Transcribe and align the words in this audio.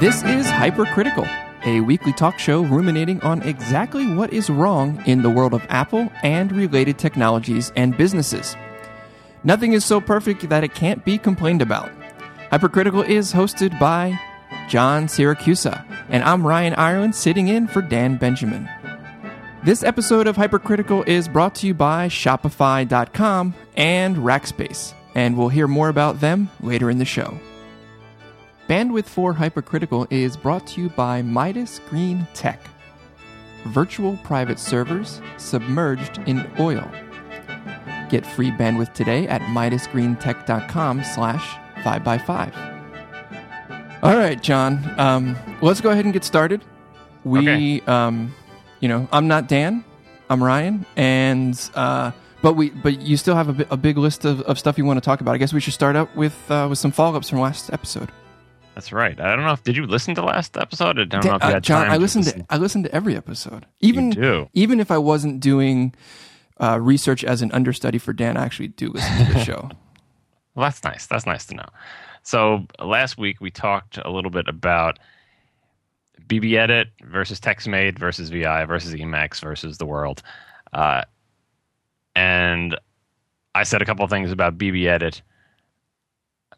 This 0.00 0.22
is 0.22 0.48
Hypercritical, 0.48 1.26
a 1.64 1.80
weekly 1.80 2.12
talk 2.12 2.38
show 2.38 2.62
ruminating 2.62 3.20
on 3.22 3.42
exactly 3.42 4.06
what 4.14 4.32
is 4.32 4.48
wrong 4.48 5.02
in 5.06 5.22
the 5.22 5.30
world 5.30 5.52
of 5.52 5.66
Apple 5.68 6.08
and 6.22 6.52
related 6.52 6.98
technologies 6.98 7.72
and 7.74 7.96
businesses. 7.96 8.56
Nothing 9.42 9.72
is 9.72 9.84
so 9.84 10.00
perfect 10.00 10.48
that 10.50 10.62
it 10.62 10.72
can't 10.72 11.04
be 11.04 11.18
complained 11.18 11.62
about. 11.62 11.90
Hypercritical 12.52 13.02
is 13.02 13.32
hosted 13.32 13.76
by 13.80 14.16
John 14.68 15.08
Siracusa, 15.08 15.84
and 16.08 16.22
I'm 16.22 16.46
Ryan 16.46 16.74
Irelan 16.74 17.12
sitting 17.12 17.48
in 17.48 17.66
for 17.66 17.82
Dan 17.82 18.18
Benjamin. 18.18 18.68
This 19.64 19.82
episode 19.82 20.28
of 20.28 20.36
Hypercritical 20.36 21.02
is 21.08 21.26
brought 21.26 21.56
to 21.56 21.66
you 21.66 21.74
by 21.74 22.06
Shopify.com 22.06 23.52
and 23.76 24.16
Rackspace, 24.18 24.94
and 25.16 25.36
we'll 25.36 25.48
hear 25.48 25.66
more 25.66 25.88
about 25.88 26.20
them 26.20 26.50
later 26.60 26.88
in 26.88 26.98
the 26.98 27.04
show. 27.04 27.40
Bandwidth 28.68 29.06
for 29.06 29.32
Hypercritical 29.32 30.06
is 30.10 30.36
brought 30.36 30.66
to 30.68 30.82
you 30.82 30.88
by 30.90 31.22
Midas 31.22 31.80
Green 31.88 32.26
Tech. 32.34 32.60
Virtual 33.64 34.16
private 34.24 34.58
servers 34.58 35.20
submerged 35.38 36.18
in 36.26 36.48
oil. 36.60 36.88
Get 38.10 38.26
free 38.26 38.50
bandwidth 38.50 38.92
today 38.94 39.26
at 39.28 39.40
midasgreentech.com 39.42 41.04
slash 41.04 41.56
5x5. 41.82 44.02
All 44.02 44.16
right, 44.16 44.40
John. 44.42 44.94
Um, 44.98 45.36
let's 45.62 45.80
go 45.80 45.90
ahead 45.90 46.04
and 46.04 46.12
get 46.14 46.24
started. 46.24 46.62
We, 47.24 47.38
Okay. 47.40 47.80
um, 47.86 48.34
you 48.80 48.88
know, 48.88 49.08
I'm 49.12 49.28
not 49.28 49.48
Dan. 49.48 49.84
I'm 50.30 50.44
Ryan, 50.44 50.84
and 50.94 51.58
uh, 51.74 52.10
but 52.42 52.52
we, 52.52 52.68
but 52.68 53.00
you 53.00 53.16
still 53.16 53.34
have 53.34 53.60
a, 53.60 53.66
a 53.70 53.76
big 53.78 53.96
list 53.96 54.26
of, 54.26 54.42
of 54.42 54.58
stuff 54.58 54.76
you 54.76 54.84
want 54.84 54.98
to 54.98 55.04
talk 55.04 55.22
about. 55.22 55.34
I 55.34 55.38
guess 55.38 55.54
we 55.54 55.60
should 55.60 55.72
start 55.72 55.96
out 55.96 56.14
with 56.14 56.36
uh, 56.50 56.66
with 56.68 56.78
some 56.78 56.92
follow 56.92 57.16
ups 57.16 57.30
from 57.30 57.40
last 57.40 57.72
episode. 57.72 58.12
That's 58.78 58.92
right. 58.92 59.18
I 59.18 59.34
don't 59.34 59.44
know 59.44 59.50
if 59.50 59.64
did 59.64 59.76
you 59.76 59.86
listen 59.88 60.14
to 60.14 60.22
last 60.22 60.56
episode? 60.56 61.00
I 61.00 61.04
don't 61.04 61.24
know 61.24 61.34
if 61.34 61.42
you 61.42 61.48
Uh, 61.48 61.58
John, 61.58 61.82
time 61.82 61.90
I 61.90 61.96
to 61.96 62.00
listened 62.00 62.26
listen. 62.26 62.40
to 62.42 62.46
I 62.48 62.56
listened 62.58 62.84
to 62.84 62.94
every 62.94 63.16
episode. 63.16 63.66
Even 63.80 64.10
do? 64.10 64.48
even 64.54 64.78
if 64.78 64.92
I 64.92 64.98
wasn't 64.98 65.40
doing 65.40 65.96
uh, 66.60 66.78
research 66.80 67.24
as 67.24 67.42
an 67.42 67.50
understudy 67.50 67.98
for 67.98 68.12
Dan, 68.12 68.36
I 68.36 68.44
actually 68.44 68.68
do 68.68 68.90
listen 68.90 69.26
to 69.26 69.32
the 69.32 69.44
show. 69.44 69.68
Well, 70.54 70.66
that's 70.68 70.84
nice. 70.84 71.06
That's 71.08 71.26
nice 71.26 71.44
to 71.46 71.56
know. 71.56 71.64
So 72.22 72.68
last 72.78 73.18
week 73.18 73.40
we 73.40 73.50
talked 73.50 73.98
a 73.98 74.10
little 74.12 74.30
bit 74.30 74.46
about 74.46 75.00
BB 76.28 76.54
Edit 76.56 76.86
versus 77.02 77.40
TextMate 77.40 77.98
versus 77.98 78.28
VI 78.28 78.64
versus 78.66 78.94
Emacs 78.94 79.40
versus 79.40 79.78
the 79.78 79.86
world, 79.86 80.22
uh, 80.72 81.02
and 82.14 82.78
I 83.56 83.64
said 83.64 83.82
a 83.82 83.84
couple 83.84 84.04
of 84.04 84.10
things 84.10 84.30
about 84.30 84.56
BB 84.56 84.86
Edit. 84.86 85.20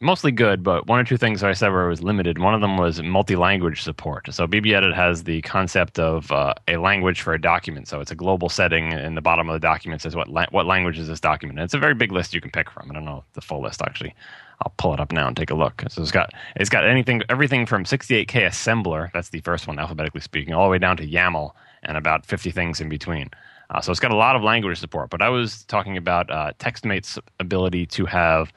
Mostly 0.03 0.33
good, 0.33 0.63
but 0.63 0.87
one 0.87 0.99
or 0.99 1.05
two 1.05 1.19
things 1.19 1.43
I 1.43 1.53
said 1.53 1.69
were 1.69 1.87
was 1.87 2.03
limited. 2.03 2.39
One 2.39 2.55
of 2.55 2.63
them 2.63 2.79
was 2.79 3.03
multi-language 3.03 3.83
support. 3.83 4.33
So 4.33 4.47
BB 4.47 4.75
Edit 4.75 4.95
has 4.95 5.25
the 5.25 5.43
concept 5.43 5.99
of 5.99 6.33
uh, 6.33 6.55
a 6.69 6.79
language 6.79 7.21
for 7.21 7.35
a 7.35 7.41
document. 7.41 7.87
So 7.87 8.01
it's 8.01 8.11
a 8.11 8.15
global 8.15 8.49
setting, 8.49 8.93
in 8.93 9.15
the 9.15 9.21
bottom 9.21 9.51
of 9.51 9.53
the 9.53 9.61
document 9.61 10.01
says 10.01 10.17
what 10.17 10.29
la- 10.29 10.47
what 10.53 10.65
language 10.65 10.99
is 10.99 11.07
this 11.09 11.21
document. 11.21 11.59
And 11.59 11.65
it's 11.67 11.75
a 11.75 11.79
very 11.79 11.93
big 11.93 12.13
list 12.13 12.33
you 12.33 12.41
can 12.41 12.51
pick 12.51 12.71
from. 12.71 12.91
I 12.91 12.95
don't 12.95 13.05
know 13.05 13.25
the 13.35 13.43
full 13.43 13.61
list 13.61 13.83
actually. 13.83 14.15
I'll 14.63 14.73
pull 14.79 14.95
it 14.95 15.01
up 15.01 15.13
now 15.13 15.29
and 15.29 15.37
take 15.37 15.51
a 15.51 15.55
look. 15.55 15.85
So 15.91 16.01
it's 16.01 16.11
got 16.11 16.31
it's 16.57 16.71
got 16.71 16.87
anything 16.89 17.21
everything 17.29 17.67
from 17.67 17.85
68k 17.85 18.47
assembler. 18.47 19.13
That's 19.13 19.29
the 19.29 19.41
first 19.43 19.67
one 19.67 19.79
alphabetically 19.79 20.23
speaking, 20.23 20.55
all 20.55 20.65
the 20.65 20.71
way 20.71 20.79
down 20.79 20.97
to 20.97 21.07
YAML 21.07 21.51
and 21.83 21.99
about 21.99 22.25
50 22.25 22.51
things 22.53 22.81
in 22.81 22.89
between. 22.89 23.29
Uh, 23.69 23.83
so 23.83 23.91
it's 23.91 24.01
got 24.01 24.13
a 24.13 24.17
lot 24.17 24.35
of 24.35 24.43
language 24.43 24.79
support. 24.79 25.11
But 25.11 25.21
I 25.21 25.29
was 25.29 25.65
talking 25.65 25.99
about 25.99 26.31
uh, 26.31 26.55
TextMate's 26.59 27.19
ability 27.39 27.85
to 27.85 28.07
have 28.07 28.51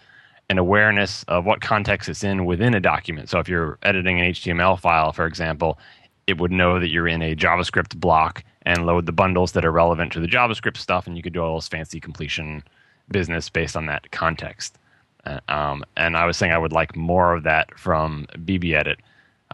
an 0.54 0.59
awareness 0.59 1.23
of 1.23 1.46
what 1.46 1.62
context 1.62 2.08
it's 2.08 2.23
in 2.23 2.46
within 2.46 2.76
a 2.76 2.80
document. 2.80 3.28
So 3.28 3.40
if 3.40 3.50
you're 3.50 3.80
editing 3.82 4.22
an 4.22 4.32
HTML 4.32 4.80
file, 4.80 5.12
for 5.12 5.26
example, 5.26 5.80
it 6.28 6.40
would 6.40 6.52
know 6.52 6.80
that 6.80 6.90
you're 6.90 7.08
in 7.08 7.23
a 7.23 7.36
JavaScript 7.36 8.00
block 8.00 8.44
and 8.62 8.86
load 8.86 9.08
the 9.08 9.12
bundles 9.12 9.54
that 9.54 9.66
are 9.66 9.72
relevant 9.72 10.14
to 10.14 10.20
the 10.20 10.27
JavaScript 10.27 10.77
stuff, 10.77 11.08
and 11.08 11.17
you 11.17 11.23
could 11.23 11.33
do 11.33 11.42
all 11.42 11.55
this 11.55 11.67
fancy 11.67 12.00
completion 12.00 12.64
business 13.10 13.50
based 13.50 13.76
on 13.76 13.88
that 13.88 14.11
context. 14.11 14.77
Uh, 15.26 15.39
um, 15.50 15.83
and 15.98 16.16
I 16.16 16.27
was 16.27 16.38
saying 16.38 16.52
I 16.52 16.60
would 16.60 16.72
like 16.72 16.95
more 16.95 17.33
of 17.33 17.42
that 17.44 17.76
from 17.76 18.27
BBEdit 18.38 18.98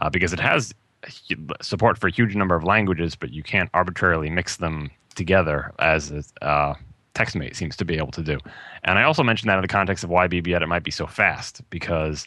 uh, 0.02 0.10
because 0.10 0.34
it 0.34 0.40
has 0.40 0.74
support 1.62 1.96
for 1.96 2.08
a 2.08 2.12
huge 2.12 2.36
number 2.36 2.54
of 2.54 2.62
languages, 2.62 3.16
but 3.16 3.30
you 3.30 3.42
can't 3.42 3.70
arbitrarily 3.72 4.28
mix 4.28 4.58
them 4.58 4.90
together 5.14 5.72
as 5.78 6.12
uh, 6.42 6.74
TextMate 7.14 7.56
seems 7.56 7.76
to 7.76 7.84
be 7.84 7.96
able 7.96 8.12
to 8.12 8.22
do. 8.22 8.38
And 8.84 8.98
I 8.98 9.02
also 9.02 9.22
mentioned 9.22 9.50
that 9.50 9.56
in 9.56 9.62
the 9.62 9.68
context 9.68 10.04
of 10.04 10.10
why 10.10 10.28
BB 10.28 10.46
BBEdit 10.46 10.68
might 10.68 10.84
be 10.84 10.90
so 10.90 11.06
fast 11.06 11.62
because 11.70 12.26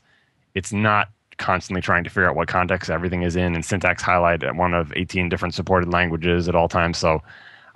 it's 0.56 0.72
not 0.72 1.10
constantly 1.38 1.82
trying 1.82 2.04
to 2.04 2.10
figure 2.10 2.30
out 2.30 2.36
what 2.36 2.48
context 2.48 2.90
everything 2.90 3.24
is 3.24 3.36
in 3.36 3.56
and 3.56 3.66
syntax 3.66 4.02
highlight 4.02 4.44
at 4.44 4.56
one 4.56 4.74
of 4.74 4.94
18 4.96 5.30
different 5.30 5.54
supported 5.54 5.92
languages 5.92 6.48
at 6.48 6.56
all 6.56 6.68
times. 6.68 6.98
So 6.98 7.22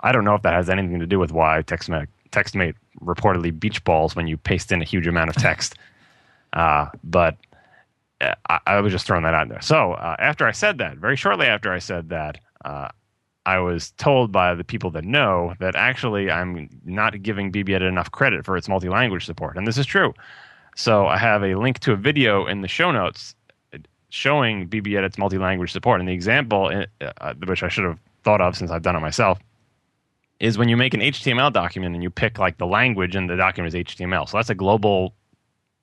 I 0.00 0.12
don't 0.12 0.24
know 0.24 0.34
if 0.34 0.42
that 0.42 0.54
has 0.54 0.70
anything 0.70 1.00
to 1.00 1.06
do 1.06 1.18
with 1.18 1.32
why 1.32 1.62
TextMate, 1.62 2.06
TextMate 2.30 2.74
reportedly 3.00 3.58
beach 3.58 3.82
balls 3.84 4.14
when 4.14 4.26
you 4.26 4.36
paste 4.36 4.70
in 4.70 4.80
a 4.80 4.84
huge 4.84 5.06
amount 5.06 5.30
of 5.30 5.36
text. 5.36 5.74
uh, 6.52 6.86
but 7.02 7.36
uh, 8.20 8.34
I, 8.48 8.60
I 8.66 8.80
was 8.80 8.92
just 8.92 9.06
throwing 9.06 9.24
that 9.24 9.34
out 9.34 9.48
there. 9.48 9.60
So 9.60 9.92
uh, 9.92 10.16
after 10.18 10.46
I 10.46 10.52
said 10.52 10.78
that, 10.78 10.98
very 10.98 11.16
shortly 11.16 11.46
after 11.46 11.72
I 11.72 11.78
said 11.78 12.10
that, 12.10 12.38
uh, 12.64 12.88
I 13.48 13.58
was 13.60 13.92
told 13.92 14.30
by 14.30 14.54
the 14.54 14.62
people 14.62 14.90
that 14.90 15.04
know 15.04 15.54
that 15.58 15.74
actually 15.74 16.30
I'm 16.30 16.68
not 16.84 17.22
giving 17.22 17.50
BBEdit 17.50 17.88
enough 17.88 18.10
credit 18.10 18.44
for 18.44 18.58
its 18.58 18.68
multi-language 18.68 19.24
support, 19.24 19.56
and 19.56 19.66
this 19.66 19.78
is 19.78 19.86
true. 19.86 20.12
So 20.76 21.06
I 21.06 21.16
have 21.16 21.42
a 21.42 21.54
link 21.54 21.78
to 21.80 21.92
a 21.92 21.96
video 21.96 22.46
in 22.46 22.60
the 22.60 22.68
show 22.68 22.90
notes 22.90 23.34
showing 24.10 24.68
BBEdit's 24.68 25.16
multi-language 25.16 25.72
support, 25.72 25.98
and 25.98 26.06
the 26.06 26.12
example, 26.12 26.84
uh, 27.00 27.34
which 27.46 27.62
I 27.62 27.68
should 27.68 27.84
have 27.84 27.98
thought 28.22 28.42
of 28.42 28.54
since 28.54 28.70
I've 28.70 28.82
done 28.82 28.96
it 28.96 29.00
myself, 29.00 29.38
is 30.40 30.58
when 30.58 30.68
you 30.68 30.76
make 30.76 30.92
an 30.92 31.00
HTML 31.00 31.50
document 31.50 31.94
and 31.94 32.02
you 32.02 32.10
pick 32.10 32.38
like 32.38 32.58
the 32.58 32.66
language 32.66 33.16
and 33.16 33.30
the 33.30 33.36
document 33.36 33.74
is 33.74 33.82
HTML. 33.86 34.28
So 34.28 34.36
that's 34.36 34.50
a 34.50 34.54
global 34.54 35.14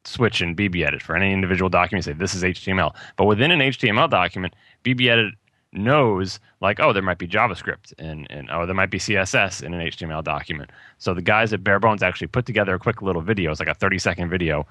switch 0.04 0.40
in 0.40 0.56
BBEdit 0.56 1.02
for 1.02 1.16
any 1.16 1.34
individual 1.34 1.70
document. 1.70 2.06
Say 2.06 2.14
this 2.14 2.36
is 2.36 2.44
HTML, 2.44 2.96
but 3.16 3.26
within 3.26 3.50
an 3.50 3.60
HTML 3.60 4.08
document, 4.08 4.56
BBEdit 4.84 5.32
knows 5.76 6.40
like 6.62 6.80
oh 6.80 6.94
there 6.94 7.04
might 7.04 7.18
be 7.18 7.28
JavaScript 7.28 7.94
and 7.98 8.28
and 8.30 8.50
oh 8.52 8.66
there 8.66 8.76
might 8.76 8.90
be 8.90 9.00
CSS 9.00 9.64
in 9.64 9.74
an 9.74 9.82
HTML 9.82 10.24
document. 10.24 10.72
So 10.98 11.14
the 11.14 11.22
guys 11.22 11.54
at 11.54 11.64
Bare 11.64 11.80
Bones 11.80 12.04
actually 12.04 12.28
put 12.28 12.46
together 12.46 12.74
a 12.74 12.80
quick 12.80 13.02
little 13.02 13.22
video. 13.22 13.52
It's 13.52 13.60
like 13.60 13.70
a 13.70 13.74
thirty 13.74 14.00
second 14.00 14.30
video 14.30 14.66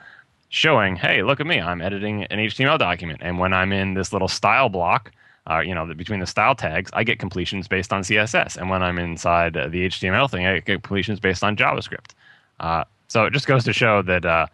showing 0.48 0.94
hey 0.96 1.22
look 1.22 1.40
at 1.40 1.46
me 1.46 1.60
I'm 1.60 1.80
editing 1.80 2.24
an 2.24 2.38
HTML 2.38 2.78
document 2.78 3.20
and 3.22 3.38
when 3.38 3.52
I'm 3.52 3.72
in 3.72 3.94
this 3.94 4.12
little 4.12 4.28
style 4.28 4.68
block. 4.68 5.12
Uh, 5.46 5.60
you 5.60 5.74
know, 5.74 5.84
between 5.92 6.20
the 6.20 6.26
style 6.26 6.54
tags, 6.54 6.90
I 6.94 7.04
get 7.04 7.18
completions 7.18 7.68
based 7.68 7.92
on 7.92 8.00
CSS, 8.00 8.56
and 8.56 8.70
when 8.70 8.82
I'm 8.82 8.98
inside 8.98 9.52
the 9.52 9.60
HTML 9.60 10.30
thing, 10.30 10.46
I 10.46 10.60
get 10.60 10.64
completions 10.64 11.20
based 11.20 11.44
on 11.44 11.54
JavaScript. 11.54 12.12
Uh, 12.60 12.84
so 13.08 13.26
it 13.26 13.34
just 13.34 13.46
goes 13.46 13.62
to 13.64 13.74
show 13.74 14.00
that 14.00 14.24
uh, 14.24 14.46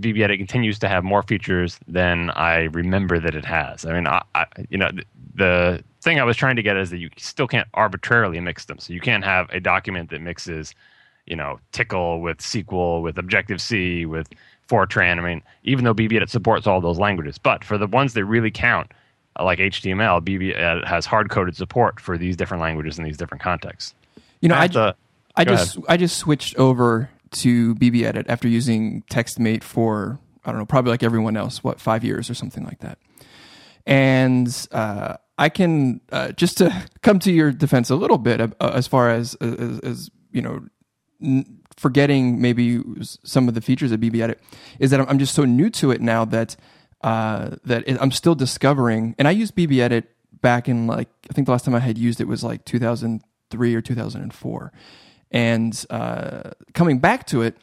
BBEdit 0.00 0.36
continues 0.38 0.78
to 0.80 0.88
have 0.88 1.04
more 1.04 1.22
features 1.22 1.78
than 1.86 2.30
I 2.30 2.64
remember 2.64 3.18
that 3.18 3.34
it 3.34 3.44
has. 3.44 3.84
I 3.84 3.92
mean, 3.92 4.06
I, 4.06 4.22
I, 4.34 4.46
you 4.70 4.78
know, 4.78 4.90
the, 4.92 5.04
the 5.34 5.84
thing 6.02 6.20
I 6.20 6.24
was 6.24 6.36
trying 6.36 6.56
to 6.56 6.62
get 6.62 6.76
is 6.76 6.90
that 6.90 6.98
you 6.98 7.10
still 7.16 7.46
can't 7.46 7.68
arbitrarily 7.74 8.40
mix 8.40 8.64
them. 8.66 8.78
So 8.78 8.92
you 8.92 9.00
can't 9.00 9.24
have 9.24 9.48
a 9.50 9.60
document 9.60 10.10
that 10.10 10.20
mixes, 10.20 10.74
you 11.26 11.36
know, 11.36 11.58
Tcl 11.72 12.20
with 12.20 12.38
SQL, 12.38 13.02
with 13.02 13.18
Objective 13.18 13.60
C, 13.60 14.06
with 14.06 14.28
Fortran. 14.68 15.18
I 15.18 15.22
mean, 15.22 15.42
even 15.64 15.84
though 15.84 15.94
BBEdit 15.94 16.28
supports 16.28 16.66
all 16.66 16.80
those 16.80 16.98
languages, 16.98 17.38
but 17.38 17.64
for 17.64 17.78
the 17.78 17.86
ones 17.86 18.14
that 18.14 18.24
really 18.24 18.50
count, 18.50 18.92
uh, 19.38 19.44
like 19.44 19.58
HTML, 19.58 20.20
BBEdit 20.22 20.86
has 20.86 21.06
hard 21.06 21.30
coded 21.30 21.56
support 21.56 22.00
for 22.00 22.18
these 22.18 22.36
different 22.36 22.60
languages 22.60 22.98
in 22.98 23.04
these 23.04 23.16
different 23.16 23.42
contexts. 23.42 23.94
You 24.40 24.48
know, 24.48 24.56
I, 24.56 24.62
have 24.62 24.70
to- 24.72 24.96
I 25.36 25.44
go 25.44 25.52
just 25.52 25.78
I 25.88 25.96
just 25.96 26.18
switched 26.18 26.56
over 26.56 27.08
to 27.32 27.74
BBEdit 27.76 28.26
after 28.28 28.48
using 28.48 29.02
TextMate 29.10 29.62
for 29.62 30.18
I 30.44 30.50
don't 30.50 30.60
know 30.60 30.66
probably 30.66 30.90
like 30.90 31.02
everyone 31.02 31.36
else 31.36 31.62
what 31.62 31.80
five 31.80 32.04
years 32.04 32.30
or 32.30 32.34
something 32.34 32.64
like 32.64 32.80
that, 32.80 32.98
and 33.86 34.68
uh, 34.72 35.16
I 35.36 35.48
can 35.48 36.00
uh, 36.10 36.32
just 36.32 36.58
to 36.58 36.86
come 37.02 37.18
to 37.20 37.32
your 37.32 37.52
defense 37.52 37.90
a 37.90 37.96
little 37.96 38.18
bit 38.18 38.40
uh, 38.40 38.50
as 38.60 38.86
far 38.86 39.10
as 39.10 39.34
as, 39.36 39.80
as 39.80 40.10
you 40.32 40.42
know. 40.42 40.64
N- 41.22 41.58
forgetting 41.76 42.40
maybe 42.40 42.82
some 43.02 43.46
of 43.46 43.54
the 43.54 43.60
features 43.60 43.92
of 43.92 44.00
BBEdit 44.00 44.34
is 44.80 44.90
that 44.90 45.00
I'm, 45.00 45.16
just 45.16 45.32
so 45.32 45.44
new 45.44 45.70
to 45.70 45.92
it 45.92 46.00
now 46.00 46.24
that 46.24 46.56
uh, 47.02 47.50
that 47.64 47.84
I'm 48.02 48.10
still 48.10 48.34
discovering. 48.34 49.14
And 49.16 49.28
I 49.28 49.30
used 49.30 49.54
BBEdit 49.54 50.04
back 50.40 50.68
in 50.68 50.86
like 50.88 51.08
I 51.30 51.34
think 51.34 51.46
the 51.46 51.52
last 51.52 51.64
time 51.64 51.74
I 51.74 51.80
had 51.80 51.96
used 51.96 52.20
it 52.20 52.26
was 52.26 52.42
like 52.42 52.64
2003 52.64 53.74
or 53.74 53.80
2004 53.80 54.72
and 55.30 55.84
uh, 55.90 56.50
coming 56.74 56.98
back 56.98 57.26
to 57.28 57.42
it, 57.42 57.56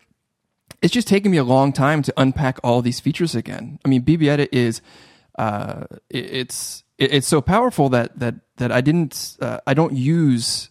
it's 0.81 0.93
just 0.93 1.07
taken 1.07 1.31
me 1.31 1.37
a 1.37 1.43
long 1.43 1.73
time 1.73 2.01
to 2.03 2.13
unpack 2.17 2.59
all 2.63 2.81
these 2.81 2.99
features 2.99 3.35
again. 3.35 3.79
I 3.83 3.89
mean, 3.89 4.03
BBEdit 4.03 4.49
is 4.51 4.81
uh, 5.37 5.85
it, 6.09 6.25
it's 6.25 6.83
it, 6.97 7.13
it's 7.13 7.27
so 7.27 7.41
powerful 7.41 7.89
that 7.89 8.19
that 8.19 8.35
that 8.57 8.71
I 8.71 8.81
didn't 8.81 9.37
uh, 9.41 9.59
I 9.65 9.73
don't 9.73 9.93
use 9.93 10.69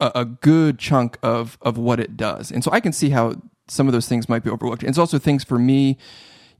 a, 0.00 0.12
a 0.14 0.24
good 0.24 0.78
chunk 0.78 1.18
of 1.22 1.58
of 1.60 1.78
what 1.78 2.00
it 2.00 2.16
does, 2.16 2.50
and 2.50 2.64
so 2.64 2.70
I 2.72 2.80
can 2.80 2.92
see 2.92 3.10
how 3.10 3.34
some 3.68 3.86
of 3.86 3.92
those 3.92 4.08
things 4.08 4.28
might 4.28 4.42
be 4.42 4.50
overlooked. 4.50 4.82
And 4.82 4.88
it's 4.90 4.98
also 4.98 5.18
things 5.18 5.44
for 5.44 5.58
me 5.58 5.96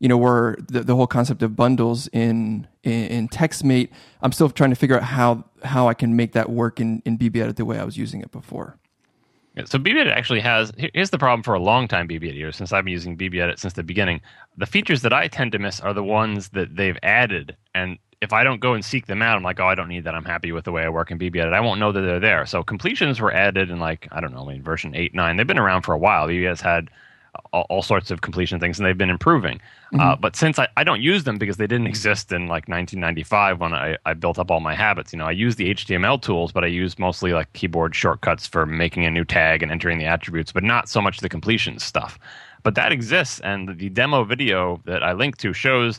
you 0.01 0.09
know, 0.09 0.17
where 0.17 0.57
the, 0.67 0.81
the 0.81 0.97
whole 0.97 1.07
concept 1.07 1.43
of 1.43 1.55
bundles 1.55 2.09
in, 2.09 2.67
in, 2.83 3.05
in 3.07 3.29
TextMate, 3.29 3.91
I'm 4.23 4.33
still 4.33 4.49
trying 4.49 4.71
to 4.71 4.77
figure 4.77 4.97
out 4.97 5.05
how, 5.05 5.45
how 5.63 5.89
I 5.89 5.95
can 5.95 6.17
make 6.17 6.33
that 6.33 6.51
work 6.51 6.81
in, 6.81 7.03
in 7.05 7.19
BBEdit 7.19 7.57
the 7.57 7.67
way 7.67 7.79
I 7.79 7.85
was 7.85 7.99
using 7.99 8.23
it 8.23 8.33
before. 8.33 8.79
So 9.67 9.79
BBEdit 9.79 10.13
actually 10.13 10.41
has, 10.41 10.73
here's 10.77 11.11
the 11.11 11.19
problem 11.19 11.43
for 11.43 11.55
a 11.55 11.61
long 11.61 11.89
time 11.89 12.07
BBEdit 12.07 12.35
here, 12.35 12.53
since 12.53 12.73
I've 12.73 12.85
been 12.85 12.93
using 12.93 13.17
BBEdit 13.17 13.59
since 13.59 13.73
the 13.73 13.83
beginning. 13.83 14.21
The 14.57 14.67
features 14.67 15.03
that 15.03 15.13
I 15.13 15.29
tend 15.29 15.53
to 15.53 15.59
miss 15.59 15.81
are 15.81 15.93
the 15.93 16.05
ones 16.05 16.51
that 16.51 16.77
they've 16.77 16.99
added. 17.03 17.57
And 17.75 17.99
if 18.21 18.33
I 18.33 18.45
don't 18.45 18.61
go 18.61 18.75
and 18.75 18.85
seek 18.85 19.07
them 19.07 19.23
out, 19.23 19.37
I'm 19.37 19.43
like, 19.43 19.59
oh, 19.59 19.67
I 19.67 19.75
don't 19.75 19.89
need 19.89 20.05
that. 20.05 20.15
I'm 20.15 20.25
happy 20.25 20.53
with 20.53 20.65
the 20.65 20.73
way 20.73 20.83
I 20.85 20.89
work 20.89 21.11
in 21.11 21.19
BBEdit. 21.19 21.53
I 21.53 21.61
won't 21.61 21.81
know 21.81 21.91
that 21.91 22.01
they're 22.01 22.21
there. 22.21 22.47
So 22.47 22.63
completions 22.63 23.21
were 23.21 23.33
added 23.33 23.71
in 23.71 23.81
like, 23.81 24.07
I 24.13 24.21
don't 24.21 24.33
know, 24.33 24.49
I 24.49 24.53
mean, 24.53 24.63
version 24.63 24.95
8, 24.95 25.15
9. 25.15 25.37
They've 25.37 25.47
been 25.47 25.59
around 25.59 25.83
for 25.83 25.95
a 25.95 25.99
while. 25.99 26.29
BBS 26.29 26.61
had 26.61 26.91
all, 27.53 27.67
all, 27.69 27.83
sorts 27.83 28.11
of 28.11 28.21
completion 28.21 28.61
things, 28.61 28.79
and 28.79 28.87
they've 28.87 28.99
been 28.99 29.11
improving. 29.11 29.61
Uh, 29.93 29.97
mm-hmm. 29.97 30.01
Uh, 30.01 30.17
but 30.17 30.37
since 30.37 30.59
I, 30.59 30.69
I 30.77 30.85
don't 30.85 31.01
use 31.01 31.25
them 31.25 31.39
because 31.39 31.57
they 31.57 31.67
didn't 31.67 31.87
exist 31.87 32.33
in 32.33 32.43
like 32.43 32.69
1995 32.69 33.61
when 33.61 33.73
I, 33.73 33.97
I 34.07 34.15
built 34.15 34.39
up 34.39 34.51
all 34.51 34.61
my 34.61 34.75
habits, 34.75 35.13
you 35.13 35.19
know, 35.19 35.27
I 35.27 35.33
use 35.33 35.57
the 35.57 35.75
HTML 35.75 36.21
tools, 36.21 36.53
but 36.53 36.65
I 36.65 36.69
use 36.69 36.99
mostly 36.99 37.33
like 37.33 37.53
keyboard 37.53 37.95
shortcuts 37.95 38.47
for 38.47 38.67
making 38.67 39.05
a 39.05 39.11
new 39.11 39.25
tag 39.25 39.63
and 39.63 39.71
entering 39.71 39.99
the 39.99 40.07
attributes, 40.07 40.53
but 40.53 40.63
not 40.63 40.89
so 40.89 41.01
much 41.01 41.19
the 41.19 41.29
completion 41.29 41.79
stuff. 41.79 42.19
But 42.63 42.75
that 42.75 42.93
exists, 42.93 43.41
and 43.41 43.79
the 43.79 43.89
demo 43.89 44.25
video 44.25 44.81
that 44.85 45.03
I 45.03 45.13
linked 45.13 45.41
to 45.41 45.53
shows, 45.53 45.99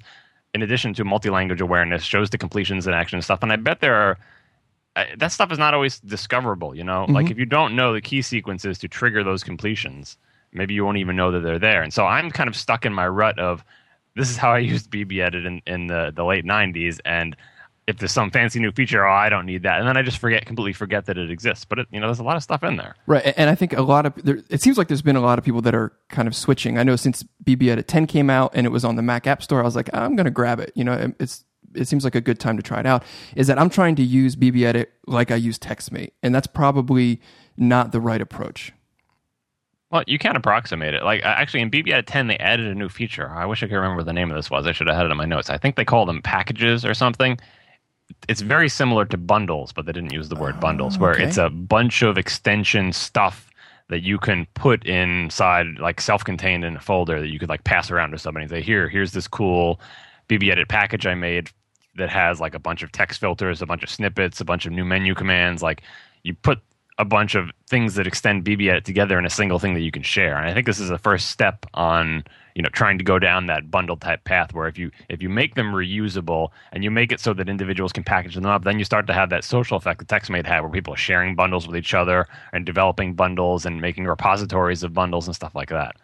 in 0.53 0.61
addition 0.61 0.93
to 0.95 1.03
multi-language 1.03 1.61
awareness, 1.61 2.03
shows 2.03 2.29
the 2.29 2.37
completions 2.37 2.85
and 2.85 2.95
action 2.95 3.21
stuff. 3.21 3.41
And 3.41 3.51
I 3.51 3.55
bet 3.55 3.79
there 3.79 3.95
are 3.95 4.17
that 5.17 5.31
stuff 5.31 5.51
is 5.51 5.57
not 5.57 5.73
always 5.73 5.99
discoverable. 5.99 6.75
You 6.75 6.83
know, 6.83 7.03
mm-hmm. 7.03 7.13
like 7.13 7.31
if 7.31 7.37
you 7.37 7.45
don't 7.45 7.75
know 7.75 7.93
the 7.93 8.01
key 8.01 8.21
sequences 8.21 8.77
to 8.79 8.87
trigger 8.87 9.23
those 9.23 9.43
completions 9.43 10.17
maybe 10.53 10.73
you 10.73 10.85
won't 10.85 10.97
even 10.97 11.15
know 11.15 11.31
that 11.31 11.41
they're 11.41 11.59
there. 11.59 11.81
And 11.81 11.93
so 11.93 12.05
I'm 12.05 12.31
kind 12.31 12.47
of 12.47 12.55
stuck 12.55 12.85
in 12.85 12.93
my 12.93 13.07
rut 13.07 13.39
of 13.39 13.63
this 14.15 14.29
is 14.29 14.37
how 14.37 14.51
I 14.51 14.59
used 14.59 14.89
BBEdit 14.89 15.45
in, 15.45 15.61
in 15.65 15.87
the, 15.87 16.11
the 16.13 16.23
late 16.23 16.45
90s. 16.45 16.99
And 17.05 17.35
if 17.87 17.97
there's 17.97 18.11
some 18.11 18.29
fancy 18.29 18.59
new 18.59 18.71
feature, 18.71 19.05
oh, 19.05 19.11
I 19.11 19.29
don't 19.29 19.45
need 19.45 19.63
that. 19.63 19.79
And 19.79 19.87
then 19.87 19.97
I 19.97 20.01
just 20.01 20.17
forget, 20.17 20.45
completely 20.45 20.73
forget 20.73 21.05
that 21.05 21.17
it 21.17 21.31
exists. 21.31 21.65
But, 21.65 21.79
it, 21.79 21.87
you 21.91 21.99
know, 21.99 22.07
there's 22.07 22.19
a 22.19 22.23
lot 22.23 22.37
of 22.37 22.43
stuff 22.43 22.63
in 22.63 22.77
there. 22.77 22.95
Right. 23.07 23.33
And 23.37 23.49
I 23.49 23.55
think 23.55 23.73
a 23.73 23.81
lot 23.81 24.05
of, 24.05 24.13
there, 24.23 24.39
it 24.49 24.61
seems 24.61 24.77
like 24.77 24.87
there's 24.87 25.01
been 25.01 25.15
a 25.15 25.21
lot 25.21 25.39
of 25.39 25.45
people 25.45 25.61
that 25.61 25.73
are 25.73 25.93
kind 26.09 26.27
of 26.27 26.35
switching. 26.35 26.77
I 26.77 26.83
know 26.83 26.95
since 26.95 27.23
BB 27.43 27.69
Edit 27.69 27.87
10 27.87 28.07
came 28.07 28.29
out 28.29 28.51
and 28.53 28.65
it 28.65 28.69
was 28.69 28.85
on 28.85 28.97
the 28.97 29.01
Mac 29.01 29.27
App 29.27 29.41
Store, 29.41 29.61
I 29.61 29.63
was 29.63 29.75
like, 29.75 29.89
I'm 29.93 30.15
going 30.15 30.25
to 30.25 30.31
grab 30.31 30.59
it. 30.59 30.71
You 30.75 30.83
know, 30.83 31.13
it's, 31.19 31.43
it 31.73 31.87
seems 31.87 32.03
like 32.03 32.15
a 32.15 32.21
good 32.21 32.39
time 32.39 32.57
to 32.57 32.63
try 32.63 32.79
it 32.79 32.85
out. 32.85 33.03
Is 33.35 33.47
that 33.47 33.57
I'm 33.57 33.69
trying 33.69 33.95
to 33.95 34.03
use 34.03 34.35
BB 34.35 34.63
Edit 34.63 34.91
like 35.07 35.31
I 35.31 35.35
use 35.35 35.57
TextMate. 35.57 36.11
And 36.21 36.35
that's 36.35 36.47
probably 36.47 37.21
not 37.57 37.91
the 37.91 38.01
right 38.01 38.21
approach. 38.21 38.73
Well, 39.91 40.03
you 40.07 40.17
can 40.17 40.37
approximate 40.37 40.93
it. 40.93 41.03
Like 41.03 41.21
actually, 41.23 41.61
in 41.61 41.69
BBEdit 41.69 42.05
10, 42.05 42.27
they 42.27 42.37
added 42.37 42.67
a 42.67 42.75
new 42.75 42.87
feature. 42.87 43.29
I 43.29 43.45
wish 43.45 43.61
I 43.61 43.67
could 43.67 43.75
remember 43.75 43.97
what 43.97 44.05
the 44.05 44.13
name 44.13 44.31
of 44.31 44.37
this 44.37 44.49
was. 44.49 44.65
I 44.65 44.71
should 44.71 44.87
have 44.87 44.95
had 44.95 45.05
it 45.05 45.11
in 45.11 45.17
my 45.17 45.25
notes. 45.25 45.49
I 45.49 45.57
think 45.57 45.75
they 45.75 45.85
call 45.85 46.05
them 46.05 46.21
packages 46.21 46.85
or 46.85 46.93
something. 46.93 47.37
It's 48.29 48.41
very 48.41 48.69
similar 48.69 49.05
to 49.05 49.17
bundles, 49.17 49.73
but 49.73 49.85
they 49.85 49.91
didn't 49.91 50.13
use 50.13 50.29
the 50.29 50.35
word 50.35 50.55
oh, 50.57 50.61
bundles, 50.61 50.97
where 50.97 51.11
okay. 51.11 51.23
it's 51.23 51.37
a 51.37 51.49
bunch 51.49 52.03
of 52.03 52.17
extension 52.17 52.93
stuff 52.93 53.49
that 53.89 54.01
you 54.01 54.17
can 54.17 54.47
put 54.53 54.85
inside, 54.85 55.67
like 55.79 55.99
self-contained 55.99 56.63
in 56.63 56.77
a 56.77 56.79
folder 56.79 57.19
that 57.19 57.27
you 57.27 57.39
could 57.39 57.49
like 57.49 57.65
pass 57.65 57.91
around 57.91 58.11
to 58.11 58.17
somebody 58.17 58.45
and 58.45 58.49
say, 58.49 58.61
"Here, 58.61 58.87
here's 58.87 59.11
this 59.11 59.27
cool 59.27 59.81
BBEdit 60.29 60.69
package 60.69 61.05
I 61.05 61.15
made 61.15 61.49
that 61.97 62.09
has 62.09 62.39
like 62.39 62.55
a 62.55 62.59
bunch 62.59 62.83
of 62.83 62.93
text 62.93 63.19
filters, 63.19 63.61
a 63.61 63.65
bunch 63.65 63.83
of 63.83 63.89
snippets, 63.89 64.39
a 64.39 64.45
bunch 64.45 64.65
of 64.65 64.71
new 64.71 64.85
menu 64.85 65.15
commands." 65.15 65.61
Like 65.61 65.83
you 66.23 66.33
put 66.33 66.61
a 67.01 67.05
bunch 67.05 67.33
of 67.33 67.49
things 67.67 67.95
that 67.95 68.05
extend 68.05 68.45
BBEdit 68.45 68.83
together 68.83 69.17
in 69.17 69.25
a 69.25 69.29
single 69.29 69.57
thing 69.57 69.73
that 69.73 69.81
you 69.81 69.91
can 69.91 70.03
share. 70.03 70.37
And 70.37 70.47
I 70.47 70.53
think 70.53 70.67
this 70.67 70.79
is 70.79 70.89
the 70.89 70.99
first 70.99 71.29
step 71.29 71.65
on 71.73 72.23
you 72.53 72.61
know 72.61 72.69
trying 72.69 72.99
to 72.99 73.03
go 73.03 73.17
down 73.17 73.47
that 73.47 73.71
bundle 73.71 73.97
type 73.97 74.23
path 74.23 74.53
where 74.53 74.67
if 74.67 74.77
you 74.77 74.91
if 75.09 75.19
you 75.19 75.29
make 75.29 75.55
them 75.55 75.73
reusable 75.73 76.49
and 76.71 76.83
you 76.83 76.91
make 76.91 77.11
it 77.11 77.19
so 77.19 77.33
that 77.33 77.49
individuals 77.49 77.91
can 77.91 78.03
package 78.03 78.35
them 78.35 78.45
up, 78.45 78.63
then 78.63 78.77
you 78.77 78.85
start 78.85 79.07
to 79.07 79.13
have 79.13 79.31
that 79.31 79.43
social 79.43 79.77
effect 79.77 79.99
that 79.99 80.07
TextMate 80.09 80.45
had, 80.45 80.61
where 80.61 80.69
people 80.69 80.93
are 80.93 80.97
sharing 80.97 81.35
bundles 81.35 81.65
with 81.65 81.75
each 81.75 81.95
other 81.95 82.27
and 82.53 82.67
developing 82.67 83.15
bundles 83.15 83.65
and 83.65 83.81
making 83.81 84.05
repositories 84.05 84.83
of 84.83 84.93
bundles 84.93 85.25
and 85.25 85.35
stuff 85.35 85.55
like 85.55 85.69
that. 85.69 85.97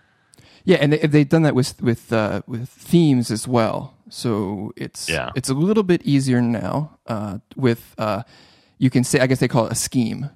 Yeah, 0.64 0.78
and 0.82 0.94
they, 0.94 1.20
have 1.20 1.30
done 1.30 1.44
that 1.44 1.54
with 1.54 1.80
with 1.80 2.12
uh, 2.12 2.42
with 2.48 2.68
themes 2.70 3.30
as 3.30 3.48
well. 3.48 3.94
So 4.10 4.74
it's 4.76 5.08
yeah. 5.08 5.30
it's 5.36 5.50
a 5.50 5.54
little 5.54 5.84
bit 5.84 6.02
easier 6.04 6.42
now 6.42 6.98
uh, 7.06 7.38
with. 7.56 7.94
Uh, 8.00 8.24
you 8.80 8.90
can 8.90 9.04
say, 9.04 9.20
I 9.20 9.28
guess 9.28 9.40
they 9.40 9.48
call 9.48 9.66
it 9.66 9.72
a 9.72 9.76
scheme. 9.76 10.30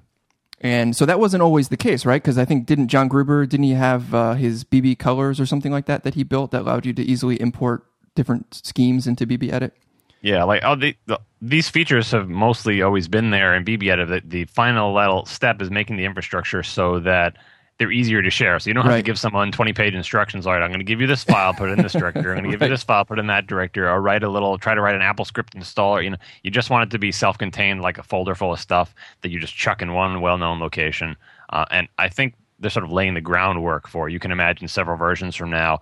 And 0.62 0.94
so 0.96 1.04
that 1.06 1.18
wasn't 1.18 1.42
always 1.42 1.68
the 1.68 1.76
case, 1.76 2.06
right? 2.06 2.22
Because 2.22 2.38
I 2.38 2.44
think 2.44 2.66
didn't 2.66 2.86
John 2.86 3.08
Gruber 3.08 3.46
didn't 3.46 3.64
he 3.64 3.72
have 3.72 4.14
uh, 4.14 4.34
his 4.34 4.62
BB 4.62 4.98
colors 4.98 5.40
or 5.40 5.46
something 5.46 5.72
like 5.72 5.86
that 5.86 6.04
that 6.04 6.14
he 6.14 6.22
built 6.22 6.52
that 6.52 6.62
allowed 6.62 6.86
you 6.86 6.92
to 6.92 7.02
easily 7.02 7.40
import 7.40 7.84
different 8.14 8.54
schemes 8.64 9.08
into 9.08 9.26
BB 9.26 9.52
Edit? 9.52 9.74
Yeah, 10.20 10.44
like 10.44 10.62
oh, 10.64 10.76
the, 10.76 10.96
the, 11.06 11.20
these 11.40 11.68
features 11.68 12.12
have 12.12 12.28
mostly 12.28 12.80
always 12.80 13.08
been 13.08 13.30
there 13.30 13.56
in 13.56 13.64
BBEdit. 13.64 14.08
The, 14.08 14.22
the 14.24 14.44
final 14.44 14.94
little 14.94 15.26
step 15.26 15.60
is 15.60 15.68
making 15.68 15.96
the 15.96 16.04
infrastructure 16.04 16.62
so 16.62 17.00
that 17.00 17.36
they're 17.82 17.90
easier 17.90 18.22
to 18.22 18.30
share. 18.30 18.60
So 18.60 18.70
you 18.70 18.74
don't 18.74 18.84
have 18.84 18.92
right. 18.92 18.98
to 18.98 19.02
give 19.02 19.18
someone 19.18 19.50
20 19.50 19.72
page 19.72 19.92
instructions. 19.92 20.46
All 20.46 20.52
right, 20.52 20.62
I'm 20.62 20.70
going 20.70 20.78
to 20.78 20.84
give 20.84 21.00
you 21.00 21.08
this 21.08 21.24
file, 21.24 21.52
put 21.52 21.68
it 21.68 21.72
in 21.72 21.82
this 21.82 21.94
directory. 21.94 22.30
I'm 22.30 22.38
going 22.38 22.44
to 22.44 22.50
give 22.52 22.60
right. 22.60 22.68
you 22.68 22.74
this 22.74 22.84
file, 22.84 23.04
put 23.04 23.18
it 23.18 23.22
in 23.22 23.26
that 23.26 23.48
directory, 23.48 23.88
or 23.88 24.00
write 24.00 24.22
a 24.22 24.28
little, 24.28 24.56
try 24.56 24.72
to 24.72 24.80
write 24.80 24.94
an 24.94 25.02
Apple 25.02 25.24
script 25.24 25.56
installer. 25.56 26.04
You 26.04 26.10
know, 26.10 26.16
you 26.44 26.52
just 26.52 26.70
want 26.70 26.88
it 26.88 26.92
to 26.92 26.98
be 27.00 27.10
self 27.10 27.38
contained, 27.38 27.80
like 27.80 27.98
a 27.98 28.04
folder 28.04 28.36
full 28.36 28.52
of 28.52 28.60
stuff 28.60 28.94
that 29.22 29.30
you 29.30 29.40
just 29.40 29.56
chuck 29.56 29.82
in 29.82 29.94
one 29.94 30.20
well 30.20 30.38
known 30.38 30.60
location. 30.60 31.16
Uh, 31.50 31.64
and 31.72 31.88
I 31.98 32.08
think 32.08 32.34
they're 32.60 32.70
sort 32.70 32.84
of 32.84 32.92
laying 32.92 33.14
the 33.14 33.20
groundwork 33.20 33.88
for. 33.88 34.08
You 34.08 34.20
can 34.20 34.30
imagine 34.30 34.68
several 34.68 34.96
versions 34.96 35.34
from 35.34 35.50
now. 35.50 35.80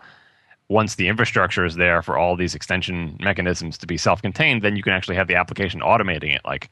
Once 0.70 0.94
the 0.94 1.06
infrastructure 1.06 1.66
is 1.66 1.74
there 1.74 2.00
for 2.00 2.16
all 2.16 2.34
these 2.34 2.54
extension 2.54 3.14
mechanisms 3.20 3.76
to 3.76 3.86
be 3.86 3.98
self 3.98 4.22
contained, 4.22 4.62
then 4.62 4.74
you 4.74 4.82
can 4.82 4.94
actually 4.94 5.16
have 5.16 5.28
the 5.28 5.34
application 5.34 5.82
automating 5.82 6.34
it. 6.34 6.40
Like 6.46 6.70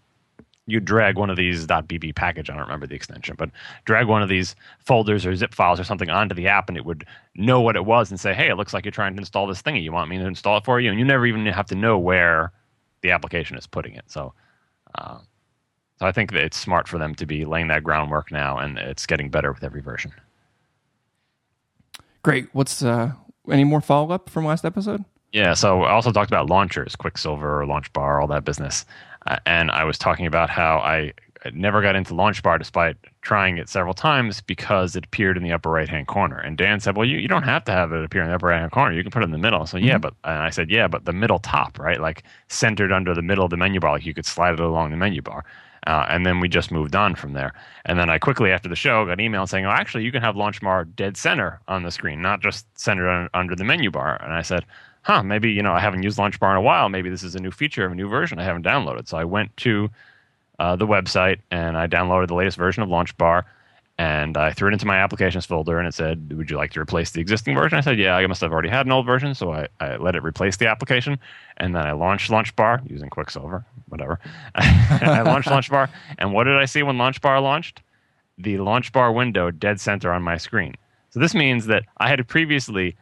you 0.68 0.80
drag 0.80 1.16
one 1.16 1.30
of 1.30 1.36
these 1.36 1.66
.bb 1.66 2.14
package, 2.14 2.50
I 2.50 2.52
don't 2.52 2.62
remember 2.62 2.86
the 2.86 2.94
extension, 2.94 3.34
but 3.38 3.50
drag 3.86 4.06
one 4.06 4.22
of 4.22 4.28
these 4.28 4.54
folders 4.78 5.24
or 5.24 5.34
zip 5.34 5.54
files 5.54 5.80
or 5.80 5.84
something 5.84 6.10
onto 6.10 6.34
the 6.34 6.46
app, 6.46 6.68
and 6.68 6.76
it 6.76 6.84
would 6.84 7.06
know 7.34 7.60
what 7.60 7.74
it 7.74 7.86
was 7.86 8.10
and 8.10 8.20
say, 8.20 8.34
"Hey, 8.34 8.50
it 8.50 8.56
looks 8.56 8.74
like 8.74 8.84
you're 8.84 8.92
trying 8.92 9.14
to 9.14 9.18
install 9.18 9.46
this 9.46 9.62
thingy. 9.62 9.82
You 9.82 9.92
want 9.92 10.10
me 10.10 10.18
to 10.18 10.26
install 10.26 10.58
it 10.58 10.64
for 10.64 10.78
you?" 10.78 10.90
And 10.90 10.98
you 10.98 11.06
never 11.06 11.26
even 11.26 11.46
have 11.46 11.66
to 11.66 11.74
know 11.74 11.98
where 11.98 12.52
the 13.00 13.10
application 13.10 13.56
is 13.56 13.66
putting 13.66 13.94
it. 13.94 14.04
So, 14.08 14.34
uh, 14.94 15.18
so 15.98 16.06
I 16.06 16.12
think 16.12 16.32
that 16.32 16.44
it's 16.44 16.58
smart 16.58 16.86
for 16.86 16.98
them 16.98 17.14
to 17.14 17.24
be 17.24 17.46
laying 17.46 17.68
that 17.68 17.82
groundwork 17.82 18.30
now, 18.30 18.58
and 18.58 18.76
it's 18.76 19.06
getting 19.06 19.30
better 19.30 19.50
with 19.50 19.64
every 19.64 19.80
version. 19.80 20.12
Great. 22.22 22.48
What's 22.52 22.82
uh, 22.82 23.12
any 23.50 23.64
more 23.64 23.80
follow 23.80 24.10
up 24.10 24.28
from 24.28 24.44
last 24.44 24.66
episode? 24.66 25.04
Yeah, 25.32 25.54
so 25.54 25.82
I 25.82 25.92
also 25.92 26.10
talked 26.10 26.30
about 26.30 26.48
launchers, 26.48 26.96
Quicksilver, 26.96 27.66
Launch 27.66 27.92
Bar, 27.92 28.20
all 28.20 28.26
that 28.28 28.44
business. 28.44 28.84
Uh, 29.28 29.38
and 29.46 29.70
I 29.70 29.84
was 29.84 29.98
talking 29.98 30.26
about 30.26 30.50
how 30.50 30.78
I 30.78 31.12
never 31.52 31.82
got 31.82 31.94
into 31.94 32.14
Launch 32.14 32.42
Bar 32.42 32.58
despite 32.58 32.96
trying 33.22 33.58
it 33.58 33.68
several 33.68 33.94
times 33.94 34.40
because 34.40 34.96
it 34.96 35.04
appeared 35.04 35.36
in 35.36 35.42
the 35.42 35.52
upper 35.52 35.70
right 35.70 35.88
hand 35.88 36.06
corner. 36.06 36.38
And 36.38 36.56
Dan 36.56 36.80
said, 36.80 36.96
Well, 36.96 37.06
you, 37.06 37.18
you 37.18 37.28
don't 37.28 37.42
have 37.42 37.64
to 37.64 37.72
have 37.72 37.92
it 37.92 38.04
appear 38.04 38.22
in 38.22 38.28
the 38.28 38.34
upper 38.34 38.46
right 38.46 38.58
hand 38.58 38.72
corner. 38.72 38.94
You 38.94 39.02
can 39.02 39.12
put 39.12 39.22
it 39.22 39.26
in 39.26 39.32
the 39.32 39.38
middle. 39.38 39.66
So, 39.66 39.76
mm-hmm. 39.76 39.86
yeah, 39.86 39.98
but 39.98 40.14
and 40.24 40.38
I 40.38 40.50
said, 40.50 40.70
Yeah, 40.70 40.88
but 40.88 41.04
the 41.04 41.12
middle 41.12 41.38
top, 41.38 41.78
right? 41.78 42.00
Like 42.00 42.24
centered 42.48 42.90
under 42.90 43.14
the 43.14 43.22
middle 43.22 43.44
of 43.44 43.50
the 43.50 43.56
menu 43.56 43.80
bar, 43.80 43.92
like 43.92 44.06
you 44.06 44.14
could 44.14 44.26
slide 44.26 44.54
it 44.54 44.60
along 44.60 44.90
the 44.90 44.96
menu 44.96 45.22
bar. 45.22 45.44
Uh, 45.86 46.04
and 46.08 46.26
then 46.26 46.40
we 46.40 46.48
just 46.48 46.70
moved 46.70 46.96
on 46.96 47.14
from 47.14 47.34
there. 47.34 47.52
And 47.84 47.98
then 47.98 48.10
I 48.10 48.18
quickly, 48.18 48.50
after 48.50 48.68
the 48.68 48.76
show, 48.76 49.06
got 49.06 49.12
an 49.12 49.20
email 49.20 49.46
saying, 49.46 49.64
"Oh, 49.64 49.70
actually, 49.70 50.04
you 50.04 50.12
can 50.12 50.22
have 50.22 50.36
Launch 50.36 50.60
Bar 50.60 50.84
dead 50.84 51.16
center 51.16 51.60
on 51.68 51.82
the 51.82 51.90
screen, 51.90 52.20
not 52.20 52.40
just 52.40 52.66
centered 52.78 53.08
on, 53.08 53.28
under 53.32 53.54
the 53.54 53.64
menu 53.64 53.90
bar." 53.90 54.20
And 54.22 54.34
I 54.34 54.42
said, 54.42 54.66
huh, 55.08 55.22
maybe, 55.22 55.50
you 55.50 55.62
know, 55.62 55.72
I 55.72 55.80
haven't 55.80 56.02
used 56.02 56.18
Launch 56.18 56.38
Bar 56.38 56.50
in 56.52 56.58
a 56.58 56.62
while. 56.62 56.88
Maybe 56.90 57.08
this 57.08 57.22
is 57.22 57.34
a 57.34 57.40
new 57.40 57.50
feature 57.50 57.86
of 57.86 57.92
a 57.92 57.94
new 57.94 58.08
version 58.08 58.38
I 58.38 58.44
haven't 58.44 58.64
downloaded. 58.64 59.08
So 59.08 59.16
I 59.16 59.24
went 59.24 59.56
to 59.58 59.88
uh, 60.58 60.76
the 60.76 60.86
website 60.86 61.40
and 61.50 61.78
I 61.78 61.86
downloaded 61.86 62.28
the 62.28 62.34
latest 62.34 62.58
version 62.58 62.82
of 62.82 62.90
Launch 62.90 63.16
Bar 63.16 63.46
and 63.96 64.36
I 64.36 64.52
threw 64.52 64.68
it 64.68 64.74
into 64.74 64.86
my 64.86 64.98
applications 64.98 65.46
folder 65.46 65.78
and 65.78 65.88
it 65.88 65.94
said, 65.94 66.32
Would 66.36 66.50
you 66.50 66.58
like 66.58 66.72
to 66.72 66.80
replace 66.80 67.10
the 67.12 67.20
existing 67.20 67.54
version? 67.54 67.78
I 67.78 67.80
said, 67.80 67.98
Yeah, 67.98 68.16
I 68.16 68.26
must 68.26 68.40
have 68.42 68.52
already 68.52 68.68
had 68.68 68.84
an 68.84 68.92
old 68.92 69.06
version. 69.06 69.34
So 69.34 69.52
I, 69.52 69.68
I 69.80 69.96
let 69.96 70.14
it 70.14 70.22
replace 70.22 70.58
the 70.58 70.68
application. 70.68 71.18
And 71.56 71.74
then 71.74 71.86
I 71.86 71.92
launched 71.92 72.30
Launch 72.30 72.54
Bar 72.54 72.82
using 72.86 73.08
Quicksilver, 73.08 73.64
whatever. 73.88 74.20
I 74.54 75.22
launched 75.22 75.50
Launch 75.50 75.70
Bar. 75.70 75.88
And 76.18 76.34
what 76.34 76.44
did 76.44 76.56
I 76.56 76.66
see 76.66 76.82
when 76.82 76.98
Launch 76.98 77.20
Bar 77.20 77.40
launched? 77.40 77.82
The 78.36 78.58
Launch 78.58 78.92
Bar 78.92 79.10
window 79.10 79.50
dead 79.50 79.80
center 79.80 80.12
on 80.12 80.22
my 80.22 80.36
screen. 80.36 80.74
So 81.10 81.18
this 81.18 81.34
means 81.34 81.66
that 81.66 81.84
I 81.96 82.08
had 82.08 82.28
previously 82.28 82.94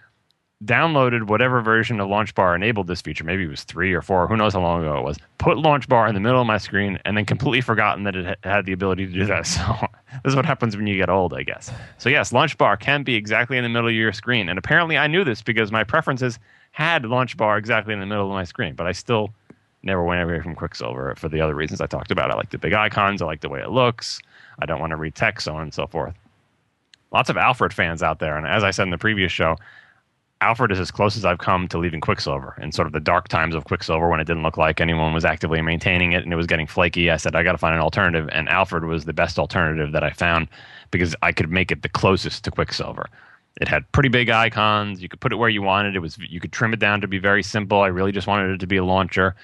downloaded 0.64 1.24
whatever 1.24 1.60
version 1.60 2.00
of 2.00 2.08
Launch 2.08 2.34
Bar 2.34 2.54
enabled 2.54 2.86
this 2.86 3.02
feature. 3.02 3.24
Maybe 3.24 3.44
it 3.44 3.48
was 3.48 3.64
three 3.64 3.92
or 3.92 4.00
four. 4.00 4.26
Who 4.26 4.36
knows 4.36 4.54
how 4.54 4.62
long 4.62 4.82
ago 4.82 4.96
it 4.98 5.02
was. 5.02 5.18
Put 5.38 5.58
Launch 5.58 5.86
Bar 5.88 6.08
in 6.08 6.14
the 6.14 6.20
middle 6.20 6.40
of 6.40 6.46
my 6.46 6.56
screen 6.56 6.98
and 7.04 7.16
then 7.16 7.26
completely 7.26 7.60
forgotten 7.60 8.04
that 8.04 8.16
it 8.16 8.38
had 8.42 8.64
the 8.64 8.72
ability 8.72 9.06
to 9.06 9.12
do 9.12 9.26
that. 9.26 9.46
So 10.08 10.22
this 10.24 10.30
is 10.32 10.36
what 10.36 10.46
happens 10.46 10.76
when 10.76 10.86
you 10.86 10.96
get 10.96 11.10
old, 11.10 11.34
I 11.34 11.42
guess. 11.42 11.70
So 11.98 12.08
yes, 12.08 12.32
Launch 12.32 12.56
Bar 12.56 12.78
can 12.78 13.02
be 13.02 13.16
exactly 13.16 13.58
in 13.58 13.62
the 13.64 13.68
middle 13.68 13.88
of 13.88 13.94
your 13.94 14.12
screen. 14.12 14.48
And 14.48 14.58
apparently 14.58 14.96
I 14.96 15.08
knew 15.08 15.24
this 15.24 15.42
because 15.42 15.70
my 15.70 15.84
preferences 15.84 16.38
had 16.70 17.04
Launch 17.04 17.36
Bar 17.36 17.58
exactly 17.58 17.92
in 17.92 18.00
the 18.00 18.06
middle 18.06 18.24
of 18.24 18.32
my 18.32 18.44
screen. 18.44 18.74
But 18.74 18.86
I 18.86 18.92
still 18.92 19.34
never 19.82 20.02
went 20.02 20.22
away 20.22 20.40
from 20.40 20.54
Quicksilver 20.54 21.14
for 21.16 21.28
the 21.28 21.40
other 21.40 21.54
reasons 21.54 21.82
I 21.82 21.86
talked 21.86 22.10
about. 22.10 22.30
I 22.30 22.34
like 22.34 22.50
the 22.50 22.58
big 22.58 22.72
icons. 22.72 23.20
I 23.20 23.26
like 23.26 23.42
the 23.42 23.50
way 23.50 23.60
it 23.60 23.70
looks. 23.70 24.20
I 24.58 24.64
don't 24.64 24.80
want 24.80 24.90
to 24.90 24.96
read 24.96 25.14
text, 25.14 25.44
so 25.44 25.54
on 25.54 25.62
and 25.62 25.74
so 25.74 25.86
forth. 25.86 26.14
Lots 27.12 27.28
of 27.28 27.36
Alfred 27.36 27.74
fans 27.74 28.02
out 28.02 28.18
there. 28.18 28.38
And 28.38 28.46
as 28.46 28.64
I 28.64 28.70
said 28.70 28.84
in 28.84 28.90
the 28.90 28.98
previous 28.98 29.32
show, 29.32 29.56
Alfred 30.42 30.70
is 30.70 30.78
as 30.78 30.90
close 30.90 31.16
as 31.16 31.24
I've 31.24 31.38
come 31.38 31.66
to 31.68 31.78
leaving 31.78 32.00
Quicksilver 32.00 32.54
in 32.60 32.70
sort 32.70 32.86
of 32.86 32.92
the 32.92 33.00
dark 33.00 33.28
times 33.28 33.54
of 33.54 33.64
Quicksilver 33.64 34.08
when 34.08 34.20
it 34.20 34.26
didn't 34.26 34.42
look 34.42 34.58
like 34.58 34.80
anyone 34.80 35.14
was 35.14 35.24
actively 35.24 35.62
maintaining 35.62 36.12
it 36.12 36.24
and 36.24 36.32
it 36.32 36.36
was 36.36 36.46
getting 36.46 36.66
flaky. 36.66 37.10
I 37.10 37.16
said, 37.16 37.34
I 37.34 37.42
got 37.42 37.52
to 37.52 37.58
find 37.58 37.74
an 37.74 37.80
alternative. 37.80 38.28
And 38.32 38.48
Alfred 38.48 38.84
was 38.84 39.06
the 39.06 39.14
best 39.14 39.38
alternative 39.38 39.92
that 39.92 40.04
I 40.04 40.10
found 40.10 40.48
because 40.90 41.16
I 41.22 41.32
could 41.32 41.50
make 41.50 41.72
it 41.72 41.82
the 41.82 41.88
closest 41.88 42.44
to 42.44 42.50
Quicksilver. 42.50 43.06
It 43.60 43.68
had 43.68 43.90
pretty 43.92 44.10
big 44.10 44.28
icons. 44.28 45.02
You 45.02 45.08
could 45.08 45.20
put 45.20 45.32
it 45.32 45.36
where 45.36 45.48
you 45.48 45.62
wanted. 45.62 45.96
It 45.96 46.00
was 46.00 46.18
you 46.18 46.40
could 46.40 46.52
trim 46.52 46.74
it 46.74 46.80
down 46.80 47.00
to 47.00 47.08
be 47.08 47.18
very 47.18 47.42
simple. 47.42 47.80
I 47.80 47.86
really 47.86 48.12
just 48.12 48.26
wanted 48.26 48.50
it 48.50 48.60
to 48.60 48.66
be 48.66 48.76
a 48.76 48.84
launcher. 48.84 49.34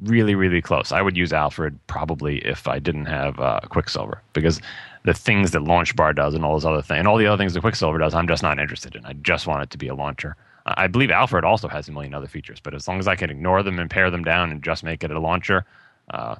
Really, 0.00 0.36
really 0.36 0.62
close. 0.62 0.92
I 0.92 1.02
would 1.02 1.16
use 1.16 1.32
Alfred 1.32 1.78
probably 1.88 2.38
if 2.46 2.68
I 2.68 2.78
didn't 2.78 3.06
have 3.06 3.40
uh, 3.40 3.60
Quicksilver 3.68 4.22
because 4.34 4.60
the 5.06 5.14
things 5.14 5.52
that 5.52 5.62
Launch 5.62 5.94
Bar 5.94 6.12
does 6.12 6.34
and 6.34 6.44
all 6.44 6.54
those 6.54 6.64
other 6.64 6.82
things 6.82 6.98
and 6.98 7.06
all 7.06 7.16
the 7.16 7.28
other 7.28 7.40
things 7.40 7.54
that 7.54 7.60
Quicksilver 7.60 7.96
does, 7.96 8.12
I'm 8.12 8.26
just 8.26 8.42
not 8.42 8.58
interested 8.58 8.96
in. 8.96 9.06
I 9.06 9.12
just 9.12 9.46
want 9.46 9.62
it 9.62 9.70
to 9.70 9.78
be 9.78 9.86
a 9.86 9.94
launcher. 9.94 10.36
I 10.66 10.88
believe 10.88 11.12
Alfred 11.12 11.44
also 11.44 11.68
has 11.68 11.88
a 11.88 11.92
million 11.92 12.12
other 12.12 12.26
features, 12.26 12.58
but 12.58 12.74
as 12.74 12.88
long 12.88 12.98
as 12.98 13.06
I 13.06 13.14
can 13.14 13.30
ignore 13.30 13.62
them 13.62 13.78
and 13.78 13.88
pare 13.88 14.10
them 14.10 14.24
down 14.24 14.50
and 14.50 14.64
just 14.64 14.82
make 14.82 15.04
it 15.04 15.12
a 15.12 15.20
launcher, 15.20 15.64
uh, 16.10 16.34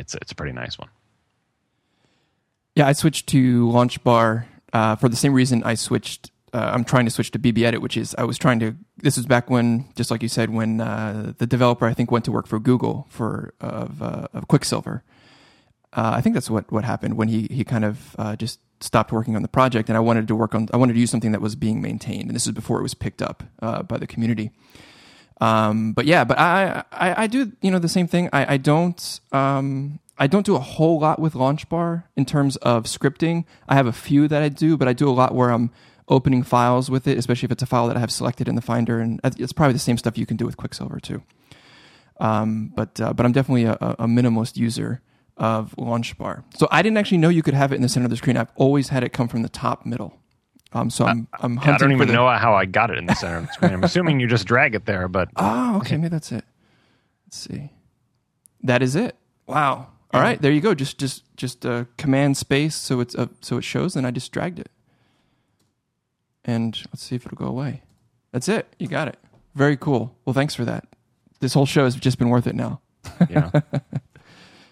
it's 0.00 0.16
it's 0.16 0.32
a 0.32 0.34
pretty 0.34 0.52
nice 0.52 0.76
one. 0.76 0.88
Yeah, 2.74 2.88
I 2.88 2.92
switched 2.92 3.28
to 3.28 3.70
Launch 3.70 4.02
Bar 4.02 4.48
uh, 4.72 4.96
for 4.96 5.08
the 5.08 5.14
same 5.14 5.32
reason 5.32 5.62
I 5.62 5.76
switched. 5.76 6.32
Uh, 6.52 6.72
I'm 6.74 6.82
trying 6.82 7.04
to 7.04 7.10
switch 7.12 7.30
to 7.30 7.38
BB 7.38 7.62
Edit, 7.62 7.80
which 7.80 7.96
is 7.96 8.16
I 8.18 8.24
was 8.24 8.36
trying 8.36 8.58
to. 8.60 8.74
This 8.96 9.16
was 9.16 9.26
back 9.26 9.48
when, 9.48 9.84
just 9.94 10.10
like 10.10 10.22
you 10.22 10.28
said, 10.28 10.50
when 10.50 10.80
uh, 10.80 11.34
the 11.38 11.46
developer 11.46 11.86
I 11.86 11.94
think 11.94 12.10
went 12.10 12.24
to 12.24 12.32
work 12.32 12.48
for 12.48 12.58
Google 12.58 13.06
for 13.10 13.54
of, 13.60 14.02
uh, 14.02 14.26
of 14.32 14.48
Quicksilver, 14.48 15.04
uh, 15.92 16.12
I 16.14 16.20
think 16.20 16.34
that's 16.34 16.50
what 16.50 16.70
what 16.72 16.84
happened 16.84 17.16
when 17.16 17.28
he 17.28 17.48
he 17.50 17.64
kind 17.64 17.84
of 17.84 18.16
uh, 18.18 18.36
just 18.36 18.60
stopped 18.80 19.12
working 19.12 19.36
on 19.36 19.42
the 19.42 19.48
project, 19.48 19.88
and 19.88 19.96
I 19.96 20.00
wanted 20.00 20.26
to 20.28 20.34
work 20.34 20.54
on 20.54 20.68
I 20.72 20.76
wanted 20.76 20.94
to 20.94 21.00
use 21.00 21.10
something 21.10 21.32
that 21.32 21.40
was 21.40 21.54
being 21.54 21.82
maintained, 21.82 22.28
and 22.28 22.34
this 22.34 22.46
is 22.46 22.52
before 22.52 22.78
it 22.78 22.82
was 22.82 22.94
picked 22.94 23.22
up 23.22 23.42
uh, 23.60 23.82
by 23.82 23.98
the 23.98 24.06
community. 24.06 24.52
Um, 25.40 25.92
but 25.92 26.06
yeah, 26.06 26.24
but 26.24 26.38
I, 26.38 26.84
I, 26.92 27.24
I 27.24 27.26
do 27.26 27.52
you 27.60 27.70
know 27.70 27.78
the 27.78 27.88
same 27.88 28.06
thing. 28.06 28.28
I 28.32 28.54
I 28.54 28.56
don't 28.56 29.20
um, 29.32 30.00
I 30.18 30.26
don't 30.26 30.46
do 30.46 30.56
a 30.56 30.60
whole 30.60 31.00
lot 31.00 31.18
with 31.18 31.34
LaunchBar 31.34 32.04
in 32.16 32.24
terms 32.24 32.56
of 32.56 32.84
scripting. 32.84 33.44
I 33.68 33.74
have 33.74 33.86
a 33.86 33.92
few 33.92 34.28
that 34.28 34.42
I 34.42 34.48
do, 34.48 34.76
but 34.76 34.88
I 34.88 34.92
do 34.92 35.08
a 35.08 35.12
lot 35.12 35.34
where 35.34 35.50
I'm 35.50 35.70
opening 36.08 36.42
files 36.42 36.90
with 36.90 37.06
it, 37.06 37.18
especially 37.18 37.46
if 37.46 37.52
it's 37.52 37.62
a 37.62 37.66
file 37.66 37.88
that 37.88 37.96
I 37.96 38.00
have 38.00 38.12
selected 38.12 38.48
in 38.48 38.54
the 38.54 38.60
Finder, 38.62 39.00
and 39.00 39.20
it's 39.24 39.52
probably 39.52 39.72
the 39.72 39.78
same 39.78 39.98
stuff 39.98 40.16
you 40.16 40.26
can 40.26 40.36
do 40.36 40.46
with 40.46 40.56
Quicksilver 40.56 41.00
too. 41.00 41.22
Um, 42.20 42.72
but 42.74 43.00
uh, 43.00 43.12
but 43.12 43.26
I'm 43.26 43.32
definitely 43.32 43.64
a, 43.64 43.72
a 43.74 44.06
minimalist 44.06 44.56
user 44.56 45.02
of 45.36 45.74
launch 45.78 46.16
bar. 46.18 46.44
So 46.56 46.68
I 46.70 46.82
didn't 46.82 46.98
actually 46.98 47.18
know 47.18 47.28
you 47.28 47.42
could 47.42 47.54
have 47.54 47.72
it 47.72 47.76
in 47.76 47.82
the 47.82 47.88
center 47.88 48.04
of 48.04 48.10
the 48.10 48.16
screen. 48.16 48.36
I've 48.36 48.52
always 48.56 48.88
had 48.88 49.02
it 49.02 49.12
come 49.12 49.28
from 49.28 49.42
the 49.42 49.48
top 49.48 49.86
middle. 49.86 50.18
Um, 50.74 50.88
so 50.88 51.04
I'm, 51.04 51.28
I'm 51.40 51.58
I 51.58 51.76
don't 51.76 51.92
even 51.92 52.08
the... 52.08 52.14
know 52.14 52.28
how 52.28 52.54
I 52.54 52.64
got 52.64 52.90
it 52.90 52.98
in 52.98 53.06
the 53.06 53.14
center 53.14 53.38
of 53.38 53.46
the 53.46 53.52
screen. 53.52 53.72
I'm 53.72 53.84
assuming 53.84 54.20
you 54.20 54.26
just 54.26 54.46
drag 54.46 54.74
it 54.74 54.86
there, 54.86 55.06
but 55.06 55.28
oh, 55.36 55.76
okay, 55.78 55.96
maybe 55.96 56.08
that's 56.08 56.32
it. 56.32 56.44
Let's 57.26 57.36
see. 57.36 57.70
That 58.62 58.82
is 58.82 58.96
it. 58.96 59.16
Wow. 59.46 59.88
All 60.14 60.20
right, 60.20 60.40
there 60.40 60.52
you 60.52 60.60
go. 60.60 60.74
Just 60.74 60.98
just 60.98 61.24
just 61.36 61.64
uh, 61.64 61.86
command 61.96 62.36
space 62.36 62.74
so 62.74 63.00
it's 63.00 63.14
uh, 63.14 63.28
so 63.40 63.56
it 63.56 63.64
shows. 63.64 63.96
And 63.96 64.06
I 64.06 64.10
just 64.10 64.30
dragged 64.30 64.58
it, 64.58 64.70
and 66.44 66.78
let's 66.90 67.02
see 67.02 67.16
if 67.16 67.24
it'll 67.24 67.36
go 67.36 67.46
away. 67.46 67.82
That's 68.30 68.46
it. 68.46 68.66
You 68.78 68.88
got 68.88 69.08
it. 69.08 69.18
Very 69.54 69.76
cool. 69.76 70.14
Well, 70.24 70.34
thanks 70.34 70.54
for 70.54 70.66
that. 70.66 70.86
This 71.40 71.54
whole 71.54 71.66
show 71.66 71.84
has 71.84 71.96
just 71.96 72.18
been 72.18 72.28
worth 72.28 72.46
it 72.46 72.54
now. 72.54 72.80
yeah. 73.28 73.50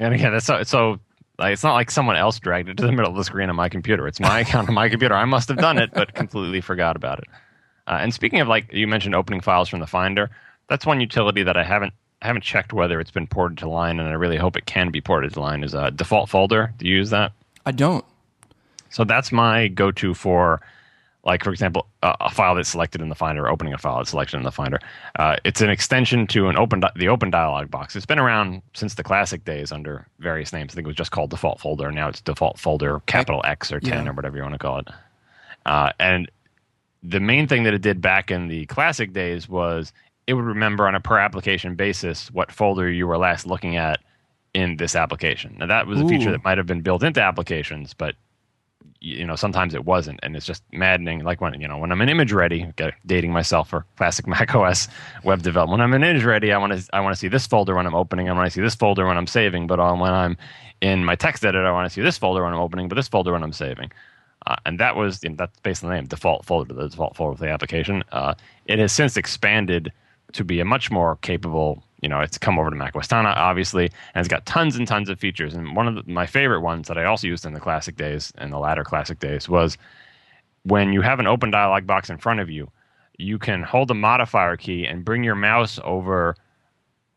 And 0.00 0.14
again, 0.14 0.35
it's 0.35 0.47
so, 0.47 0.62
so 0.64 0.99
like, 1.38 1.52
it's 1.52 1.62
not 1.62 1.75
like 1.75 1.90
someone 1.90 2.16
else 2.16 2.40
dragged 2.40 2.69
it 2.69 2.76
to 2.78 2.87
the 2.87 2.92
middle 2.92 3.11
of 3.11 3.16
the 3.16 3.25
screen 3.25 3.49
on 3.50 3.57
my 3.57 3.69
computer. 3.69 4.09
It's 4.09 4.19
my 4.19 4.40
account 4.45 4.69
on 4.69 4.75
my 4.75 4.88
computer. 4.88 5.14
I 5.14 5.26
must 5.26 5.49
have 5.49 5.59
done 5.59 5.78
it, 5.78 5.92
but 5.92 6.14
completely 6.14 6.61
forgot 6.61 6.97
about 6.97 7.21
it. 7.21 7.26
Uh, 7.87 7.99
and 8.00 8.12
speaking 8.12 8.40
of 8.40 8.49
like 8.49 8.73
you 8.73 8.88
mentioned 8.88 9.14
opening 9.14 9.40
files 9.40 9.69
from 9.69 9.80
the 9.80 9.87
Finder, 9.87 10.30
that's 10.69 10.87
one 10.87 11.00
utility 11.00 11.42
that 11.42 11.57
I 11.57 11.64
haven't 11.64 11.92
I 12.23 12.26
haven't 12.26 12.42
checked 12.42 12.73
whether 12.73 13.00
it's 13.00 13.11
been 13.11 13.26
ported 13.26 13.59
to 13.59 13.69
Lion, 13.69 13.99
and 13.99 14.09
I 14.09 14.12
really 14.12 14.37
hope 14.37 14.57
it 14.57 14.66
can 14.66 14.90
be 14.90 15.00
ported 15.00 15.33
to 15.35 15.40
Lion. 15.40 15.64
Is 15.64 15.75
a 15.75 15.90
default 15.90 16.28
folder? 16.28 16.75
Do 16.76 16.87
you 16.87 16.97
use 16.97 17.11
that? 17.11 17.33
I 17.64 17.73
don't. 17.73 18.04
So 18.90 19.04
that's 19.04 19.33
my 19.33 19.69
go-to 19.69 20.12
for 20.14 20.61
like 21.25 21.45
for 21.45 21.50
example 21.50 21.87
uh, 22.03 22.17
a 22.21 22.31
file 22.31 22.55
that's 22.55 22.69
selected 22.69 23.00
in 23.00 23.09
the 23.09 23.15
finder 23.15 23.45
or 23.45 23.50
opening 23.50 23.75
a 23.75 23.79
file 23.79 23.99
that's 23.99 24.11
selected 24.11 24.37
in 24.37 24.43
the 24.43 24.53
finder. 24.53 24.79
Uh, 25.19 25.37
it's 25.45 25.61
an 25.61 25.71
extension 25.71 26.27
to 26.27 26.49
an 26.49 26.57
open 26.57 26.81
di- 26.81 26.93
the 26.97 27.09
open 27.09 27.31
dialog 27.31 27.71
box. 27.71 27.95
It's 27.95 28.07
been 28.07 28.19
around 28.19 28.62
since 28.75 28.95
the 28.95 29.03
classic 29.03 29.45
days 29.45 29.73
under 29.73 30.07
various 30.19 30.53
names. 30.53 30.73
I 30.73 30.75
think 30.77 30.87
it 30.87 30.89
was 30.89 30.97
just 30.97 31.11
called 31.11 31.31
default 31.31 31.61
folder. 31.61 31.91
Now 31.91 32.09
it's 32.09 32.21
default 32.21 32.59
folder 32.59 33.00
capital 33.07 33.43
x 33.45 33.71
or 33.73 33.81
10 33.81 34.05
yeah. 34.05 34.11
or 34.11 34.15
whatever 34.15 34.37
you 34.37 34.43
want 34.43 34.55
to 34.55 34.59
call 34.59 34.79
it. 34.79 34.89
Uh, 35.67 35.91
and 36.00 36.31
the 37.03 37.21
main 37.21 37.47
thing 37.47 37.65
that 37.65 37.75
it 37.75 37.83
did 37.83 38.00
back 38.00 38.31
in 38.31 38.49
the 38.49 38.67
classic 38.67 39.12
days 39.12 39.49
was 39.49 39.93
it 40.27 40.35
would 40.35 40.45
remember 40.45 40.87
on 40.87 40.95
a 40.95 41.00
per 41.00 41.19
application 41.19 41.75
basis 41.75 42.31
what 42.31 42.53
folder 42.53 42.91
you 42.91 43.07
were 43.07 43.19
last 43.19 43.47
looking 43.47 43.77
at 43.77 44.00
in 44.55 44.77
this 44.77 44.97
application. 44.97 45.57
Now 45.59 45.67
that 45.67 45.87
was 45.87 46.00
a 46.00 46.05
Ooh. 46.05 46.09
feature 46.09 46.31
that 46.31 46.45
might 46.45 46.59
have 46.59 46.67
been 46.67 46.81
built 46.81 47.03
into 47.03 47.23
applications 47.23 47.93
but 47.95 48.15
you 49.00 49.26
know 49.26 49.34
sometimes 49.34 49.75
it 49.75 49.84
wasn't 49.84 50.20
and 50.22 50.37
it's 50.37 50.46
just 50.46 50.62
maddening. 50.72 51.25
Like 51.25 51.40
when 51.40 51.58
you 51.60 51.66
know 51.66 51.78
when 51.78 51.90
i'm 51.90 52.00
an 52.00 52.08
ImageReady 52.08 52.94
dating 53.06 53.32
myself 53.32 53.70
for 53.70 53.87
classic 53.96 54.26
mac 54.34 54.54
os 54.54 54.88
web 55.25 55.42
development. 55.42 55.80
When 55.80 55.80
i'm 55.80 55.94
an 55.94 56.02
ImageReady 56.02 56.52
i 56.52 56.58
want 56.58 56.72
to 56.72 56.84
i 56.94 57.00
want 57.00 57.14
to 57.14 57.18
see 57.18 57.28
this 57.28 57.46
folder 57.46 57.75
when 57.75 57.87
i'm 57.87 57.94
opening. 57.94 58.28
I 58.28 58.32
want 58.32 58.46
to 58.46 58.50
see 58.50 58.60
this 58.60 58.75
folder 58.75 59.06
when 59.06 59.16
i'm 59.16 59.26
saving. 59.26 59.66
But 59.66 59.80
um, 59.80 60.00
when 60.00 60.12
i'm 60.12 60.37
in 60.80 61.04
my 61.04 61.16
text 61.16 61.44
editor 61.44 61.66
i 61.66 61.72
want 61.72 61.88
to 61.88 61.94
see 61.94 62.02
this 62.02 62.18
folder 62.18 62.44
when 62.44 62.52
i'm 62.52 62.60
opening 62.60 62.88
but 62.88 62.94
this 62.96 63.08
folder 63.08 63.32
when 63.32 63.42
i'm 63.42 63.52
saving. 63.52 63.90
Uh, 64.46 64.56
and 64.64 64.80
that 64.80 64.96
was 64.96 65.22
you 65.22 65.30
know, 65.30 65.37
that's 65.38 65.58
based 65.60 65.84
on 65.84 65.90
the 65.90 65.96
name 65.96 66.06
default 66.06 66.44
folder 66.44 66.75
the 66.75 66.88
default 66.88 67.16
folder 67.16 67.37
for 67.37 67.44
the 67.44 67.50
application. 67.50 68.02
Uh, 68.12 68.34
it 68.66 68.78
has 68.78 68.92
since 68.92 69.16
expanded 69.16 69.92
to 70.32 70.44
be 70.44 70.60
a 70.60 70.64
much 70.64 70.90
more 70.90 71.16
capable 71.16 71.82
you 72.00 72.08
know, 72.08 72.20
it's 72.20 72.38
come 72.38 72.58
over 72.58 72.70
to 72.70 72.76
Mac 72.76 72.94
Tana, 72.94 73.28
obviously, 73.28 73.84
and 74.14 74.25
it's 74.25 74.28
got 74.28 74.46
tons 74.46 74.76
and 74.76 74.88
tons 74.88 75.08
of 75.08 75.18
features. 75.18 75.54
And 75.54 75.76
one 75.76 75.87
of 75.87 75.94
the, 75.94 76.10
my 76.10 76.26
favorite 76.26 76.60
ones 76.60 76.88
that 76.88 76.96
I 76.96 77.04
also 77.04 77.26
used 77.26 77.44
in 77.44 77.52
the 77.52 77.60
classic 77.60 77.96
days, 77.96 78.32
and 78.38 78.52
the 78.52 78.58
latter 78.58 78.84
classic 78.84 79.18
days, 79.18 79.49
was 79.49 79.76
when 80.62 80.92
you 80.92 81.02
have 81.02 81.20
an 81.20 81.26
open 81.26 81.50
dialog 81.50 81.87
box 81.87 82.08
in 82.10 82.18
front 82.18 82.40
of 82.40 82.49
you, 82.49 82.70
you 83.18 83.38
can 83.38 83.62
hold 83.62 83.88
the 83.88 83.94
modifier 83.94 84.56
key 84.56 84.87
and 84.87 85.04
bring 85.04 85.22
your 85.22 85.34
mouse 85.34 85.78
over 85.84 86.37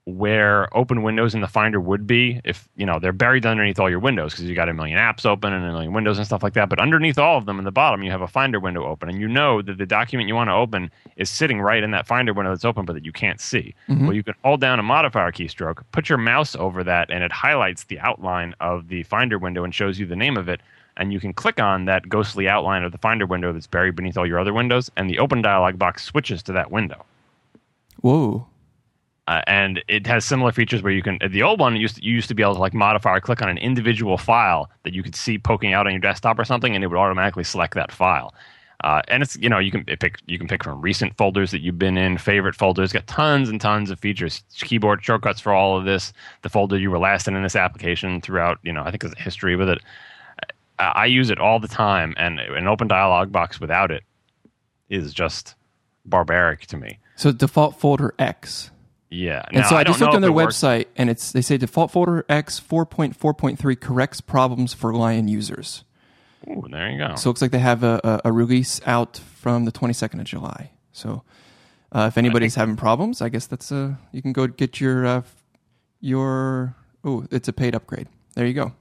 where 0.05 0.75
open 0.75 1.01
windows 1.01 1.33
in 1.33 1.39
the 1.39 1.47
Finder 1.47 1.79
would 1.79 2.05
be 2.05 2.41
if 2.43 2.67
you 2.75 2.85
know 2.85 2.99
they're 2.99 3.13
buried 3.13 3.45
underneath 3.45 3.79
all 3.79 3.89
your 3.89 3.99
windows 3.99 4.33
because 4.33 4.45
you 4.45 4.53
got 4.53 4.67
a 4.67 4.73
million 4.73 4.97
apps 4.97 5.25
open 5.25 5.53
and 5.53 5.63
a 5.63 5.71
million 5.71 5.93
windows 5.93 6.17
and 6.17 6.27
stuff 6.27 6.43
like 6.43 6.53
that. 6.53 6.67
But 6.67 6.79
underneath 6.79 7.17
all 7.17 7.37
of 7.37 7.45
them, 7.45 7.57
in 7.57 7.63
the 7.63 7.71
bottom, 7.71 8.03
you 8.03 8.11
have 8.11 8.21
a 8.21 8.27
Finder 8.27 8.59
window 8.59 8.85
open, 8.85 9.07
and 9.09 9.19
you 9.19 9.29
know 9.29 9.61
that 9.61 9.77
the 9.77 9.85
document 9.85 10.27
you 10.27 10.35
want 10.35 10.49
to 10.49 10.53
open 10.53 10.91
is 11.15 11.29
sitting 11.29 11.61
right 11.61 11.83
in 11.83 11.91
that 11.91 12.05
Finder 12.05 12.33
window 12.33 12.51
that's 12.51 12.65
open, 12.65 12.85
but 12.85 12.93
that 12.93 13.05
you 13.05 13.13
can't 13.13 13.39
see. 13.39 13.73
Mm-hmm. 13.87 14.07
Well, 14.07 14.15
you 14.15 14.23
can 14.23 14.33
hold 14.43 14.59
down 14.59 14.79
a 14.79 14.83
modifier 14.83 15.31
keystroke, 15.31 15.83
put 15.91 16.09
your 16.09 16.17
mouse 16.17 16.55
over 16.55 16.83
that, 16.83 17.09
and 17.09 17.23
it 17.23 17.31
highlights 17.31 17.85
the 17.85 17.99
outline 17.99 18.55
of 18.59 18.89
the 18.89 19.03
Finder 19.03 19.37
window 19.37 19.63
and 19.63 19.73
shows 19.73 19.99
you 19.99 20.05
the 20.05 20.15
name 20.17 20.35
of 20.35 20.49
it. 20.49 20.59
And 20.97 21.11
you 21.11 21.19
can 21.19 21.33
click 21.33 21.59
on 21.59 21.85
that 21.85 22.07
ghostly 22.07 22.47
outline 22.47 22.83
of 22.83 22.91
the 22.91 22.99
Finder 22.99 23.25
window 23.25 23.51
that's 23.53 23.67
buried 23.67 23.95
beneath 23.95 24.17
all 24.17 24.27
your 24.27 24.39
other 24.39 24.53
windows, 24.53 24.91
and 24.97 25.09
the 25.09 25.19
open 25.19 25.41
dialog 25.41 25.79
box 25.79 26.03
switches 26.03 26.43
to 26.43 26.51
that 26.51 26.71
window. 26.71 27.05
Whoa. 28.01 28.45
Uh, 29.27 29.41
and 29.47 29.81
it 29.87 30.05
has 30.05 30.25
similar 30.25 30.51
features 30.51 30.83
where 30.83 30.91
you 30.91 31.01
can. 31.01 31.17
The 31.29 31.43
old 31.43 31.59
one 31.59 31.77
used 31.77 31.95
to, 31.95 32.03
you 32.03 32.13
used 32.13 32.27
to 32.27 32.35
be 32.35 32.43
able 32.43 32.55
to 32.55 32.59
like 32.59 32.73
modify 32.73 33.15
or 33.15 33.21
click 33.21 33.41
on 33.41 33.47
an 33.47 33.57
individual 33.57 34.17
file 34.17 34.69
that 34.83 34.93
you 34.93 35.01
could 35.01 35.15
see 35.15 35.37
poking 35.37 35.73
out 35.73 35.87
on 35.87 35.93
your 35.93 36.01
desktop 36.01 36.37
or 36.37 36.43
something, 36.43 36.75
and 36.75 36.83
it 36.83 36.87
would 36.87 36.97
automatically 36.97 37.45
select 37.45 37.73
that 37.75 37.91
file. 37.91 38.33
Uh, 38.83 39.01
and 39.07 39.23
it's 39.23 39.37
you 39.37 39.47
know 39.47 39.59
you 39.59 39.71
can 39.71 39.85
pick 39.85 40.19
you 40.25 40.37
can 40.37 40.47
pick 40.47 40.61
from 40.61 40.81
recent 40.81 41.15
folders 41.15 41.51
that 41.51 41.61
you've 41.61 41.79
been 41.79 41.97
in, 41.97 42.17
favorite 42.17 42.53
folders. 42.53 42.91
Got 42.91 43.07
tons 43.07 43.47
and 43.47 43.61
tons 43.61 43.89
of 43.89 43.99
features, 43.99 44.43
keyboard 44.55 45.01
shortcuts 45.01 45.39
for 45.39 45.53
all 45.53 45.77
of 45.77 45.85
this. 45.85 46.11
The 46.41 46.49
folder 46.49 46.77
you 46.77 46.91
were 46.91 46.99
last 46.99 47.25
in 47.29 47.35
in 47.35 47.43
this 47.43 47.55
application 47.55 48.19
throughout. 48.19 48.57
You 48.61 48.73
know 48.73 48.83
I 48.83 48.91
think 48.91 49.03
there's 49.03 49.13
a 49.13 49.21
history 49.21 49.55
with 49.55 49.69
it. 49.69 49.79
I, 50.79 50.83
I 50.83 51.05
use 51.05 51.29
it 51.29 51.39
all 51.39 51.61
the 51.61 51.69
time, 51.69 52.13
and 52.17 52.41
an 52.41 52.67
open 52.67 52.89
dialog 52.89 53.31
box 53.31 53.61
without 53.61 53.89
it 53.89 54.03
is 54.89 55.13
just 55.13 55.55
barbaric 56.03 56.65
to 56.67 56.75
me. 56.75 56.99
So 57.15 57.31
default 57.31 57.79
folder 57.79 58.13
X 58.19 58.69
yeah. 59.13 59.43
And 59.51 59.61
now, 59.61 59.69
so 59.69 59.75
I, 59.75 59.81
I 59.81 59.83
just 59.83 60.01
looked 60.01 60.15
on 60.15 60.21
their 60.21 60.31
website 60.31 60.79
works. 60.79 60.89
and 60.97 61.09
it's 61.09 61.31
they 61.31 61.41
say 61.41 61.57
default 61.57 61.91
folder 61.91 62.25
X 62.27 62.59
4.4.3 62.59 63.79
corrects 63.79 64.21
problems 64.21 64.73
for 64.73 64.93
Lion 64.93 65.27
users. 65.27 65.83
Ooh, 66.49 66.65
there 66.69 66.89
you 66.89 66.97
go. 66.97 67.15
So 67.15 67.29
it 67.29 67.31
looks 67.31 67.41
like 67.41 67.51
they 67.51 67.59
have 67.59 67.83
a, 67.83 68.01
a, 68.03 68.29
a 68.29 68.31
release 68.31 68.81
out 68.85 69.17
from 69.17 69.65
the 69.65 69.71
22nd 69.71 70.19
of 70.19 70.25
July. 70.25 70.71
So 70.91 71.23
uh, 71.91 72.07
if 72.07 72.17
anybody's 72.17 72.55
think, 72.55 72.61
having 72.61 72.75
problems, 72.75 73.21
I 73.21 73.29
guess 73.29 73.45
that's 73.45 73.71
a 73.71 73.97
you 74.11 74.21
can 74.21 74.33
go 74.33 74.47
get 74.47 74.81
your 74.81 75.05
uh, 75.05 75.21
your 76.01 76.75
oh, 77.03 77.25
it's 77.31 77.47
a 77.47 77.53
paid 77.53 77.75
upgrade. 77.75 78.07
There 78.35 78.45
you 78.45 78.53
go. 78.53 78.73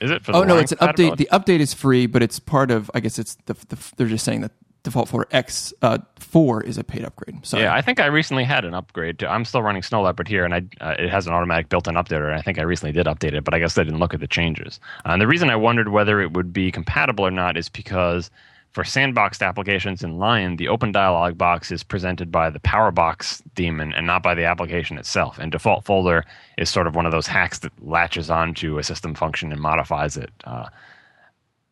Is 0.00 0.12
it? 0.12 0.22
oh 0.28 0.44
no, 0.44 0.56
it's 0.56 0.72
an 0.72 0.78
update. 0.78 1.16
The 1.16 1.28
update 1.32 1.58
is 1.58 1.74
free, 1.74 2.06
but 2.06 2.22
it's 2.22 2.38
part 2.38 2.70
of. 2.70 2.90
I 2.94 3.00
guess 3.00 3.18
it's 3.18 3.34
the, 3.46 3.54
the 3.68 3.92
they're 3.96 4.06
just 4.06 4.24
saying 4.24 4.42
that 4.42 4.52
default 4.88 5.08
for 5.08 5.26
X 5.30 5.72
uh, 5.82 5.98
four 6.16 6.62
is 6.62 6.78
a 6.78 6.84
paid 6.84 7.04
upgrade. 7.04 7.44
So 7.44 7.58
yeah, 7.58 7.74
I 7.74 7.82
think 7.82 8.00
I 8.00 8.06
recently 8.06 8.44
had 8.44 8.64
an 8.64 8.74
upgrade. 8.74 9.22
I'm 9.22 9.44
still 9.44 9.62
running 9.62 9.82
Snow 9.82 10.02
Leopard 10.02 10.28
here, 10.28 10.44
and 10.44 10.54
I 10.54 10.62
uh, 10.80 10.94
it 10.98 11.10
has 11.10 11.26
an 11.26 11.32
automatic 11.32 11.68
built-in 11.68 11.94
updater. 11.94 12.32
I 12.32 12.42
think 12.42 12.58
I 12.58 12.62
recently 12.62 12.92
did 12.92 13.06
update 13.06 13.34
it, 13.34 13.44
but 13.44 13.54
I 13.54 13.58
guess 13.58 13.76
I 13.76 13.84
didn't 13.84 14.00
look 14.00 14.14
at 14.14 14.20
the 14.20 14.26
changes. 14.26 14.80
Uh, 15.04 15.10
and 15.10 15.20
the 15.20 15.26
reason 15.26 15.50
I 15.50 15.56
wondered 15.56 15.88
whether 15.88 16.20
it 16.20 16.32
would 16.32 16.52
be 16.52 16.72
compatible 16.72 17.26
or 17.26 17.30
not 17.30 17.56
is 17.56 17.68
because 17.68 18.30
for 18.72 18.84
sandboxed 18.84 19.46
applications 19.46 20.04
in 20.04 20.18
Lion, 20.18 20.56
the 20.56 20.68
open 20.68 20.92
dialog 20.92 21.36
box 21.36 21.72
is 21.72 21.82
presented 21.82 22.30
by 22.30 22.50
the 22.50 22.60
PowerBox 22.60 23.42
daemon 23.54 23.92
and 23.94 24.06
not 24.06 24.22
by 24.22 24.34
the 24.34 24.44
application 24.44 24.98
itself. 24.98 25.38
And 25.38 25.50
default 25.50 25.84
folder 25.84 26.24
is 26.58 26.68
sort 26.70 26.86
of 26.86 26.94
one 26.94 27.06
of 27.06 27.12
those 27.12 27.26
hacks 27.26 27.58
that 27.60 27.72
latches 27.82 28.30
onto 28.30 28.78
a 28.78 28.84
system 28.84 29.14
function 29.14 29.52
and 29.52 29.60
modifies 29.60 30.16
it. 30.16 30.30
Uh, 30.44 30.68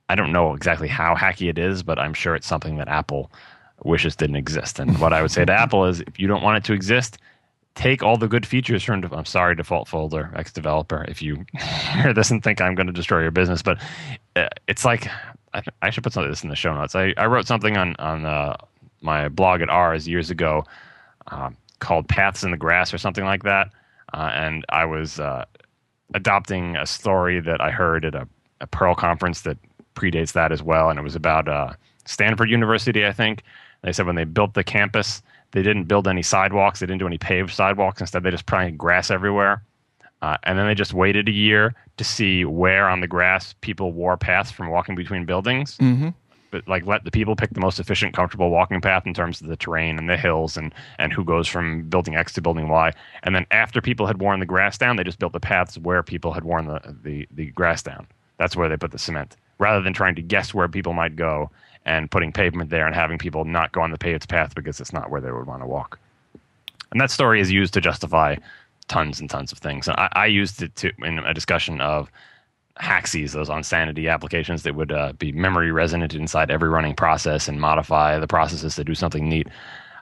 I 0.08 0.14
don't 0.14 0.32
know 0.32 0.54
exactly 0.54 0.88
how 0.88 1.14
hacky 1.14 1.48
it 1.48 1.58
is, 1.58 1.82
but 1.82 1.98
I'm 1.98 2.14
sure 2.14 2.34
it's 2.34 2.46
something 2.46 2.76
that 2.76 2.88
Apple 2.88 3.30
wishes 3.84 4.16
didn't 4.16 4.36
exist. 4.36 4.78
And 4.78 4.98
what 5.00 5.12
I 5.12 5.22
would 5.22 5.30
say 5.30 5.44
to 5.44 5.52
Apple 5.60 5.84
is 5.84 6.00
if 6.00 6.18
you 6.18 6.26
don't 6.26 6.42
want 6.42 6.58
it 6.58 6.64
to 6.64 6.72
exist, 6.72 7.18
take 7.76 8.02
all 8.02 8.16
the 8.16 8.26
good 8.26 8.44
features 8.44 8.82
from 8.82 9.04
I'm 9.12 9.24
sorry 9.24 9.54
default 9.54 9.86
folder 9.86 10.32
X 10.34 10.50
developer 10.50 11.04
if 11.08 11.22
you 11.22 11.44
hear 11.92 12.12
this 12.12 12.30
and 12.30 12.42
think 12.42 12.60
I'm 12.60 12.74
going 12.74 12.88
to 12.88 12.92
destroy 12.92 13.20
your 13.20 13.30
business 13.30 13.62
but 13.62 13.78
uh, 14.34 14.48
it's 14.66 14.84
like 14.84 15.08
I, 15.54 15.62
I 15.82 15.90
should 15.90 16.02
put 16.02 16.14
some 16.14 16.24
of 16.24 16.30
this 16.30 16.42
in 16.42 16.48
the 16.48 16.56
show 16.56 16.74
notes 16.74 16.96
I, 16.96 17.12
I 17.18 17.26
wrote 17.26 17.46
something 17.46 17.76
on 17.76 17.94
on 17.98 18.24
uh, 18.24 18.56
my 19.02 19.28
blog 19.28 19.60
at 19.60 19.68
Ars 19.68 20.08
years 20.08 20.30
ago 20.30 20.64
um, 21.28 21.56
called 21.78 22.08
Paths 22.08 22.42
in 22.42 22.50
the 22.50 22.56
Grass 22.56 22.94
or 22.94 22.98
something 22.98 23.24
like 23.24 23.42
that 23.42 23.70
uh, 24.14 24.30
and 24.32 24.64
I 24.70 24.86
was 24.86 25.20
uh, 25.20 25.44
adopting 26.14 26.76
a 26.76 26.86
story 26.86 27.40
that 27.40 27.60
I 27.60 27.70
heard 27.70 28.06
at 28.06 28.14
a, 28.14 28.26
a, 28.62 28.66
Perl 28.66 28.94
conference 28.94 29.42
that 29.42 29.58
predates 29.96 30.32
that 30.32 30.52
as 30.52 30.62
well 30.62 30.90
and 30.90 30.98
it 30.98 31.02
was 31.02 31.16
about 31.16 31.48
uh, 31.48 31.72
Stanford 32.04 32.50
University 32.50 33.04
I 33.04 33.12
think 33.12 33.42
they 33.82 33.92
said 33.92 34.06
when 34.06 34.16
they 34.16 34.24
built 34.24 34.54
the 34.54 34.64
campus 34.64 35.22
they 35.52 35.62
didn't 35.62 35.84
build 35.84 36.06
any 36.06 36.22
sidewalks. 36.22 36.80
They 36.80 36.86
didn't 36.86 36.98
do 36.98 37.06
any 37.06 37.16
paved 37.16 37.50
sidewalks. 37.50 38.00
Instead, 38.00 38.22
they 38.22 38.30
just 38.30 38.46
planted 38.46 38.76
grass 38.76 39.10
everywhere. 39.10 39.62
Uh, 40.22 40.36
and 40.44 40.58
then 40.58 40.66
they 40.66 40.74
just 40.74 40.94
waited 40.94 41.28
a 41.28 41.32
year 41.32 41.74
to 41.96 42.04
see 42.04 42.44
where 42.44 42.88
on 42.88 43.00
the 43.00 43.06
grass 43.06 43.54
people 43.60 43.92
wore 43.92 44.16
paths 44.16 44.50
from 44.50 44.70
walking 44.70 44.94
between 44.94 45.24
buildings. 45.24 45.76
Mm-hmm. 45.78 46.08
But 46.50 46.66
like 46.68 46.86
let 46.86 47.04
the 47.04 47.10
people 47.10 47.36
pick 47.36 47.50
the 47.50 47.60
most 47.60 47.78
efficient, 47.78 48.14
comfortable 48.14 48.50
walking 48.50 48.80
path 48.80 49.06
in 49.06 49.14
terms 49.14 49.40
of 49.40 49.48
the 49.48 49.56
terrain 49.56 49.98
and 49.98 50.08
the 50.08 50.16
hills 50.16 50.56
and 50.56 50.74
and 50.98 51.12
who 51.12 51.24
goes 51.24 51.48
from 51.48 51.88
building 51.88 52.16
X 52.16 52.32
to 52.34 52.42
building 52.42 52.68
Y. 52.68 52.92
And 53.24 53.34
then 53.34 53.46
after 53.50 53.80
people 53.80 54.06
had 54.06 54.20
worn 54.20 54.40
the 54.40 54.46
grass 54.46 54.78
down, 54.78 54.96
they 54.96 55.04
just 55.04 55.18
built 55.18 55.32
the 55.32 55.40
paths 55.40 55.76
where 55.78 56.02
people 56.02 56.32
had 56.32 56.44
worn 56.44 56.66
the 56.66 56.96
the, 57.02 57.28
the 57.30 57.46
grass 57.52 57.82
down. 57.82 58.06
That's 58.38 58.56
where 58.56 58.68
they 58.68 58.76
put 58.76 58.92
the 58.92 58.98
cement, 58.98 59.36
rather 59.58 59.82
than 59.82 59.92
trying 59.92 60.14
to 60.14 60.22
guess 60.22 60.52
where 60.52 60.68
people 60.68 60.92
might 60.92 61.16
go 61.16 61.50
and 61.84 62.10
putting 62.10 62.32
pavement 62.32 62.70
there 62.70 62.86
and 62.86 62.94
having 62.94 63.18
people 63.18 63.44
not 63.44 63.72
go 63.72 63.80
on 63.80 63.90
the 63.90 63.98
paved 63.98 64.28
path 64.28 64.54
because 64.54 64.80
it's 64.80 64.92
not 64.92 65.10
where 65.10 65.20
they 65.20 65.30
would 65.30 65.46
want 65.46 65.62
to 65.62 65.66
walk. 65.66 65.98
And 66.90 67.00
that 67.00 67.10
story 67.10 67.40
is 67.40 67.50
used 67.50 67.74
to 67.74 67.80
justify 67.80 68.36
tons 68.88 69.20
and 69.20 69.30
tons 69.30 69.52
of 69.52 69.58
things. 69.58 69.88
And 69.88 69.96
I, 69.98 70.08
I 70.12 70.26
used 70.26 70.62
it 70.62 70.74
to, 70.76 70.92
in 71.02 71.18
a 71.20 71.34
discussion 71.34 71.80
of 71.80 72.10
Haxies, 72.80 73.32
those 73.32 73.48
Unsanity 73.48 74.08
applications 74.08 74.62
that 74.64 74.74
would 74.74 74.92
uh, 74.92 75.12
be 75.14 75.32
memory 75.32 75.72
resonant 75.72 76.14
inside 76.14 76.50
every 76.50 76.68
running 76.68 76.94
process 76.94 77.48
and 77.48 77.60
modify 77.60 78.18
the 78.18 78.26
processes 78.26 78.74
to 78.74 78.84
do 78.84 78.94
something 78.94 79.28
neat. 79.28 79.48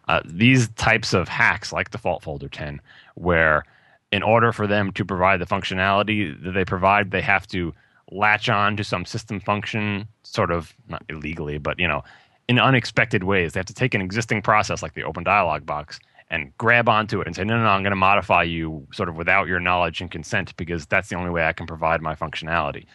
Uh, 0.09 0.21
these 0.25 0.69
types 0.71 1.15
of 1.15 1.29
hacks, 1.29 1.73
like 1.73 1.91
default 1.91 2.23
folder 2.23 2.49
10, 2.49 2.81
where 3.15 3.65
in 4.13 4.23
order 4.23 4.53
for 4.53 4.67
them 4.67 4.93
to 4.93 5.05
provide 5.05 5.41
the 5.41 5.47
functionality 5.47 6.41
that 6.43 6.53
they 6.53 6.65
provide, 6.65 7.11
they 7.11 7.23
have 7.23 7.47
to 7.49 7.73
latch 8.11 8.49
on 8.49 8.77
to 8.77 8.85
some 8.85 9.05
system 9.05 9.41
function, 9.41 10.09
sort 10.23 10.51
of 10.51 10.75
not 10.89 11.03
illegally, 11.09 11.59
but 11.59 11.79
you 11.79 11.89
know, 11.89 12.03
in 12.49 12.59
unexpected 12.59 13.25
ways. 13.25 13.53
They 13.53 13.59
have 13.59 13.67
to 13.67 13.75
take 13.75 13.95
an 13.95 14.01
existing 14.01 14.43
process 14.43 14.83
like 14.83 14.95
the 14.95 15.05
open 15.05 15.25
dialog 15.25 15.67
box 15.67 15.99
and 16.31 16.57
grab 16.59 16.89
onto 16.89 17.21
it 17.21 17.27
and 17.27 17.37
say, 17.37 17.45
no, 17.45 17.57
no, 17.57 17.65
no, 17.65 17.69
I'm 17.69 17.83
going 17.83 17.93
to 17.93 17.97
modify 17.97 18.43
you 18.43 18.87
sort 18.93 19.09
of 19.09 19.17
without 19.17 19.47
your 19.47 19.61
knowledge 19.61 20.01
and 20.01 20.11
consent 20.11 20.57
because 20.57 20.87
that's 20.87 21.09
the 21.09 21.17
only 21.17 21.31
way 21.31 21.47
I 21.47 21.53
can 21.53 21.67
provide 21.67 22.01
my 22.03 22.15
functionality. 22.15 22.87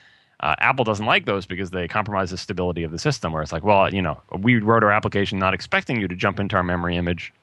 Uh, 0.42 0.56
Apple 0.60 0.86
doesn't 0.86 1.06
like 1.06 1.26
those 1.26 1.46
because 1.46 1.70
they 1.70 1.88
compromise 1.88 2.32
the 2.32 2.38
stability 2.38 2.84
of 2.84 2.92
the 2.92 3.00
system. 3.00 3.34
Where 3.34 3.42
it's 3.42 3.52
like, 3.52 3.64
well, 3.64 3.94
you 3.94 4.02
know, 4.02 4.22
we 4.38 4.60
wrote 4.60 4.84
our 4.84 4.92
application 4.92 5.38
not 5.38 5.54
expecting 5.54 6.00
you 6.00 6.08
to 6.08 6.16
jump 6.16 6.40
into 6.40 6.56
our 6.56 6.64
memory 6.64 6.96
image 6.96 7.34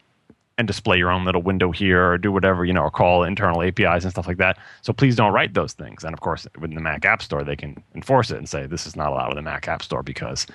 and 0.58 0.66
display 0.66 0.96
your 0.96 1.10
own 1.10 1.24
little 1.24 1.42
window 1.42 1.70
here 1.70 2.12
or 2.12 2.18
do 2.18 2.32
whatever, 2.32 2.64
you 2.64 2.72
know, 2.72 2.82
or 2.82 2.90
call 2.90 3.22
internal 3.22 3.62
APIs 3.62 4.04
and 4.04 4.10
stuff 4.10 4.26
like 4.26 4.38
that. 4.38 4.56
So 4.80 4.92
please 4.92 5.14
don't 5.14 5.32
write 5.32 5.54
those 5.54 5.74
things. 5.74 6.02
And 6.02 6.14
of 6.14 6.20
course, 6.20 6.46
within 6.58 6.74
the 6.74 6.80
Mac 6.80 7.04
App 7.04 7.22
Store, 7.22 7.44
they 7.44 7.56
can 7.56 7.82
enforce 7.94 8.30
it 8.30 8.38
and 8.38 8.48
say 8.48 8.66
this 8.66 8.86
is 8.86 8.96
not 8.96 9.12
allowed 9.12 9.30
in 9.30 9.36
the 9.36 9.42
Mac 9.42 9.68
App 9.68 9.82
Store 9.82 10.02
because 10.02 10.46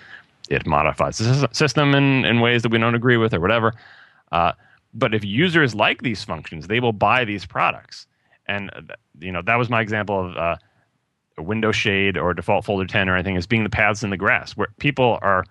it 0.50 0.66
modifies 0.66 1.20
the 1.20 1.48
system 1.52 1.94
in, 1.94 2.26
in 2.26 2.40
ways 2.40 2.64
that 2.64 2.72
we 2.72 2.80
don't 2.80 2.96
agree 2.96 3.18
with 3.18 3.34
or 3.34 3.40
whatever. 3.40 3.74
Uh, 4.32 4.54
but 4.94 5.14
if 5.14 5.24
users 5.24 5.76
like 5.76 6.02
these 6.02 6.24
functions, 6.24 6.68
they 6.68 6.80
will 6.80 6.94
buy 6.94 7.24
these 7.24 7.46
products. 7.46 8.08
And, 8.48 8.72
uh, 8.74 8.96
you 9.20 9.32
know, 9.32 9.42
that 9.44 9.56
was 9.56 9.70
my 9.70 9.82
example 9.82 10.28
of 10.30 10.36
uh, 10.36 10.56
a 11.38 11.44
window 11.44 11.72
shade 11.72 12.18
or 12.18 12.34
default 12.34 12.66
folder 12.66 12.86
10 12.86 13.08
or 13.08 13.16
anything 13.16 13.38
as 13.38 13.46
being 13.46 13.64
the 13.64 13.70
paths 13.70 14.04
in 14.04 14.10
the 14.10 14.18
grass 14.18 14.58
where 14.58 14.70
people 14.80 15.20
are 15.22 15.46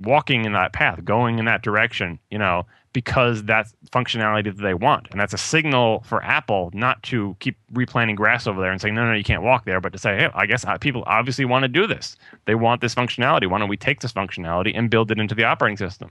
walking 0.00 0.44
in 0.44 0.52
that 0.52 0.72
path, 0.72 1.04
going 1.04 1.38
in 1.38 1.44
that 1.46 1.62
direction, 1.62 2.18
you 2.30 2.38
know, 2.38 2.64
because 2.98 3.44
that's 3.44 3.72
functionality 3.92 4.46
that 4.46 4.60
they 4.60 4.74
want. 4.74 5.06
And 5.12 5.20
that's 5.20 5.32
a 5.32 5.38
signal 5.38 6.00
for 6.00 6.20
Apple 6.24 6.72
not 6.74 7.00
to 7.04 7.36
keep 7.38 7.56
replanting 7.72 8.16
grass 8.16 8.48
over 8.48 8.60
there 8.60 8.72
and 8.72 8.80
saying, 8.80 8.96
no, 8.96 9.06
no, 9.06 9.12
you 9.12 9.22
can't 9.22 9.44
walk 9.44 9.66
there, 9.66 9.80
but 9.80 9.92
to 9.92 9.98
say, 10.00 10.16
hey, 10.16 10.30
I 10.34 10.46
guess 10.46 10.64
uh, 10.64 10.76
people 10.78 11.04
obviously 11.06 11.44
want 11.44 11.62
to 11.62 11.68
do 11.68 11.86
this. 11.86 12.16
They 12.46 12.56
want 12.56 12.80
this 12.80 12.96
functionality. 12.96 13.48
Why 13.48 13.60
don't 13.60 13.68
we 13.68 13.76
take 13.76 14.00
this 14.00 14.12
functionality 14.12 14.72
and 14.74 14.90
build 14.90 15.12
it 15.12 15.20
into 15.20 15.36
the 15.36 15.44
operating 15.44 15.76
system? 15.76 16.10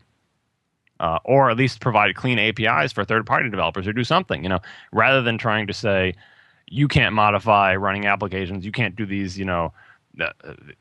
Uh, 1.01 1.19
or 1.25 1.51
at 1.51 1.57
least 1.57 1.81
provide 1.81 2.15
clean 2.15 2.39
APIs 2.39 2.93
for 2.93 3.03
third 3.03 3.25
party 3.25 3.49
developers 3.49 3.85
or 3.85 3.91
do 3.91 4.05
something, 4.05 4.41
you 4.41 4.47
know, 4.47 4.59
rather 4.93 5.21
than 5.21 5.37
trying 5.37 5.67
to 5.67 5.73
say, 5.73 6.13
you 6.69 6.87
can't 6.87 7.13
modify 7.13 7.75
running 7.75 8.05
applications, 8.05 8.63
you 8.65 8.71
can't 8.71 8.95
do 8.95 9.05
these, 9.05 9.37
you 9.37 9.43
know, 9.43 9.73
uh, 10.21 10.31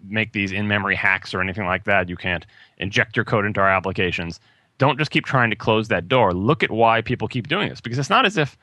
make 0.09 0.33
these 0.33 0.53
in 0.53 0.69
memory 0.69 0.95
hacks 0.95 1.35
or 1.35 1.41
anything 1.41 1.67
like 1.67 1.83
that. 1.83 2.09
You 2.09 2.17
can't 2.17 2.47
inject 2.79 3.17
your 3.17 3.25
code 3.25 3.45
into 3.45 3.59
our 3.59 3.69
applications 3.69 4.39
don't 4.79 4.99
just 4.99 5.11
keep 5.11 5.25
trying 5.25 5.51
to 5.51 5.57
close 5.57 5.89
that 5.89 6.09
door. 6.09 6.33
Look 6.33 6.63
at 6.63 6.71
why 6.71 7.01
people 7.01 7.29
keep 7.29 7.49
doing 7.49 7.69
this 7.69 7.81
because 7.81 7.99
it's 7.99 8.11
not 8.11 8.27
as 8.27 8.37
if 8.37 8.57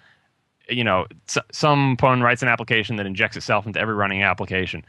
you 0.70 0.84
know 0.84 1.08
some 1.52 1.98
phone 1.98 2.22
writes 2.22 2.42
an 2.42 2.48
application 2.48 2.96
that 2.98 3.06
injects 3.06 3.38
itself 3.38 3.66
into 3.66 3.80
every 3.80 3.96
running 3.96 4.24
application. 4.24 4.86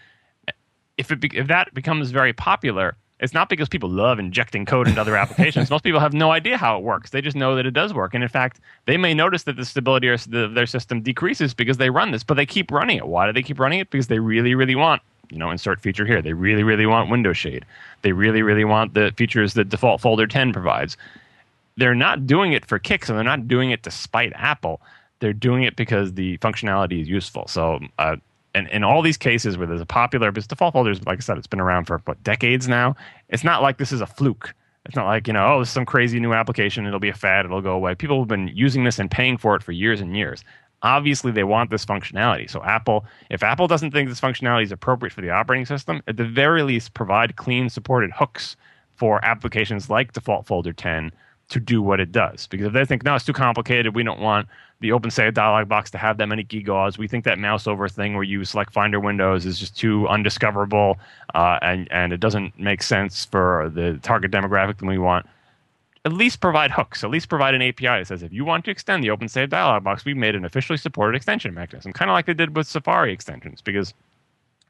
If 0.97 1.11
it 1.11 1.21
be, 1.21 1.31
if 1.35 1.49
that 1.49 1.75
becomes 1.75 2.11
very 2.11 2.33
popular, 2.33 2.97
it's 3.21 3.33
not 3.33 3.49
because 3.49 3.69
people 3.69 3.89
love 3.89 4.19
injecting 4.19 4.67
code 4.67 4.87
into 4.87 5.01
other 5.01 5.17
applications. 5.17 5.71
Most 5.71 5.83
people 5.83 6.01
have 6.01 6.13
no 6.13 6.31
idea 6.31 6.57
how 6.57 6.77
it 6.77 6.83
works. 6.83 7.11
They 7.11 7.21
just 7.21 7.37
know 7.37 7.57
that 7.57 7.67
it 7.67 7.73
does 7.73 7.95
work. 7.95 8.15
And 8.15 8.23
in 8.23 8.29
fact, 8.29 8.61
they 8.87 8.97
may 8.97 9.15
notice 9.15 9.45
that 9.45 9.57
the 9.57 9.65
stability 9.65 10.09
of 10.09 10.31
their 10.31 10.67
system 10.67 11.01
decreases 11.01 11.55
because 11.55 11.79
they 11.79 11.91
run 11.91 12.11
this, 12.11 12.23
but 12.23 12.35
they 12.35 12.47
keep 12.47 12.71
running 12.71 12.97
it. 12.97 13.07
Why 13.07 13.27
do 13.27 13.33
they 13.33 13.43
keep 13.43 13.59
running 13.59 13.81
it? 13.81 13.91
Because 13.91 14.09
they 14.09 14.19
really, 14.19 14.55
really 14.55 14.75
want, 14.75 15.01
you 15.35 15.39
know, 15.41 15.51
insert 15.51 15.81
feature 15.81 16.07
here. 16.07 16.23
They 16.23 16.33
really, 16.33 16.63
really 16.63 16.87
want 16.87 17.11
window 17.11 17.33
shade. 17.33 17.65
They 18.03 18.13
really, 18.13 18.41
really 18.41 18.65
want 18.65 18.95
the 18.95 19.13
features 19.17 19.55
that 19.55 19.69
default 19.69 20.01
folder 20.01 20.29
10 20.29 20.53
provides. 20.53 20.97
They're 21.77 21.95
not 21.95 22.27
doing 22.27 22.53
it 22.53 22.65
for 22.65 22.79
kicks 22.79 23.09
and 23.09 23.19
they're 23.19 23.25
not 23.25 23.49
doing 23.49 23.73
it 23.73 23.83
to 23.83 23.91
spite 23.91 24.33
Apple. 24.37 24.81
They're 25.19 25.33
doing 25.33 25.65
it 25.65 25.75
because 25.75 26.15
the 26.15 26.39
functionality 26.39 27.03
is 27.03 27.09
useful. 27.09 27.49
So, 27.49 27.81
uh, 27.99 28.17
and 28.55 28.69
in 28.69 28.85
all 28.85 29.03
these 29.03 29.17
cases 29.17 29.59
where 29.59 29.67
there's 29.67 29.81
a 29.81 29.87
popular, 29.87 30.31
because 30.31 30.47
default 30.47 30.75
folders, 30.75 31.05
like 31.05 31.19
I 31.19 31.21
said, 31.21 31.37
it's 31.37 31.49
been 31.49 31.61
around 31.61 31.87
for 31.87 31.99
what 32.05 32.23
decades 32.23 32.69
now. 32.69 32.95
It's 33.29 33.43
not 33.43 33.61
like 33.61 33.79
this 33.79 33.91
is 33.91 34.01
a 34.01 34.07
fluke. 34.07 34.55
It's 34.87 34.95
not 34.95 35.07
like 35.07 35.27
you 35.27 35.33
know, 35.33 35.55
oh, 35.55 35.59
this 35.61 35.69
is 35.69 35.75
some 35.75 35.87
crazy 35.87 36.21
new 36.21 36.33
application. 36.33 36.87
It'll 36.87 37.01
be 37.01 37.09
a 37.09 37.15
fad. 37.15 37.47
It'll 37.47 37.63
go 37.63 37.73
away. 37.73 37.95
People 37.97 38.21
have 38.21 38.29
been 38.29 38.49
using 38.49 38.85
this 38.85 38.99
and 39.01 39.11
paying 39.11 39.39
for 39.39 39.57
it 39.57 39.63
for 39.63 39.73
years 39.73 40.01
and 40.01 40.17
years. 40.17 40.45
Obviously, 40.85 41.33
they 41.33 41.45
want 41.45 41.71
this 41.71 41.85
functionality. 41.85 42.49
So, 42.49 42.63
Apple, 42.63 43.07
if 43.31 43.43
Apple 43.43 43.67
doesn't 43.67 43.91
think 43.91 44.09
this 44.09 44.21
functionality 44.21 44.65
is 44.65 44.73
appropriate 44.73 45.13
for 45.13 45.23
the 45.23 45.31
operating 45.31 45.67
system, 45.67 46.03
at 46.07 46.19
the 46.19 46.27
very 46.27 46.63
least, 46.63 46.95
provide 46.95 47.37
clean 47.37 47.71
supported 47.71 48.13
hooks 48.13 48.55
for 48.95 49.25
applications 49.25 49.91
like 49.91 50.13
Default 50.13 50.47
Folder 50.47 50.73
10 50.73 51.11
to 51.49 51.61
do 51.61 51.83
what 51.83 52.01
it 52.01 52.13
does. 52.13 52.47
Because 52.47 52.67
if 52.67 52.73
they 52.73 52.85
think, 52.85 53.03
no, 53.03 53.15
it's 53.15 53.25
too 53.25 53.33
complicated, 53.33 53.95
we 53.95 54.03
don't 54.03 54.21
want 54.21 54.47
the 54.81 54.93
Open 54.93 55.11
OpenSAID 55.11 55.35
dialog 55.35 55.69
box 55.69 55.91
to 55.93 55.99
have 55.99 56.19
that 56.19 56.27
many 56.27 56.45
gewgaws. 56.45 56.99
We 56.99 57.09
think 57.09 57.25
that 57.25 57.39
mouse 57.39 57.67
over 57.67 57.89
thing 57.89 58.15
where 58.15 58.23
you 58.23 58.45
select 58.45 58.73
Finder 58.73 59.01
windows 59.01 59.47
is 59.47 59.59
just 59.59 59.77
too 59.77 60.07
undiscoverable 60.09 60.99
uh, 61.35 61.59
and, 61.63 61.91
and 61.91 62.13
it 62.13 62.21
doesn't 62.21 62.59
make 62.59 62.83
sense 62.83 63.25
for 63.25 63.71
the 63.75 63.99
target 64.03 64.31
demographic 64.31 64.79
that 64.79 64.87
we 64.87 64.99
want. 64.99 65.27
At 66.05 66.13
least 66.13 66.41
provide 66.41 66.71
hooks. 66.71 67.03
At 67.03 67.11
least 67.11 67.29
provide 67.29 67.55
an 67.55 67.63
API 67.63 67.87
that 67.87 68.07
says 68.07 68.23
if 68.23 68.33
you 68.33 68.45
want 68.45 68.65
to 68.67 68.71
extend 68.71 69.03
the 69.03 69.09
OpenSAID 69.09 69.51
dialog 69.51 69.85
box, 69.85 70.05
we've 70.05 70.17
made 70.17 70.35
an 70.35 70.45
officially 70.45 70.77
supported 70.77 71.17
extension 71.17 71.55
mechanism, 71.55 71.93
kind 71.93 72.11
of 72.11 72.15
like 72.15 72.27
they 72.27 72.35
did 72.35 72.57
with 72.57 72.67
Safari 72.67 73.13
extensions, 73.13 73.61
because 73.61 73.95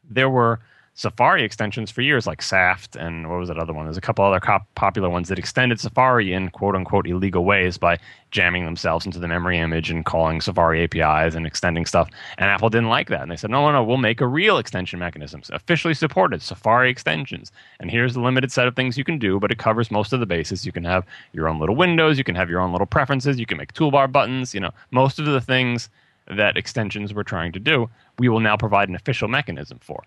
there 0.08 0.30
were– 0.30 0.60
Safari 0.96 1.42
extensions 1.42 1.90
for 1.90 2.02
years, 2.02 2.24
like 2.24 2.40
Saft 2.40 2.94
and 2.94 3.28
what 3.28 3.40
was 3.40 3.48
that 3.48 3.58
other 3.58 3.72
one? 3.72 3.84
There's 3.84 3.96
a 3.96 4.00
couple 4.00 4.24
other 4.24 4.40
popular 4.76 5.10
ones 5.10 5.28
that 5.28 5.40
extended 5.40 5.80
Safari 5.80 6.32
in 6.32 6.50
quote 6.50 6.76
unquote 6.76 7.08
illegal 7.08 7.44
ways 7.44 7.76
by 7.76 7.98
jamming 8.30 8.64
themselves 8.64 9.04
into 9.04 9.18
the 9.18 9.26
memory 9.26 9.58
image 9.58 9.90
and 9.90 10.04
calling 10.04 10.40
Safari 10.40 10.84
APIs 10.84 11.34
and 11.34 11.48
extending 11.48 11.84
stuff. 11.84 12.08
And 12.38 12.48
Apple 12.48 12.70
didn't 12.70 12.90
like 12.90 13.08
that. 13.08 13.22
And 13.22 13.30
they 13.30 13.36
said, 13.36 13.50
no, 13.50 13.66
no, 13.66 13.72
no, 13.72 13.82
we'll 13.82 13.96
make 13.96 14.20
a 14.20 14.26
real 14.28 14.56
extension 14.56 15.00
mechanism, 15.00 15.42
officially 15.50 15.94
supported 15.94 16.42
Safari 16.42 16.90
extensions. 16.90 17.50
And 17.80 17.90
here's 17.90 18.14
the 18.14 18.20
limited 18.20 18.52
set 18.52 18.68
of 18.68 18.76
things 18.76 18.96
you 18.96 19.02
can 19.04 19.18
do, 19.18 19.40
but 19.40 19.50
it 19.50 19.58
covers 19.58 19.90
most 19.90 20.12
of 20.12 20.20
the 20.20 20.26
bases. 20.26 20.64
You 20.64 20.70
can 20.70 20.84
have 20.84 21.04
your 21.32 21.48
own 21.48 21.58
little 21.58 21.74
windows, 21.74 22.18
you 22.18 22.24
can 22.24 22.36
have 22.36 22.48
your 22.48 22.60
own 22.60 22.70
little 22.70 22.86
preferences, 22.86 23.40
you 23.40 23.46
can 23.46 23.58
make 23.58 23.74
toolbar 23.74 24.10
buttons, 24.10 24.54
you 24.54 24.60
know, 24.60 24.70
most 24.92 25.18
of 25.18 25.26
the 25.26 25.40
things 25.40 25.88
that 26.28 26.56
extensions 26.56 27.12
were 27.12 27.24
trying 27.24 27.50
to 27.50 27.58
do, 27.58 27.90
we 28.20 28.28
will 28.28 28.40
now 28.40 28.56
provide 28.56 28.88
an 28.88 28.94
official 28.94 29.26
mechanism 29.26 29.78
for 29.80 30.04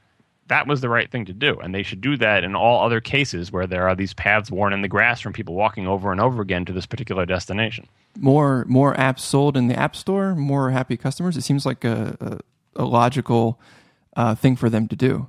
that 0.48 0.68
was 0.68 0.82
the 0.82 0.90
right 0.90 1.10
thing 1.10 1.26
to 1.26 1.34
do. 1.34 1.60
And 1.60 1.74
they 1.74 1.84
should 1.84 2.02
do 2.02 2.18
that 2.18 2.44
in 2.44 2.56
all 2.56 2.86
other 2.86 3.02
cases 3.02 3.52
where 3.52 3.68
there 3.68 3.88
are 3.88 3.96
these 3.96 4.14
paths 4.14 4.50
worn 4.50 4.74
in 4.74 4.82
the 4.82 4.88
grass 4.88 5.20
from 5.20 5.34
people 5.34 5.56
walking 5.56 5.88
over 5.88 6.12
and 6.12 6.22
over 6.22 6.42
again 6.42 6.66
to 6.66 6.74
this 6.74 6.86
particular 6.86 7.26
destination. 7.26 7.88
More 8.20 8.66
more 8.68 8.96
apps 8.96 9.20
sold 9.20 9.58
in 9.58 9.68
the 9.68 9.76
App 9.76 9.96
Store, 9.96 10.36
more 10.36 10.72
happy 10.72 10.98
customers. 10.98 11.38
It 11.38 11.44
seems 11.44 11.66
like 11.66 11.84
a, 11.84 12.42
a, 12.76 12.84
a 12.84 12.86
logical 12.86 13.60
uh, 14.16 14.36
thing 14.36 14.56
for 14.56 14.70
them 14.70 14.88
to 14.88 14.96
do. 14.96 15.28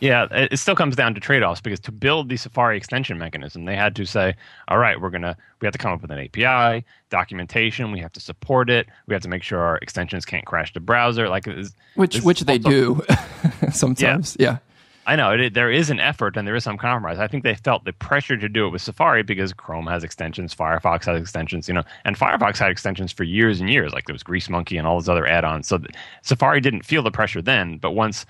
Yeah, 0.00 0.26
it 0.30 0.58
still 0.58 0.74
comes 0.74 0.94
down 0.94 1.14
to 1.14 1.20
trade 1.20 1.42
offs 1.42 1.60
because 1.60 1.80
to 1.80 1.92
build 1.92 2.28
the 2.28 2.36
Safari 2.36 2.76
extension 2.76 3.18
mechanism, 3.18 3.64
they 3.64 3.76
had 3.76 3.96
to 3.96 4.04
say, 4.04 4.34
all 4.68 4.78
right, 4.78 5.00
we're 5.00 5.10
going 5.10 5.22
to, 5.22 5.36
we 5.60 5.66
have 5.66 5.72
to 5.72 5.78
come 5.78 5.92
up 5.92 6.02
with 6.02 6.10
an 6.10 6.18
API, 6.18 6.84
documentation, 7.08 7.92
we 7.92 8.00
have 8.00 8.12
to 8.12 8.20
support 8.20 8.68
it, 8.68 8.86
we 9.06 9.14
have 9.14 9.22
to 9.22 9.28
make 9.28 9.42
sure 9.42 9.60
our 9.60 9.78
extensions 9.78 10.24
can't 10.24 10.44
crash 10.44 10.72
the 10.72 10.80
browser. 10.80 11.28
Like, 11.28 11.48
which, 11.94 12.20
which 12.20 12.40
they 12.40 12.58
do 12.58 13.02
sometimes. 13.72 14.36
Yeah. 14.38 14.46
yeah. 14.46 14.58
I 15.08 15.14
know 15.14 15.30
it, 15.30 15.54
there 15.54 15.70
is 15.70 15.88
an 15.88 16.00
effort 16.00 16.36
and 16.36 16.46
there 16.46 16.56
is 16.56 16.64
some 16.64 16.76
compromise. 16.76 17.18
I 17.20 17.28
think 17.28 17.44
they 17.44 17.54
felt 17.54 17.84
the 17.84 17.92
pressure 17.92 18.36
to 18.36 18.48
do 18.48 18.66
it 18.66 18.70
with 18.70 18.82
Safari 18.82 19.22
because 19.22 19.52
Chrome 19.52 19.86
has 19.86 20.02
extensions, 20.02 20.52
Firefox 20.54 21.04
has 21.04 21.20
extensions, 21.20 21.68
you 21.68 21.74
know, 21.74 21.84
and 22.04 22.18
Firefox 22.18 22.58
had 22.58 22.72
extensions 22.72 23.12
for 23.12 23.22
years 23.22 23.60
and 23.60 23.70
years. 23.70 23.92
Like 23.92 24.06
there 24.06 24.14
was 24.14 24.24
Grease 24.24 24.48
Monkey 24.50 24.76
and 24.76 24.86
all 24.86 24.96
those 24.96 25.08
other 25.08 25.26
add-ons. 25.26 25.68
So 25.68 25.78
Safari 26.22 26.60
didn't 26.60 26.84
feel 26.84 27.04
the 27.04 27.12
pressure 27.12 27.40
then, 27.40 27.78
but 27.78 27.92
once 27.92 28.26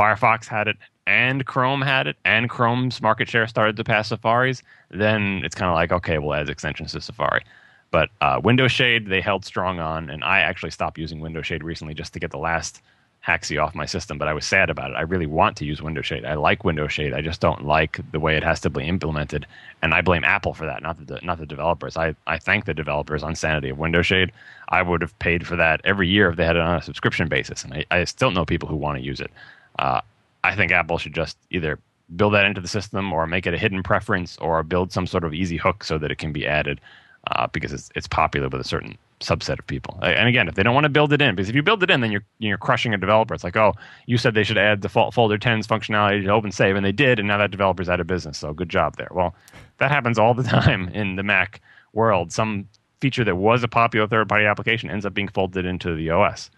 Firefox 0.00 0.46
had 0.46 0.66
it 0.66 0.76
and 1.06 1.44
Chrome 1.44 1.82
had 1.82 2.06
it, 2.06 2.16
and 2.24 2.48
Chrome's 2.48 3.02
market 3.02 3.28
share 3.28 3.46
started 3.48 3.76
to 3.76 3.84
pass 3.84 4.08
Safari's, 4.08 4.62
then 4.90 5.42
it's 5.44 5.54
kind 5.54 5.68
of 5.68 5.74
like, 5.74 5.92
okay, 5.92 6.18
we'll 6.18 6.34
add 6.34 6.48
extensions 6.48 6.92
to 6.92 7.00
Safari. 7.00 7.44
But 7.90 8.10
uh, 8.20 8.40
Window 8.42 8.68
Shade, 8.68 9.08
they 9.08 9.20
held 9.20 9.44
strong 9.44 9.80
on, 9.80 10.08
and 10.08 10.22
I 10.22 10.40
actually 10.40 10.70
stopped 10.70 10.98
using 10.98 11.20
Window 11.20 11.42
Shade 11.42 11.64
recently 11.64 11.94
just 11.94 12.12
to 12.12 12.20
get 12.20 12.30
the 12.30 12.38
last 12.38 12.80
Haxi 13.26 13.62
off 13.62 13.74
my 13.74 13.84
system, 13.84 14.16
but 14.16 14.28
I 14.28 14.32
was 14.32 14.46
sad 14.46 14.70
about 14.70 14.92
it. 14.92 14.94
I 14.94 15.02
really 15.02 15.26
want 15.26 15.56
to 15.58 15.66
use 15.66 15.82
Window 15.82 16.00
Shade. 16.00 16.24
I 16.24 16.34
like 16.34 16.64
Window 16.64 16.88
Shade. 16.88 17.12
I 17.12 17.20
just 17.20 17.40
don't 17.40 17.66
like 17.66 18.00
the 18.12 18.20
way 18.20 18.36
it 18.36 18.44
has 18.44 18.60
to 18.60 18.70
be 18.70 18.84
implemented, 18.84 19.46
and 19.82 19.92
I 19.92 20.00
blame 20.00 20.24
Apple 20.24 20.54
for 20.54 20.64
that, 20.64 20.82
not 20.82 21.06
the 21.06 21.20
not 21.22 21.38
the 21.38 21.44
developers. 21.44 21.98
I, 21.98 22.14
I 22.26 22.38
thank 22.38 22.64
the 22.64 22.72
developers 22.72 23.22
Unsanity 23.22 23.68
of 23.68 23.78
Window 23.78 24.00
Shade. 24.00 24.32
I 24.70 24.80
would 24.80 25.02
have 25.02 25.18
paid 25.18 25.46
for 25.46 25.56
that 25.56 25.82
every 25.84 26.08
year 26.08 26.30
if 26.30 26.36
they 26.36 26.46
had 26.46 26.56
it 26.56 26.62
on 26.62 26.76
a 26.76 26.82
subscription 26.82 27.28
basis, 27.28 27.62
and 27.62 27.74
I, 27.74 27.84
I 27.90 28.04
still 28.04 28.30
know 28.30 28.46
people 28.46 28.68
who 28.68 28.76
want 28.76 28.96
to 28.96 29.04
use 29.04 29.20
it. 29.20 29.30
Uh, 29.78 30.00
I 30.44 30.54
think 30.54 30.72
Apple 30.72 30.98
should 30.98 31.14
just 31.14 31.36
either 31.50 31.78
build 32.16 32.34
that 32.34 32.44
into 32.44 32.60
the 32.60 32.68
system 32.68 33.12
or 33.12 33.26
make 33.26 33.46
it 33.46 33.54
a 33.54 33.58
hidden 33.58 33.82
preference 33.82 34.36
or 34.38 34.62
build 34.62 34.92
some 34.92 35.06
sort 35.06 35.24
of 35.24 35.32
easy 35.32 35.56
hook 35.56 35.84
so 35.84 35.98
that 35.98 36.10
it 36.10 36.18
can 36.18 36.32
be 36.32 36.46
added 36.46 36.80
uh, 37.28 37.46
because 37.48 37.72
it's, 37.72 37.90
it's 37.94 38.08
popular 38.08 38.48
with 38.48 38.60
a 38.60 38.64
certain 38.64 38.96
subset 39.20 39.58
of 39.58 39.66
people. 39.66 39.98
And 40.02 40.28
again, 40.28 40.48
if 40.48 40.54
they 40.54 40.62
don't 40.62 40.74
want 40.74 40.84
to 40.84 40.90
build 40.90 41.12
it 41.12 41.20
in, 41.20 41.34
because 41.34 41.48
if 41.48 41.54
you 41.54 41.62
build 41.62 41.82
it 41.82 41.90
in, 41.90 42.00
then 42.00 42.10
you're 42.10 42.24
you're 42.38 42.58
crushing 42.58 42.94
a 42.94 42.98
developer. 42.98 43.34
It's 43.34 43.44
like, 43.44 43.56
oh, 43.56 43.74
you 44.06 44.18
said 44.18 44.34
they 44.34 44.44
should 44.44 44.58
add 44.58 44.80
default 44.80 45.14
folder 45.14 45.38
10's 45.38 45.66
functionality 45.66 46.24
to 46.24 46.30
open 46.30 46.50
save, 46.50 46.76
and 46.76 46.84
they 46.84 46.92
did, 46.92 47.18
and 47.18 47.28
now 47.28 47.38
that 47.38 47.50
developer's 47.50 47.88
out 47.88 48.00
of 48.00 48.06
business. 48.06 48.38
So 48.38 48.52
good 48.52 48.70
job 48.70 48.96
there. 48.96 49.10
Well, 49.10 49.34
that 49.78 49.90
happens 49.90 50.18
all 50.18 50.34
the 50.34 50.42
time 50.60 50.88
in 50.88 51.16
the 51.16 51.22
Mac 51.22 51.60
world. 51.92 52.32
Some 52.32 52.66
feature 53.00 53.24
that 53.24 53.36
was 53.36 53.62
a 53.62 53.68
popular 53.68 54.06
third 54.06 54.28
party 54.28 54.46
application 54.46 54.90
ends 54.90 55.06
up 55.06 55.14
being 55.14 55.28
folded 55.28 55.64
into 55.64 55.94
the 55.94 56.10
OS. 56.10 56.50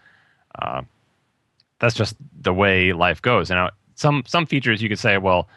Uh, 0.59 0.81
that's 1.83 1.95
just 1.95 2.15
the 2.39 2.53
way 2.53 2.93
life 2.93 3.21
goes. 3.21 3.51
And 3.51 3.69
some 3.95 4.23
some 4.25 4.45
features 4.45 4.81
you 4.81 4.87
could 4.87 4.99
say, 4.99 5.17
well, 5.17 5.49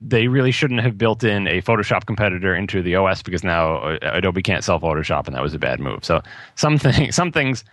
they 0.00 0.26
really 0.26 0.50
shouldn't 0.50 0.80
have 0.80 0.96
built 0.96 1.22
in 1.22 1.46
a 1.46 1.60
Photoshop 1.60 2.06
competitor 2.06 2.54
into 2.54 2.82
the 2.82 2.96
OS 2.96 3.22
because 3.22 3.44
now 3.44 3.76
uh, 3.76 3.98
Adobe 4.00 4.42
can't 4.42 4.64
sell 4.64 4.80
Photoshop, 4.80 5.26
and 5.26 5.36
that 5.36 5.42
was 5.42 5.52
a 5.52 5.58
bad 5.58 5.78
move. 5.78 6.04
So 6.06 6.22
some 6.54 6.78
things 6.86 7.14
some 7.14 7.30
things 7.32 7.64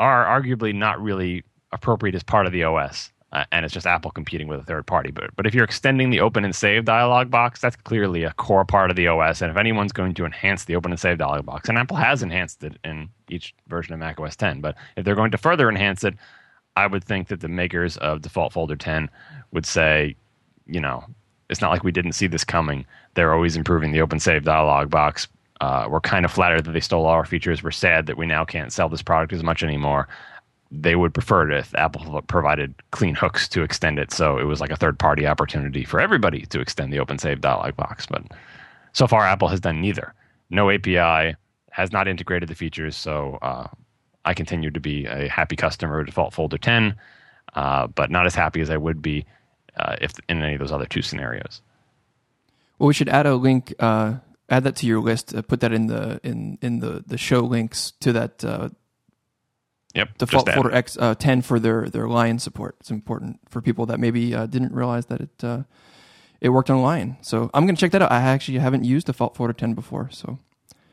are 0.00 0.24
arguably 0.24 0.74
not 0.74 1.00
really 1.00 1.44
appropriate 1.70 2.16
as 2.16 2.24
part 2.24 2.46
of 2.46 2.52
the 2.52 2.64
OS. 2.64 3.12
Uh, 3.32 3.44
and 3.52 3.64
it's 3.64 3.72
just 3.72 3.86
Apple 3.86 4.10
competing 4.10 4.48
with 4.48 4.58
a 4.58 4.64
third 4.64 4.84
party. 4.88 5.12
But 5.12 5.30
but 5.36 5.46
if 5.46 5.54
you're 5.54 5.62
extending 5.64 6.10
the 6.10 6.18
open 6.18 6.44
and 6.44 6.52
save 6.52 6.84
dialog 6.84 7.30
box, 7.30 7.60
that's 7.60 7.76
clearly 7.76 8.24
a 8.24 8.32
core 8.32 8.64
part 8.64 8.90
of 8.90 8.96
the 8.96 9.06
OS. 9.06 9.40
And 9.40 9.52
if 9.52 9.56
anyone's 9.56 9.92
going 9.92 10.14
to 10.14 10.24
enhance 10.24 10.64
the 10.64 10.74
open 10.74 10.90
and 10.90 10.98
save 10.98 11.18
dialog 11.18 11.46
box, 11.46 11.68
and 11.68 11.78
Apple 11.78 11.96
has 11.96 12.24
enhanced 12.24 12.64
it 12.64 12.76
in 12.82 13.08
each 13.28 13.54
version 13.68 13.94
of 13.94 14.00
Mac 14.00 14.18
OS 14.18 14.34
10, 14.34 14.60
but 14.60 14.74
if 14.96 15.04
they're 15.04 15.14
going 15.14 15.30
to 15.30 15.38
further 15.38 15.68
enhance 15.68 16.02
it, 16.02 16.14
I 16.80 16.86
would 16.86 17.04
think 17.04 17.28
that 17.28 17.40
the 17.40 17.48
makers 17.48 17.96
of 17.98 18.22
default 18.22 18.52
folder 18.52 18.76
10 18.76 19.10
would 19.52 19.66
say, 19.66 20.16
you 20.66 20.80
know, 20.80 21.04
it's 21.50 21.60
not 21.60 21.70
like 21.70 21.84
we 21.84 21.92
didn't 21.92 22.12
see 22.12 22.26
this 22.26 22.44
coming. 22.44 22.86
They're 23.14 23.34
always 23.34 23.56
improving 23.56 23.92
the 23.92 24.00
open 24.00 24.18
save 24.18 24.44
dialog 24.44 24.88
box. 24.88 25.28
Uh, 25.60 25.86
we're 25.90 26.00
kind 26.00 26.24
of 26.24 26.32
flattered 26.32 26.64
that 26.64 26.72
they 26.72 26.80
stole 26.80 27.04
all 27.04 27.12
our 27.12 27.26
features. 27.26 27.62
We're 27.62 27.70
sad 27.70 28.06
that 28.06 28.16
we 28.16 28.24
now 28.24 28.44
can't 28.44 28.72
sell 28.72 28.88
this 28.88 29.02
product 29.02 29.32
as 29.34 29.42
much 29.42 29.62
anymore. 29.62 30.08
They 30.70 30.96
would 30.96 31.12
prefer 31.12 31.50
it 31.50 31.58
if 31.58 31.74
Apple 31.74 32.22
provided 32.22 32.72
clean 32.92 33.14
hooks 33.14 33.48
to 33.48 33.62
extend 33.62 33.98
it, 33.98 34.12
so 34.12 34.38
it 34.38 34.44
was 34.44 34.60
like 34.60 34.70
a 34.70 34.76
third 34.76 34.98
party 34.98 35.26
opportunity 35.26 35.84
for 35.84 36.00
everybody 36.00 36.46
to 36.46 36.60
extend 36.60 36.92
the 36.92 37.00
open 37.00 37.18
save 37.18 37.40
dialog 37.40 37.76
box. 37.76 38.06
But 38.06 38.22
so 38.92 39.08
far, 39.08 39.26
Apple 39.26 39.48
has 39.48 39.60
done 39.60 39.80
neither. 39.80 40.14
No 40.48 40.70
API, 40.70 41.34
has 41.72 41.92
not 41.92 42.06
integrated 42.06 42.48
the 42.48 42.54
features, 42.54 42.96
so 42.96 43.38
uh, 43.42 43.66
I 44.24 44.34
continue 44.34 44.70
to 44.70 44.80
be 44.80 45.06
a 45.06 45.28
happy 45.28 45.56
customer 45.56 46.00
of 46.00 46.06
default 46.06 46.34
folder 46.34 46.58
10, 46.58 46.96
uh, 47.54 47.86
but 47.88 48.10
not 48.10 48.26
as 48.26 48.34
happy 48.34 48.60
as 48.60 48.70
I 48.70 48.76
would 48.76 49.00
be 49.00 49.24
uh, 49.76 49.96
if 50.00 50.12
in 50.28 50.42
any 50.42 50.54
of 50.54 50.60
those 50.60 50.72
other 50.72 50.86
two 50.86 51.02
scenarios. 51.02 51.62
Well, 52.78 52.88
we 52.88 52.94
should 52.94 53.08
add 53.08 53.26
a 53.26 53.34
link. 53.34 53.74
Uh, 53.78 54.16
add 54.48 54.64
that 54.64 54.76
to 54.76 54.86
your 54.86 55.00
list. 55.00 55.34
Uh, 55.34 55.42
put 55.42 55.60
that 55.60 55.72
in 55.72 55.86
the 55.86 56.20
in 56.22 56.58
in 56.60 56.80
the 56.80 57.04
the 57.06 57.18
show 57.18 57.40
links 57.40 57.92
to 58.00 58.12
that. 58.12 58.44
Uh, 58.44 58.70
yep. 59.94 60.16
Default 60.18 60.50
folder 60.50 60.72
X 60.72 60.96
uh, 61.00 61.14
10 61.14 61.42
for 61.42 61.58
their 61.58 61.88
their 61.88 62.08
Lion 62.08 62.38
support. 62.38 62.76
It's 62.80 62.90
important 62.90 63.40
for 63.48 63.60
people 63.60 63.86
that 63.86 64.00
maybe 64.00 64.30
didn't 64.30 64.72
realize 64.72 65.06
that 65.06 65.20
it 65.20 65.66
it 66.40 66.48
worked 66.50 66.70
on 66.70 66.82
Lion. 66.82 67.16
So 67.20 67.50
I'm 67.52 67.64
going 67.66 67.76
to 67.76 67.80
check 67.80 67.92
that 67.92 68.02
out. 68.02 68.10
I 68.10 68.20
actually 68.20 68.58
haven't 68.58 68.84
used 68.84 69.06
default 69.06 69.36
folder 69.36 69.52
10 69.52 69.74
before, 69.74 70.08
so 70.10 70.38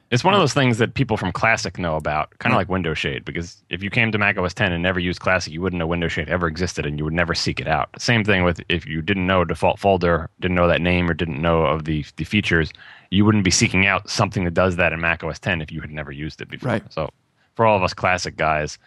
it's 0.10 0.24
one 0.24 0.34
of 0.34 0.40
those 0.40 0.54
things 0.54 0.78
that 0.78 0.94
people 0.94 1.18
from 1.18 1.34
Classic 1.34 1.78
know 1.78 1.98
about, 1.98 2.38
kind 2.40 2.54
of 2.54 2.58
like 2.58 2.70
Window 2.70 2.94
Shade, 2.94 3.26
because 3.26 3.62
if 3.70 3.84
you 3.84 3.90
came 3.90 4.12
to 4.12 4.18
Mac 4.18 4.38
OS 4.38 4.54
10 4.54 4.72
and 4.72 4.82
never 4.82 5.02
used 5.02 5.20
Classic, 5.20 5.52
you 5.52 5.62
wouldn't 5.62 5.80
know 5.80 5.88
Window 5.88 6.08
Shade 6.08 6.30
ever 6.30 6.48
existed 6.48 6.86
and 6.86 6.98
you 6.98 7.04
would 7.04 7.14
never 7.14 7.36
seek 7.36 7.60
it 7.60 7.68
out. 7.68 7.90
Same 8.00 8.24
thing 8.24 8.46
with 8.46 8.62
if 8.70 8.86
you 8.86 9.02
didn't 9.02 9.28
know 9.28 9.44
default 9.44 9.80
folder, 9.80 10.30
didn't 10.40 10.56
know 10.56 10.68
that 10.68 10.82
name, 10.82 11.10
or 11.10 11.14
didn't 11.14 11.42
know 11.42 11.64
of 11.64 11.84
the, 11.84 12.06
the 12.16 12.24
features, 12.24 12.72
you 13.12 13.26
wouldn't 13.26 13.44
be 13.44 13.52
seeking 13.52 13.86
out 13.86 14.10
something 14.10 14.46
that 14.46 14.54
does 14.54 14.78
that 14.78 14.94
in 14.94 15.02
Mac 15.02 15.24
OS 15.26 15.40
10 15.40 15.62
if 15.62 15.74
you 15.74 15.82
had 15.82 15.92
never 15.92 16.12
used 16.12 16.40
it 16.40 16.50
before. 16.50 16.72
Right. 16.72 16.94
So 16.94 17.10
for 17.56 17.66
all 17.66 17.76
of 17.76 17.84
us 17.84 17.94
Classic 17.94 18.38
guys, 18.38 18.78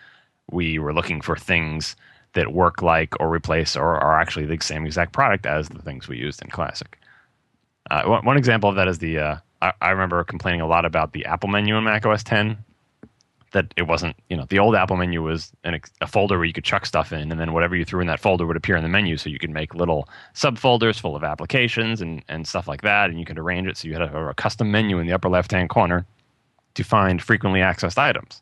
we 0.50 0.78
were 0.78 0.94
looking 0.94 1.20
for 1.20 1.37
things 1.37 1.96
that 2.33 2.54
work 2.54 2.80
like 2.80 3.18
or 3.20 3.28
replace 3.28 3.76
or 3.76 3.98
are 3.98 4.18
actually 4.18 4.46
the 4.46 4.59
same 4.62 4.87
exact 4.87 5.12
product 5.12 5.44
as 5.44 5.68
the 5.68 5.83
things 5.83 6.09
we 6.09 6.16
used 6.16 6.40
in 6.40 6.48
Classic. 6.48 6.96
Uh, 7.90 8.04
one, 8.04 8.24
one 8.24 8.37
example 8.38 8.70
of 8.70 8.76
that 8.76 8.88
is 8.88 9.00
the. 9.00 9.18
Uh, 9.18 9.37
I, 9.62 9.72
I 9.80 9.90
remember 9.90 10.22
complaining 10.24 10.60
a 10.60 10.66
lot 10.66 10.84
about 10.84 11.12
the 11.12 11.24
Apple 11.26 11.48
menu 11.48 11.76
in 11.76 11.84
Mac 11.84 12.04
OS 12.06 12.22
10. 12.24 12.58
That 13.52 13.74
it 13.76 13.88
wasn't, 13.88 14.14
you 14.28 14.36
know, 14.36 14.44
the 14.48 14.60
old 14.60 14.76
Apple 14.76 14.96
menu 14.96 15.24
was 15.24 15.50
an, 15.64 15.80
a 16.00 16.06
folder 16.06 16.38
where 16.38 16.44
you 16.44 16.52
could 16.52 16.62
chuck 16.62 16.86
stuff 16.86 17.12
in, 17.12 17.32
and 17.32 17.40
then 17.40 17.52
whatever 17.52 17.74
you 17.74 17.84
threw 17.84 18.00
in 18.00 18.06
that 18.06 18.20
folder 18.20 18.46
would 18.46 18.56
appear 18.56 18.76
in 18.76 18.84
the 18.84 18.88
menu. 18.88 19.16
So 19.16 19.28
you 19.28 19.40
could 19.40 19.50
make 19.50 19.74
little 19.74 20.08
subfolders 20.34 21.00
full 21.00 21.16
of 21.16 21.24
applications 21.24 22.00
and, 22.00 22.22
and 22.28 22.46
stuff 22.46 22.68
like 22.68 22.82
that, 22.82 23.10
and 23.10 23.18
you 23.18 23.26
could 23.26 23.40
arrange 23.40 23.66
it 23.66 23.76
so 23.76 23.88
you 23.88 23.94
had 23.94 24.02
a, 24.02 24.28
a 24.28 24.34
custom 24.34 24.70
menu 24.70 25.00
in 25.00 25.06
the 25.08 25.12
upper 25.12 25.28
left 25.28 25.50
hand 25.50 25.68
corner 25.68 26.06
to 26.74 26.84
find 26.84 27.20
frequently 27.20 27.58
accessed 27.58 27.98
items. 27.98 28.40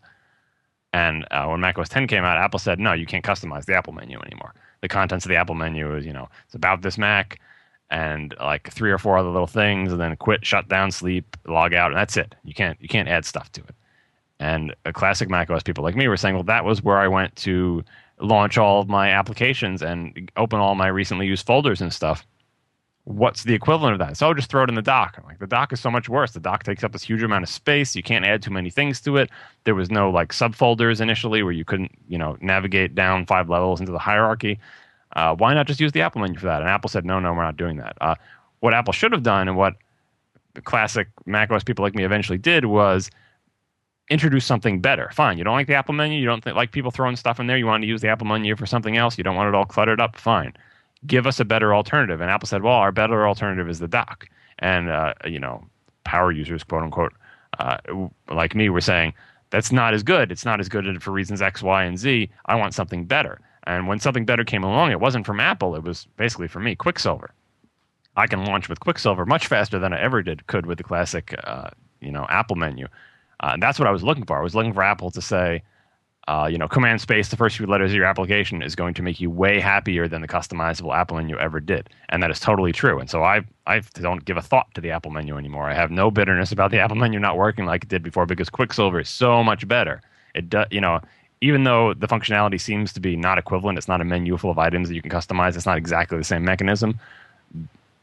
And 0.93 1.27
uh, 1.31 1.47
when 1.47 1.61
Mac 1.61 1.79
OS 1.79 1.89
10 1.89 2.07
came 2.07 2.25
out, 2.25 2.39
Apple 2.39 2.59
said, 2.59 2.79
no, 2.79 2.93
you 2.93 3.07
can't 3.07 3.25
customize 3.25 3.65
the 3.65 3.75
Apple 3.75 3.93
menu 3.93 4.19
anymore. 4.21 4.55
The 4.81 4.89
contents 4.89 5.25
of 5.25 5.31
the 5.31 5.37
Apple 5.37 5.55
menu 5.55 5.95
is, 5.97 6.07
you 6.07 6.13
know, 6.13 6.29
it's 6.47 6.55
about 6.55 6.83
this 6.83 6.99
Mac 6.99 7.41
and 7.91 8.35
like 8.41 8.71
three 8.71 8.91
or 8.91 8.99
four 8.99 9.19
other 9.19 9.31
little 9.31 9.47
things, 9.47 9.93
and 9.93 10.01
then 10.01 10.15
quit, 10.17 10.45
shut 10.45 10.69
down, 10.69 10.91
sleep, 10.91 11.37
log 11.47 11.75
out, 11.75 11.91
and 11.91 11.97
that's 11.97 12.17
it. 12.17 12.35
You 12.45 12.55
can't 12.55 12.81
you 12.81 12.89
can't 12.89 13.09
add 13.09 13.25
stuff 13.25 13.51
to 13.53 13.63
it. 13.63 13.75
And 14.41 14.75
a 14.85 14.93
classic 14.93 15.29
macOS 15.29 15.63
people 15.63 15.83
like 15.83 15.97
me 15.97 16.07
were 16.09 16.17
saying, 16.17 16.35
well, 16.35 16.45
that 16.45 16.65
was 16.65 16.83
where 16.83 16.99
I 16.99 17.09
went 17.09 17.35
to 17.37 17.85
launch 18.21 18.59
all 18.59 18.81
of 18.81 18.89
my 18.89 19.11
applications 19.11 19.83
and 19.83 20.31
open 20.37 20.61
all 20.61 20.75
my 20.75 20.89
recently 20.89 21.27
used 21.27 21.47
folders 21.47 21.81
and 21.81 21.93
stuff. 21.93 22.27
What's 23.05 23.45
the 23.45 23.55
equivalent 23.55 23.95
of 23.95 23.99
that? 24.01 24.17
So 24.17 24.27
I'll 24.27 24.35
just 24.35 24.51
throw 24.51 24.65
it 24.65 24.69
in 24.69 24.75
the 24.75 24.83
dock. 24.83 25.17
I'm 25.17 25.25
like 25.25 25.39
the 25.39 25.47
dock 25.47 25.73
is 25.73 25.81
so 25.81 25.91
much 25.91 26.09
worse. 26.09 26.33
The 26.33 26.41
dock 26.41 26.63
takes 26.63 26.85
up 26.85 26.93
this 26.93 27.03
huge 27.03 27.23
amount 27.23 27.43
of 27.43 27.49
space. 27.49 27.97
You 27.97 28.03
can't 28.03 28.25
add 28.25 28.43
too 28.43 28.51
many 28.51 28.71
things 28.71 29.01
to 29.03 29.17
it. 29.17 29.31
There 29.65 29.75
was 29.75 29.91
no 29.91 30.11
like 30.11 30.33
subfolders 30.33 31.01
initially 31.01 31.43
where 31.43 31.53
you 31.53 31.65
couldn't, 31.65 31.93
you 32.07 32.19
know, 32.19 32.37
navigate 32.41 32.95
down 32.95 33.25
five 33.25 33.49
levels 33.49 33.81
into 33.81 33.93
the 33.93 33.99
hierarchy. 33.99 34.61
Uh, 35.13 35.35
why 35.35 35.55
not 35.55 35.67
just 35.67 35.81
use 35.81 35.93
the 35.93 36.03
Apple 36.03 36.21
menu 36.21 36.39
for 36.39 36.47
that? 36.47 36.61
And 36.61 36.69
Apple 36.69 36.89
said, 36.89 37.05
no, 37.05 37.19
no, 37.19 37.33
we're 37.33 37.43
not 37.43 37.57
doing 37.57 37.77
that. 37.79 37.97
Uh, 38.01 38.15
what 38.61 38.75
Apple 38.75 38.93
should 38.93 39.13
have 39.13 39.23
done 39.23 39.49
and 39.49 39.57
what 39.57 39.75
classic 40.65 41.09
macOS 41.27 41.65
people 41.65 41.85
like 41.85 41.95
me 41.95 42.05
eventually 42.05 42.39
did 42.39 42.67
was 42.67 43.11
introduce 44.11 44.45
something 44.45 44.81
better. 44.81 45.11
Fine, 45.13 45.39
you 45.39 45.45
don't 45.45 45.55
like 45.55 45.67
the 45.67 45.75
Apple 45.75 45.95
menu, 45.95 46.19
you 46.19 46.27
don't 46.27 46.43
th- 46.43 46.57
like 46.57 46.73
people 46.73 46.91
throwing 46.91 47.17
stuff 47.17 47.39
in 47.39 47.47
there, 47.47 47.59
you 47.59 47.67
want 47.67 47.83
to 47.83 47.87
use 47.87 48.01
the 48.01 48.09
Apple 48.09 48.27
menu 48.27 48.57
for 48.57 48.67
something 48.67 48.97
else, 48.97 49.19
you 49.19 49.25
don't 49.25 49.37
want 49.37 49.49
it 49.49 49.55
all 49.55 49.67
cluttered 49.67 50.01
up, 50.01 50.17
fine. 50.17 50.53
Give 51.07 51.27
us 51.27 51.39
a 51.39 51.45
better 51.45 51.75
alternative. 51.75 52.21
And 52.21 52.31
Apple 52.31 52.49
said, 52.49 52.63
well, 52.63 52.75
our 52.75 52.91
better 52.91 53.29
alternative 53.29 53.69
is 53.69 53.79
the 53.79 53.87
dock. 53.87 54.29
And, 54.59 54.89
uh, 54.89 55.15
you 55.27 55.39
know, 55.39 55.65
power 56.05 56.33
users, 56.33 56.65
quote 56.65 56.83
unquote, 56.83 57.13
uh, 57.59 57.79
like 58.29 58.55
me, 58.55 58.69
were 58.69 58.81
saying, 58.81 59.13
that's 59.51 59.71
not 59.71 59.95
as 59.95 60.03
good. 60.03 60.33
It's 60.33 60.45
not 60.45 60.59
as 60.59 60.69
good 60.69 61.01
for 61.03 61.13
reasons 61.13 61.41
X, 61.41 61.63
Y, 61.63 61.85
and 61.85 61.99
Z. 61.99 62.29
I 62.47 62.57
want 62.57 62.75
something 62.75 63.05
better 63.05 63.41
And 63.69 63.87
when 63.87 64.01
something 64.01 64.25
better 64.25 64.45
came 64.45 64.65
along, 64.65 64.93
it 64.93 65.01
wasn't 65.01 65.27
from 65.27 65.41
Apple. 65.41 65.77
It 65.77 65.85
was 65.85 66.07
basically 66.17 66.49
for 66.49 66.59
me, 66.59 66.75
Quicksilver. 66.75 67.35
I 68.17 68.27
can 68.27 68.47
launch 68.47 68.71
with 68.71 68.81
Quicksilver 68.81 69.27
much 69.27 69.47
faster 69.47 69.79
than 69.79 69.93
I 69.93 70.01
ever 70.01 70.23
did 70.23 70.47
could 70.47 70.65
with 70.65 70.79
the 70.79 70.85
classic, 70.85 71.35
uh, 71.45 71.69
you 72.01 72.11
know, 72.11 72.27
Apple 72.31 72.57
menu. 72.57 72.87
Uh, 73.41 73.51
and 73.53 73.63
that's 73.63 73.79
what 73.79 73.87
I 73.87 73.91
was 73.91 74.03
looking 74.03 74.25
for. 74.25 74.39
I 74.39 74.43
was 74.43 74.55
looking 74.55 74.73
for 74.73 74.83
Apple 74.83 75.11
to 75.11 75.21
say, 75.21 75.63
uh, 76.29 76.49
you 76.51 76.57
know, 76.57 76.67
command 76.67 77.03
space, 77.03 77.29
the 77.29 77.37
first 77.37 77.59
few 77.59 77.67
letters 77.67 77.91
of 77.91 77.97
your 77.97 78.07
application 78.07 78.63
is 78.63 78.75
going 78.75 78.95
to 78.95 79.03
make 79.03 79.21
you 79.21 79.31
way 79.31 79.61
happier 79.61 80.09
than 80.09 80.23
the 80.23 80.29
customizable 80.29 80.97
Apple 80.97 81.19
menu 81.19 81.39
ever 81.39 81.61
did. 81.61 81.91
And 82.09 82.23
that 82.23 82.31
is 82.31 82.41
totally 82.41 82.73
true. 82.73 82.99
And 82.99 83.11
so 83.11 83.23
I, 83.23 83.43
I 83.67 83.81
don't 84.01 84.25
give 84.25 84.39
a 84.39 84.43
thought 84.43 84.73
to 84.77 84.81
the 84.81 84.93
Apple 84.93 85.11
menu 85.11 85.37
anymore. 85.37 85.69
I 85.69 85.75
have 85.75 85.91
no 85.91 86.11
bitterness 86.11 86.53
about 86.53 86.71
the 86.71 86.79
Apple 86.79 86.97
menu 86.97 87.21
not 87.21 87.37
working 87.37 87.67
like 87.67 87.85
it 87.85 87.91
did 87.91 88.03
before 88.03 88.25
because 88.25 88.49
Quicksilver 88.49 89.01
is 89.01 89.11
so 89.11 89.45
much 89.45 89.69
better. 89.69 90.01
It 90.35 90.49
does, 90.49 90.67
you 90.71 90.81
know, 90.81 91.01
even 91.41 91.65
though 91.65 91.95
the 91.95 92.09
functionality 92.09 92.61
seems 92.61 92.93
to 92.93 93.01
be 93.01 93.17
not 93.17 93.39
equivalent, 93.39 93.79
it's 93.79 93.89
not 93.89 94.01
a 94.01 94.05
menu 94.05 94.37
full 94.37 94.51
of 94.51 94.59
items 94.59 94.89
that 94.89 94.95
you 94.95 95.03
can 95.03 95.11
customize, 95.11 95.57
it's 95.57 95.67
not 95.67 95.79
exactly 95.79 96.19
the 96.19 96.25
same 96.25 96.45
mechanism. 96.45 96.99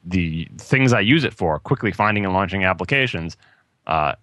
The 0.05 0.47
things 0.57 0.93
I 0.93 0.99
use 0.99 1.23
it 1.23 1.33
for, 1.33 1.59
quickly 1.59 1.91
finding 1.91 2.25
and 2.25 2.33
launching 2.33 2.63
applications, 2.63 3.35
uh, 3.87 4.15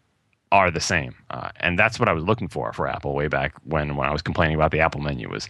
are 0.50 0.70
the 0.70 0.80
same. 0.80 1.14
Uh, 1.30 1.50
and 1.60 1.78
that's 1.78 1.98
what 1.98 2.08
I 2.08 2.12
was 2.12 2.24
looking 2.24 2.48
for 2.48 2.72
for 2.72 2.86
Apple 2.86 3.14
way 3.14 3.26
back 3.26 3.54
when, 3.64 3.96
when 3.96 4.08
I 4.08 4.12
was 4.12 4.22
complaining 4.22 4.54
about 4.54 4.70
the 4.70 4.80
Apple 4.80 5.00
menu 5.00 5.28
was 5.28 5.48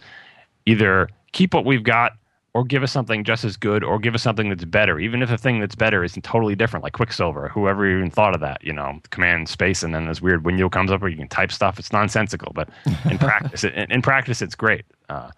either 0.65 1.09
keep 1.33 1.53
what 1.53 1.65
we've 1.65 1.83
got 1.83 2.13
or 2.53 2.63
give 2.63 2.83
us 2.83 2.91
something 2.91 3.23
just 3.23 3.43
as 3.43 3.57
good 3.57 3.83
or 3.83 3.97
give 3.97 4.13
us 4.13 4.21
something 4.21 4.49
that's 4.49 4.65
better, 4.65 4.99
even 4.99 5.23
if 5.23 5.29
the 5.29 5.37
thing 5.37 5.59
that's 5.59 5.75
better 5.75 6.03
isn't 6.03 6.23
totally 6.23 6.55
different, 6.55 6.83
like 6.83 6.93
Quicksilver. 6.93 7.49
Whoever 7.49 7.89
even 7.89 8.11
thought 8.11 8.35
of 8.35 8.41
that, 8.41 8.63
you 8.63 8.71
know, 8.71 8.99
command 9.09 9.49
space 9.49 9.81
and 9.81 9.93
then 9.93 10.05
this 10.05 10.21
weird 10.21 10.45
window 10.45 10.69
comes 10.69 10.91
up 10.91 11.01
where 11.01 11.09
you 11.09 11.17
can 11.17 11.27
type 11.27 11.51
stuff. 11.51 11.79
It's 11.79 11.91
nonsensical, 11.91 12.51
but 12.53 12.69
in 13.09 13.17
practice, 13.19 13.63
in, 13.63 13.91
in, 13.91 14.01
practice, 14.03 14.41
it's 14.41 14.55
great. 14.55 14.85
Uh, 15.09 15.29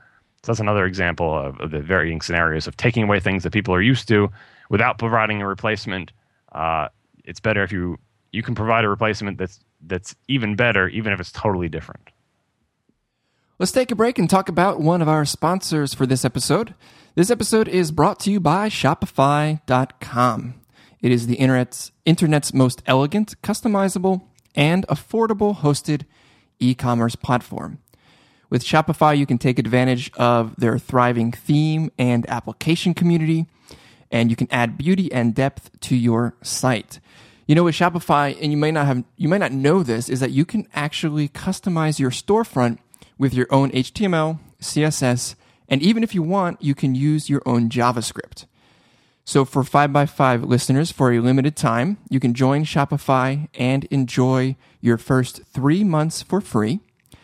so 0.44 0.52
that's 0.52 0.60
another 0.60 0.86
example 0.86 1.34
of, 1.34 1.60
of, 1.62 1.72
the 1.72 1.80
varying 1.80 2.20
scenarios 2.20 2.68
of 2.68 2.76
taking 2.76 3.04
away 3.04 3.20
things 3.20 3.44
that 3.44 3.54
people 3.54 3.74
are 3.74 3.82
used 3.82 4.08
to 4.10 4.30
without 4.70 5.00
providing 5.00 5.42
a 5.42 5.48
replacement. 5.48 6.12
Uh, 6.52 6.90
it's 7.24 7.40
better 7.40 7.64
if 7.64 7.72
you 7.72 7.98
you 8.32 8.44
can 8.44 8.54
provide 8.54 8.84
a 8.84 8.90
replacement 8.90 9.38
that's 9.38 9.60
that's 9.88 10.16
even 10.28 10.56
better, 10.56 10.90
even 10.90 11.14
if 11.14 11.20
it's 11.20 11.32
totally 11.32 11.70
different. 11.70 12.10
Let's 13.58 13.72
take 13.72 13.90
a 13.90 13.96
break 13.96 14.20
and 14.20 14.30
talk 14.30 14.50
about 14.50 14.82
one 14.82 15.02
of 15.02 15.08
our 15.08 15.24
sponsors 15.24 15.94
for 15.94 16.06
this 16.06 16.26
episode. 16.26 16.76
This 17.16 17.32
episode 17.32 17.70
is 17.70 17.90
brought 17.90 18.20
to 18.22 18.32
you 18.32 18.42
by 18.42 18.68
Shopify.com. 18.68 20.56
It 21.02 21.12
is 21.14 21.28
the 21.28 21.36
internet's, 21.36 21.94
internet's 22.04 22.54
most 22.54 22.84
elegant, 22.86 23.42
customizable, 23.42 24.24
and 24.56 24.86
affordable 24.88 25.56
hosted 25.56 26.02
e 26.60 26.76
commerce 26.76 27.16
platform. 27.16 27.80
With 28.50 28.62
Shopify, 28.62 29.18
you 29.18 29.26
can 29.26 29.38
take 29.38 29.58
advantage 29.58 30.12
of 30.16 30.54
their 30.58 30.78
thriving 30.78 31.32
theme 31.32 31.92
and 31.98 32.30
application 32.30 32.94
community, 32.94 33.46
and 34.12 34.30
you 34.30 34.36
can 34.36 34.50
add 34.52 34.78
beauty 34.78 35.10
and 35.14 35.34
depth 35.34 35.80
to 35.80 35.96
your 35.96 36.36
site. 36.42 37.00
You 37.48 37.56
know, 37.56 37.64
with 37.64 37.76
Shopify, 37.76 38.38
and 38.42 38.52
you 38.52 38.58
may 38.58 38.72
not 38.72 38.86
have, 38.86 39.06
you 39.16 39.30
may 39.30 39.38
not 39.38 39.54
know 39.54 39.82
this, 39.82 40.10
is 40.10 40.20
that 40.20 40.32
you 40.32 40.44
can 40.44 40.68
actually 40.74 41.30
customize 41.30 42.00
your 42.00 42.12
storefront 42.12 42.80
with 43.18 43.34
your 43.34 43.48
own 43.50 43.72
HTML, 43.72 44.40
CSS, 44.62 45.36
and 45.68 45.82
even 45.82 46.04
if 46.04 46.14
you 46.14 46.22
want, 46.22 46.62
you 46.62 46.76
can 46.76 46.96
use 46.96 47.30
your 47.30 47.42
own 47.46 47.70
JavaScript. 47.70 48.46
So 49.24 49.44
for 49.44 49.64
5by5 49.64 50.46
listeners, 50.46 50.92
for 50.92 51.12
a 51.12 51.20
limited 51.20 51.56
time, 51.56 51.98
you 52.10 52.20
can 52.20 52.36
join 52.36 52.64
Shopify 52.64 53.48
and 53.56 53.86
enjoy 53.86 54.56
your 54.82 55.00
first 55.00 55.42
three 55.46 55.84
months 55.84 56.22
for 56.22 56.40
free. 56.40 56.80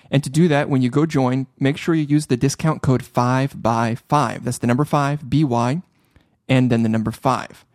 And 0.10 0.24
to 0.24 0.30
do 0.30 0.48
that, 0.48 0.68
when 0.68 0.82
you 0.82 0.90
go 0.90 1.06
join, 1.06 1.46
make 1.60 1.78
sure 1.78 1.94
you 1.94 2.04
use 2.04 2.26
the 2.26 2.36
discount 2.36 2.82
code 2.82 3.04
5by5. 3.04 4.44
That's 4.44 4.58
the 4.58 4.68
number 4.68 4.84
5, 4.84 5.30
BY, 5.30 5.82
and 6.50 6.72
then 6.72 6.84
the 6.84 6.90
number 6.90 7.12
5. 7.12 7.66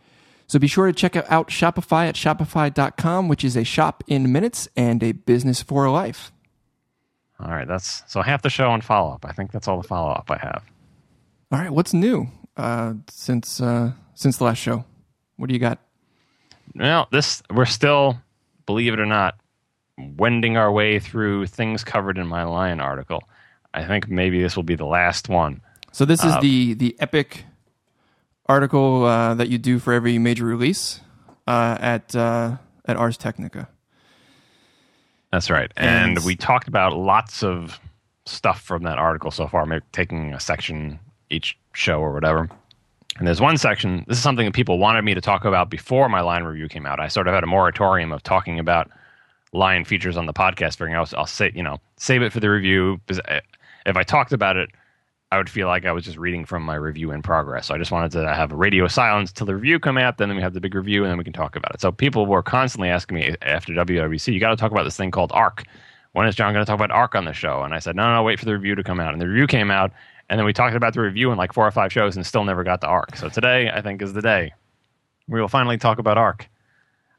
So 0.48 0.58
be 0.58 0.66
sure 0.66 0.86
to 0.86 0.92
check 0.92 1.16
out 1.16 1.48
Shopify 1.48 2.08
at 2.08 2.14
shopify.com, 2.14 3.28
which 3.28 3.44
is 3.44 3.56
a 3.56 3.64
shop 3.64 4.02
in 4.06 4.32
minutes 4.32 4.68
and 4.76 5.02
a 5.02 5.12
business 5.12 5.62
for 5.62 5.88
life. 5.88 6.32
All 7.38 7.50
right, 7.50 7.68
that's 7.68 8.02
so 8.06 8.22
half 8.22 8.42
the 8.42 8.50
show 8.50 8.70
on 8.70 8.80
follow 8.80 9.12
up. 9.12 9.26
I 9.26 9.32
think 9.32 9.52
that's 9.52 9.68
all 9.68 9.80
the 9.80 9.86
follow 9.86 10.10
up 10.10 10.30
I 10.30 10.38
have. 10.38 10.64
All 11.52 11.58
right, 11.58 11.70
what's 11.70 11.92
new 11.92 12.28
uh, 12.56 12.94
since 13.08 13.60
uh, 13.60 13.92
since 14.14 14.38
the 14.38 14.44
last 14.44 14.58
show? 14.58 14.84
What 15.36 15.48
do 15.48 15.54
you 15.54 15.60
got? 15.60 15.78
Well, 16.74 17.08
this 17.12 17.42
we're 17.50 17.66
still, 17.66 18.18
believe 18.64 18.92
it 18.92 19.00
or 19.00 19.06
not, 19.06 19.36
wending 19.98 20.56
our 20.56 20.72
way 20.72 20.98
through 20.98 21.46
things 21.46 21.84
covered 21.84 22.18
in 22.18 22.26
my 22.26 22.44
Lion 22.44 22.80
article. 22.80 23.22
I 23.74 23.84
think 23.84 24.08
maybe 24.08 24.42
this 24.42 24.56
will 24.56 24.62
be 24.62 24.74
the 24.74 24.86
last 24.86 25.28
one. 25.28 25.60
So 25.92 26.04
this 26.04 26.24
is 26.24 26.32
uh, 26.32 26.40
the 26.40 26.74
the 26.74 26.96
epic 26.98 27.44
article 28.46 29.04
uh, 29.04 29.34
that 29.34 29.48
you 29.48 29.58
do 29.58 29.78
for 29.78 29.92
every 29.92 30.18
major 30.18 30.46
release 30.46 31.00
uh, 31.46 31.76
at 31.80 32.16
uh, 32.16 32.56
at 32.86 32.96
Ars 32.96 33.16
Technica. 33.16 33.68
That's 35.36 35.50
right, 35.50 35.70
and, 35.76 36.16
and, 36.16 36.24
we 36.24 36.34
talked 36.34 36.66
about 36.66 36.96
lots 36.96 37.42
of 37.42 37.78
stuff 38.24 38.62
from 38.62 38.84
that 38.84 38.96
article 38.96 39.30
so 39.30 39.46
far, 39.46 39.66
maybe 39.66 39.84
taking 39.92 40.32
a 40.32 40.40
section 40.40 40.98
each 41.28 41.58
show 41.74 42.00
or 42.00 42.14
whatever. 42.14 42.48
And 43.18 43.26
there's 43.26 43.38
one 43.38 43.58
section. 43.58 44.06
This 44.08 44.16
is 44.16 44.22
something 44.22 44.46
that 44.46 44.54
people 44.54 44.78
wanted 44.78 45.02
me 45.02 45.12
to 45.12 45.20
talk 45.20 45.44
about 45.44 45.68
before 45.68 46.08
my 46.08 46.22
Lion 46.22 46.44
review 46.44 46.70
came 46.70 46.86
out. 46.86 47.00
I 47.00 47.08
sort 47.08 47.28
of 47.28 47.34
had 47.34 47.44
a 47.44 47.46
moratorium 47.46 48.12
of 48.12 48.22
talking 48.22 48.58
about 48.58 48.90
Lion 49.52 49.84
features 49.84 50.16
on 50.16 50.24
the 50.24 50.32
podcast, 50.32 50.78
figuring 50.78 50.94
I'll, 50.94 51.06
I'll 51.18 51.26
say, 51.26 51.52
you 51.54 51.62
know, 51.62 51.80
save 51.98 52.22
it 52.22 52.32
for 52.32 52.40
the 52.40 52.48
review. 52.48 52.98
Because 53.06 53.20
uh, 53.28 53.40
if 53.84 53.94
I 53.94 54.04
talked 54.04 54.32
about 54.32 54.56
it 54.56 54.70
I 55.36 55.38
would 55.38 55.50
feel 55.50 55.68
like 55.68 55.84
I 55.84 55.92
was 55.92 56.02
just 56.02 56.16
reading 56.16 56.46
from 56.46 56.62
my 56.62 56.76
review 56.76 57.10
in 57.10 57.20
progress. 57.20 57.66
So 57.66 57.74
I 57.74 57.78
just 57.78 57.90
wanted 57.90 58.10
to 58.12 58.32
have 58.32 58.52
a 58.52 58.56
radio 58.56 58.88
silence 58.88 59.30
till 59.30 59.46
the 59.46 59.54
review 59.54 59.78
come 59.78 59.98
out, 59.98 60.16
then 60.16 60.34
we 60.34 60.40
have 60.40 60.54
the 60.54 60.62
big 60.62 60.74
review, 60.74 61.04
and 61.04 61.10
then 61.10 61.18
we 61.18 61.24
can 61.24 61.34
talk 61.34 61.56
about 61.56 61.74
it. 61.74 61.80
So 61.82 61.92
people 61.92 62.24
were 62.24 62.42
constantly 62.42 62.88
asking 62.88 63.16
me 63.18 63.36
after 63.42 63.74
WWDC, 63.74 64.32
you 64.32 64.40
got 64.40 64.48
to 64.48 64.56
talk 64.56 64.72
about 64.72 64.84
this 64.84 64.96
thing 64.96 65.10
called 65.10 65.30
ARC. 65.32 65.64
When 66.12 66.26
is 66.26 66.34
John 66.34 66.54
going 66.54 66.64
to 66.64 66.66
talk 66.66 66.78
about 66.78 66.90
ARC 66.90 67.14
on 67.14 67.26
the 67.26 67.34
show? 67.34 67.62
And 67.64 67.74
I 67.74 67.80
said, 67.80 67.96
no, 67.96 68.08
no, 68.08 68.14
no, 68.14 68.22
wait 68.22 68.38
for 68.38 68.46
the 68.46 68.54
review 68.54 68.74
to 68.76 68.82
come 68.82 68.98
out. 68.98 69.12
And 69.12 69.20
the 69.20 69.28
review 69.28 69.46
came 69.46 69.70
out, 69.70 69.92
and 70.30 70.38
then 70.38 70.46
we 70.46 70.54
talked 70.54 70.74
about 70.74 70.94
the 70.94 71.02
review 71.02 71.30
in 71.32 71.36
like 71.36 71.52
four 71.52 71.66
or 71.66 71.70
five 71.70 71.92
shows 71.92 72.16
and 72.16 72.24
still 72.24 72.44
never 72.44 72.64
got 72.64 72.80
to 72.80 72.86
ARC. 72.86 73.14
So 73.16 73.28
today, 73.28 73.70
I 73.70 73.82
think, 73.82 74.00
is 74.00 74.14
the 74.14 74.22
day 74.22 74.54
we 75.28 75.38
will 75.38 75.48
finally 75.48 75.76
talk 75.76 75.98
about 75.98 76.16
ARC. 76.16 76.48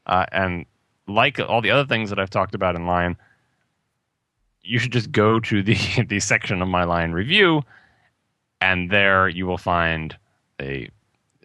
Uh, 0.06 0.26
and 0.32 0.66
like 1.06 1.38
all 1.38 1.60
the 1.60 1.70
other 1.70 1.86
things 1.86 2.10
that 2.10 2.18
I've 2.18 2.30
talked 2.30 2.56
about 2.56 2.74
in 2.74 2.84
Lion, 2.84 3.16
you 4.62 4.80
should 4.80 4.92
just 4.92 5.12
go 5.12 5.38
to 5.38 5.62
the, 5.62 5.76
the 6.08 6.18
section 6.18 6.60
of 6.60 6.66
my 6.66 6.82
Lion 6.82 7.12
review 7.12 7.62
and 8.60 8.90
there 8.90 9.28
you 9.28 9.46
will 9.46 9.58
find 9.58 10.16
a, 10.60 10.90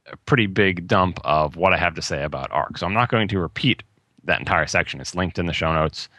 a, 0.08 0.18
pretty 0.26 0.48
big 0.48 0.88
dump 0.88 1.20
of 1.24 1.56
what 1.56 1.74
I 1.74 1.78
have 1.78 1.96
to 1.96 2.02
say 2.02 2.24
about 2.24 2.52
ARC. 2.52 2.78
So 2.78 2.86
I'm 2.86 2.94
not 2.94 3.10
going 3.10 3.28
to 3.30 3.40
repeat 3.40 3.84
that 4.26 4.40
entire 4.40 4.68
section. 4.68 5.02
It's 5.02 5.16
linked 5.16 5.38
in 5.38 5.46
the 5.46 5.54
show 5.54 5.74
notes. 5.74 6.10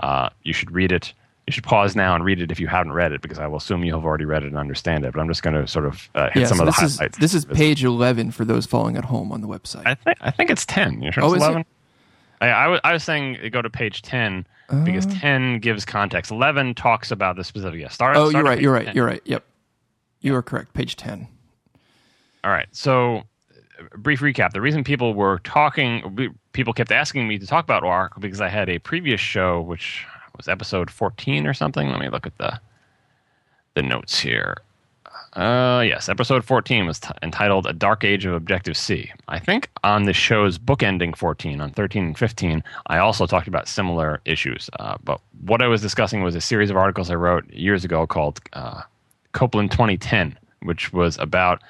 Uh, 0.00 0.28
you 0.42 0.52
should 0.52 0.70
read 0.70 0.92
it. 0.92 1.12
You 1.46 1.52
should 1.52 1.64
pause 1.64 1.94
now 1.94 2.14
and 2.14 2.24
read 2.24 2.40
it 2.40 2.50
if 2.50 2.58
you 2.58 2.68
haven't 2.68 2.92
read 2.92 3.12
it, 3.12 3.20
because 3.20 3.38
I 3.38 3.46
will 3.46 3.58
assume 3.58 3.84
you 3.84 3.92
have 3.94 4.04
already 4.04 4.24
read 4.24 4.44
it 4.44 4.46
and 4.46 4.56
understand 4.56 5.04
it. 5.04 5.12
But 5.12 5.20
I'm 5.20 5.28
just 5.28 5.42
going 5.42 5.54
to 5.54 5.66
sort 5.68 5.84
of 5.84 6.08
uh, 6.14 6.30
hit 6.30 6.42
yeah, 6.42 6.46
some 6.46 6.56
so 6.56 6.62
of 6.62 6.66
the 6.66 6.72
highlights. 6.72 7.16
Is, 7.16 7.20
this 7.20 7.34
is 7.34 7.44
page 7.44 7.84
11 7.84 8.30
for 8.30 8.46
those 8.46 8.64
following 8.64 8.96
at 8.96 9.04
home 9.04 9.30
on 9.30 9.42
the 9.42 9.48
website. 9.48 9.82
I 9.84 9.94
think 9.94 10.18
I 10.22 10.30
think 10.30 10.50
it's 10.50 10.64
10. 10.64 11.02
You 11.02 11.12
sure 11.12 11.22
oh, 11.22 11.34
it's 11.34 11.44
11? 11.44 11.66
I, 12.40 12.48
I, 12.48 12.66
was, 12.68 12.80
was 12.84 13.04
saying 13.04 13.50
go 13.52 13.60
to 13.60 13.70
page 13.70 14.02
10 14.02 14.46
uh, 14.70 14.84
because 14.84 15.06
10 15.06 15.58
gives 15.60 15.84
context. 15.84 16.30
11 16.30 16.74
talks 16.74 17.10
about 17.10 17.36
the 17.36 17.44
specific. 17.44 17.80
Yeah, 17.80 17.88
start. 17.88 18.16
Oh, 18.16 18.30
start 18.30 18.34
you're 18.34 18.50
right. 18.50 18.60
You're 18.60 18.72
right. 18.72 18.86
10. 18.86 18.96
You're 18.96 19.06
right. 19.06 19.22
Yep. 19.24 19.44
You 20.24 20.34
are 20.34 20.42
correct. 20.42 20.72
Page 20.72 20.96
10. 20.96 21.28
All 22.44 22.50
right. 22.50 22.66
So, 22.72 23.24
a 23.92 23.98
brief 23.98 24.20
recap. 24.20 24.52
The 24.52 24.60
reason 24.62 24.82
people 24.82 25.12
were 25.12 25.38
talking, 25.44 26.32
people 26.54 26.72
kept 26.72 26.90
asking 26.90 27.28
me 27.28 27.38
to 27.38 27.46
talk 27.46 27.62
about 27.62 27.84
ARC 27.84 28.18
because 28.18 28.40
I 28.40 28.48
had 28.48 28.70
a 28.70 28.78
previous 28.78 29.20
show, 29.20 29.60
which 29.60 30.06
was 30.34 30.48
episode 30.48 30.90
14 30.90 31.46
or 31.46 31.52
something. 31.52 31.90
Let 31.90 32.00
me 32.00 32.08
look 32.08 32.26
at 32.26 32.38
the 32.38 32.58
the 33.74 33.82
notes 33.82 34.18
here. 34.18 34.56
Uh, 35.34 35.82
yes, 35.84 36.08
episode 36.08 36.44
14 36.44 36.86
was 36.86 37.00
t- 37.00 37.10
entitled 37.22 37.66
A 37.66 37.72
Dark 37.72 38.02
Age 38.04 38.24
of 38.24 38.32
Objective 38.32 38.76
C. 38.76 39.12
I 39.26 39.40
think 39.40 39.68
on 39.82 40.04
the 40.04 40.12
show's 40.12 40.58
bookending 40.58 41.16
14, 41.16 41.60
on 41.60 41.70
13 41.72 42.04
and 42.04 42.18
15, 42.18 42.62
I 42.86 42.98
also 42.98 43.26
talked 43.26 43.48
about 43.48 43.66
similar 43.66 44.20
issues. 44.24 44.70
Uh, 44.78 44.96
but 45.02 45.20
what 45.44 45.60
I 45.60 45.66
was 45.66 45.82
discussing 45.82 46.22
was 46.22 46.36
a 46.36 46.40
series 46.40 46.70
of 46.70 46.76
articles 46.76 47.10
I 47.10 47.16
wrote 47.16 47.50
years 47.52 47.84
ago 47.84 48.06
called 48.06 48.40
uh, 48.52 48.82
Copland 49.34 49.70
2010, 49.70 50.38
which 50.62 50.92
was 50.92 51.18
about 51.18 51.62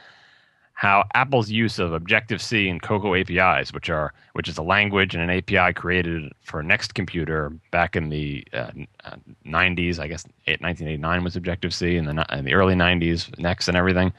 how 0.75 1.05
Apple's 1.15 1.51
use 1.51 1.79
of 1.79 1.93
Objective 1.93 2.43
C 2.43 2.69
and 2.69 2.83
Cocoa 2.83 3.15
APIs, 3.15 3.73
which 3.73 3.89
are 3.91 4.13
which 4.35 4.49
is 4.49 4.59
a 4.59 4.63
language 4.63 5.15
and 5.15 5.29
an 5.29 5.31
API 5.31 5.73
created 5.73 6.33
for 6.43 6.63
Next 6.63 6.95
Computer 6.95 7.51
back 7.71 7.97
in 7.97 8.11
the 8.11 8.45
uh, 8.53 8.71
90s, 9.47 9.99
I 9.99 10.09
guess 10.09 10.25
1989 10.47 11.25
was 11.25 11.37
Objective 11.37 11.73
C, 11.73 11.97
and 11.97 12.07
the 12.07 12.27
in 12.37 12.45
the 12.45 12.55
early 12.55 12.75
90s 12.75 13.37
Next 13.39 13.69
and 13.69 13.77
everything, 13.77 14.13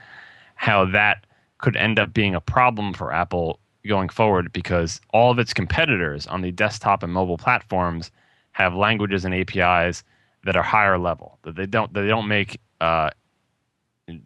how 0.55 0.85
that 0.85 1.25
could 1.59 1.75
end 1.75 1.99
up 1.99 2.13
being 2.13 2.35
a 2.35 2.41
problem 2.41 2.93
for 2.93 3.13
Apple 3.13 3.59
going 3.87 4.09
forward 4.09 4.51
because 4.51 4.99
all 5.13 5.31
of 5.31 5.39
its 5.39 5.53
competitors 5.53 6.25
on 6.27 6.41
the 6.41 6.51
desktop 6.51 7.03
and 7.03 7.13
mobile 7.13 7.37
platforms 7.37 8.11
have 8.53 8.73
languages 8.73 9.25
and 9.25 9.35
APIs 9.35 10.03
that 10.45 10.55
are 10.55 10.63
higher 10.63 10.97
level 10.97 11.37
that 11.43 11.55
they 11.55 11.65
don't 11.65 11.93
they 11.93 12.07
don't 12.07 12.27
make 12.27 12.59
uh, 12.81 13.09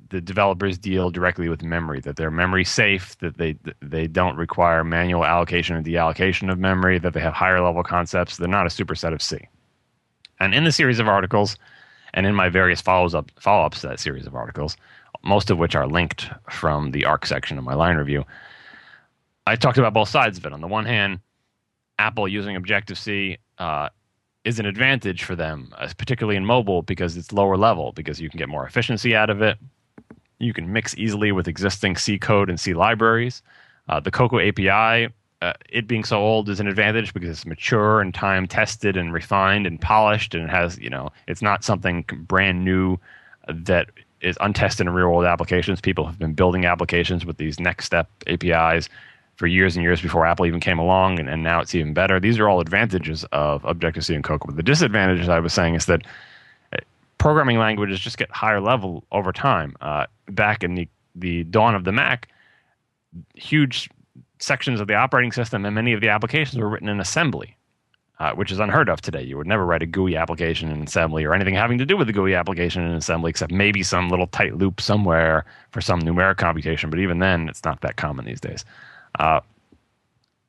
the 0.10 0.20
developers 0.20 0.78
deal 0.78 1.10
directly 1.10 1.48
with 1.48 1.64
memory, 1.64 2.02
that 2.02 2.18
they're 2.18 2.32
memory 2.32 2.66
safe, 2.66 3.18
that 3.20 3.38
they 3.38 3.56
they 3.82 4.08
don't 4.08 4.36
require 4.36 4.84
manual 4.84 5.24
allocation 5.26 5.76
and 5.76 5.86
deallocation 5.86 6.52
of 6.52 6.60
memory, 6.60 7.00
that 7.00 7.14
they 7.14 7.20
have 7.22 7.34
higher 7.34 7.62
level 7.62 7.84
concepts. 7.84 8.38
They're 8.38 8.48
not 8.48 8.66
a 8.66 8.70
superset 8.70 9.14
of 9.14 9.22
C. 9.22 9.40
And 10.40 10.54
in 10.54 10.66
the 10.66 10.72
series 10.72 11.00
of 11.00 11.08
articles, 11.08 11.58
and 12.14 12.26
in 12.26 12.36
my 12.36 12.50
various 12.50 12.82
follows 12.82 13.16
up 13.16 13.32
follow 13.40 13.66
ups 13.66 13.82
to 13.82 13.88
that 13.88 14.00
series 14.00 14.28
of 14.28 14.36
articles, 14.36 14.76
most 15.24 15.50
of 15.50 15.58
which 15.58 15.76
are 15.76 15.88
linked 15.88 16.30
from 16.50 16.92
the 16.92 17.06
ARC 17.06 17.26
section 17.26 17.58
of 17.58 17.64
my 17.64 17.74
Lion 17.74 17.98
review, 17.98 18.26
I 19.48 19.56
talked 19.56 19.78
about 19.78 19.94
both 19.94 20.10
sides 20.10 20.38
of 20.38 20.46
it. 20.46 20.52
On 20.52 20.62
the 20.62 20.68
one 20.68 20.86
hand, 20.86 21.22
Apple 22.00 22.28
using 22.28 22.58
Objective 22.58 22.98
C 22.98 23.38
uh, 23.58 23.90
is 24.46 24.60
an 24.60 24.66
advantage 24.66 25.24
for 25.24 25.36
them, 25.36 25.74
particularly 25.98 26.38
in 26.38 26.46
mobile, 26.46 26.82
because 26.82 27.18
it's 27.18 27.34
lower 27.34 27.58
level, 27.58 27.92
because 27.92 28.22
you 28.22 28.30
can 28.30 28.38
get 28.38 28.50
more 28.50 28.66
efficiency 28.66 29.16
out 29.16 29.30
of 29.30 29.42
it. 29.42 29.58
You 30.40 30.54
can 30.54 30.72
mix 30.72 30.96
easily 30.98 31.32
with 31.32 31.48
existing 31.48 31.98
C 31.98 32.18
code 32.18 32.50
and 32.50 32.60
C 32.60 32.74
libraries. 32.74 33.42
Uh, 33.90 34.00
the 34.00 34.12
Cocoa 34.12 34.40
API, 34.40 35.12
uh, 35.42 35.54
it 35.70 35.88
being 35.88 36.04
so 36.04 36.20
old, 36.20 36.48
is 36.48 36.60
an 36.60 36.68
advantage 36.68 37.14
because 37.14 37.30
it's 37.30 37.46
mature 37.46 38.00
and 38.00 38.14
time 38.14 38.48
tested 38.48 38.96
and 38.96 39.12
refined 39.12 39.68
and 39.68 39.82
polished, 39.82 40.34
and 40.34 40.46
it 40.46 40.50
has, 40.50 40.78
you 40.80 40.90
know, 40.90 41.10
it's 41.28 41.42
not 41.42 41.64
something 41.64 42.06
brand 42.28 42.64
new 42.64 42.98
that 43.50 43.90
is 44.22 44.38
untested 44.42 44.88
in 44.88 44.94
real 44.94 45.10
world 45.10 45.26
applications. 45.26 45.82
People 45.82 46.06
have 46.06 46.20
been 46.20 46.34
building 46.34 46.66
applications 46.66 47.26
with 47.26 47.38
these 47.38 47.58
NeXTSTEP 47.58 48.06
APIs 48.28 48.90
for 49.40 49.48
years 49.48 49.78
and 49.78 49.84
years 49.84 50.02
before 50.02 50.26
Apple 50.26 50.46
even 50.46 50.60
came 50.60 50.78
along, 50.78 51.18
and, 51.18 51.30
and 51.30 51.42
now 51.42 51.62
it's 51.62 51.74
even 51.74 51.94
better. 51.94 52.20
These 52.20 52.38
are 52.40 52.50
all 52.50 52.60
advantages 52.60 53.24
of 53.32 53.64
Objective 53.64 54.04
C 54.04 54.14
and 54.14 54.22
Cocoa. 54.22 54.48
But 54.48 54.58
The 54.58 54.64
disadvantages 54.64 55.30
I 55.30 55.40
was 55.40 55.54
saying 55.54 55.76
is 55.76 55.86
that 55.86 56.02
uh, 56.74 56.80
programming 57.20 57.58
languages 57.58 58.02
just 58.02 58.18
get 58.18 58.30
higher 58.32 58.60
level 58.60 59.06
over 59.14 59.32
time. 59.32 59.78
Uh, 59.80 60.08
back 60.28 60.62
in 60.62 60.76
the, 60.76 60.90
the 61.16 61.46
dawn 61.46 61.74
of 61.74 61.86
the 61.86 61.94
Mac, 61.94 62.28
huge 63.34 63.90
sections 64.40 64.82
of 64.82 64.88
the 64.88 64.96
operating 64.96 65.32
system 65.32 65.66
and 65.66 65.74
many 65.74 65.94
of 65.94 66.02
the 66.02 66.10
applications 66.10 66.58
were 66.58 66.68
written 66.68 66.90
in 66.90 67.00
assembly, 67.00 67.56
uh, 68.20 68.34
which 68.34 68.52
is 68.52 68.60
unheard 68.60 68.90
of 68.90 69.00
today. 69.00 69.24
You 69.24 69.38
would 69.38 69.48
never 69.48 69.66
write 69.66 69.84
a 69.84 69.86
GUI 69.86 70.18
application 70.18 70.70
in 70.70 70.84
assembly 70.84 71.24
or 71.24 71.34
anything 71.34 71.56
having 71.56 71.78
to 71.78 71.86
do 71.86 71.96
with 71.96 72.08
the 72.08 72.14
GUI 72.14 72.36
application 72.36 72.84
in 72.84 72.92
assembly, 72.92 73.30
except 73.30 73.54
maybe 73.54 73.84
some 73.84 74.10
little 74.10 74.28
tight 74.28 74.58
loop 74.58 74.82
somewhere 74.82 75.46
for 75.72 75.80
some 75.80 76.02
numeric 76.02 76.36
computation. 76.36 76.90
But 76.90 77.00
even 77.00 77.20
then, 77.20 77.48
it's 77.48 77.64
not 77.64 77.80
that 77.80 77.96
common 77.96 78.26
these 78.26 78.42
days. 78.42 78.66
Uh, 79.20 79.42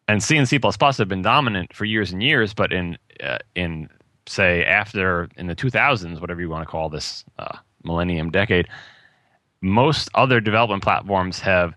and 0.09 0.23
C 0.23 0.37
and 0.37 0.49
C++ 0.49 0.59
have 0.59 1.09
been 1.09 1.23
dominant 1.23 1.75
for 1.75 1.85
years 1.85 2.13
and 2.13 2.23
years, 2.23 2.55
but 2.55 2.73
in 2.73 2.99
uh, 3.23 3.39
in 3.55 3.89
say 4.27 4.65
after 4.65 5.29
in 5.37 5.47
the 5.47 5.57
2000s, 5.57 6.21
whatever 6.21 6.41
you 6.41 6.49
want 6.49 6.67
to 6.67 6.71
call 6.71 6.89
this 6.89 7.25
uh, 7.39 7.59
millennium 7.85 8.31
decade, 8.31 8.69
most 9.61 10.09
other 10.15 10.41
development 10.41 10.83
platforms 10.83 11.39
have 11.41 11.75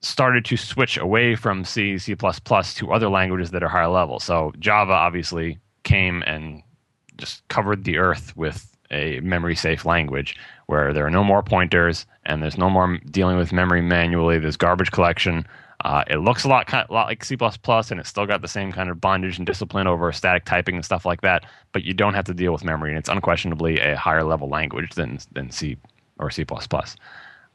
started 0.00 0.44
to 0.44 0.56
switch 0.56 0.98
away 0.98 1.34
from 1.36 1.64
C, 1.64 1.96
C++ 1.96 2.14
to 2.16 2.92
other 2.92 3.08
languages 3.08 3.52
that 3.52 3.62
are 3.62 3.68
higher 3.68 3.88
level. 3.88 4.18
So 4.18 4.52
Java 4.58 4.92
obviously 4.92 5.58
came 5.84 6.22
and 6.26 6.62
just 7.16 7.46
covered 7.48 7.84
the 7.84 7.98
earth 7.98 8.36
with 8.36 8.76
a 8.90 9.20
memory 9.20 9.54
safe 9.54 9.84
language 9.84 10.36
where 10.66 10.92
there 10.92 11.06
are 11.06 11.10
no 11.10 11.24
more 11.24 11.42
pointers 11.42 12.04
and 12.26 12.42
there's 12.42 12.58
no 12.58 12.68
more 12.68 12.98
dealing 13.10 13.36
with 13.36 13.52
memory 13.52 13.80
manually. 13.80 14.38
There's 14.38 14.56
garbage 14.56 14.90
collection. 14.90 15.46
Uh, 15.82 16.04
it 16.08 16.18
looks 16.18 16.44
a 16.44 16.48
lot, 16.48 16.66
kind 16.66 16.84
of, 16.84 16.90
lot 16.90 17.06
like 17.06 17.24
C++, 17.24 17.36
and 17.36 18.00
it's 18.00 18.08
still 18.08 18.26
got 18.26 18.40
the 18.40 18.48
same 18.48 18.70
kind 18.70 18.88
of 18.88 19.00
bondage 19.00 19.36
and 19.36 19.46
discipline 19.46 19.88
over 19.88 20.12
static 20.12 20.44
typing 20.44 20.76
and 20.76 20.84
stuff 20.84 21.04
like 21.04 21.22
that. 21.22 21.44
But 21.72 21.82
you 21.82 21.92
don't 21.92 22.14
have 22.14 22.24
to 22.26 22.34
deal 22.34 22.52
with 22.52 22.64
memory, 22.64 22.90
and 22.90 22.98
it's 22.98 23.08
unquestionably 23.08 23.80
a 23.80 23.96
higher 23.96 24.22
level 24.22 24.48
language 24.48 24.94
than 24.94 25.18
than 25.32 25.50
C 25.50 25.76
or 26.18 26.30
C++. 26.30 26.46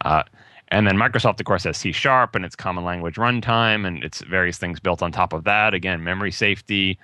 Uh, 0.02 0.24
and 0.70 0.86
then 0.86 0.98
Microsoft, 0.98 1.40
of 1.40 1.46
course, 1.46 1.64
has 1.64 1.78
C 1.78 1.94
Sharp 1.94 2.36
and 2.36 2.44
its 2.44 2.56
common 2.56 2.84
language 2.84 3.16
runtime 3.16 3.88
and 3.88 4.04
its 4.04 4.22
various 4.22 4.58
things 4.58 4.80
built 4.80 5.02
on 5.02 5.12
top 5.12 5.32
of 5.32 5.46
that. 5.46 5.74
Again, 5.74 6.04
memory 6.04 6.32
safety, 6.32 7.00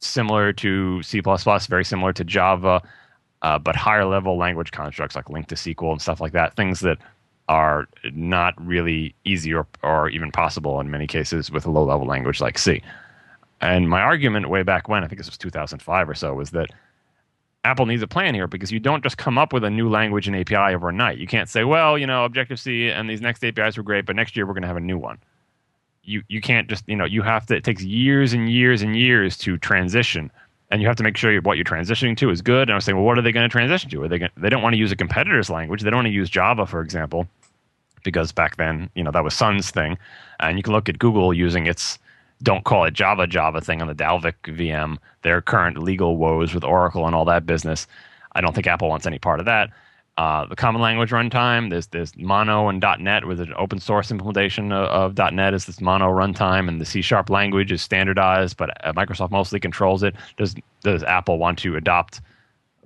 similar 0.00 0.52
to 0.54 1.02
C++, 1.02 1.20
very 1.68 1.84
similar 1.84 2.12
to 2.12 2.24
Java, 2.24 2.82
uh, 3.42 3.58
but 3.58 3.76
higher 3.76 4.04
level 4.04 4.36
language 4.36 4.72
constructs 4.72 5.14
like 5.14 5.26
LINQ 5.26 5.46
to 5.46 5.54
SQL 5.54 5.92
and 5.92 6.02
stuff 6.02 6.20
like 6.20 6.32
that. 6.32 6.56
Things 6.56 6.80
that 6.80 6.98
are 7.50 7.88
not 8.12 8.54
really 8.64 9.12
easy 9.24 9.52
or, 9.52 9.66
or 9.82 10.08
even 10.08 10.30
possible 10.30 10.78
in 10.78 10.88
many 10.88 11.08
cases 11.08 11.50
with 11.50 11.66
a 11.66 11.70
low 11.70 11.82
level 11.82 12.06
language 12.06 12.40
like 12.40 12.56
C. 12.56 12.80
And 13.60 13.90
my 13.90 14.00
argument 14.00 14.48
way 14.48 14.62
back 14.62 14.88
when, 14.88 15.02
I 15.02 15.08
think 15.08 15.18
this 15.18 15.26
was 15.26 15.36
2005 15.36 16.08
or 16.08 16.14
so, 16.14 16.32
was 16.32 16.50
that 16.52 16.70
Apple 17.64 17.86
needs 17.86 18.02
a 18.02 18.06
plan 18.06 18.36
here 18.36 18.46
because 18.46 18.70
you 18.70 18.78
don't 18.78 19.02
just 19.02 19.18
come 19.18 19.36
up 19.36 19.52
with 19.52 19.64
a 19.64 19.70
new 19.70 19.90
language 19.90 20.28
and 20.28 20.36
API 20.36 20.74
overnight. 20.74 21.18
You 21.18 21.26
can't 21.26 21.48
say, 21.48 21.64
well, 21.64 21.98
you 21.98 22.06
know, 22.06 22.24
Objective 22.24 22.60
C 22.60 22.88
and 22.88 23.10
these 23.10 23.20
NeXT 23.20 23.58
APIs 23.58 23.76
were 23.76 23.82
great, 23.82 24.06
but 24.06 24.14
next 24.14 24.36
year 24.36 24.46
we're 24.46 24.54
going 24.54 24.62
to 24.62 24.68
have 24.68 24.76
a 24.76 24.80
new 24.80 24.96
one. 24.96 25.18
You 26.04 26.22
you 26.28 26.40
can't 26.40 26.68
just 26.68 26.84
you 26.88 26.96
know 26.96 27.04
you 27.04 27.20
have 27.22 27.46
to. 27.46 27.56
It 27.56 27.64
takes 27.64 27.82
years 27.82 28.32
and 28.32 28.48
years 28.48 28.80
and 28.80 28.96
years 28.96 29.36
to 29.38 29.58
transition, 29.58 30.30
and 30.70 30.80
you 30.80 30.88
have 30.88 30.96
to 30.96 31.02
make 31.02 31.16
sure 31.16 31.38
what 31.42 31.58
you're 31.58 31.64
transitioning 31.64 32.16
to 32.16 32.30
is 32.30 32.40
good. 32.40 32.62
And 32.62 32.70
I 32.70 32.74
was 32.76 32.86
saying, 32.86 32.96
well, 32.96 33.04
what 33.04 33.18
are 33.18 33.22
they 33.22 33.32
going 33.32 33.44
to 33.44 33.52
transition 33.52 33.90
to? 33.90 34.04
Are 34.04 34.08
they 34.08 34.18
going 34.18 34.30
they 34.38 34.48
don't 34.48 34.62
want 34.62 34.72
to 34.72 34.78
use 34.78 34.90
a 34.90 34.96
competitor's 34.96 35.50
language? 35.50 35.82
They 35.82 35.90
don't 35.90 35.98
want 35.98 36.06
to 36.06 36.12
use 36.12 36.30
Java, 36.30 36.64
for 36.64 36.80
example 36.80 37.26
because 38.02 38.32
back 38.32 38.56
then, 38.56 38.90
you 38.94 39.04
know, 39.04 39.10
that 39.10 39.24
was 39.24 39.34
Sun's 39.34 39.70
thing. 39.70 39.98
And 40.40 40.56
you 40.56 40.62
can 40.62 40.72
look 40.72 40.88
at 40.88 40.98
Google 40.98 41.32
using 41.32 41.66
its 41.66 41.98
don't 42.42 42.64
call 42.64 42.84
it 42.84 42.94
Java 42.94 43.26
Java 43.26 43.60
thing 43.60 43.82
on 43.82 43.88
the 43.88 43.94
Dalvik 43.94 44.34
VM, 44.44 44.96
their 45.22 45.42
current 45.42 45.78
legal 45.78 46.16
woes 46.16 46.54
with 46.54 46.64
Oracle 46.64 47.06
and 47.06 47.14
all 47.14 47.24
that 47.26 47.46
business. 47.46 47.86
I 48.32 48.40
don't 48.40 48.54
think 48.54 48.66
Apple 48.66 48.88
wants 48.88 49.06
any 49.06 49.18
part 49.18 49.40
of 49.40 49.46
that. 49.46 49.70
Uh, 50.16 50.44
the 50.46 50.56
common 50.56 50.82
language 50.82 51.10
runtime, 51.10 51.70
there's, 51.70 51.86
there's 51.88 52.14
Mono 52.16 52.68
and 52.68 52.84
.NET 52.98 53.26
with 53.26 53.40
an 53.40 53.54
open 53.56 53.78
source 53.78 54.10
implementation 54.10 54.72
of, 54.72 55.16
of 55.16 55.32
.NET 55.32 55.54
is 55.54 55.64
this 55.64 55.80
Mono 55.80 56.08
runtime, 56.10 56.68
and 56.68 56.80
the 56.80 56.84
C 56.84 57.00
Sharp 57.00 57.30
language 57.30 57.72
is 57.72 57.80
standardized, 57.80 58.56
but 58.56 58.70
Microsoft 58.84 59.30
mostly 59.30 59.60
controls 59.60 60.02
it. 60.02 60.14
Does, 60.36 60.54
does 60.82 61.02
Apple 61.04 61.38
want 61.38 61.58
to 61.60 61.76
adopt 61.76 62.20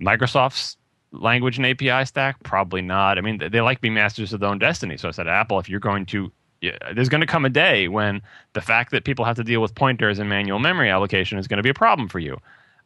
Microsoft's 0.00 0.76
language 1.14 1.56
and 1.56 1.66
API 1.66 2.04
stack? 2.04 2.42
Probably 2.42 2.82
not. 2.82 3.18
I 3.18 3.20
mean, 3.20 3.38
they 3.38 3.60
like 3.60 3.80
being 3.80 3.94
masters 3.94 4.32
of 4.32 4.40
their 4.40 4.50
own 4.50 4.58
destiny. 4.58 4.96
So 4.96 5.08
I 5.08 5.12
said, 5.12 5.28
Apple, 5.28 5.58
if 5.58 5.68
you're 5.68 5.80
going 5.80 6.06
to, 6.06 6.30
yeah, 6.60 6.76
there's 6.94 7.08
going 7.08 7.20
to 7.20 7.26
come 7.26 7.44
a 7.44 7.50
day 7.50 7.88
when 7.88 8.22
the 8.52 8.60
fact 8.60 8.90
that 8.92 9.04
people 9.04 9.24
have 9.24 9.36
to 9.36 9.44
deal 9.44 9.60
with 9.60 9.74
pointers 9.74 10.18
and 10.18 10.28
manual 10.28 10.58
memory 10.58 10.90
allocation 10.90 11.38
is 11.38 11.48
going 11.48 11.58
to 11.58 11.62
be 11.62 11.70
a 11.70 11.74
problem 11.74 12.08
for 12.08 12.18
you. 12.18 12.38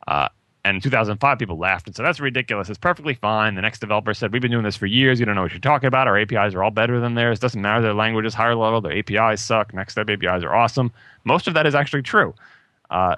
Uh, 0.06 0.28
and 0.64 0.76
in 0.76 0.80
2005, 0.80 1.38
people 1.38 1.56
laughed 1.56 1.86
and 1.86 1.94
said, 1.94 2.04
that's 2.04 2.20
ridiculous. 2.20 2.68
It's 2.68 2.78
perfectly 2.78 3.14
fine. 3.14 3.54
The 3.54 3.62
NeXT 3.62 3.80
developer 3.80 4.12
said, 4.12 4.32
we've 4.32 4.42
been 4.42 4.50
doing 4.50 4.64
this 4.64 4.76
for 4.76 4.86
years. 4.86 5.18
You 5.20 5.26
don't 5.26 5.34
know 5.34 5.42
what 5.42 5.52
you're 5.52 5.60
talking 5.60 5.86
about. 5.86 6.08
Our 6.08 6.18
APIs 6.18 6.54
are 6.54 6.62
all 6.62 6.70
better 6.70 7.00
than 7.00 7.14
theirs. 7.14 7.38
Doesn't 7.38 7.62
matter. 7.62 7.80
Their 7.80 7.94
language 7.94 8.26
is 8.26 8.34
higher 8.34 8.54
level. 8.54 8.80
Their 8.80 8.98
APIs 8.98 9.40
suck. 9.40 9.72
NeXTSTEP 9.72 10.24
APIs 10.24 10.44
are 10.44 10.54
awesome. 10.54 10.92
Most 11.24 11.46
of 11.46 11.54
that 11.54 11.66
is 11.66 11.74
actually 11.74 12.02
true. 12.02 12.34
Uh, 12.90 13.16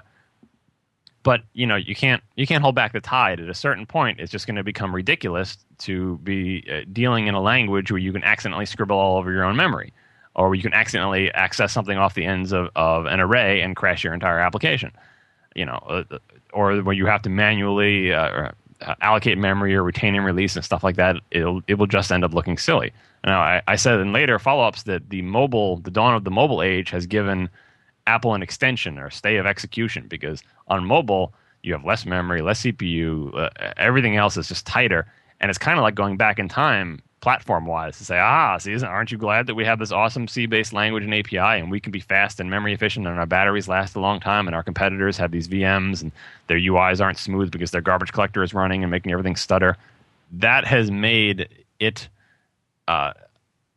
but 1.23 1.41
you 1.53 1.67
know 1.67 1.75
you 1.75 1.95
can't 1.95 2.23
you 2.35 2.47
can't 2.47 2.61
hold 2.63 2.75
back 2.75 2.93
the 2.93 3.01
tide. 3.01 3.39
At 3.39 3.49
a 3.49 3.53
certain 3.53 3.85
point 3.85 4.19
it's 4.19 4.31
just 4.31 4.47
going 4.47 4.55
to 4.55 4.63
become 4.63 4.93
ridiculous 4.93 5.57
to 5.79 6.17
be 6.19 6.65
uh, 6.71 6.81
dealing 6.91 7.27
in 7.27 7.35
a 7.35 7.41
language 7.41 7.91
where 7.91 7.99
you 7.99 8.11
can 8.11 8.23
accidentally 8.23 8.65
scribble 8.65 8.97
all 8.97 9.17
over 9.17 9.31
your 9.31 9.43
own 9.43 9.55
memory 9.55 9.93
or 10.35 10.47
where 10.47 10.55
you 10.55 10.61
can 10.61 10.73
accidentally 10.73 11.31
access 11.33 11.73
something 11.73 11.97
off 11.97 12.13
the 12.13 12.25
ends 12.25 12.53
of, 12.53 12.69
of 12.75 13.05
an 13.05 13.19
array 13.19 13.61
and 13.61 13.75
crash 13.75 14.03
your 14.03 14.13
entire 14.13 14.39
application. 14.39 14.91
You 15.55 15.65
know 15.65 15.83
uh, 15.87 16.03
uh 16.11 16.17
or 16.53 16.81
where 16.81 16.95
you 16.95 17.05
have 17.05 17.21
to 17.21 17.29
manually 17.29 18.11
uh, 18.11 18.51
uh, 18.81 18.95
allocate 19.01 19.37
memory 19.37 19.73
or 19.75 19.83
retain 19.83 20.15
and 20.15 20.25
release 20.25 20.55
and 20.55 20.65
stuff 20.65 20.83
like 20.83 20.97
that 20.97 21.15
it'll, 21.31 21.61
it 21.67 21.75
will 21.75 21.87
just 21.87 22.11
end 22.11 22.25
up 22.25 22.33
looking 22.33 22.57
silly. 22.57 22.91
Now 23.23 23.39
I, 23.39 23.61
I 23.67 23.75
said 23.75 23.99
in 23.99 24.11
later 24.11 24.39
follow-ups 24.39 24.83
that 24.83 25.09
the 25.09 25.21
mobile 25.21 25.77
the 25.77 25.91
dawn 25.91 26.15
of 26.15 26.23
the 26.23 26.31
mobile 26.31 26.61
age 26.61 26.89
has 26.89 27.05
given 27.05 27.49
Apple 28.07 28.33
an 28.33 28.41
extension 28.41 28.97
or 28.97 29.09
stay 29.09 29.37
of 29.37 29.45
execution 29.45 30.07
because 30.07 30.41
on 30.67 30.85
mobile 30.85 31.33
you 31.63 31.73
have 31.73 31.85
less 31.85 32.05
memory, 32.05 32.41
less 32.41 32.61
CPU, 32.61 33.35
uh, 33.37 33.49
everything 33.77 34.15
else 34.15 34.35
is 34.37 34.47
just 34.47 34.65
tighter, 34.65 35.05
and 35.39 35.49
it's 35.49 35.59
kind 35.59 35.77
of 35.77 35.83
like 35.83 35.95
going 35.95 36.17
back 36.17 36.39
in 36.39 36.49
time 36.49 37.01
platform 37.21 37.67
wise 37.67 37.99
to 37.99 38.03
say, 38.03 38.17
ah, 38.17 38.57
see, 38.57 38.73
isn't, 38.73 38.87
aren't 38.87 39.11
you 39.11 39.17
glad 39.17 39.45
that 39.45 39.53
we 39.53 39.63
have 39.63 39.77
this 39.77 39.91
awesome 39.91 40.27
C 40.27 40.47
based 40.47 40.73
language 40.73 41.03
and 41.03 41.13
API 41.13 41.59
and 41.59 41.69
we 41.69 41.79
can 41.79 41.91
be 41.91 41.99
fast 41.99 42.39
and 42.39 42.49
memory 42.49 42.73
efficient 42.73 43.05
and 43.05 43.19
our 43.19 43.27
batteries 43.27 43.67
last 43.67 43.95
a 43.95 43.99
long 43.99 44.19
time 44.19 44.47
and 44.47 44.55
our 44.55 44.63
competitors 44.63 45.17
have 45.17 45.31
these 45.31 45.47
VMs 45.47 46.01
and 46.01 46.11
their 46.47 46.57
UIs 46.57 46.99
aren't 46.99 47.19
smooth 47.19 47.51
because 47.51 47.69
their 47.69 47.81
garbage 47.81 48.11
collector 48.11 48.41
is 48.41 48.55
running 48.55 48.83
and 48.83 48.89
making 48.89 49.11
everything 49.11 49.35
stutter. 49.35 49.77
That 50.31 50.65
has 50.65 50.89
made 50.89 51.47
it 51.79 52.09
uh, 52.87 53.13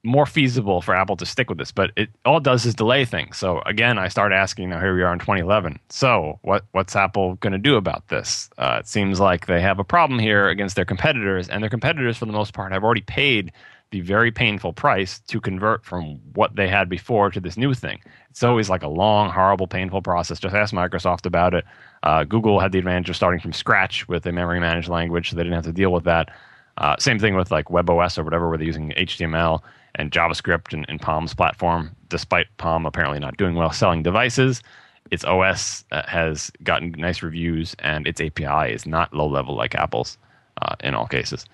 more 0.04 0.26
feasible 0.26 0.82
for 0.82 0.94
Apple 0.94 1.16
to 1.16 1.26
stick 1.26 1.48
with 1.48 1.58
this, 1.58 1.72
but 1.72 1.90
it 1.96 2.10
all 2.24 2.36
it 2.36 2.42
does 2.42 2.66
is 2.66 2.74
delay 2.74 3.04
things. 3.04 3.38
So 3.38 3.60
again, 3.62 3.98
I 3.98 4.08
start 4.08 4.32
asking. 4.32 4.70
Now 4.70 4.80
here 4.80 4.94
we 4.94 5.02
are 5.02 5.12
in 5.12 5.18
2011. 5.18 5.80
So 5.88 6.38
what 6.42 6.64
what's 6.72 6.94
Apple 6.94 7.36
going 7.36 7.54
to 7.54 7.58
do 7.58 7.76
about 7.76 8.08
this? 8.08 8.50
Uh, 8.58 8.78
it 8.80 8.86
seems 8.86 9.18
like 9.18 9.46
they 9.46 9.60
have 9.62 9.78
a 9.78 9.84
problem 9.84 10.18
here 10.18 10.48
against 10.48 10.76
their 10.76 10.84
competitors, 10.84 11.48
and 11.48 11.62
their 11.62 11.70
competitors, 11.70 12.18
for 12.18 12.26
the 12.26 12.32
most 12.32 12.52
part, 12.52 12.72
have 12.72 12.84
already 12.84 13.00
paid 13.00 13.50
the 13.90 14.00
very 14.00 14.30
painful 14.30 14.72
price 14.72 15.20
to 15.20 15.40
convert 15.40 15.84
from 15.84 16.20
what 16.34 16.56
they 16.56 16.68
had 16.68 16.88
before 16.88 17.30
to 17.30 17.40
this 17.40 17.56
new 17.56 17.72
thing. 17.72 18.00
It's 18.28 18.42
always 18.42 18.68
like 18.68 18.82
a 18.82 18.88
long, 18.88 19.30
horrible, 19.30 19.68
painful 19.68 20.02
process. 20.02 20.40
Just 20.40 20.54
ask 20.54 20.74
Microsoft 20.74 21.26
about 21.26 21.54
it. 21.54 21.64
Uh, 22.02 22.24
Google 22.24 22.58
had 22.58 22.72
the 22.72 22.78
advantage 22.78 23.08
of 23.08 23.16
starting 23.16 23.40
from 23.40 23.52
scratch 23.52 24.08
with 24.08 24.26
a 24.26 24.32
memory 24.32 24.58
managed 24.58 24.88
language, 24.88 25.30
so 25.30 25.36
they 25.36 25.44
didn't 25.44 25.54
have 25.54 25.64
to 25.64 25.72
deal 25.72 25.92
with 25.92 26.04
that. 26.04 26.30
Uh, 26.76 26.96
same 26.98 27.18
thing 27.20 27.36
with 27.36 27.52
like 27.52 27.66
WebOS 27.66 28.18
or 28.18 28.24
whatever, 28.24 28.48
where 28.48 28.58
they're 28.58 28.66
using 28.66 28.92
HTML 28.96 29.62
and 29.96 30.10
JavaScript 30.10 30.72
and, 30.72 30.84
and 30.88 31.00
Palm's 31.00 31.34
platform. 31.34 31.94
Despite 32.08 32.46
Palm 32.58 32.86
apparently 32.86 33.18
not 33.18 33.36
doing 33.36 33.54
well 33.54 33.72
selling 33.72 34.02
devices, 34.02 34.62
its 35.10 35.24
OS 35.24 35.84
uh, 35.92 36.02
has 36.06 36.50
gotten 36.62 36.92
nice 36.92 37.22
reviews, 37.22 37.74
and 37.80 38.06
its 38.06 38.20
API 38.20 38.72
is 38.72 38.86
not 38.86 39.12
low 39.12 39.26
level 39.26 39.54
like 39.54 39.74
Apple's 39.74 40.18
uh, 40.62 40.76
in 40.80 40.94
all 40.94 41.06
cases. 41.06 41.46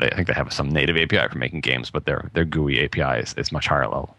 I 0.00 0.14
think 0.14 0.28
they 0.28 0.34
have 0.34 0.52
some 0.52 0.68
native 0.68 0.96
API 0.96 1.28
for 1.28 1.38
making 1.38 1.60
games, 1.60 1.90
but 1.90 2.04
their 2.04 2.30
their 2.34 2.44
GUI 2.44 2.84
API 2.84 3.20
is, 3.20 3.34
is 3.34 3.50
much 3.50 3.66
higher 3.66 3.88
level. 3.88 4.14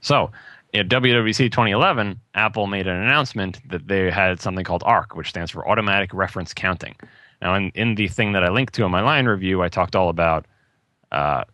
So, 0.00 0.30
at 0.74 0.88
WWDC 0.88 1.50
2011, 1.50 2.20
Apple 2.34 2.66
made 2.66 2.86
an 2.86 2.96
announcement 2.96 3.60
that 3.70 3.88
they 3.88 4.10
had 4.10 4.40
something 4.40 4.64
called 4.64 4.82
ARC, 4.84 5.16
which 5.16 5.30
stands 5.30 5.50
for 5.50 5.66
Automatic 5.66 6.12
Reference 6.12 6.52
Counting. 6.52 6.94
Now, 7.40 7.54
in, 7.54 7.70
in 7.74 7.94
the 7.94 8.08
thing 8.08 8.32
that 8.32 8.44
I 8.44 8.50
linked 8.50 8.74
to 8.74 8.84
in 8.84 8.90
my 8.90 9.00
Lion 9.00 9.26
review, 9.26 9.62
I 9.62 9.68
talked 9.68 9.96
all 9.96 10.08
about 10.08 10.46
uh, 11.12 11.44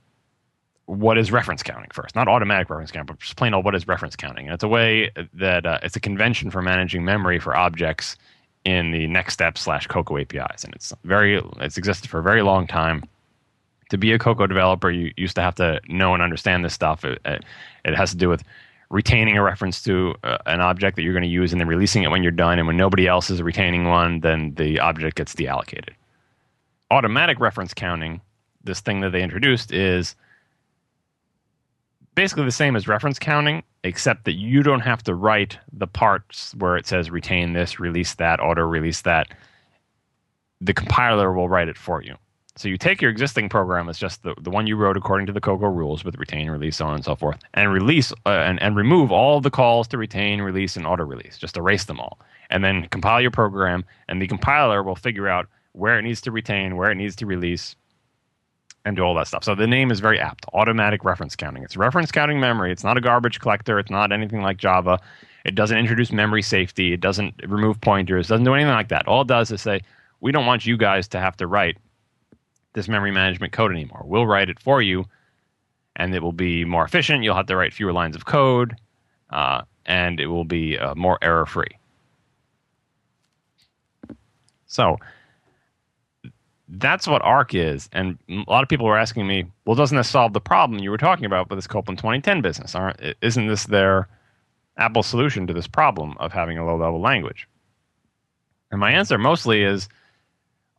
what 0.87 1.16
is 1.16 1.32
reference 1.32 1.62
counting 1.62 1.91
first, 1.93 2.14
not 2.14 2.28
automatic 2.28 2.68
reference 2.68 2.91
counting, 2.91 3.07
but 3.07 3.18
just 3.18 3.37
plain 3.37 3.55
old 3.55 3.64
what 3.64 3.74
is 3.74 3.89
reference 3.89 4.16
counting. 4.16 4.47
And 4.47 4.55
it's 4.55 4.64
a 4.64 4.68
way 4.68 5.11
that 5.32 5.64
uh, 5.64 5.78
it's 5.82 5.97
a 5.97 6.01
convention 6.01 6.51
for 6.51 6.61
managing 6.61 7.05
memory 7.05 7.39
for 7.39 7.57
objects 7.57 8.16
in 8.64 8.91
the 8.91 9.07
NeXTSTEP 9.07 9.59
slash 9.59 9.87
Cocoa 9.87 10.18
APIs, 10.18 10.64
and 10.64 10.74
it's 10.74 10.93
very 11.05 11.41
it's 11.59 11.76
existed 11.76 12.09
for 12.09 12.18
a 12.18 12.22
very 12.22 12.43
long 12.43 12.66
time. 12.66 13.05
To 13.91 13.99
be 13.99 14.12
a 14.12 14.18
Cocoa 14.18 14.47
developer, 14.47 14.91
you 14.91 15.12
used 15.16 15.37
to 15.37 15.43
have 15.43 15.55
to 15.57 15.80
know 15.89 16.14
and 16.14 16.22
understand 16.22 16.64
this 16.64 16.72
stuff. 16.72 17.05
It, 17.05 17.20
it, 17.24 17.45
it 17.85 17.95
has 17.95 18.11
to 18.12 18.16
do 18.16 18.28
with 18.28 18.43
retaining 18.91 19.37
a 19.37 19.43
reference 19.43 19.82
to 19.82 20.14
uh, 20.24 20.39
an 20.47 20.61
object 20.61 20.97
that 20.97 21.03
you're 21.03 21.12
going 21.12 21.22
to 21.22 21.28
use 21.28 21.53
and 21.53 21.61
then 21.61 21.68
releasing 21.68 22.03
it 22.03 22.11
when 22.11 22.22
you're 22.22 22.32
done. 22.32 22.59
And 22.59 22.66
when 22.66 22.76
nobody 22.76 23.07
else 23.07 23.28
is 23.28 23.43
retaining 23.43 23.85
one, 23.85 24.20
then 24.20 24.55
the 24.55 24.80
object 24.80 25.16
gets 25.16 25.35
deallocated. 25.35 25.91
Automatic 26.91 27.41
reference 27.41 27.74
counting, 27.74 28.20
this 28.62 28.80
thing 28.80 29.01
that 29.01 29.11
they 29.11 29.22
introduced, 29.22 29.72
is 29.72 30.14
basically 32.14 32.44
the 32.44 32.52
same 32.52 32.76
as 32.76 32.88
reference 32.88 33.18
counting, 33.18 33.62
except 33.82 34.24
that 34.24 34.34
you 34.34 34.62
don't 34.62 34.80
have 34.80 35.02
to 35.04 35.14
write 35.14 35.58
the 35.72 35.86
parts 35.86 36.54
where 36.56 36.76
it 36.76 36.86
says 36.86 37.10
retain 37.10 37.52
this, 37.52 37.80
release 37.80 38.14
that, 38.14 38.40
auto 38.40 38.62
release 38.62 39.02
that. 39.02 39.28
The 40.60 40.74
compiler 40.74 41.32
will 41.32 41.48
write 41.48 41.68
it 41.68 41.76
for 41.76 42.02
you. 42.02 42.16
So 42.56 42.68
you 42.68 42.78
take 42.78 43.02
your 43.02 43.10
existing 43.10 43.48
program, 43.48 43.88
it's 43.88 43.98
just 43.98 44.22
the, 44.22 44.34
the 44.40 44.50
one 44.50 44.68
you 44.68 44.76
wrote 44.76 44.96
according 44.96 45.26
to 45.26 45.32
the 45.32 45.40
Cocoa 45.40 45.68
rules 45.68 46.04
with 46.04 46.16
retain, 46.16 46.48
release, 46.48 46.76
so 46.76 46.86
on 46.86 46.94
and 46.94 47.04
so 47.04 47.16
forth, 47.16 47.40
and 47.54 47.72
release 47.72 48.12
uh, 48.26 48.28
and, 48.28 48.62
and 48.62 48.76
remove 48.76 49.10
all 49.10 49.40
the 49.40 49.50
calls 49.50 49.88
to 49.88 49.98
retain, 49.98 50.40
release, 50.40 50.76
and 50.76 50.86
auto 50.86 51.04
release. 51.04 51.36
Just 51.36 51.56
erase 51.56 51.84
them 51.84 51.98
all. 51.98 52.20
And 52.50 52.62
then 52.62 52.86
compile 52.88 53.20
your 53.20 53.32
program, 53.32 53.84
and 54.08 54.22
the 54.22 54.28
compiler 54.28 54.84
will 54.84 54.94
figure 54.94 55.26
out 55.26 55.48
where 55.72 55.98
it 55.98 56.02
needs 56.02 56.20
to 56.20 56.30
retain, 56.30 56.76
where 56.76 56.92
it 56.92 56.94
needs 56.94 57.16
to 57.16 57.26
release, 57.26 57.74
and 58.85 58.97
do 58.97 59.03
all 59.03 59.14
that 59.14 59.26
stuff. 59.26 59.45
So 59.45 59.55
the 59.55 59.66
name 59.66 59.91
is 59.91 60.01
very 60.01 60.20
apt 60.20 60.45
automatic 60.53 61.05
reference 61.05 61.35
counting. 61.35 61.62
It's 61.62 61.76
reference 61.76 62.12
counting 62.12 62.39
memory. 62.39 62.70
It's 62.70 62.85
not 62.85 62.97
a 62.97 63.01
garbage 63.01 63.41
collector. 63.41 63.78
It's 63.78 63.91
not 63.91 64.12
anything 64.12 64.43
like 64.43 64.59
Java. 64.59 64.99
It 65.45 65.55
doesn't 65.55 65.76
introduce 65.76 66.12
memory 66.12 66.43
safety. 66.43 66.93
It 66.93 67.01
doesn't 67.01 67.35
remove 67.47 67.80
pointers. 67.80 68.26
It 68.26 68.30
doesn't 68.30 68.45
do 68.45 68.55
anything 68.55 68.72
like 68.72 68.89
that. 68.89 69.07
All 69.09 69.22
it 69.22 69.28
does 69.28 69.51
is 69.51 69.62
say, 69.62 69.80
we 70.20 70.32
don't 70.32 70.47
want 70.47 70.66
you 70.66 70.76
guys 70.76 71.09
to 71.09 71.20
have 71.20 71.37
to 71.39 71.47
write 71.47 71.78
this 72.72 72.89
memory 72.89 73.11
management 73.11 73.53
code 73.53 73.70
anymore. 73.70 74.03
We'll 74.05 74.26
write 74.26 74.49
it 74.49 74.59
for 74.59 74.82
you, 74.82 75.05
and 75.97 76.14
it 76.14 76.22
will 76.22 76.32
be 76.32 76.64
more 76.64 76.85
efficient. 76.85 77.24
You'll 77.24 77.37
have 77.37 77.47
to 77.47 77.57
write 77.57 77.72
fewer 77.72 77.93
lines 77.93 78.16
of 78.16 78.24
code, 78.24 78.74
uh, 79.30 79.62
and 79.87 80.18
it 80.18 80.26
will 80.26 80.45
be 80.45 80.78
uh, 80.78 80.95
more 80.95 81.18
error 81.22 81.47
free. 81.47 81.78
So 84.66 84.97
that's 86.78 87.06
what 87.06 87.22
ARC 87.22 87.54
is. 87.54 87.88
And 87.92 88.18
a 88.28 88.44
lot 88.48 88.62
of 88.62 88.68
people 88.68 88.86
were 88.86 88.98
asking 88.98 89.26
me, 89.26 89.44
well, 89.64 89.76
doesn't 89.76 89.96
this 89.96 90.08
solve 90.08 90.32
the 90.32 90.40
problem 90.40 90.80
you 90.80 90.90
were 90.90 90.98
talking 90.98 91.24
about 91.24 91.48
with 91.48 91.58
this 91.58 91.66
Copeland 91.66 91.98
2010 91.98 92.40
business? 92.40 92.74
Aren't, 92.74 93.00
isn't 93.20 93.46
this 93.46 93.64
their 93.64 94.08
Apple 94.76 95.02
solution 95.02 95.46
to 95.46 95.52
this 95.52 95.66
problem 95.66 96.16
of 96.18 96.32
having 96.32 96.58
a 96.58 96.66
low 96.66 96.76
level 96.76 97.00
language? 97.00 97.48
And 98.70 98.80
my 98.80 98.90
answer 98.90 99.18
mostly 99.18 99.62
is 99.62 99.88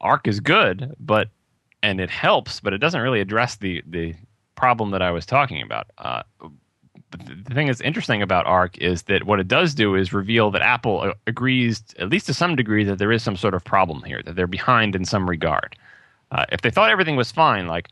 ARC 0.02 0.28
is 0.28 0.40
good, 0.40 0.96
but 1.00 1.30
and 1.82 2.02
it 2.02 2.10
helps, 2.10 2.60
but 2.60 2.74
it 2.74 2.80
doesn't 2.80 3.02
really 3.02 3.22
address 3.22 3.56
the 3.58 3.84
the 3.88 4.16
problem 4.56 4.92
that 4.92 5.02
I 5.02 5.12
was 5.12 5.26
talking 5.26 5.62
about. 5.62 5.88
Uh, 5.98 6.24
the 7.18 7.54
thing 7.54 7.68
that's 7.68 7.82
interesting 7.82 8.22
about 8.22 8.46
ARC 8.46 8.78
is 8.78 9.04
that 9.04 9.24
what 9.24 9.40
it 9.40 9.48
does 9.48 9.74
do 9.74 9.96
is 9.96 10.14
reveal 10.14 10.52
that 10.52 10.62
Apple 10.62 11.02
uh, 11.02 11.14
agrees, 11.28 11.84
at 12.00 12.10
least 12.10 12.26
to 12.28 12.34
some 12.34 12.56
degree, 12.56 12.84
that 12.84 12.98
there 12.98 13.12
is 13.12 13.24
some 13.24 13.36
sort 13.36 13.54
of 13.54 13.64
problem 13.64 14.04
here, 14.04 14.22
that 14.24 14.36
they're 14.36 14.48
behind 14.48 14.96
in 14.96 15.06
some 15.06 15.30
regard. 15.30 15.76
Uh, 16.32 16.46
if 16.52 16.62
they 16.62 16.70
thought 16.70 16.90
everything 16.90 17.16
was 17.16 17.32
fine, 17.32 17.68
like 17.68 17.90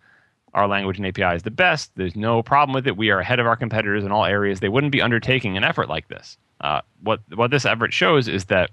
our 0.54 0.68
language 0.68 0.98
and 0.98 1.08
API 1.08 1.36
is 1.36 1.44
the 1.44 1.52
best, 1.52 1.92
there's 1.96 2.16
no 2.16 2.44
problem 2.44 2.74
with 2.74 2.88
it, 2.88 2.98
we 2.98 3.10
are 3.10 3.20
ahead 3.20 3.40
of 3.40 3.48
our 3.48 3.56
competitors 3.56 4.04
in 4.04 4.12
all 4.12 4.26
areas, 4.26 4.60
they 4.60 4.70
wouldn't 4.70 4.92
be 4.92 5.02
undertaking 5.02 5.58
an 5.58 5.64
effort 5.64 5.90
like 5.90 6.08
this. 6.08 6.38
Uh, 6.62 6.82
what 7.02 7.20
what 7.36 7.52
this 7.52 7.66
effort 7.66 7.92
shows 7.92 8.28
is 8.28 8.46
that 8.46 8.70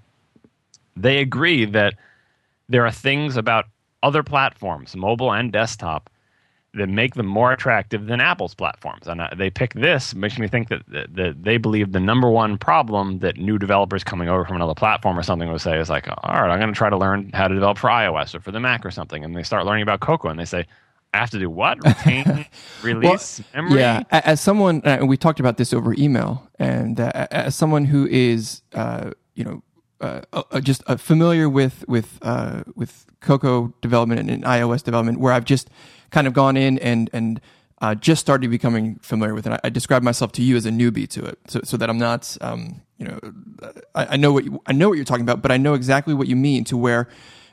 they 0.95 1.17
agree 1.17 1.65
that 1.65 1.95
there 2.69 2.85
are 2.85 2.91
things 2.91 3.35
about 3.35 3.65
other 4.03 4.23
platforms, 4.23 4.95
mobile 4.95 5.33
and 5.33 5.51
desktop, 5.51 6.09
that 6.73 6.87
make 6.87 7.15
them 7.15 7.25
more 7.25 7.51
attractive 7.51 8.05
than 8.05 8.21
Apple's 8.21 8.55
platforms. 8.55 9.07
And 9.07 9.19
uh, 9.19 9.29
they 9.35 9.49
pick 9.49 9.73
this, 9.73 10.15
makes 10.15 10.39
me 10.39 10.47
think 10.47 10.69
that, 10.69 10.83
that, 10.87 11.13
that, 11.15 11.43
they 11.43 11.57
believe 11.57 11.91
the 11.91 11.99
number 11.99 12.29
one 12.29 12.57
problem 12.57 13.19
that 13.19 13.37
new 13.37 13.57
developers 13.57 14.03
coming 14.05 14.29
over 14.29 14.45
from 14.45 14.55
another 14.55 14.73
platform 14.73 15.19
or 15.19 15.23
something 15.23 15.51
would 15.51 15.59
say 15.59 15.77
is 15.77 15.89
like, 15.89 16.07
all 16.07 16.41
right, 16.41 16.49
I'm 16.49 16.59
going 16.59 16.73
to 16.73 16.77
try 16.77 16.89
to 16.89 16.97
learn 16.97 17.29
how 17.33 17.49
to 17.49 17.53
develop 17.53 17.77
for 17.77 17.89
iOS 17.89 18.33
or 18.33 18.39
for 18.39 18.51
the 18.51 18.59
Mac 18.61 18.85
or 18.85 18.91
something. 18.91 19.23
And 19.25 19.35
they 19.35 19.43
start 19.43 19.65
learning 19.65 19.83
about 19.83 19.99
Cocoa 19.99 20.29
and 20.29 20.39
they 20.39 20.45
say, 20.45 20.65
I 21.13 21.17
have 21.17 21.29
to 21.31 21.39
do 21.39 21.49
what? 21.49 21.77
Retain, 21.85 22.45
release, 22.81 23.39
well, 23.53 23.63
memory? 23.63 23.81
Yeah, 23.81 24.03
as 24.11 24.39
someone, 24.39 24.81
and 24.85 25.03
uh, 25.03 25.05
we 25.05 25.17
talked 25.17 25.41
about 25.41 25.57
this 25.57 25.73
over 25.73 25.93
email, 25.97 26.47
and 26.57 26.99
uh, 27.01 27.27
as 27.31 27.53
someone 27.53 27.85
who 27.85 28.07
is, 28.07 28.61
uh, 28.73 29.11
you 29.35 29.43
know, 29.43 29.61
uh, 29.99 30.21
uh, 30.31 30.61
just 30.61 30.83
familiar 30.97 31.49
with 31.49 31.85
with 31.87 32.17
with 32.75 33.05
Cocoa 33.19 33.73
development 33.81 34.29
and 34.29 34.43
iOS 34.43 34.83
development, 34.83 35.19
where 35.19 35.33
I've 35.33 35.45
just 35.45 35.69
kind 36.11 36.27
of 36.27 36.33
gone 36.33 36.57
in 36.57 36.77
and 36.79 37.09
and 37.13 37.41
uh, 37.81 37.95
just 37.95 38.21
started 38.21 38.51
becoming 38.51 38.99
familiar 39.01 39.33
with 39.33 39.47
it. 39.47 39.53
I, 39.53 39.59
I, 39.63 39.69
describe 39.69 40.03
myself 40.03 40.31
to 40.33 40.43
you 40.43 40.55
as 40.55 40.67
a 40.67 40.69
newbie 40.69 41.09
to 41.09 41.25
it, 41.25 41.39
so, 41.47 41.61
so 41.63 41.77
that 41.77 41.89
I'm 41.89 41.97
not, 41.97 42.37
um, 42.39 42.83
you 42.99 43.07
know, 43.07 43.19
I, 43.95 44.05
I, 44.11 44.17
know 44.17 44.31
what 44.31 44.45
you, 44.45 44.61
I 44.67 44.71
know 44.71 44.87
what 44.87 44.97
you're 44.97 45.05
talking 45.05 45.23
about, 45.23 45.41
but 45.41 45.51
I 45.51 45.57
know 45.57 45.73
exactly 45.73 46.13
what 46.13 46.27
you 46.27 46.35
mean. 46.35 46.63
To 46.65 46.77
where 46.77 47.09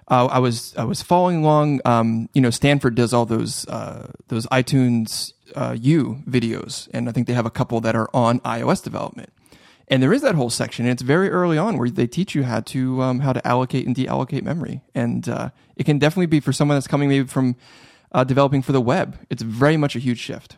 uh, 0.08 0.26
I 0.26 0.38
was 0.38 0.76
I 0.76 0.84
was 0.84 1.02
following 1.02 1.42
along. 1.42 1.80
Um, 1.86 2.28
you 2.34 2.42
know, 2.42 2.50
Stanford 2.50 2.94
does 2.94 3.14
all 3.14 3.24
those 3.24 3.66
uh, 3.68 4.12
those 4.28 4.46
iTunes 4.48 5.32
uh, 5.56 5.76
U 5.80 6.22
videos, 6.28 6.88
and 6.92 7.08
I 7.08 7.12
think 7.12 7.26
they 7.26 7.32
have 7.32 7.46
a 7.46 7.50
couple 7.50 7.80
that 7.80 7.96
are 7.96 8.10
on 8.12 8.40
iOS 8.40 8.82
development. 8.82 9.32
And 9.90 10.02
there 10.02 10.12
is 10.12 10.20
that 10.20 10.34
whole 10.34 10.50
section, 10.50 10.84
and 10.84 10.92
it's 10.92 11.00
very 11.00 11.30
early 11.30 11.56
on 11.56 11.78
where 11.78 11.88
they 11.88 12.06
teach 12.06 12.34
you 12.34 12.42
how 12.42 12.60
to 12.60 13.00
um, 13.00 13.20
how 13.20 13.32
to 13.32 13.46
allocate 13.46 13.86
and 13.86 13.96
deallocate 13.96 14.42
memory, 14.42 14.82
and 14.94 15.26
uh, 15.26 15.48
it 15.76 15.84
can 15.84 15.98
definitely 15.98 16.26
be 16.26 16.40
for 16.40 16.52
someone 16.52 16.76
that's 16.76 16.86
coming 16.86 17.08
maybe 17.08 17.26
from 17.26 17.56
uh, 18.12 18.24
developing 18.24 18.62
for 18.62 18.72
the 18.72 18.80
web. 18.80 19.18
It's 19.30 19.42
very 19.42 19.76
much 19.76 19.96
a 19.96 19.98
huge 19.98 20.18
shift. 20.18 20.56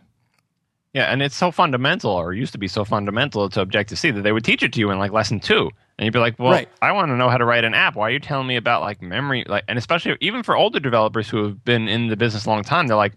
Yeah, 0.93 1.05
and 1.05 1.23
it's 1.23 1.37
so 1.37 1.53
fundamental, 1.53 2.11
or 2.11 2.33
used 2.33 2.53
to 2.53 2.59
be 2.59 2.67
so 2.67 2.85
fundamental 2.85 3.49
to 3.51 3.61
Objective 3.61 3.97
C 3.97 4.11
that 4.11 4.23
they 4.23 4.33
would 4.33 4.45
teach 4.45 4.63
it 4.65 4.73
to 4.73 4.81
you 4.81 4.91
in 4.91 4.99
like 4.99 5.13
lesson 5.13 5.39
two, 5.39 5.71
and 5.99 6.05
you'd 6.05 6.13
be 6.13 6.19
like, 6.19 6.37
"Well, 6.37 6.51
right. 6.51 6.69
I 6.83 6.91
want 6.91 7.11
to 7.11 7.17
know 7.17 7.29
how 7.29 7.39
to 7.39 7.45
write 7.45 7.63
an 7.63 7.75
app. 7.75 7.95
Why 7.95 8.09
are 8.09 8.11
you 8.11 8.19
telling 8.19 8.49
me 8.49 8.57
about 8.57 8.81
like 8.81 9.01
memory? 9.01 9.45
Like, 9.47 9.63
and 9.69 9.79
especially 9.79 10.17
even 10.21 10.43
for 10.43 10.57
older 10.57 10.81
developers 10.81 11.29
who 11.29 11.45
have 11.45 11.65
been 11.65 11.87
in 11.87 12.09
the 12.09 12.17
business 12.17 12.45
a 12.45 12.49
long 12.49 12.65
time, 12.65 12.89
they're 12.89 12.97
like, 12.97 13.15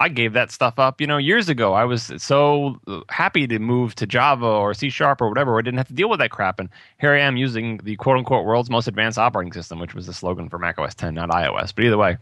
I 0.00 0.08
gave 0.08 0.32
that 0.32 0.50
stuff 0.50 0.80
up, 0.80 1.00
you 1.00 1.06
know, 1.06 1.18
years 1.18 1.48
ago. 1.48 1.72
I 1.74 1.84
was 1.84 2.12
so 2.18 2.80
happy 3.10 3.46
to 3.46 3.60
move 3.60 3.94
to 3.96 4.06
Java 4.06 4.46
or 4.46 4.74
C 4.74 4.90
Sharp 4.90 5.20
or 5.20 5.28
whatever. 5.28 5.56
I 5.56 5.62
didn't 5.62 5.78
have 5.78 5.88
to 5.88 5.94
deal 5.94 6.08
with 6.08 6.18
that 6.18 6.30
crap, 6.30 6.58
and 6.58 6.68
here 7.00 7.12
I 7.12 7.20
am 7.20 7.36
using 7.36 7.78
the 7.84 7.94
quote 7.94 8.16
unquote 8.16 8.44
world's 8.44 8.70
most 8.70 8.88
advanced 8.88 9.18
operating 9.18 9.52
system, 9.52 9.78
which 9.78 9.94
was 9.94 10.06
the 10.06 10.12
slogan 10.12 10.48
for 10.48 10.58
Mac 10.58 10.80
OS 10.80 10.96
10, 10.96 11.14
not 11.14 11.30
iOS. 11.30 11.72
But 11.72 11.84
either 11.84 11.98
way, 11.98 12.16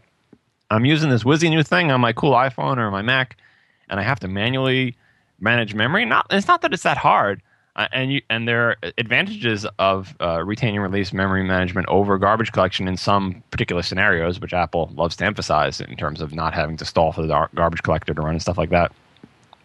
I'm 0.69 0.85
using 0.85 1.09
this 1.09 1.23
whizzy 1.23 1.49
new 1.49 1.63
thing 1.63 1.91
on 1.91 2.01
my 2.01 2.13
cool 2.13 2.33
iPhone 2.33 2.77
or 2.77 2.91
my 2.91 3.01
Mac, 3.01 3.37
and 3.89 3.99
I 3.99 4.03
have 4.03 4.19
to 4.19 4.27
manually 4.27 4.95
manage 5.39 5.73
memory. 5.73 6.03
Not 6.05 6.27
it's 6.29 6.47
not 6.47 6.61
that 6.61 6.73
it's 6.73 6.83
that 6.83 6.97
hard, 6.97 7.41
uh, 7.77 7.87
and 7.93 8.11
you 8.11 8.21
and 8.29 8.47
there 8.47 8.69
are 8.69 8.77
advantages 8.97 9.65
of 9.79 10.15
uh, 10.19 10.43
retaining 10.43 10.81
release 10.81 11.13
memory 11.13 11.43
management 11.43 11.87
over 11.87 12.17
garbage 12.17 12.51
collection 12.51 12.87
in 12.87 12.97
some 12.97 13.41
particular 13.51 13.81
scenarios, 13.81 14.41
which 14.41 14.53
Apple 14.53 14.91
loves 14.95 15.15
to 15.17 15.25
emphasize 15.25 15.79
in 15.79 15.95
terms 15.95 16.19
of 16.19 16.33
not 16.33 16.53
having 16.53 16.75
to 16.77 16.85
stall 16.85 17.13
for 17.13 17.21
the 17.21 17.47
garbage 17.55 17.83
collector 17.83 18.13
to 18.13 18.21
run 18.21 18.31
and 18.31 18.41
stuff 18.41 18.57
like 18.57 18.71
that. 18.71 18.91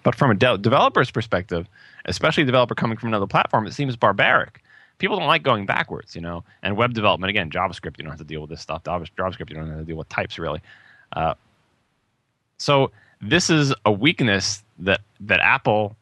But 0.05 0.15
from 0.15 0.31
a 0.31 0.35
de- 0.35 0.59
developer's 0.59 1.11
perspective, 1.11 1.69
especially 2.05 2.45
a 2.45 2.47
developer 2.47 2.75
coming 2.75 2.97
from 2.97 3.09
another 3.09 3.27
platform, 3.27 3.67
it 3.67 3.73
seems 3.73 3.97
barbaric 3.97 4.63
people 4.99 5.19
don't 5.19 5.27
like 5.27 5.43
going 5.43 5.67
backwards, 5.67 6.15
you 6.15 6.21
know. 6.21 6.45
And 6.63 6.77
web 6.77 6.95
development, 6.95 7.29
again, 7.29 7.51
JavaScript, 7.51 7.99
you 7.99 8.05
don't 8.05 8.11
have 8.11 8.21
to 8.21 8.25
deal 8.25 8.41
with 8.41 8.51
this 8.51 8.61
stuff. 8.61 8.85
JavaScript, 8.85 9.51
you 9.51 9.57
don't 9.57 9.69
have 9.69 9.79
to 9.79 9.85
deal 9.85 9.97
with 9.97 10.09
types 10.09 10.39
really. 10.39 10.61
Uh, 11.13 11.35
so 12.59 12.91
this 13.21 13.51
is 13.51 13.75
a 13.85 13.93
weakness 13.93 14.63
that 14.79 15.01
that 15.21 15.41
Apple 15.41 15.97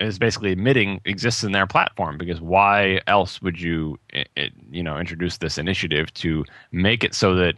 is 0.00 0.18
basically 0.18 0.52
admitting 0.52 1.00
exists 1.04 1.44
in 1.44 1.52
their 1.52 1.66
platform 1.66 2.16
because 2.16 2.40
why 2.40 3.00
else 3.06 3.42
would 3.42 3.60
you 3.60 3.98
it, 4.10 4.52
you 4.70 4.82
know 4.82 4.98
introduce 4.98 5.38
this 5.38 5.58
initiative 5.58 6.12
to 6.14 6.44
make 6.72 7.04
it 7.04 7.14
so 7.14 7.34
that 7.34 7.54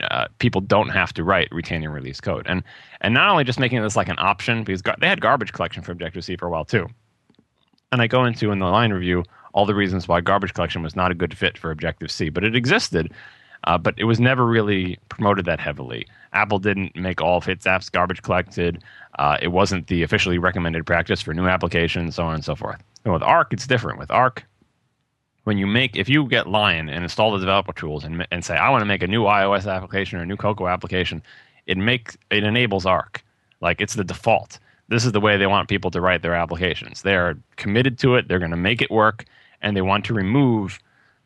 uh, 0.00 0.26
people 0.38 0.60
don't 0.60 0.88
have 0.88 1.12
to 1.12 1.24
write 1.24 1.48
retain 1.52 1.84
and 1.84 1.92
release 1.92 2.20
code. 2.20 2.46
And 2.48 2.62
and 3.00 3.12
not 3.12 3.28
only 3.28 3.44
just 3.44 3.60
making 3.60 3.82
this 3.82 3.96
like 3.96 4.08
an 4.08 4.18
option 4.18 4.64
because 4.64 4.82
gar- 4.82 4.96
they 4.98 5.08
had 5.08 5.20
garbage 5.20 5.52
collection 5.52 5.82
for 5.82 5.92
Objective 5.92 6.24
C 6.24 6.36
for 6.36 6.46
a 6.46 6.50
while 6.50 6.64
too. 6.64 6.88
And 7.90 8.00
I 8.00 8.06
go 8.06 8.24
into 8.24 8.50
in 8.52 8.58
the 8.58 8.66
Lion 8.66 8.92
review 8.92 9.24
all 9.52 9.66
the 9.66 9.74
reasons 9.74 10.08
why 10.08 10.22
garbage 10.22 10.54
collection 10.54 10.82
was 10.82 10.96
not 10.96 11.10
a 11.10 11.14
good 11.14 11.36
fit 11.36 11.58
for 11.58 11.70
Objective 11.70 12.10
C, 12.10 12.30
but 12.30 12.42
it 12.42 12.56
existed. 12.56 13.12
Uh, 13.64 13.78
but 13.78 13.94
it 13.96 14.04
was 14.04 14.18
never 14.18 14.46
really 14.46 14.98
promoted 15.08 15.44
that 15.44 15.60
heavily. 15.60 16.06
Apple 16.32 16.58
didn't 16.58 16.96
make 16.96 17.20
all 17.20 17.38
of 17.38 17.48
its 17.48 17.66
apps 17.66 17.90
garbage 17.90 18.22
collected. 18.22 18.82
Uh, 19.18 19.36
it 19.40 19.48
wasn't 19.48 19.86
the 19.86 20.02
officially 20.02 20.38
recommended 20.38 20.86
practice 20.86 21.20
for 21.22 21.34
new 21.34 21.46
applications, 21.46 22.16
so 22.16 22.24
on 22.24 22.34
and 22.34 22.44
so 22.44 22.54
forth. 22.54 22.82
And 23.04 23.12
with 23.12 23.22
Arc, 23.22 23.52
it's 23.52 23.66
different. 23.66 23.98
With 23.98 24.10
Arc, 24.10 24.44
when 25.44 25.58
you 25.58 25.66
make, 25.66 25.96
if 25.96 26.08
you 26.08 26.26
get 26.26 26.48
Lion 26.48 26.88
and 26.88 27.02
install 27.02 27.32
the 27.32 27.38
developer 27.38 27.72
tools 27.72 28.04
and, 28.04 28.26
and 28.30 28.44
say, 28.44 28.56
I 28.56 28.70
want 28.70 28.82
to 28.82 28.86
make 28.86 29.02
a 29.02 29.06
new 29.08 29.24
iOS 29.24 29.70
application 29.70 30.18
or 30.18 30.22
a 30.22 30.26
new 30.26 30.36
Cocoa 30.36 30.68
application, 30.68 31.22
it 31.66 31.76
makes 31.76 32.16
it 32.30 32.44
enables 32.44 32.86
Arc. 32.86 33.24
Like 33.60 33.80
it's 33.80 33.94
the 33.94 34.04
default. 34.04 34.58
This 34.88 35.04
is 35.04 35.12
the 35.12 35.20
way 35.20 35.36
they 35.36 35.46
want 35.46 35.68
people 35.68 35.90
to 35.92 36.00
write 36.00 36.22
their 36.22 36.34
applications. 36.34 37.02
They 37.02 37.14
are 37.14 37.38
committed 37.56 37.98
to 38.00 38.16
it. 38.16 38.28
They're 38.28 38.38
going 38.38 38.50
to 38.50 38.56
make 38.56 38.82
it 38.82 38.90
work, 38.90 39.24
and 39.62 39.76
they 39.76 39.82
want 39.82 40.04
to 40.06 40.14
remove 40.14 40.78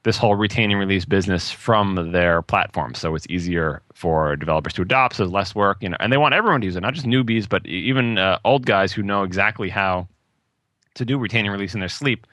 this 0.06 0.16
whole 0.16 0.36
retain 0.36 0.70
and 0.70 0.78
release 0.78 1.04
business 1.04 1.50
from 1.50 2.12
their 2.12 2.40
platform. 2.40 2.94
So 2.94 3.16
it's 3.16 3.26
easier 3.28 3.82
for 3.92 4.36
developers 4.36 4.72
to 4.74 4.82
adopt, 4.82 5.16
so 5.16 5.24
less 5.24 5.52
work, 5.52 5.78
you 5.80 5.88
know, 5.88 5.96
and 5.98 6.12
they 6.12 6.16
want 6.16 6.32
everyone 6.32 6.60
to 6.60 6.64
use 6.64 6.76
it, 6.76 6.80
not 6.80 6.94
just 6.94 7.06
newbies, 7.06 7.48
but 7.48 7.66
even 7.66 8.16
uh, 8.16 8.38
old 8.44 8.66
guys 8.66 8.92
who 8.92 9.02
know 9.02 9.24
exactly 9.24 9.68
how 9.68 10.06
to 10.94 11.04
do 11.04 11.18
retain 11.18 11.44
and 11.44 11.52
release 11.52 11.74
in 11.74 11.80
their 11.80 11.88
sleep. 11.88 12.24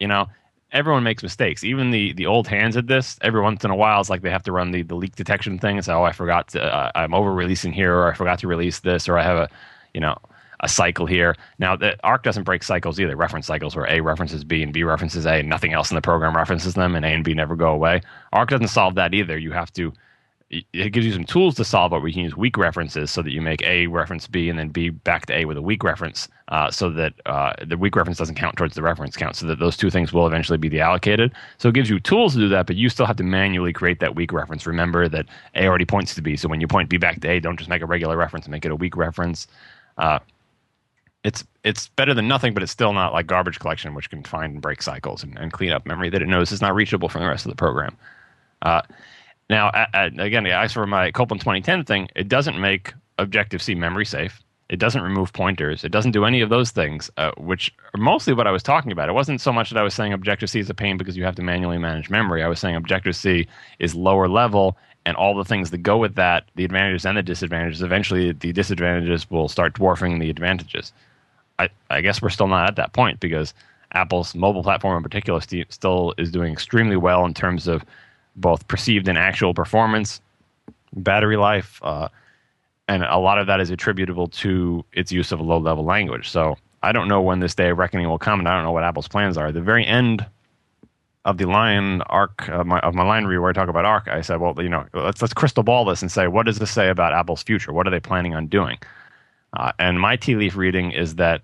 You 0.00 0.08
know, 0.08 0.26
everyone 0.72 1.04
makes 1.04 1.22
mistakes. 1.22 1.62
Even 1.62 1.92
the 1.92 2.12
the 2.14 2.26
old 2.26 2.48
hands 2.48 2.76
at 2.76 2.88
this, 2.88 3.16
every 3.22 3.40
once 3.40 3.64
in 3.64 3.70
a 3.70 3.76
while, 3.76 4.00
it's 4.00 4.10
like 4.10 4.22
they 4.22 4.30
have 4.30 4.42
to 4.42 4.50
run 4.50 4.72
the, 4.72 4.82
the 4.82 4.96
leak 4.96 5.14
detection 5.14 5.60
thing 5.60 5.76
and 5.76 5.84
say, 5.84 5.92
oh, 5.92 6.02
I 6.02 6.10
forgot 6.10 6.48
to, 6.48 6.60
uh, 6.60 6.90
I'm 6.96 7.14
over 7.14 7.32
releasing 7.32 7.72
here, 7.72 7.94
or 7.94 8.10
I 8.10 8.16
forgot 8.16 8.40
to 8.40 8.48
release 8.48 8.80
this, 8.80 9.08
or 9.08 9.16
I 9.16 9.22
have 9.22 9.36
a, 9.36 9.48
you 9.94 10.00
know, 10.00 10.18
a 10.60 10.68
cycle 10.68 11.06
here. 11.06 11.34
Now, 11.58 11.76
the 11.76 11.96
Arc 12.04 12.22
doesn't 12.22 12.44
break 12.44 12.62
cycles 12.62 12.98
either. 12.98 13.16
Reference 13.16 13.46
cycles 13.46 13.76
where 13.76 13.86
A 13.90 14.00
references 14.00 14.44
B 14.44 14.62
and 14.62 14.72
B 14.72 14.82
references 14.82 15.26
A, 15.26 15.34
and 15.34 15.48
nothing 15.48 15.72
else 15.72 15.90
in 15.90 15.94
the 15.94 16.02
program 16.02 16.36
references 16.36 16.74
them, 16.74 16.94
and 16.94 17.04
A 17.04 17.08
and 17.08 17.24
B 17.24 17.34
never 17.34 17.56
go 17.56 17.70
away. 17.70 18.00
Arc 18.32 18.50
doesn't 18.50 18.68
solve 18.68 18.94
that 18.96 19.14
either. 19.14 19.36
You 19.36 19.52
have 19.52 19.72
to. 19.74 19.92
It 20.48 20.92
gives 20.92 21.04
you 21.04 21.12
some 21.12 21.24
tools 21.24 21.56
to 21.56 21.64
solve 21.64 21.92
it. 21.92 21.98
We 22.02 22.12
can 22.12 22.22
use 22.22 22.36
weak 22.36 22.56
references 22.56 23.10
so 23.10 23.20
that 23.20 23.32
you 23.32 23.42
make 23.42 23.62
A 23.62 23.88
reference 23.88 24.28
B 24.28 24.48
and 24.48 24.56
then 24.56 24.68
B 24.68 24.90
back 24.90 25.26
to 25.26 25.36
A 25.36 25.44
with 25.44 25.56
a 25.56 25.62
weak 25.62 25.82
reference, 25.82 26.28
uh, 26.48 26.70
so 26.70 26.88
that 26.90 27.14
uh, 27.26 27.54
the 27.66 27.76
weak 27.76 27.96
reference 27.96 28.18
doesn't 28.18 28.36
count 28.36 28.56
towards 28.56 28.76
the 28.76 28.82
reference 28.82 29.16
count, 29.16 29.34
so 29.34 29.44
that 29.46 29.58
those 29.58 29.76
two 29.76 29.90
things 29.90 30.12
will 30.12 30.24
eventually 30.24 30.56
be 30.56 30.80
allocated. 30.80 31.32
So 31.58 31.68
it 31.68 31.74
gives 31.74 31.90
you 31.90 31.98
tools 31.98 32.34
to 32.34 32.38
do 32.38 32.48
that, 32.50 32.66
but 32.68 32.76
you 32.76 32.88
still 32.88 33.06
have 33.06 33.16
to 33.16 33.24
manually 33.24 33.72
create 33.72 33.98
that 33.98 34.14
weak 34.14 34.32
reference. 34.32 34.68
Remember 34.68 35.08
that 35.08 35.26
A 35.56 35.66
already 35.66 35.84
points 35.84 36.14
to 36.14 36.22
B, 36.22 36.36
so 36.36 36.48
when 36.48 36.60
you 36.60 36.68
point 36.68 36.88
B 36.88 36.96
back 36.96 37.20
to 37.22 37.28
A, 37.28 37.40
don't 37.40 37.56
just 37.56 37.68
make 37.68 37.82
a 37.82 37.86
regular 37.86 38.16
reference, 38.16 38.46
make 38.46 38.64
it 38.64 38.70
a 38.70 38.76
weak 38.76 38.96
reference. 38.96 39.48
Uh, 39.98 40.20
it's 41.26 41.44
it's 41.64 41.88
better 41.88 42.14
than 42.14 42.28
nothing, 42.28 42.54
but 42.54 42.62
it's 42.62 42.70
still 42.70 42.92
not 42.92 43.12
like 43.12 43.26
garbage 43.26 43.58
collection, 43.58 43.94
which 43.94 44.08
can 44.08 44.22
find 44.22 44.52
and 44.52 44.62
break 44.62 44.80
cycles 44.80 45.24
and, 45.24 45.36
and 45.36 45.52
clean 45.52 45.72
up 45.72 45.84
memory 45.84 46.08
that 46.08 46.22
it 46.22 46.28
knows 46.28 46.52
is 46.52 46.62
not 46.62 46.74
reachable 46.74 47.08
from 47.08 47.22
the 47.22 47.28
rest 47.28 47.44
of 47.44 47.50
the 47.50 47.56
program. 47.56 47.96
Uh, 48.62 48.82
now, 49.50 49.70
at, 49.74 49.88
I, 49.92 50.04
again, 50.18 50.46
as 50.46 50.72
for 50.72 50.86
my 50.86 51.10
Copeland 51.10 51.40
2010 51.40 51.84
thing, 51.84 52.08
it 52.14 52.28
doesn't 52.28 52.60
make 52.60 52.94
Objective 53.18 53.60
C 53.60 53.74
memory 53.74 54.04
safe. 54.04 54.40
It 54.68 54.78
doesn't 54.78 55.02
remove 55.02 55.32
pointers. 55.32 55.82
It 55.82 55.90
doesn't 55.90 56.12
do 56.12 56.24
any 56.24 56.40
of 56.42 56.48
those 56.48 56.70
things, 56.70 57.10
uh, 57.16 57.32
which 57.38 57.74
are 57.94 58.00
mostly 58.00 58.32
what 58.32 58.46
I 58.46 58.52
was 58.52 58.62
talking 58.62 58.92
about. 58.92 59.08
It 59.08 59.12
wasn't 59.12 59.40
so 59.40 59.52
much 59.52 59.70
that 59.70 59.78
I 59.78 59.82
was 59.82 59.94
saying 59.94 60.12
Objective 60.12 60.48
C 60.50 60.60
is 60.60 60.70
a 60.70 60.74
pain 60.74 60.96
because 60.96 61.16
you 61.16 61.24
have 61.24 61.36
to 61.36 61.42
manually 61.42 61.78
manage 61.78 62.08
memory. 62.08 62.44
I 62.44 62.48
was 62.48 62.60
saying 62.60 62.76
Objective 62.76 63.16
C 63.16 63.48
is 63.80 63.96
lower 63.96 64.28
level 64.28 64.76
and 65.06 65.16
all 65.16 65.36
the 65.36 65.44
things 65.44 65.70
that 65.70 65.78
go 65.78 65.96
with 65.96 66.16
that, 66.16 66.50
the 66.56 66.64
advantages 66.64 67.06
and 67.06 67.16
the 67.16 67.22
disadvantages, 67.22 67.80
eventually 67.80 68.32
the 68.32 68.52
disadvantages 68.52 69.30
will 69.30 69.48
start 69.48 69.74
dwarfing 69.74 70.18
the 70.18 70.28
advantages. 70.30 70.92
I, 71.58 71.68
I 71.90 72.00
guess 72.00 72.20
we're 72.20 72.30
still 72.30 72.48
not 72.48 72.68
at 72.68 72.76
that 72.76 72.92
point 72.92 73.20
because 73.20 73.54
Apple's 73.92 74.34
mobile 74.34 74.62
platform 74.62 74.96
in 74.96 75.02
particular 75.02 75.40
st- 75.40 75.72
still 75.72 76.14
is 76.18 76.30
doing 76.30 76.52
extremely 76.52 76.96
well 76.96 77.24
in 77.24 77.34
terms 77.34 77.66
of 77.66 77.84
both 78.36 78.66
perceived 78.68 79.08
and 79.08 79.16
actual 79.16 79.54
performance, 79.54 80.20
battery 80.94 81.36
life, 81.36 81.80
uh, 81.82 82.08
and 82.88 83.02
a 83.02 83.18
lot 83.18 83.38
of 83.38 83.46
that 83.46 83.60
is 83.60 83.70
attributable 83.70 84.28
to 84.28 84.84
its 84.92 85.10
use 85.10 85.32
of 85.32 85.40
a 85.40 85.42
low 85.42 85.58
level 85.58 85.84
language. 85.84 86.28
So 86.28 86.56
I 86.82 86.92
don't 86.92 87.08
know 87.08 87.20
when 87.20 87.40
this 87.40 87.54
day 87.54 87.70
of 87.70 87.78
reckoning 87.78 88.08
will 88.08 88.18
come, 88.18 88.38
and 88.38 88.48
I 88.48 88.54
don't 88.54 88.64
know 88.64 88.72
what 88.72 88.84
Apple's 88.84 89.08
plans 89.08 89.36
are. 89.36 89.50
The 89.50 89.60
very 89.60 89.84
end 89.86 90.24
of 91.24 91.38
the 91.38 91.46
Lion 91.46 92.02
arc 92.02 92.48
uh, 92.48 92.62
my, 92.62 92.78
of 92.80 92.94
my 92.94 93.02
Lion 93.02 93.26
review 93.26 93.40
where 93.40 93.50
I 93.50 93.52
talk 93.52 93.68
about 93.68 93.84
arc, 93.84 94.06
I 94.06 94.20
said, 94.20 94.40
well, 94.40 94.54
you 94.58 94.68
know, 94.68 94.86
let's 94.94 95.20
let's 95.20 95.34
crystal 95.34 95.64
ball 95.64 95.84
this 95.84 96.00
and 96.00 96.12
say, 96.12 96.28
what 96.28 96.46
does 96.46 96.58
this 96.58 96.70
say 96.70 96.88
about 96.88 97.12
Apple's 97.12 97.42
future? 97.42 97.72
What 97.72 97.86
are 97.88 97.90
they 97.90 97.98
planning 97.98 98.34
on 98.34 98.46
doing? 98.46 98.78
Uh, 99.52 99.72
and 99.78 100.00
my 100.00 100.16
tea 100.16 100.36
leaf 100.36 100.56
reading 100.56 100.92
is 100.92 101.16
that 101.16 101.42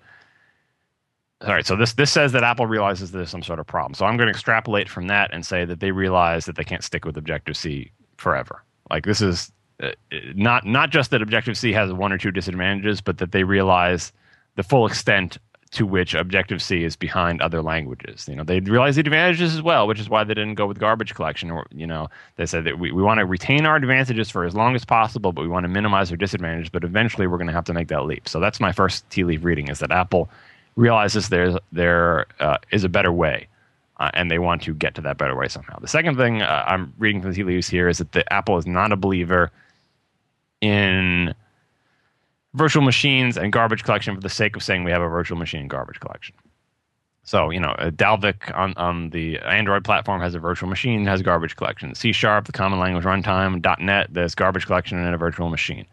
all 1.45 1.53
right, 1.53 1.67
so 1.67 1.75
this 1.75 1.95
this 1.95 2.11
says 2.11 2.33
that 2.33 2.45
Apple 2.45 2.67
realizes 2.67 3.11
there's 3.11 3.31
some 3.31 3.43
sort 3.43 3.59
of 3.59 3.67
problem. 3.67 3.95
So 3.95 4.07
I'm 4.07 4.17
going 4.17 4.29
to 4.29 4.33
extrapolate 4.33 4.89
from 4.89 5.09
that 5.09 5.33
and 5.33 5.45
say 5.45 5.65
that 5.65 5.81
they 5.81 5.91
realize 5.91 6.47
that 6.47 6.57
they 6.57 6.65
can't 6.65 6.85
stick 6.85 7.05
with 7.05 7.17
Objective 7.17 7.57
C 7.57 7.91
forever. 8.17 8.63
Like 8.91 9.05
this 9.05 9.21
is 9.21 9.51
uh, 9.83 9.91
not 10.35 10.65
not 10.65 10.91
just 10.91 11.11
that 11.11 11.21
Objective 11.21 11.59
C 11.59 11.73
has 11.73 11.93
one 11.93 12.13
or 12.13 12.19
two 12.19 12.31
disadvantages, 12.31 13.01
but 13.01 13.19
that 13.19 13.33
they 13.33 13.43
realize 13.43 14.13
the 14.55 14.63
full 14.63 14.87
extent 14.87 15.39
to 15.73 15.87
which 15.87 16.13
Objective 16.15 16.63
C 16.63 16.85
is 16.85 16.97
behind 16.97 17.41
other 17.41 17.63
languages. 17.63 18.29
You 18.29 18.37
know, 18.37 18.45
they 18.45 18.61
realize 18.61 18.97
the 18.97 19.01
advantages 19.01 19.55
as 19.55 19.63
well, 19.63 19.87
which 19.87 19.99
is 19.99 20.09
why 20.09 20.23
they 20.23 20.35
didn't 20.35 20.55
go 20.55 20.67
with 20.67 20.79
garbage 20.79 21.15
collection. 21.15 21.51
Or 21.51 21.67
you 21.73 21.87
know, 21.87 22.09
they 22.37 22.45
said 22.45 22.65
that 22.65 22.79
we, 22.79 22.93
we 22.93 23.03
want 23.03 23.19
to 23.19 23.27
retain 23.27 23.65
our 23.65 23.77
advantages 23.77 24.31
for 24.31 24.45
as 24.45 24.55
long 24.55 24.75
as 24.75 24.85
possible, 24.85 25.33
but 25.33 25.41
we 25.41 25.49
want 25.49 25.65
to 25.65 25.69
minimize 25.69 26.11
our 26.11 26.17
disadvantages. 26.17 26.69
But 26.69 26.85
eventually, 26.85 27.27
we're 27.27 27.39
going 27.39 27.49
to 27.49 27.55
have 27.55 27.65
to 27.65 27.73
make 27.73 27.89
that 27.89 28.05
leap. 28.05 28.29
So 28.29 28.39
that's 28.39 28.61
my 28.61 28.71
first 28.71 29.09
tea 29.09 29.25
leaf 29.25 29.45
reading: 29.45 29.69
is 29.69 29.79
that 29.79 29.91
Apple 29.91 30.29
realizes 30.77 31.31
there's 31.31 31.57
there 31.73 32.27
uh, 32.39 32.59
is 32.71 32.85
a 32.85 32.89
better 32.89 33.13
way. 33.13 33.49
Uh, 33.99 34.11
and 34.15 34.31
they 34.31 34.39
want 34.39 34.63
to 34.63 34.75
get 34.75 34.97
to 34.97 35.01
that 35.01 35.17
better 35.17 35.37
way 35.37 35.47
somehow. 35.47 35.79
The 35.79 35.87
second 35.87 36.17
thing 36.17 36.43
uh, 36.43 36.65
I'm 36.67 36.93
reading 36.99 37.21
from 37.21 37.31
the 37.31 37.37
tea 37.37 37.45
leaves 37.45 37.69
here 37.69 37.89
is 37.89 37.99
that 37.99 38.11
the 38.13 38.31
Apple 38.33 38.59
is 38.59 38.67
not 38.67 38.91
a 38.91 38.97
believer 38.97 39.53
in 40.61 41.35
virtual 42.55 42.83
machines 42.83 43.37
and 43.37 43.53
garbage 43.53 43.85
collection 43.85 44.15
for 44.15 44.21
the 44.21 44.29
sake 44.29 44.57
of 44.57 44.63
saying 44.63 44.85
we 44.85 44.91
have 44.91 45.03
a 45.03 45.09
virtual 45.09 45.39
machine 45.39 45.69
garbage 45.69 46.01
collection. 46.01 46.35
So, 47.25 47.51
you 47.51 47.61
know, 47.61 47.71
uh, 47.71 47.91
Dalvik 47.91 48.57
on, 48.57 48.75
on 48.77 49.11
the 49.11 49.39
Android 49.39 49.85
platform 49.85 50.21
has 50.21 50.35
a 50.35 50.41
virtual 50.41 50.69
machine, 50.69 51.07
has 51.07 51.23
garbage 51.23 51.55
collection. 51.55 51.95
C 51.95 52.13
Sharp, 52.13 52.47
the 52.47 52.53
common 52.53 52.81
language 52.81 53.05
runtime, 53.05 53.65
.NET, 53.81 54.09
there's 54.13 54.35
garbage 54.35 54.67
collection 54.67 54.99
and 54.99 55.15
a 55.15 55.19
virtual 55.19 55.49
machine. 55.49 55.87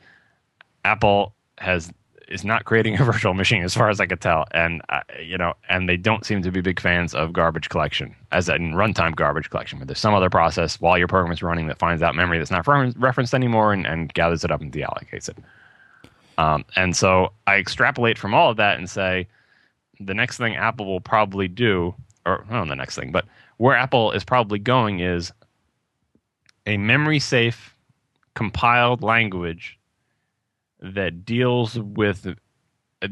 Apple 0.85 1.33
has 1.59 1.91
is 2.29 2.43
not 2.43 2.65
creating 2.65 2.93
a 2.99 3.03
virtual 3.03 3.33
machine, 3.33 3.63
as 3.63 3.73
far 3.73 3.89
as 3.89 3.99
I 3.99 4.05
could 4.05 4.21
tell, 4.21 4.45
and 4.51 4.81
uh, 4.89 5.01
you 5.21 5.37
know, 5.37 5.53
and 5.67 5.89
they 5.89 5.97
don't 5.97 6.25
seem 6.25 6.41
to 6.41 6.51
be 6.51 6.61
big 6.61 6.79
fans 6.79 7.13
of 7.13 7.33
garbage 7.33 7.69
collection, 7.69 8.15
as 8.31 8.49
in 8.49 8.73
runtime 8.73 9.15
garbage 9.15 9.49
collection, 9.49 9.79
where 9.79 9.85
there's 9.85 9.99
some 9.99 10.13
other 10.13 10.29
process 10.29 10.79
while 10.79 10.97
your 10.97 11.07
program 11.07 11.31
is 11.31 11.43
running 11.43 11.67
that 11.67 11.77
finds 11.77 12.01
out 12.01 12.15
memory 12.15 12.37
that's 12.37 12.51
not 12.51 12.67
referenced 12.97 13.33
anymore 13.33 13.73
and, 13.73 13.85
and 13.85 14.13
gathers 14.13 14.43
it 14.43 14.51
up 14.51 14.61
and 14.61 14.71
deallocates 14.71 15.29
it. 15.29 15.37
Um, 16.39 16.63
and 16.77 16.95
so 16.95 17.33
I 17.47 17.57
extrapolate 17.57 18.17
from 18.17 18.33
all 18.33 18.49
of 18.49 18.55
that 18.55 18.77
and 18.77 18.89
say 18.89 19.27
the 19.99 20.13
next 20.13 20.37
thing 20.37 20.55
Apple 20.55 20.85
will 20.85 21.01
probably 21.01 21.49
do, 21.49 21.93
or 22.25 22.45
not 22.49 22.69
the 22.69 22.77
next 22.77 22.95
thing, 22.95 23.11
but 23.11 23.25
where 23.57 23.75
Apple 23.75 24.13
is 24.13 24.23
probably 24.23 24.57
going 24.57 25.01
is 25.01 25.33
a 26.65 26.77
memory 26.77 27.19
safe 27.19 27.75
compiled 28.35 29.03
language 29.03 29.77
that 30.79 31.25
deals 31.25 31.77
with 31.77 32.25
uh, 33.01 33.07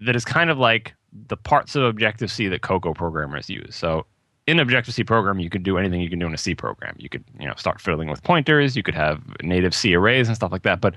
that 0.00 0.16
is 0.16 0.24
kind 0.24 0.50
of 0.50 0.58
like 0.58 0.96
the 1.28 1.36
parts 1.36 1.76
of 1.76 1.84
Objective 1.84 2.32
C 2.32 2.48
that 2.48 2.62
Cocoa 2.62 2.94
programmers 2.94 3.48
use. 3.48 3.76
So 3.76 4.06
in 4.48 4.58
Objective 4.58 4.92
C 4.92 5.04
program, 5.04 5.38
you 5.38 5.50
could 5.50 5.62
do 5.62 5.78
anything 5.78 6.00
you 6.00 6.10
can 6.10 6.18
do 6.18 6.26
in 6.26 6.34
a 6.34 6.38
C 6.38 6.56
program. 6.56 6.96
You 6.98 7.08
could 7.08 7.22
you 7.38 7.46
know 7.46 7.54
start 7.56 7.80
fiddling 7.80 8.08
with 8.08 8.24
pointers. 8.24 8.76
You 8.76 8.82
could 8.82 8.96
have 8.96 9.22
native 9.40 9.72
C 9.72 9.94
arrays 9.94 10.26
and 10.26 10.34
stuff 10.34 10.50
like 10.50 10.62
that. 10.62 10.80
But 10.80 10.96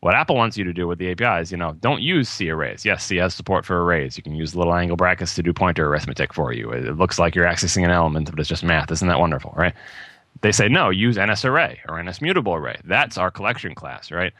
what 0.00 0.14
Apple 0.14 0.36
wants 0.36 0.56
you 0.56 0.64
to 0.64 0.72
do 0.72 0.86
with 0.88 0.98
the 0.98 1.10
APIs, 1.10 1.50
you 1.50 1.58
know, 1.58 1.74
don't 1.80 2.00
use 2.00 2.28
C 2.28 2.48
arrays. 2.50 2.84
Yes, 2.84 3.04
C 3.04 3.16
has 3.16 3.34
support 3.34 3.66
for 3.66 3.84
arrays. 3.84 4.16
You 4.16 4.22
can 4.22 4.34
use 4.34 4.56
little 4.56 4.74
angle 4.74 4.96
brackets 4.96 5.34
to 5.34 5.42
do 5.42 5.52
pointer 5.52 5.86
arithmetic 5.86 6.32
for 6.32 6.52
you. 6.52 6.70
It 6.72 6.96
looks 6.96 7.18
like 7.18 7.34
you're 7.34 7.46
accessing 7.46 7.84
an 7.84 7.90
element, 7.90 8.30
but 8.30 8.40
it's 8.40 8.48
just 8.48 8.64
math. 8.64 8.90
Isn't 8.90 9.08
that 9.08 9.20
wonderful, 9.20 9.52
right? 9.56 9.74
They 10.40 10.52
say 10.52 10.68
no, 10.68 10.88
use 10.88 11.18
NS 11.18 11.44
array 11.44 11.80
or 11.86 12.02
NS 12.02 12.22
mutable 12.22 12.54
array. 12.54 12.80
That's 12.84 13.18
our 13.18 13.30
collection 13.30 13.74
class, 13.74 14.10
right? 14.10 14.32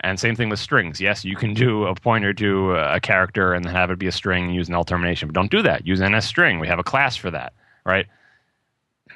And 0.00 0.20
same 0.20 0.36
thing 0.36 0.48
with 0.48 0.60
strings. 0.60 1.00
Yes, 1.00 1.24
you 1.24 1.34
can 1.34 1.52
do 1.52 1.84
a 1.86 1.94
pointer 1.96 2.32
to 2.34 2.74
a 2.74 3.00
character 3.00 3.54
and 3.54 3.66
have 3.66 3.90
it 3.90 3.98
be 3.98 4.06
a 4.06 4.12
string 4.12 4.44
and 4.44 4.54
use 4.54 4.68
null 4.68 4.84
termination, 4.84 5.26
but 5.26 5.34
don't 5.34 5.50
do 5.50 5.62
that. 5.62 5.84
Use 5.84 6.00
NS 6.00 6.26
string. 6.26 6.60
We 6.60 6.68
have 6.68 6.78
a 6.78 6.84
class 6.84 7.16
for 7.16 7.32
that, 7.32 7.52
right? 7.84 8.06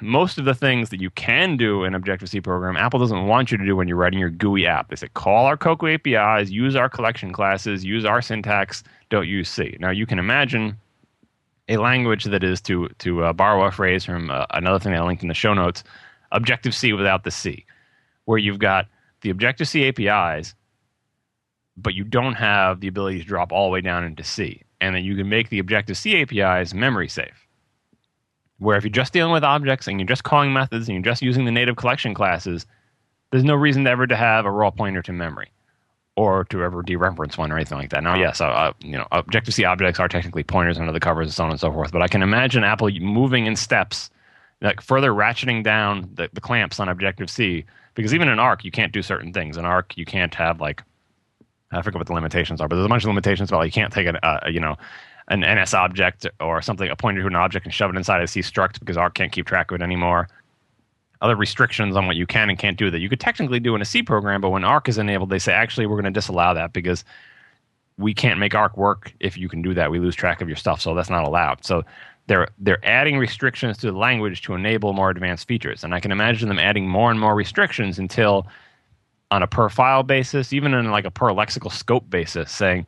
Most 0.03 0.37
of 0.37 0.45
the 0.45 0.53
things 0.53 0.89
that 0.89 1.01
you 1.01 1.09
can 1.11 1.57
do 1.57 1.83
in 1.83 1.95
Objective 1.95 2.29
C 2.29 2.41
program, 2.41 2.77
Apple 2.77 2.99
doesn't 2.99 3.25
want 3.25 3.51
you 3.51 3.57
to 3.57 3.65
do 3.65 3.75
when 3.75 3.87
you're 3.87 3.97
writing 3.97 4.19
your 4.19 4.29
GUI 4.29 4.67
app. 4.67 4.89
They 4.89 4.95
say 4.95 5.07
call 5.13 5.45
our 5.45 5.57
Cocoa 5.57 5.87
APIs, 5.87 6.51
use 6.51 6.75
our 6.75 6.89
collection 6.89 7.31
classes, 7.31 7.83
use 7.83 8.05
our 8.05 8.21
syntax, 8.21 8.83
don't 9.09 9.27
use 9.27 9.49
C. 9.49 9.77
Now 9.79 9.89
you 9.89 10.05
can 10.05 10.19
imagine 10.19 10.77
a 11.69 11.77
language 11.77 12.25
that 12.25 12.43
is 12.43 12.61
to 12.61 12.89
to 12.99 13.23
uh, 13.23 13.33
borrow 13.33 13.65
a 13.65 13.71
phrase 13.71 14.03
from 14.05 14.29
uh, 14.29 14.45
another 14.51 14.79
thing 14.79 14.93
I 14.93 15.01
linked 15.01 15.23
in 15.23 15.29
the 15.29 15.33
show 15.33 15.53
notes, 15.53 15.83
Objective 16.31 16.75
C 16.75 16.93
without 16.93 17.23
the 17.23 17.31
C, 17.31 17.65
where 18.25 18.37
you've 18.37 18.59
got 18.59 18.87
the 19.21 19.29
Objective 19.29 19.67
C 19.67 19.87
APIs, 19.87 20.53
but 21.77 21.93
you 21.93 22.03
don't 22.03 22.33
have 22.33 22.81
the 22.81 22.87
ability 22.87 23.19
to 23.19 23.25
drop 23.25 23.51
all 23.51 23.67
the 23.67 23.71
way 23.71 23.81
down 23.81 24.03
into 24.03 24.23
C. 24.23 24.61
And 24.81 24.95
then 24.95 25.05
you 25.05 25.15
can 25.15 25.29
make 25.29 25.49
the 25.49 25.59
Objective 25.59 25.97
C 25.97 26.21
APIs 26.21 26.73
memory 26.73 27.07
safe. 27.07 27.42
Where 28.63 28.77
if 28.77 28.83
you're 28.83 28.91
just 28.91 29.11
dealing 29.11 29.33
with 29.33 29.43
objects 29.43 29.87
and 29.87 29.99
you're 29.99 30.07
just 30.07 30.23
calling 30.23 30.53
methods 30.53 30.87
and 30.87 30.95
you're 30.95 31.03
just 31.03 31.21
using 31.21 31.43
the 31.43 31.51
native 31.51 31.75
collection 31.75 32.13
classes, 32.13 32.65
there's 33.31 33.43
no 33.43 33.55
reason 33.55 33.85
ever 33.85 34.07
to 34.07 34.15
have 34.15 34.45
a 34.45 34.51
raw 34.51 34.71
pointer 34.71 35.01
to 35.01 35.11
memory 35.11 35.51
or 36.15 36.45
to 36.45 36.63
ever 36.63 36.81
dereference 36.81 37.37
one 37.37 37.51
or 37.51 37.57
anything 37.57 37.77
like 37.77 37.89
that. 37.89 38.03
Now, 38.03 38.15
yes, 38.15 38.39
uh, 38.39 38.71
you 38.79 38.93
know, 38.93 39.07
Objective 39.11 39.53
C 39.53 39.65
objects 39.65 39.99
are 39.99 40.07
technically 40.07 40.43
pointers 40.43 40.79
under 40.79 40.93
the 40.93 40.99
covers 40.99 41.27
and 41.27 41.33
so 41.33 41.43
on 41.43 41.51
and 41.51 41.59
so 41.59 41.71
forth, 41.71 41.91
but 41.91 42.01
I 42.01 42.07
can 42.07 42.23
imagine 42.23 42.63
Apple 42.63 42.89
moving 43.01 43.47
in 43.47 43.55
steps, 43.55 44.09
like 44.61 44.79
further 44.79 45.11
ratcheting 45.11 45.63
down 45.63 46.09
the, 46.13 46.29
the 46.31 46.39
clamps 46.39 46.79
on 46.79 46.87
Objective 46.87 47.29
C, 47.29 47.65
because 47.95 48.13
even 48.13 48.29
in 48.29 48.39
Arc, 48.39 48.63
you 48.63 48.71
can't 48.71 48.93
do 48.93 49.01
certain 49.01 49.33
things. 49.33 49.57
In 49.57 49.65
Arc, 49.65 49.97
you 49.97 50.05
can't 50.05 50.33
have 50.35 50.61
like, 50.61 50.83
I 51.71 51.81
forget 51.81 51.99
what 51.99 52.07
the 52.07 52.13
limitations 52.13 52.61
are, 52.61 52.67
but 52.67 52.75
there's 52.75 52.85
a 52.85 52.89
bunch 52.89 53.03
of 53.03 53.07
limitations 53.09 53.49
about 53.49 53.57
like, 53.57 53.75
you 53.75 53.81
can't 53.81 53.91
take 53.91 54.07
a, 54.07 54.25
uh, 54.25 54.47
you 54.47 54.59
know, 54.59 54.77
an 55.29 55.41
NS 55.41 55.73
object 55.73 56.27
or 56.39 56.61
something, 56.61 56.89
a 56.89 56.95
pointer 56.95 57.21
to 57.21 57.27
an 57.27 57.35
object, 57.35 57.65
and 57.65 57.73
shove 57.73 57.89
it 57.93 57.97
inside 57.97 58.21
a 58.21 58.27
C 58.27 58.41
struct 58.41 58.79
because 58.79 58.97
Arc 58.97 59.13
can't 59.13 59.31
keep 59.31 59.45
track 59.45 59.71
of 59.71 59.75
it 59.75 59.83
anymore 59.83 60.27
other 61.23 61.37
restrictions 61.37 61.95
on 61.95 62.05
what 62.05 62.17
you 62.17 62.27
can 62.27 62.49
and 62.49 62.59
can't 62.59 62.77
do 62.77 62.91
that 62.91 62.99
you 62.99 63.07
could 63.07 63.19
technically 63.19 63.59
do 63.59 63.73
in 63.75 63.81
a 63.81 63.85
C 63.85 64.03
program, 64.03 64.41
but 64.41 64.49
when 64.49 64.65
Arc 64.65 64.89
is 64.89 64.97
enabled, 64.97 65.29
they 65.29 65.39
say 65.39 65.53
actually 65.53 65.85
we're 65.85 65.95
going 65.95 66.03
to 66.03 66.11
disallow 66.11 66.53
that 66.53 66.73
because 66.73 67.05
we 67.97 68.13
can't 68.13 68.39
make 68.39 68.53
Arc 68.53 68.75
work 68.75 69.13
if 69.21 69.37
you 69.37 69.47
can 69.47 69.61
do 69.61 69.73
that. 69.73 69.89
We 69.89 69.99
lose 69.99 70.15
track 70.15 70.41
of 70.41 70.49
your 70.49 70.57
stuff, 70.57 70.81
so 70.81 70.93
that's 70.93 71.09
not 71.09 71.25
allowed. 71.25 71.63
So 71.63 71.83
they're 72.27 72.49
they're 72.59 72.85
adding 72.85 73.17
restrictions 73.17 73.77
to 73.79 73.91
the 73.91 73.97
language 73.97 74.41
to 74.43 74.53
enable 74.53 74.91
more 74.91 75.09
advanced 75.09 75.47
features, 75.47 75.83
and 75.83 75.95
I 75.95 76.01
can 76.01 76.11
imagine 76.11 76.49
them 76.49 76.59
adding 76.59 76.89
more 76.89 77.09
and 77.09 77.19
more 77.19 77.35
restrictions 77.35 77.97
until 77.99 78.45
on 79.31 79.43
a 79.43 79.47
per 79.47 79.69
file 79.69 80.03
basis, 80.03 80.51
even 80.51 80.73
in 80.73 80.91
like 80.91 81.05
a 81.05 81.11
per 81.11 81.29
lexical 81.29 81.71
scope 81.71 82.09
basis, 82.09 82.51
saying 82.51 82.85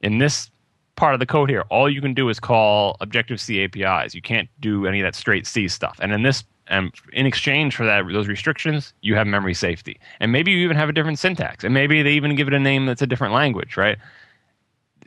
in 0.00 0.18
this 0.18 0.50
part 0.96 1.14
of 1.14 1.20
the 1.20 1.26
code 1.26 1.50
here, 1.50 1.64
all 1.70 1.90
you 1.90 2.00
can 2.00 2.14
do 2.14 2.28
is 2.28 2.38
call 2.38 2.96
Objective 3.00 3.40
C 3.40 3.64
APIs. 3.64 4.14
You 4.14 4.22
can't 4.22 4.48
do 4.60 4.86
any 4.86 5.00
of 5.00 5.04
that 5.04 5.14
straight 5.14 5.46
C 5.46 5.68
stuff. 5.68 5.98
And 6.00 6.12
in 6.12 6.22
this 6.22 6.44
and 6.68 6.92
in 7.12 7.26
exchange 7.26 7.76
for 7.76 7.84
that, 7.84 8.04
those 8.10 8.28
restrictions, 8.28 8.94
you 9.02 9.14
have 9.16 9.26
memory 9.26 9.54
safety. 9.54 10.00
And 10.20 10.32
maybe 10.32 10.50
you 10.50 10.58
even 10.58 10.76
have 10.76 10.88
a 10.88 10.92
different 10.92 11.18
syntax. 11.18 11.62
And 11.62 11.74
maybe 11.74 12.02
they 12.02 12.12
even 12.12 12.34
give 12.36 12.48
it 12.48 12.54
a 12.54 12.58
name 12.58 12.86
that's 12.86 13.02
a 13.02 13.06
different 13.06 13.34
language, 13.34 13.76
right? 13.76 13.98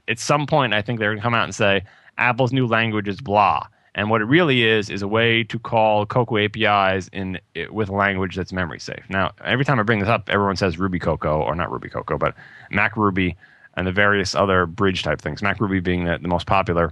At 0.08 0.20
some 0.20 0.46
point, 0.46 0.74
I 0.74 0.82
think 0.82 1.00
they're 1.00 1.10
going 1.10 1.18
to 1.18 1.24
come 1.24 1.34
out 1.34 1.46
and 1.46 1.56
say, 1.56 1.84
Apple's 2.18 2.54
new 2.54 2.68
language 2.68 3.08
is 3.08 3.22
blah. 3.22 3.66
And 3.96 4.12
what 4.12 4.22
it 4.22 4.26
really 4.26 4.64
is, 4.64 4.92
is 4.92 5.02
a 5.02 5.08
way 5.08 5.44
to 5.46 5.58
call 5.58 6.06
Cocoa 6.06 6.38
APIs 6.38 7.10
in 7.12 7.40
with 7.72 7.90
language 7.90 8.36
that's 8.36 8.54
memory 8.54 8.80
safe. 8.80 9.04
Now, 9.10 9.32
every 9.44 9.66
time 9.66 9.80
I 9.80 9.84
bring 9.84 10.00
this 10.00 10.08
up, 10.08 10.30
everyone 10.30 10.56
says 10.56 10.78
RubyCocoa, 10.78 11.40
or 11.40 11.56
not 11.56 11.70
RubyCocoa, 11.70 12.20
but 12.20 12.36
MacRuby 12.72 13.36
and 13.78 13.88
the 13.88 13.92
various 13.92 14.36
other 14.36 14.66
bridge 14.66 15.04
type 15.04 15.22
things. 15.22 15.40
MacRuby 15.42 15.82
being 15.82 16.04
the, 16.04 16.18
the 16.18 16.28
most 16.28 16.48
popular 16.48 16.92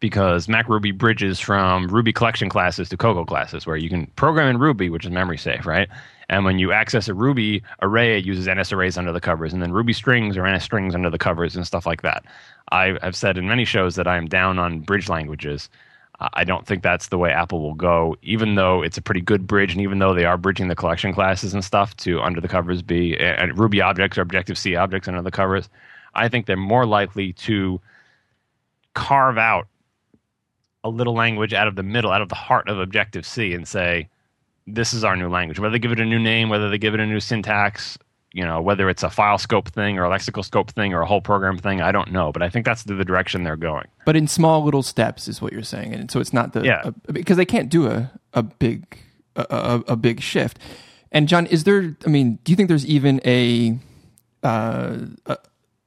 because 0.00 0.48
MacRuby 0.48 0.98
bridges 0.98 1.40
from 1.40 1.86
Ruby 1.86 2.12
collection 2.12 2.50
classes 2.50 2.90
to 2.90 2.96
Cocoa 2.96 3.24
classes, 3.24 3.66
where 3.66 3.76
you 3.76 3.88
can 3.88 4.06
program 4.16 4.48
in 4.48 4.58
Ruby, 4.58 4.90
which 4.90 5.06
is 5.06 5.10
memory 5.10 5.38
safe, 5.38 5.64
right? 5.64 5.88
And 6.28 6.44
when 6.44 6.58
you 6.58 6.72
access 6.72 7.08
a 7.08 7.14
Ruby 7.14 7.62
array, 7.80 8.18
it 8.18 8.24
uses 8.24 8.46
NS 8.46 8.72
arrays 8.72 8.98
under 8.98 9.12
the 9.12 9.20
covers, 9.20 9.54
and 9.54 9.62
then 9.62 9.72
Ruby 9.72 9.92
strings 9.92 10.36
or 10.36 10.46
NS 10.46 10.64
strings 10.64 10.94
under 10.94 11.08
the 11.08 11.16
covers 11.16 11.56
and 11.56 11.66
stuff 11.66 11.86
like 11.86 12.02
that. 12.02 12.24
I 12.72 12.98
have 13.02 13.16
said 13.16 13.38
in 13.38 13.48
many 13.48 13.64
shows 13.64 13.94
that 13.94 14.06
I 14.06 14.16
am 14.16 14.26
down 14.26 14.58
on 14.58 14.80
bridge 14.80 15.08
languages. 15.08 15.70
I 16.20 16.44
don't 16.44 16.66
think 16.66 16.82
that's 16.82 17.08
the 17.08 17.18
way 17.18 17.32
Apple 17.32 17.60
will 17.60 17.74
go, 17.74 18.16
even 18.22 18.54
though 18.54 18.82
it's 18.82 18.96
a 18.96 19.02
pretty 19.02 19.20
good 19.20 19.46
bridge, 19.46 19.72
and 19.72 19.80
even 19.80 19.98
though 19.98 20.14
they 20.14 20.24
are 20.24 20.38
bridging 20.38 20.68
the 20.68 20.76
collection 20.76 21.12
classes 21.12 21.54
and 21.54 21.64
stuff 21.64 21.96
to 21.98 22.20
under 22.20 22.40
the 22.40 22.48
covers 22.48 22.82
be 22.82 23.18
and 23.18 23.58
Ruby 23.58 23.80
objects 23.80 24.16
or 24.16 24.22
Objective 24.22 24.56
C 24.56 24.76
objects 24.76 25.08
under 25.08 25.22
the 25.22 25.32
covers. 25.32 25.68
I 26.14 26.28
think 26.28 26.46
they're 26.46 26.56
more 26.56 26.86
likely 26.86 27.32
to 27.32 27.80
carve 28.94 29.38
out 29.38 29.66
a 30.84 30.88
little 30.88 31.14
language 31.14 31.52
out 31.52 31.66
of 31.66 31.74
the 31.74 31.82
middle, 31.82 32.12
out 32.12 32.22
of 32.22 32.28
the 32.28 32.34
heart 32.36 32.68
of 32.68 32.78
Objective 32.78 33.26
C, 33.26 33.52
and 33.52 33.66
say, 33.66 34.08
this 34.66 34.94
is 34.94 35.02
our 35.02 35.16
new 35.16 35.28
language. 35.28 35.58
Whether 35.58 35.72
they 35.72 35.78
give 35.78 35.92
it 35.92 36.00
a 36.00 36.04
new 36.04 36.18
name, 36.18 36.48
whether 36.48 36.70
they 36.70 36.78
give 36.78 36.94
it 36.94 37.00
a 37.00 37.06
new 37.06 37.20
syntax, 37.20 37.98
you 38.34 38.44
know, 38.44 38.60
whether 38.60 38.90
it's 38.90 39.04
a 39.04 39.08
file 39.08 39.38
scope 39.38 39.68
thing 39.68 39.96
or 39.96 40.04
a 40.04 40.10
lexical 40.10 40.44
scope 40.44 40.72
thing 40.72 40.92
or 40.92 41.00
a 41.00 41.06
whole 41.06 41.20
program 41.20 41.56
thing, 41.56 41.80
I 41.80 41.92
don't 41.92 42.10
know. 42.10 42.32
But 42.32 42.42
I 42.42 42.50
think 42.50 42.66
that's 42.66 42.82
the, 42.82 42.94
the 42.94 43.04
direction 43.04 43.44
they're 43.44 43.56
going. 43.56 43.86
But 44.04 44.16
in 44.16 44.26
small 44.26 44.64
little 44.64 44.82
steps 44.82 45.28
is 45.28 45.40
what 45.40 45.52
you're 45.52 45.62
saying, 45.62 45.94
and 45.94 46.10
so 46.10 46.20
it's 46.20 46.32
not 46.32 46.52
the 46.52 46.62
yeah 46.62 46.90
a, 47.08 47.12
because 47.12 47.36
they 47.36 47.46
can't 47.46 47.68
do 47.68 47.86
a 47.86 48.10
a 48.34 48.42
big 48.42 48.98
a, 49.36 49.46
a, 49.48 49.92
a, 49.92 49.96
big 49.96 50.20
shift. 50.20 50.58
And 51.12 51.28
John, 51.28 51.46
is 51.46 51.62
there? 51.64 51.96
I 52.04 52.08
mean, 52.08 52.40
do 52.42 52.50
you 52.50 52.56
think 52.56 52.68
there's 52.68 52.86
even 52.86 53.20
a, 53.24 53.78
uh, 54.42 54.98
a 55.26 55.38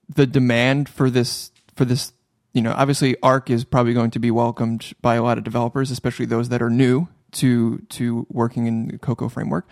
the 0.08 0.26
demand 0.26 0.88
for 0.88 1.10
this 1.10 1.52
for 1.76 1.84
this 1.84 2.14
you 2.54 2.64
know, 2.64 2.74
obviously 2.76 3.16
Arc 3.22 3.52
is 3.52 3.64
probably 3.64 3.94
going 3.94 4.10
to 4.12 4.20
be 4.20 4.32
welcomed 4.32 4.94
by 5.02 5.14
a 5.16 5.22
lot 5.22 5.38
of 5.38 5.44
developers, 5.44 5.92
especially 5.92 6.26
those 6.26 6.50
that 6.50 6.62
are 6.62 6.72
new 6.72 7.08
to 7.34 7.80
to 7.90 8.26
working 8.32 8.66
in 8.66 8.88
the 8.88 8.98
Cocoa 8.98 9.30
framework. 9.30 9.68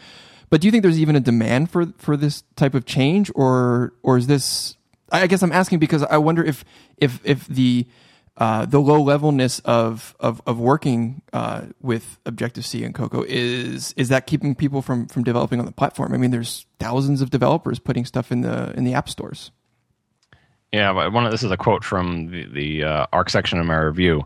But 0.56 0.62
do 0.62 0.70
you 0.70 0.72
think 0.72 0.84
there's 0.84 1.02
even 1.02 1.18
a 1.18 1.20
demand 1.20 1.70
for 1.70 1.88
for 1.98 2.16
this 2.16 2.46
type 2.56 2.76
of 2.76 2.86
change, 2.86 3.30
or 3.36 3.92
or 4.04 4.16
is 4.16 4.28
this? 4.28 4.78
I 5.12 5.28
guess 5.28 5.44
I'm 5.44 5.52
asking 5.52 5.80
because 5.80 6.02
I 6.04 6.16
wonder 6.16 6.42
if 6.46 6.64
if 6.96 7.20
if 7.26 7.46
the 7.48 7.86
uh, 8.38 8.66
the 8.66 8.80
low 8.80 9.02
levelness 9.02 9.60
of 9.66 10.16
of 10.18 10.42
of 10.48 10.58
working 10.58 11.24
uh, 11.34 11.64
with 11.82 12.20
Objective 12.26 12.66
C 12.66 12.86
and 12.86 12.96
Cocoa 12.96 13.26
is 13.28 13.94
is 13.98 14.08
that 14.08 14.28
keeping 14.28 14.56
people 14.56 14.82
from 14.82 15.08
from 15.08 15.26
developing 15.26 15.60
on 15.60 15.66
the 15.66 15.74
platform? 15.74 16.14
I 16.14 16.18
mean, 16.18 16.32
there's 16.32 16.66
thousands 16.80 17.22
of 17.22 17.32
developers 17.32 17.78
putting 17.78 18.06
stuff 18.06 18.32
in 18.32 18.40
the 18.40 18.72
in 18.78 18.86
the 18.86 18.94
app 18.94 19.10
stores. 19.10 19.52
Yeah, 20.72 21.10
one 21.10 21.26
of 21.26 21.34
this 21.34 21.44
is 21.44 21.52
a 21.52 21.58
quote 21.58 21.84
from 21.84 22.32
the, 22.32 22.46
the 22.46 22.84
uh, 22.86 23.08
ARC 23.12 23.30
section 23.30 23.60
of 23.60 23.66
my 23.66 23.76
review, 23.76 24.26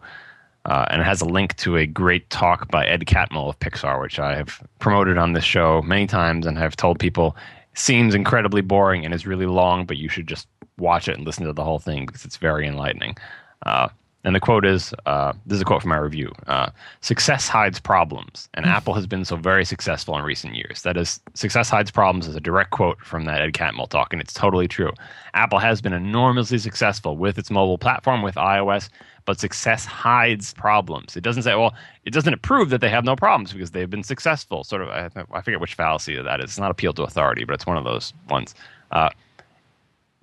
uh, 0.65 0.85
and 0.89 1.01
it 1.01 1.05
has 1.05 1.21
a 1.21 1.25
link 1.25 1.55
to 1.57 1.77
a 1.77 1.85
great 1.85 2.29
talk 2.29 2.69
by 2.69 2.85
Ed 2.85 3.05
Catmull 3.05 3.49
of 3.49 3.59
Pixar, 3.59 4.01
which 4.01 4.19
I 4.19 4.35
have 4.35 4.61
promoted 4.79 5.17
on 5.17 5.33
this 5.33 5.43
show 5.43 5.81
many 5.81 6.07
times 6.07 6.45
and 6.45 6.57
have 6.57 6.75
told 6.75 6.99
people 6.99 7.35
seems 7.75 8.13
incredibly 8.13 8.61
boring 8.61 9.05
and 9.05 9.13
is 9.13 9.25
really 9.25 9.45
long, 9.45 9.85
but 9.85 9.97
you 9.97 10.09
should 10.09 10.27
just 10.27 10.47
watch 10.77 11.07
it 11.07 11.17
and 11.17 11.25
listen 11.25 11.45
to 11.45 11.53
the 11.53 11.63
whole 11.63 11.79
thing 11.79 12.05
because 12.05 12.25
it's 12.25 12.37
very 12.37 12.67
enlightening. 12.67 13.17
Uh, 13.65 13.89
and 14.25 14.35
the 14.35 14.39
quote 14.39 14.65
is 14.65 14.93
uh, 15.05 15.31
this 15.45 15.55
is 15.55 15.61
a 15.61 15.65
quote 15.65 15.81
from 15.81 15.89
my 15.89 15.97
review 15.97 16.31
uh, 16.47 16.69
Success 16.99 17.47
hides 17.47 17.79
problems, 17.79 18.49
and 18.53 18.65
mm. 18.65 18.69
Apple 18.69 18.93
has 18.93 19.07
been 19.07 19.23
so 19.23 19.37
very 19.37 19.63
successful 19.63 20.17
in 20.17 20.23
recent 20.23 20.55
years. 20.55 20.81
That 20.81 20.97
is, 20.97 21.21
success 21.35 21.69
hides 21.69 21.89
problems 21.89 22.27
is 22.27 22.35
a 22.35 22.41
direct 22.41 22.71
quote 22.71 22.99
from 23.01 23.25
that 23.25 23.41
Ed 23.41 23.53
Catmull 23.53 23.87
talk, 23.87 24.11
and 24.11 24.21
it's 24.21 24.33
totally 24.33 24.67
true. 24.67 24.91
Apple 25.33 25.59
has 25.59 25.81
been 25.81 25.93
enormously 25.93 26.57
successful 26.57 27.15
with 27.15 27.37
its 27.37 27.49
mobile 27.49 27.77
platform, 27.77 28.21
with 28.21 28.35
iOS, 28.35 28.89
but 29.29 29.39
success 29.39 29.85
hides 29.85 30.55
problems. 30.55 31.15
It 31.15 31.21
doesn't 31.21 31.43
say, 31.43 31.53
well, 31.53 31.75
it 32.03 32.13
doesn't 32.13 32.41
prove 32.41 32.71
that 32.71 32.81
they 32.81 32.89
have 32.89 33.05
no 33.05 33.15
problems 33.15 33.53
because 33.53 33.69
they've 33.69 33.87
been 33.87 34.01
successful. 34.01 34.63
Sort 34.63 34.81
of, 34.81 34.89
I, 34.89 35.07
I 35.31 35.41
forget 35.41 35.59
which 35.59 35.75
fallacy 35.75 36.19
that 36.19 36.39
is. 36.39 36.45
It's 36.45 36.57
not 36.57 36.71
appeal 36.71 36.93
to 36.93 37.03
authority, 37.03 37.43
but 37.43 37.53
it's 37.53 37.67
one 37.67 37.77
of 37.77 37.83
those 37.83 38.11
ones. 38.27 38.55
Uh, 38.91 39.11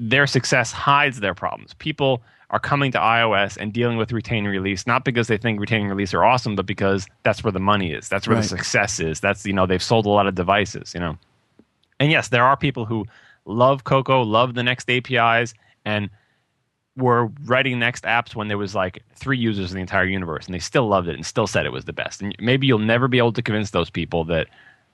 their 0.00 0.26
success 0.26 0.72
hides 0.72 1.20
their 1.20 1.34
problems. 1.34 1.72
People 1.74 2.20
are 2.50 2.58
coming 2.58 2.90
to 2.90 2.98
iOS 2.98 3.56
and 3.56 3.72
dealing 3.72 3.96
with 3.96 4.10
retaining 4.10 4.50
release, 4.50 4.88
not 4.88 5.04
because 5.04 5.28
they 5.28 5.38
think 5.38 5.60
retaining 5.60 5.86
release 5.86 6.12
are 6.12 6.24
awesome, 6.24 6.56
but 6.56 6.66
because 6.66 7.06
that's 7.22 7.44
where 7.44 7.52
the 7.52 7.60
money 7.60 7.92
is. 7.92 8.08
That's 8.08 8.26
where 8.26 8.34
right. 8.34 8.42
the 8.42 8.48
success 8.48 8.98
is. 8.98 9.20
That's, 9.20 9.46
you 9.46 9.52
know, 9.52 9.66
they've 9.66 9.80
sold 9.80 10.06
a 10.06 10.08
lot 10.08 10.26
of 10.26 10.34
devices, 10.34 10.94
you 10.94 10.98
know. 10.98 11.16
And 12.00 12.10
yes, 12.10 12.26
there 12.26 12.42
are 12.42 12.56
people 12.56 12.86
who 12.86 13.06
love 13.44 13.84
Cocoa, 13.84 14.22
love 14.22 14.54
the 14.54 14.62
NeXT 14.62 15.16
APIs, 15.16 15.54
and 15.84 16.10
were 16.96 17.26
writing 17.44 17.78
NeXT 17.78 18.02
apps 18.02 18.34
when 18.34 18.48
there 18.48 18.58
was 18.58 18.74
like 18.74 19.02
three 19.14 19.38
users 19.38 19.70
in 19.70 19.76
the 19.76 19.80
entire 19.80 20.04
universe, 20.04 20.46
and 20.46 20.54
they 20.54 20.58
still 20.58 20.88
loved 20.88 21.08
it 21.08 21.14
and 21.14 21.24
still 21.26 21.46
said 21.46 21.66
it 21.66 21.72
was 21.72 21.84
the 21.84 21.92
best. 21.92 22.22
And 22.22 22.34
maybe 22.40 22.66
you'll 22.66 22.78
never 22.78 23.08
be 23.08 23.18
able 23.18 23.32
to 23.34 23.42
convince 23.42 23.70
those 23.70 23.90
people 23.90 24.24
that 24.24 24.48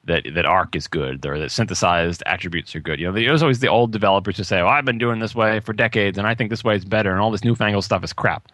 that 0.04 0.26
that 0.34 0.44
Arc 0.44 0.74
is 0.74 0.88
good 0.88 1.24
or 1.24 1.38
that 1.38 1.50
synthesized 1.52 2.22
attributes 2.26 2.74
are 2.74 2.80
good. 2.80 2.98
You 2.98 3.06
know, 3.06 3.12
there's 3.12 3.42
always 3.42 3.60
the 3.60 3.68
old 3.68 3.92
developers 3.92 4.36
who 4.36 4.44
say, 4.44 4.60
"Oh, 4.60 4.66
I've 4.66 4.84
been 4.84 4.98
doing 4.98 5.20
this 5.20 5.34
way 5.34 5.60
for 5.60 5.72
decades, 5.72 6.18
and 6.18 6.26
I 6.26 6.34
think 6.34 6.50
this 6.50 6.64
way 6.64 6.74
is 6.74 6.84
better, 6.84 7.12
and 7.12 7.20
all 7.20 7.30
this 7.30 7.44
newfangled 7.44 7.84
stuff 7.84 8.02
is 8.02 8.12
crap." 8.12 8.48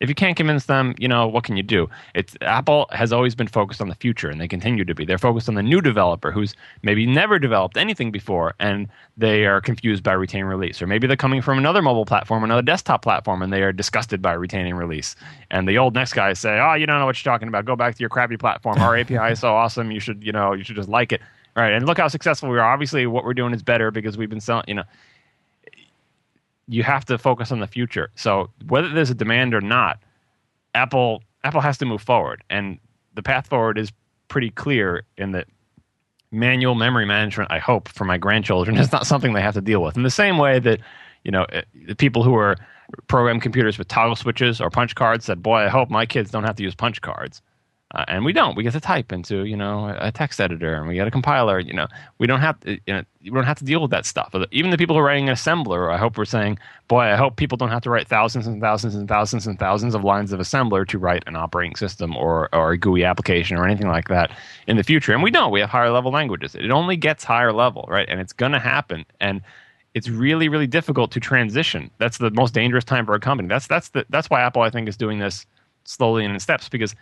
If 0.00 0.08
you 0.08 0.14
can't 0.14 0.36
convince 0.36 0.66
them, 0.66 0.94
you 0.98 1.08
know, 1.08 1.26
what 1.26 1.44
can 1.44 1.56
you 1.56 1.62
do? 1.62 1.88
It's 2.14 2.36
Apple 2.42 2.86
has 2.92 3.12
always 3.12 3.34
been 3.34 3.46
focused 3.46 3.80
on 3.80 3.88
the 3.88 3.94
future 3.94 4.28
and 4.28 4.40
they 4.40 4.48
continue 4.48 4.84
to 4.84 4.94
be. 4.94 5.04
They're 5.06 5.16
focused 5.16 5.48
on 5.48 5.54
the 5.54 5.62
new 5.62 5.80
developer 5.80 6.30
who's 6.30 6.54
maybe 6.82 7.06
never 7.06 7.38
developed 7.38 7.76
anything 7.76 8.10
before 8.10 8.54
and 8.60 8.88
they 9.16 9.46
are 9.46 9.60
confused 9.60 10.02
by 10.02 10.12
retain 10.12 10.44
release. 10.44 10.82
Or 10.82 10.86
maybe 10.86 11.06
they're 11.06 11.16
coming 11.16 11.40
from 11.40 11.56
another 11.56 11.80
mobile 11.80 12.04
platform, 12.04 12.44
another 12.44 12.62
desktop 12.62 13.02
platform, 13.02 13.40
and 13.40 13.52
they 13.52 13.62
are 13.62 13.72
disgusted 13.72 14.20
by 14.20 14.34
retaining 14.34 14.74
release. 14.74 15.16
And 15.50 15.66
the 15.66 15.78
old 15.78 15.94
NeXT 15.94 16.14
guys 16.14 16.38
say, 16.38 16.58
Oh, 16.60 16.74
you 16.74 16.86
don't 16.86 16.98
know 16.98 17.06
what 17.06 17.24
you're 17.24 17.32
talking 17.32 17.48
about. 17.48 17.64
Go 17.64 17.76
back 17.76 17.94
to 17.94 18.00
your 18.00 18.10
crappy 18.10 18.36
platform. 18.36 18.78
Our 18.78 18.96
API 18.98 19.32
is 19.32 19.40
so 19.40 19.54
awesome, 19.54 19.90
you 19.90 20.00
should, 20.00 20.22
you 20.22 20.32
know, 20.32 20.52
you 20.52 20.62
should 20.64 20.76
just 20.76 20.90
like 20.90 21.12
it. 21.12 21.22
All 21.56 21.62
right. 21.62 21.72
And 21.72 21.86
look 21.86 21.96
how 21.96 22.08
successful 22.08 22.50
we 22.50 22.58
are. 22.58 22.70
Obviously 22.70 23.06
what 23.06 23.24
we're 23.24 23.32
doing 23.32 23.54
is 23.54 23.62
better 23.62 23.90
because 23.90 24.18
we've 24.18 24.28
been 24.28 24.40
selling, 24.40 24.64
you 24.68 24.74
know 24.74 24.84
you 26.68 26.82
have 26.82 27.04
to 27.06 27.18
focus 27.18 27.52
on 27.52 27.60
the 27.60 27.66
future. 27.66 28.10
So 28.16 28.50
whether 28.68 28.88
there's 28.88 29.10
a 29.10 29.14
demand 29.14 29.54
or 29.54 29.60
not, 29.60 29.98
Apple 30.74 31.22
Apple 31.44 31.60
has 31.60 31.78
to 31.78 31.86
move 31.86 32.02
forward, 32.02 32.42
and 32.50 32.78
the 33.14 33.22
path 33.22 33.46
forward 33.46 33.78
is 33.78 33.92
pretty 34.28 34.50
clear 34.50 35.04
in 35.16 35.32
that 35.32 35.46
manual 36.32 36.74
memory 36.74 37.06
management, 37.06 37.50
I 37.50 37.58
hope, 37.58 37.88
for 37.88 38.04
my 38.04 38.18
grandchildren 38.18 38.76
is 38.78 38.92
not 38.92 39.06
something 39.06 39.32
they 39.32 39.42
have 39.42 39.54
to 39.54 39.60
deal 39.60 39.82
with. 39.82 39.96
In 39.96 40.02
the 40.02 40.10
same 40.10 40.38
way 40.38 40.58
that, 40.60 40.80
you 41.24 41.30
know, 41.30 41.44
eh, 41.52 41.62
the 41.86 41.94
people 41.94 42.22
who 42.22 42.34
are 42.34 42.56
program 43.08 43.40
computers 43.40 43.78
with 43.78 43.88
toggle 43.88 44.16
switches 44.16 44.60
or 44.60 44.70
punch 44.70 44.94
cards 44.94 45.24
said, 45.24 45.42
boy, 45.42 45.58
I 45.58 45.68
hope 45.68 45.90
my 45.90 46.06
kids 46.06 46.30
don't 46.30 46.44
have 46.44 46.56
to 46.56 46.62
use 46.62 46.74
punch 46.74 47.00
cards. 47.00 47.42
Uh, 47.96 48.04
and 48.08 48.26
we 48.26 48.32
don't. 48.32 48.54
We 48.56 48.62
get 48.62 48.74
to 48.74 48.80
type 48.80 49.10
into 49.10 49.44
you 49.44 49.56
know 49.56 49.96
a 49.98 50.12
text 50.12 50.38
editor, 50.38 50.74
and 50.74 50.86
we 50.86 50.96
get 50.96 51.08
a 51.08 51.10
compiler. 51.10 51.58
You 51.58 51.72
know, 51.72 51.86
we 52.18 52.26
don't 52.26 52.40
have 52.40 52.60
to. 52.60 52.72
You 52.86 52.92
know, 52.94 53.02
we 53.22 53.30
don't 53.30 53.44
have 53.44 53.56
to 53.58 53.64
deal 53.64 53.80
with 53.80 53.90
that 53.90 54.04
stuff. 54.04 54.34
Even 54.50 54.70
the 54.70 54.76
people 54.76 54.94
who 54.94 55.00
are 55.00 55.04
writing 55.04 55.30
an 55.30 55.34
assembler, 55.34 55.90
I 55.90 55.96
hope 55.96 56.18
we're 56.18 56.26
saying, 56.26 56.58
boy, 56.88 57.00
I 57.00 57.16
hope 57.16 57.36
people 57.36 57.56
don't 57.56 57.70
have 57.70 57.82
to 57.84 57.90
write 57.90 58.06
thousands 58.06 58.46
and 58.46 58.60
thousands 58.60 58.94
and 58.94 59.08
thousands 59.08 59.46
and 59.46 59.58
thousands 59.58 59.94
of 59.94 60.04
lines 60.04 60.32
of 60.32 60.40
assembler 60.40 60.86
to 60.88 60.98
write 60.98 61.24
an 61.26 61.36
operating 61.36 61.74
system 61.74 62.14
or 62.14 62.54
or 62.54 62.72
a 62.72 62.78
GUI 62.78 63.04
application 63.04 63.56
or 63.56 63.64
anything 63.64 63.88
like 63.88 64.08
that 64.08 64.30
in 64.66 64.76
the 64.76 64.84
future. 64.84 65.14
And 65.14 65.22
we 65.22 65.30
don't. 65.30 65.50
We 65.50 65.60
have 65.60 65.70
higher 65.70 65.90
level 65.90 66.12
languages. 66.12 66.54
It 66.54 66.70
only 66.70 66.98
gets 66.98 67.24
higher 67.24 67.52
level, 67.54 67.86
right? 67.88 68.06
And 68.10 68.20
it's 68.20 68.34
going 68.34 68.52
to 68.52 68.58
happen. 68.58 69.06
And 69.20 69.40
it's 69.94 70.10
really 70.10 70.50
really 70.50 70.66
difficult 70.66 71.12
to 71.12 71.20
transition. 71.20 71.90
That's 71.96 72.18
the 72.18 72.30
most 72.32 72.52
dangerous 72.52 72.84
time 72.84 73.06
for 73.06 73.14
a 73.14 73.20
company. 73.20 73.48
That's 73.48 73.66
that's 73.66 73.88
the 73.88 74.04
that's 74.10 74.28
why 74.28 74.42
Apple 74.42 74.60
I 74.60 74.68
think 74.68 74.86
is 74.86 74.98
doing 74.98 75.18
this 75.18 75.46
slowly 75.84 76.24
and 76.24 76.34
in 76.34 76.40
steps 76.40 76.68
because 76.68 76.94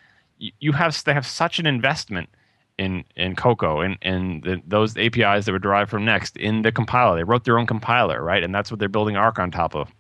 you 0.61 0.73
have 0.73 1.03
they 1.05 1.15
have 1.15 1.27
such 1.27 1.59
an 1.59 1.67
investment 1.67 2.29
in 2.79 3.05
in 3.17 3.37
Cocoa 3.37 3.81
and 3.81 3.97
and 4.03 4.43
the, 4.43 4.61
those 4.67 4.97
APIs 4.97 5.45
that 5.45 5.53
were 5.53 5.59
derived 5.59 5.91
from 5.91 6.05
NeXT 6.05 6.37
in 6.37 6.63
the 6.63 6.73
compiler. 6.73 7.17
They 7.17 7.25
wrote 7.25 7.45
their 7.45 7.59
own 7.59 7.67
compiler, 7.67 8.23
right? 8.23 8.43
And 8.43 8.55
that's 8.55 8.71
what 8.71 8.81
they're 8.81 8.89
building 8.89 9.17
Arc 9.17 9.39
on 9.39 9.51
top 9.51 9.75
of. 9.75 9.93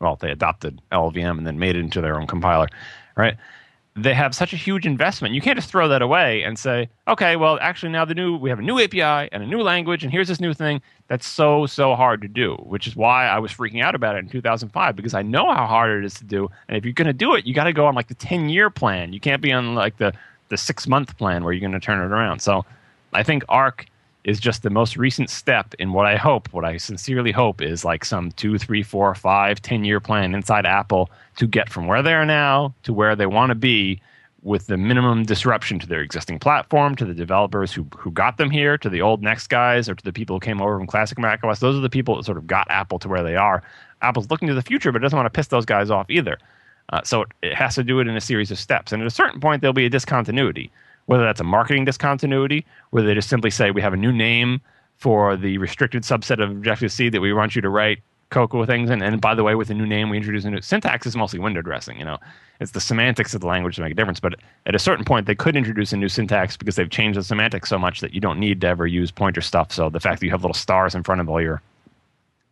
Well, 0.00 0.16
they 0.16 0.30
adopted 0.30 0.82
LLVM 0.92 1.38
and 1.38 1.46
then 1.46 1.58
made 1.58 1.74
it 1.74 1.80
into 1.80 2.02
their 2.02 2.20
own 2.20 2.26
compiler, 2.26 2.68
right? 3.16 3.36
They 3.96 4.12
have 4.12 4.34
such 4.34 4.52
a 4.52 4.56
huge 4.56 4.84
investment. 4.84 5.34
You 5.34 5.40
can't 5.40 5.56
just 5.56 5.70
throw 5.70 5.88
that 5.88 6.02
away 6.02 6.42
and 6.42 6.58
say, 6.58 6.90
okay, 7.08 7.36
well, 7.36 7.58
actually 7.62 7.92
now 7.92 8.04
the 8.04 8.14
new 8.14 8.36
we 8.36 8.50
have 8.50 8.58
a 8.58 8.62
new 8.62 8.78
API 8.78 9.30
and 9.32 9.42
a 9.42 9.46
new 9.46 9.62
language, 9.62 10.04
and 10.04 10.12
here's 10.12 10.28
this 10.28 10.38
new 10.38 10.52
thing. 10.52 10.82
That's 11.08 11.26
so 11.26 11.64
so 11.64 11.94
hard 11.94 12.20
to 12.20 12.28
do, 12.28 12.56
which 12.56 12.86
is 12.86 12.94
why 12.94 13.26
I 13.26 13.38
was 13.38 13.52
freaking 13.52 13.82
out 13.82 13.94
about 13.94 14.16
it 14.16 14.18
in 14.18 14.28
2005 14.28 14.94
because 14.96 15.14
I 15.14 15.22
know 15.22 15.52
how 15.52 15.66
hard 15.66 15.98
it 15.98 16.04
is 16.04 16.14
to 16.14 16.24
do. 16.24 16.50
And 16.68 16.76
if 16.76 16.84
you're 16.84 16.92
going 16.92 17.06
to 17.06 17.14
do 17.14 17.34
it, 17.34 17.46
you 17.46 17.54
got 17.54 17.64
to 17.64 17.72
go 17.72 17.86
on 17.86 17.94
like 17.94 18.08
the 18.08 18.14
10 18.14 18.50
year 18.50 18.68
plan. 18.68 19.14
You 19.14 19.20
can't 19.20 19.40
be 19.40 19.52
on 19.52 19.74
like 19.74 19.96
the 19.96 20.12
the 20.48 20.58
six 20.58 20.86
month 20.86 21.16
plan 21.16 21.42
where 21.42 21.52
you're 21.52 21.66
going 21.66 21.72
to 21.72 21.84
turn 21.84 21.98
it 21.98 22.12
around. 22.12 22.40
So 22.40 22.64
I 23.14 23.22
think 23.22 23.44
Arc 23.48 23.86
is 24.26 24.40
just 24.40 24.64
the 24.64 24.70
most 24.70 24.96
recent 24.96 25.30
step 25.30 25.72
in 25.78 25.92
what 25.92 26.04
I 26.04 26.16
hope, 26.16 26.52
what 26.52 26.64
I 26.64 26.76
sincerely 26.76 27.30
hope 27.30 27.62
is 27.62 27.84
like 27.84 28.04
some 28.04 28.32
two, 28.32 28.58
three, 28.58 28.82
four, 28.82 29.14
five, 29.14 29.62
ten 29.62 29.84
year 29.84 30.00
plan 30.00 30.34
inside 30.34 30.66
Apple 30.66 31.08
to 31.36 31.46
get 31.46 31.70
from 31.70 31.86
where 31.86 32.02
they 32.02 32.12
are 32.12 32.26
now 32.26 32.74
to 32.82 32.92
where 32.92 33.14
they 33.14 33.26
want 33.26 33.50
to 33.50 33.54
be 33.54 34.02
with 34.42 34.66
the 34.66 34.76
minimum 34.76 35.24
disruption 35.24 35.78
to 35.78 35.86
their 35.86 36.00
existing 36.00 36.40
platform, 36.40 36.94
to 36.96 37.04
the 37.04 37.14
developers 37.14 37.72
who, 37.72 37.86
who 37.96 38.10
got 38.10 38.36
them 38.36 38.50
here, 38.50 38.76
to 38.76 38.88
the 38.88 39.00
old 39.00 39.22
NeXT 39.22 39.48
guys, 39.48 39.88
or 39.88 39.94
to 39.94 40.04
the 40.04 40.12
people 40.12 40.36
who 40.36 40.40
came 40.40 40.60
over 40.60 40.76
from 40.76 40.86
classic 40.86 41.18
Mac 41.18 41.42
OS. 41.42 41.60
Those 41.60 41.76
are 41.76 41.80
the 41.80 41.90
people 41.90 42.16
that 42.16 42.24
sort 42.24 42.38
of 42.38 42.46
got 42.46 42.66
Apple 42.70 42.98
to 43.00 43.08
where 43.08 43.22
they 43.22 43.36
are. 43.36 43.62
Apple's 44.02 44.30
looking 44.30 44.48
to 44.48 44.54
the 44.54 44.62
future, 44.62 44.92
but 44.92 45.02
it 45.02 45.04
doesn't 45.04 45.16
want 45.16 45.26
to 45.26 45.36
piss 45.36 45.48
those 45.48 45.64
guys 45.64 45.90
off 45.90 46.10
either. 46.10 46.38
Uh, 46.92 47.00
so 47.02 47.22
it, 47.22 47.28
it 47.42 47.54
has 47.54 47.74
to 47.76 47.84
do 47.84 47.98
it 48.00 48.06
in 48.06 48.16
a 48.16 48.20
series 48.20 48.50
of 48.50 48.58
steps. 48.58 48.92
And 48.92 49.02
at 49.02 49.06
a 49.06 49.10
certain 49.10 49.40
point, 49.40 49.62
there'll 49.62 49.72
be 49.72 49.86
a 49.86 49.90
discontinuity 49.90 50.70
whether 51.06 51.24
that's 51.24 51.40
a 51.40 51.44
marketing 51.44 51.84
discontinuity, 51.84 52.64
whether 52.90 53.06
they 53.06 53.14
just 53.14 53.28
simply 53.28 53.50
say 53.50 53.70
we 53.70 53.82
have 53.82 53.94
a 53.94 53.96
new 53.96 54.12
name 54.12 54.60
for 54.96 55.36
the 55.36 55.58
restricted 55.58 56.02
subset 56.02 56.42
of 56.42 56.50
Objective 56.50 56.92
C 56.92 57.08
that 57.08 57.20
we 57.20 57.32
want 57.32 57.56
you 57.56 57.62
to 57.62 57.68
write 57.68 58.00
Cocoa 58.30 58.66
things 58.66 58.90
in. 58.90 59.02
And 59.02 59.20
by 59.20 59.34
the 59.34 59.44
way, 59.44 59.54
with 59.54 59.70
a 59.70 59.74
new 59.74 59.86
name, 59.86 60.10
we 60.10 60.16
introduce 60.16 60.44
a 60.44 60.50
new 60.50 60.60
syntax 60.60 61.06
is 61.06 61.16
mostly 61.16 61.38
window 61.38 61.62
dressing. 61.62 61.98
You 61.98 62.04
know, 62.04 62.18
it's 62.60 62.72
the 62.72 62.80
semantics 62.80 63.34
of 63.34 63.40
the 63.40 63.46
language 63.46 63.76
that 63.76 63.82
make 63.82 63.92
a 63.92 63.94
difference. 63.94 64.18
But 64.18 64.34
at 64.66 64.74
a 64.74 64.80
certain 64.80 65.04
point, 65.04 65.26
they 65.26 65.34
could 65.34 65.56
introduce 65.56 65.92
a 65.92 65.96
new 65.96 66.08
syntax 66.08 66.56
because 66.56 66.74
they've 66.74 66.90
changed 66.90 67.18
the 67.18 67.22
semantics 67.22 67.68
so 67.68 67.78
much 67.78 68.00
that 68.00 68.14
you 68.14 68.20
don't 68.20 68.40
need 68.40 68.60
to 68.62 68.66
ever 68.66 68.86
use 68.86 69.12
pointer 69.12 69.40
stuff. 69.40 69.70
So 69.70 69.90
the 69.90 70.00
fact 70.00 70.20
that 70.20 70.26
you 70.26 70.32
have 70.32 70.42
little 70.42 70.54
stars 70.54 70.94
in 70.94 71.04
front 71.04 71.20
of 71.20 71.28
all 71.28 71.40
your 71.40 71.62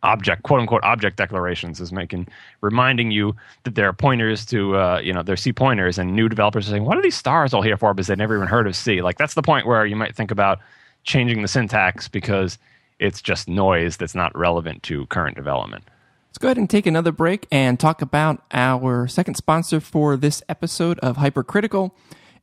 object 0.05 0.43
quote 0.43 0.59
unquote 0.59 0.83
object 0.83 1.17
declarations 1.17 1.81
is 1.81 1.91
making 1.91 2.27
reminding 2.61 3.11
you 3.11 3.35
that 3.63 3.75
there 3.75 3.87
are 3.87 3.93
pointers 3.93 4.45
to 4.45 4.75
uh, 4.77 4.99
you 5.03 5.11
know 5.11 5.23
they're 5.23 5.35
C 5.35 5.51
pointers 5.51 5.97
and 5.97 6.15
new 6.15 6.29
developers 6.29 6.67
are 6.67 6.71
saying 6.71 6.85
what 6.85 6.97
are 6.97 7.01
these 7.01 7.17
stars 7.17 7.53
all 7.53 7.61
here 7.61 7.77
for 7.77 7.93
because 7.93 8.07
they 8.07 8.15
never 8.15 8.35
even 8.35 8.47
heard 8.47 8.67
of 8.67 8.75
C 8.75 9.01
like 9.01 9.17
that's 9.17 9.33
the 9.33 9.41
point 9.41 9.67
where 9.67 9.85
you 9.85 9.95
might 9.95 10.15
think 10.15 10.31
about 10.31 10.59
changing 11.03 11.41
the 11.41 11.47
syntax 11.47 12.07
because 12.07 12.57
it's 12.99 13.21
just 13.21 13.47
noise 13.47 13.97
that's 13.97 14.15
not 14.15 14.35
relevant 14.37 14.83
to 14.83 15.05
current 15.07 15.35
development. 15.35 15.83
Let's 16.29 16.37
go 16.37 16.47
ahead 16.49 16.57
and 16.57 16.69
take 16.69 16.85
another 16.85 17.11
break 17.11 17.47
and 17.51 17.79
talk 17.79 18.01
about 18.01 18.43
our 18.51 19.07
second 19.07 19.35
sponsor 19.35 19.79
for 19.79 20.17
this 20.17 20.43
episode 20.49 20.99
of 20.99 21.17
Hypercritical, 21.17 21.95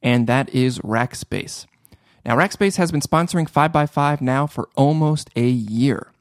and 0.02 0.26
that 0.26 0.48
is 0.50 0.78
Rackspace. 0.78 1.66
Now, 2.24 2.36
Rackspace 2.36 2.76
has 2.76 2.92
been 2.92 3.00
sponsoring 3.00 3.50
5by5 3.50 4.20
now 4.20 4.46
for 4.46 4.68
almost 4.76 5.28
a 5.36 5.46
year. 5.46 6.11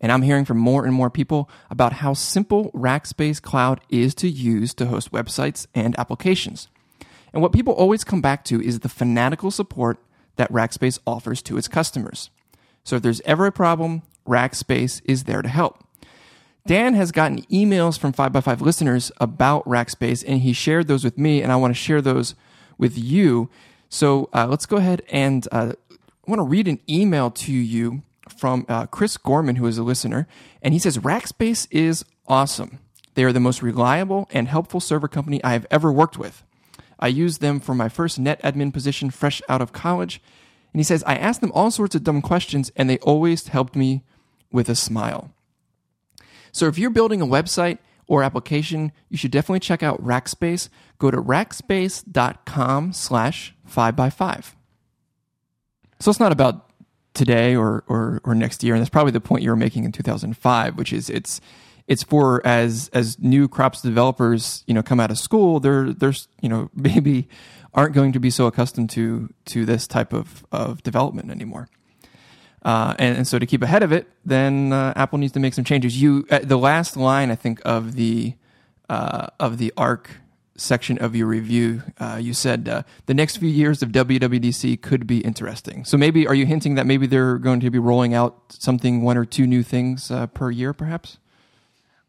And 0.00 0.12
I'm 0.12 0.22
hearing 0.22 0.44
from 0.44 0.58
more 0.58 0.84
and 0.84 0.94
more 0.94 1.10
people 1.10 1.50
about 1.70 1.94
how 1.94 2.14
simple 2.14 2.70
Rackspace 2.72 3.42
Cloud 3.42 3.80
is 3.88 4.14
to 4.16 4.28
use 4.28 4.74
to 4.74 4.86
host 4.86 5.10
websites 5.10 5.66
and 5.74 5.98
applications. 5.98 6.68
And 7.32 7.42
what 7.42 7.52
people 7.52 7.74
always 7.74 8.04
come 8.04 8.20
back 8.20 8.44
to 8.44 8.60
is 8.60 8.80
the 8.80 8.88
fanatical 8.88 9.50
support 9.50 9.98
that 10.36 10.52
Rackspace 10.52 10.98
offers 11.06 11.42
to 11.42 11.56
its 11.58 11.68
customers. 11.68 12.30
So 12.84 12.96
if 12.96 13.02
there's 13.02 13.20
ever 13.22 13.46
a 13.46 13.52
problem, 13.52 14.02
Rackspace 14.26 15.02
is 15.04 15.24
there 15.24 15.42
to 15.42 15.48
help. 15.48 15.84
Dan 16.66 16.94
has 16.94 17.12
gotten 17.12 17.42
emails 17.44 17.98
from 17.98 18.12
5by5 18.12 18.60
listeners 18.60 19.10
about 19.20 19.64
Rackspace, 19.64 20.22
and 20.26 20.40
he 20.40 20.52
shared 20.52 20.86
those 20.86 21.02
with 21.02 21.18
me, 21.18 21.42
and 21.42 21.50
I 21.50 21.56
want 21.56 21.70
to 21.70 21.80
share 21.80 22.02
those 22.02 22.34
with 22.76 22.96
you. 22.96 23.48
So 23.88 24.28
uh, 24.34 24.46
let's 24.48 24.66
go 24.66 24.76
ahead 24.76 25.02
and 25.08 25.48
uh, 25.50 25.72
I 25.90 26.30
want 26.30 26.40
to 26.40 26.44
read 26.44 26.68
an 26.68 26.80
email 26.88 27.30
to 27.30 27.52
you 27.52 28.02
from 28.38 28.64
uh, 28.68 28.86
Chris 28.86 29.16
Gorman, 29.16 29.56
who 29.56 29.66
is 29.66 29.78
a 29.78 29.82
listener, 29.82 30.26
and 30.62 30.72
he 30.72 30.78
says 30.78 30.98
Rackspace 30.98 31.66
is 31.70 32.04
awesome. 32.26 32.78
They 33.14 33.24
are 33.24 33.32
the 33.32 33.40
most 33.40 33.62
reliable 33.62 34.28
and 34.32 34.46
helpful 34.46 34.80
server 34.80 35.08
company 35.08 35.42
I 35.42 35.52
have 35.52 35.66
ever 35.70 35.90
worked 35.90 36.18
with. 36.18 36.44
I 37.00 37.08
used 37.08 37.40
them 37.40 37.60
for 37.60 37.74
my 37.74 37.88
first 37.88 38.18
net 38.18 38.40
admin 38.42 38.72
position 38.72 39.10
fresh 39.10 39.42
out 39.48 39.60
of 39.60 39.72
college. 39.72 40.20
And 40.72 40.80
he 40.80 40.84
says, 40.84 41.02
I 41.06 41.16
asked 41.16 41.40
them 41.40 41.52
all 41.52 41.70
sorts 41.70 41.94
of 41.94 42.04
dumb 42.04 42.22
questions, 42.22 42.70
and 42.76 42.88
they 42.88 42.98
always 42.98 43.48
helped 43.48 43.74
me 43.74 44.04
with 44.52 44.68
a 44.68 44.74
smile. 44.74 45.32
So 46.52 46.66
if 46.66 46.78
you're 46.78 46.90
building 46.90 47.20
a 47.20 47.26
website 47.26 47.78
or 48.06 48.22
application, 48.22 48.92
you 49.08 49.16
should 49.16 49.30
definitely 49.30 49.60
check 49.60 49.82
out 49.82 50.02
Rackspace. 50.02 50.68
Go 50.98 51.10
to 51.10 51.18
rackspace.com 51.18 52.92
slash 52.92 53.54
5by5. 53.68 54.52
So 56.00 56.10
it's 56.10 56.20
not 56.20 56.32
about 56.32 56.67
today 57.18 57.54
or, 57.54 57.84
or, 57.86 58.20
or 58.24 58.34
next 58.34 58.62
year. 58.62 58.74
And 58.74 58.80
that's 58.80 58.90
probably 58.90 59.12
the 59.12 59.20
point 59.20 59.42
you 59.42 59.50
were 59.50 59.56
making 59.56 59.84
in 59.84 59.92
2005, 59.92 60.76
which 60.76 60.92
is 60.92 61.10
it's, 61.10 61.40
it's 61.86 62.02
for 62.02 62.46
as, 62.46 62.88
as 62.92 63.18
new 63.18 63.48
crops 63.48 63.82
developers, 63.82 64.64
you 64.66 64.72
know, 64.72 64.82
come 64.82 65.00
out 65.00 65.10
of 65.10 65.18
school, 65.18 65.60
they're, 65.60 65.92
there's, 65.92 66.28
you 66.40 66.48
know, 66.48 66.70
maybe 66.74 67.28
aren't 67.74 67.94
going 67.94 68.12
to 68.12 68.20
be 68.20 68.30
so 68.30 68.46
accustomed 68.46 68.90
to, 68.90 69.28
to 69.44 69.66
this 69.66 69.86
type 69.86 70.12
of, 70.12 70.46
of 70.50 70.82
development 70.82 71.30
anymore. 71.30 71.68
Uh, 72.62 72.94
and, 72.98 73.18
and, 73.18 73.26
so 73.26 73.38
to 73.38 73.46
keep 73.46 73.62
ahead 73.62 73.82
of 73.82 73.92
it, 73.92 74.08
then 74.24 74.72
uh, 74.72 74.92
Apple 74.96 75.18
needs 75.18 75.32
to 75.32 75.40
make 75.40 75.54
some 75.54 75.64
changes. 75.64 76.00
You, 76.00 76.26
uh, 76.28 76.40
the 76.42 76.58
last 76.58 76.96
line, 76.96 77.30
I 77.30 77.36
think, 77.36 77.60
of 77.64 77.94
the, 77.94 78.34
uh, 78.88 79.28
of 79.38 79.58
the 79.58 79.72
ARC 79.76 80.10
section 80.58 80.98
of 80.98 81.16
your 81.16 81.26
review, 81.26 81.82
uh, 81.98 82.18
you 82.20 82.34
said 82.34 82.68
uh, 82.68 82.82
the 83.06 83.14
next 83.14 83.38
few 83.38 83.48
years 83.48 83.82
of 83.82 83.90
WWDC 83.90 84.80
could 84.82 85.06
be 85.06 85.20
interesting. 85.20 85.84
So 85.84 85.96
maybe 85.96 86.26
are 86.26 86.34
you 86.34 86.46
hinting 86.46 86.74
that 86.74 86.86
maybe 86.86 87.06
they're 87.06 87.38
going 87.38 87.60
to 87.60 87.70
be 87.70 87.78
rolling 87.78 88.14
out 88.14 88.36
something, 88.50 89.02
one 89.02 89.16
or 89.16 89.24
two 89.24 89.46
new 89.46 89.62
things 89.62 90.10
uh, 90.10 90.26
per 90.26 90.50
year, 90.50 90.72
perhaps? 90.72 91.18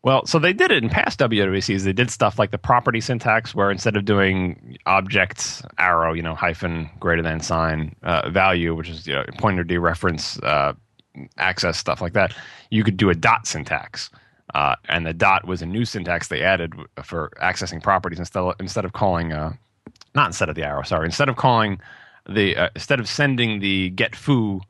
Well, 0.01 0.25
so 0.25 0.39
they 0.39 0.53
did 0.53 0.71
it 0.71 0.81
in 0.81 0.89
past 0.89 1.19
WWDCs. 1.19 1.83
They 1.83 1.93
did 1.93 2.09
stuff 2.09 2.39
like 2.39 2.51
the 2.51 2.57
property 2.57 3.01
syntax, 3.01 3.53
where 3.53 3.69
instead 3.69 3.97
of 3.97 4.05
doing 4.05 4.77
objects 4.85 5.61
arrow, 5.77 6.13
you 6.13 6.21
know, 6.21 6.35
hyphen 6.35 6.89
greater 6.99 7.21
than 7.21 7.41
sign 7.41 7.95
uh, 8.03 8.29
value, 8.29 8.73
which 8.75 8.87
is 8.87 9.05
you 9.05 9.13
know, 9.13 9.25
pointer 9.37 9.65
dereference 9.65 10.41
uh, 10.43 10.73
access 11.37 11.77
stuff 11.77 12.01
like 12.01 12.13
that, 12.13 12.33
you 12.69 12.83
could 12.83 12.95
do 12.95 13.09
a 13.09 13.15
dot 13.15 13.45
syntax 13.45 14.09
uh, 14.55 14.75
and 14.87 15.05
the 15.05 15.13
dot 15.13 15.47
was 15.47 15.61
a 15.61 15.65
new 15.65 15.85
syntax 15.85 16.27
they 16.27 16.41
added 16.41 16.73
for 17.03 17.31
accessing 17.41 17.81
properties 17.81 18.19
instead 18.19 18.39
of, 18.39 18.55
instead 18.59 18.85
of 18.85 18.93
calling 18.93 19.33
uh, 19.33 19.53
not 20.15 20.27
instead 20.27 20.49
of 20.49 20.55
the 20.55 20.63
arrow 20.63 20.83
sorry 20.83 21.05
instead 21.05 21.29
of 21.29 21.35
calling 21.35 21.79
the 22.27 22.55
uh, 22.55 22.69
instead 22.75 22.99
of 22.99 23.07
sending 23.07 23.59
the 23.59 23.89
get 23.91 24.15
foo 24.15 24.61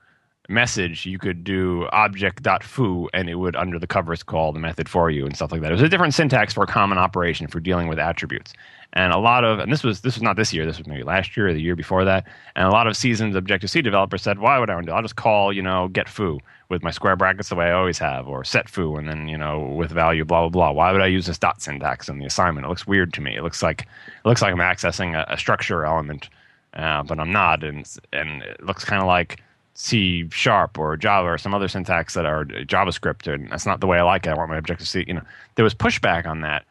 message 0.49 1.05
you 1.05 1.19
could 1.19 1.43
do 1.43 1.88
object.foo 1.91 3.07
and 3.13 3.30
it 3.30 3.36
would 3.36 3.55
under 3.55 3.77
the 3.77 3.88
covers 3.88 4.23
call 4.23 4.51
the 4.51 4.59
method 4.59 4.89
for 4.89 5.11
you 5.11 5.25
and 5.25 5.36
stuff 5.36 5.51
like 5.51 5.61
that. 5.61 5.69
It 5.69 5.75
was 5.75 5.84
a 5.84 5.89
different 5.89 6.15
syntax 6.15 6.53
for 6.53 6.63
a 6.63 6.67
common 6.67 6.97
operation 6.97 7.47
for 7.47 7.59
dealing 7.59 7.88
with 7.88 7.99
attributes. 7.99 8.53
And 8.93 9.13
a 9.13 9.19
lot 9.19 9.43
of 9.43 9.59
and 9.59 9.71
this 9.71 9.84
was 9.84 10.01
this 10.01 10.15
was 10.15 10.23
not 10.23 10.36
this 10.36 10.51
year 10.51 10.65
this 10.65 10.80
was 10.80 10.88
maybe 10.88 11.03
last 11.03 11.38
year 11.38 11.49
or 11.49 11.53
the 11.53 11.61
year 11.61 11.75
before 11.75 12.03
that. 12.03 12.25
And 12.55 12.65
a 12.65 12.71
lot 12.71 12.88
of 12.88 12.97
seasoned 12.97 13.36
objective 13.36 13.69
c 13.69 13.82
developers 13.82 14.23
said 14.23 14.39
why 14.39 14.57
would 14.57 14.69
i 14.69 14.73
want 14.73 14.88
to 14.88 14.91
do 14.91 14.95
i'll 14.95 15.03
just 15.03 15.15
call 15.15 15.53
you 15.53 15.61
know 15.61 15.88
get 15.89 16.09
foo 16.09 16.39
with 16.70 16.84
my 16.84 16.91
square 16.91 17.15
brackets 17.15 17.49
the 17.49 17.55
way 17.55 17.65
I 17.65 17.74
always 17.74 17.97
have, 17.97 18.28
or 18.28 18.43
set 18.43 18.70
foo, 18.70 18.95
and 18.95 19.07
then 19.07 19.28
you 19.28 19.38
know 19.38 19.59
with 19.59 19.91
value 19.91 20.24
blah 20.24 20.41
blah 20.41 20.49
blah. 20.49 20.72
Why 20.72 20.91
would 20.91 21.01
I 21.01 21.07
use 21.07 21.26
this 21.26 21.38
dot 21.38 21.61
syntax 21.61 22.07
in 22.07 22.20
the 22.20 22.26
assignment? 22.26 22.65
It 22.65 22.70
looks 22.70 22.88
weird 22.88 23.13
to 23.13 23.22
me. 23.22 23.36
It 23.36 23.43
looks 23.43 23.63
like 23.63 23.82
it 23.82 24.28
looks 24.28 24.41
like 24.41 24.53
I'm 24.53 24.59
accessing 24.59 25.15
a, 25.15 25.34
a 25.34 25.38
structure 25.38 25.84
element, 25.84 26.30
uh, 26.76 27.03
but 27.03 27.20
I'm 27.20 27.32
not, 27.32 27.63
and 27.63 27.86
and 28.13 28.43
it 28.43 28.63
looks 28.63 28.86
kind 28.86 29.01
of 29.01 29.07
like 29.07 29.41
C 29.74 30.28
sharp 30.30 30.78
or 30.78 30.95
Java 30.95 31.30
or 31.30 31.38
some 31.38 31.53
other 31.55 31.67
syntax 31.67 32.13
that 32.13 32.26
are 32.26 32.45
JavaScript, 32.45 33.32
and 33.34 33.51
that's 33.51 33.65
not 33.65 33.80
the 33.80 33.88
way 33.88 33.97
I 33.97 34.03
like 34.03 34.28
it. 34.28 34.30
I 34.30 34.36
want 34.36 34.51
my 34.51 34.57
Objective 34.57 34.88
C. 34.88 35.03
You 35.07 35.15
know, 35.15 35.24
there 35.55 35.63
was 35.63 35.74
pushback 35.74 36.28
on 36.28 36.41
that, 36.41 36.65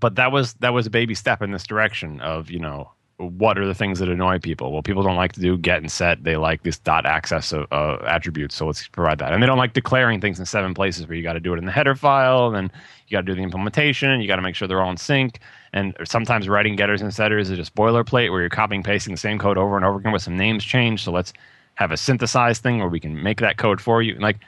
but 0.00 0.16
that 0.16 0.32
was 0.32 0.54
that 0.54 0.72
was 0.72 0.86
a 0.86 0.90
baby 0.90 1.14
step 1.14 1.42
in 1.42 1.50
this 1.50 1.66
direction 1.66 2.20
of 2.20 2.50
you 2.50 2.58
know 2.58 2.90
what 3.18 3.58
are 3.58 3.66
the 3.66 3.74
things 3.74 3.98
that 3.98 4.08
annoy 4.08 4.38
people? 4.38 4.72
Well, 4.72 4.82
people 4.82 5.02
don't 5.02 5.16
like 5.16 5.32
to 5.32 5.40
do 5.40 5.56
get 5.56 5.78
and 5.78 5.90
set. 5.90 6.24
They 6.24 6.36
like 6.36 6.62
this 6.62 6.78
dot 6.78 7.06
access 7.06 7.52
of, 7.52 7.66
uh, 7.70 7.98
attributes. 8.06 8.54
So 8.54 8.66
let's 8.66 8.88
provide 8.88 9.18
that. 9.18 9.32
And 9.32 9.42
they 9.42 9.46
don't 9.46 9.58
like 9.58 9.74
declaring 9.74 10.20
things 10.20 10.38
in 10.38 10.46
seven 10.46 10.74
places 10.74 11.06
where 11.06 11.16
you 11.16 11.22
got 11.22 11.34
to 11.34 11.40
do 11.40 11.54
it 11.54 11.58
in 11.58 11.64
the 11.64 11.72
header 11.72 11.94
file, 11.94 12.46
and 12.46 12.56
then 12.56 12.72
you 13.06 13.16
got 13.16 13.20
to 13.20 13.26
do 13.26 13.34
the 13.34 13.42
implementation. 13.42 14.20
You 14.20 14.26
got 14.26 14.36
to 14.36 14.42
make 14.42 14.54
sure 14.54 14.66
they're 14.66 14.82
all 14.82 14.90
in 14.90 14.96
sync. 14.96 15.40
And 15.72 15.96
sometimes 16.04 16.48
writing 16.48 16.76
getters 16.76 17.00
and 17.00 17.14
setters 17.14 17.50
is 17.50 17.56
just 17.56 17.74
boilerplate 17.74 18.30
where 18.30 18.40
you're 18.40 18.50
copying 18.50 18.82
pasting 18.82 19.14
the 19.14 19.18
same 19.18 19.38
code 19.38 19.58
over 19.58 19.76
and 19.76 19.84
over 19.84 19.98
again 19.98 20.12
with 20.12 20.22
some 20.22 20.36
names 20.36 20.64
changed. 20.64 21.04
So 21.04 21.12
let's 21.12 21.32
have 21.74 21.92
a 21.92 21.96
synthesized 21.96 22.62
thing 22.62 22.78
where 22.78 22.88
we 22.88 23.00
can 23.00 23.22
make 23.22 23.40
that 23.40 23.56
code 23.56 23.80
for 23.80 24.02
you. 24.02 24.14
Like 24.16 24.38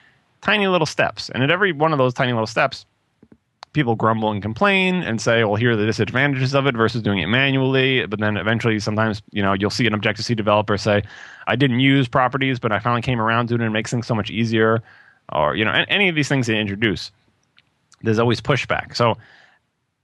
tiny 0.42 0.66
little 0.66 0.86
steps. 0.86 1.30
And 1.30 1.42
at 1.42 1.50
every 1.50 1.72
one 1.72 1.92
of 1.92 1.98
those 1.98 2.14
tiny 2.14 2.32
little 2.32 2.46
steps, 2.46 2.84
people 3.74 3.94
grumble 3.94 4.30
and 4.30 4.40
complain 4.40 5.02
and 5.02 5.20
say, 5.20 5.44
well, 5.44 5.56
here 5.56 5.72
are 5.72 5.76
the 5.76 5.84
disadvantages 5.84 6.54
of 6.54 6.66
it 6.66 6.74
versus 6.74 7.02
doing 7.02 7.18
it 7.18 7.26
manually. 7.26 8.06
But 8.06 8.20
then 8.20 8.36
eventually, 8.36 8.78
sometimes, 8.80 9.20
you 9.32 9.42
know, 9.42 9.52
you'll 9.52 9.70
see 9.70 9.86
an 9.86 9.92
Objective 9.92 10.24
C 10.24 10.34
developer 10.34 10.78
say, 10.78 11.02
I 11.46 11.56
didn't 11.56 11.80
use 11.80 12.08
properties, 12.08 12.58
but 12.58 12.72
I 12.72 12.78
finally 12.78 13.02
came 13.02 13.20
around 13.20 13.48
to 13.48 13.54
it 13.54 13.60
and 13.60 13.68
it 13.68 13.70
makes 13.70 13.90
things 13.90 14.06
so 14.06 14.14
much 14.14 14.30
easier. 14.30 14.82
Or, 15.32 15.54
you 15.54 15.64
know, 15.64 15.72
any 15.88 16.08
of 16.08 16.14
these 16.14 16.28
things 16.28 16.46
they 16.46 16.58
introduce, 16.58 17.10
there's 18.02 18.18
always 18.18 18.40
pushback. 18.40 18.96
So, 18.96 19.16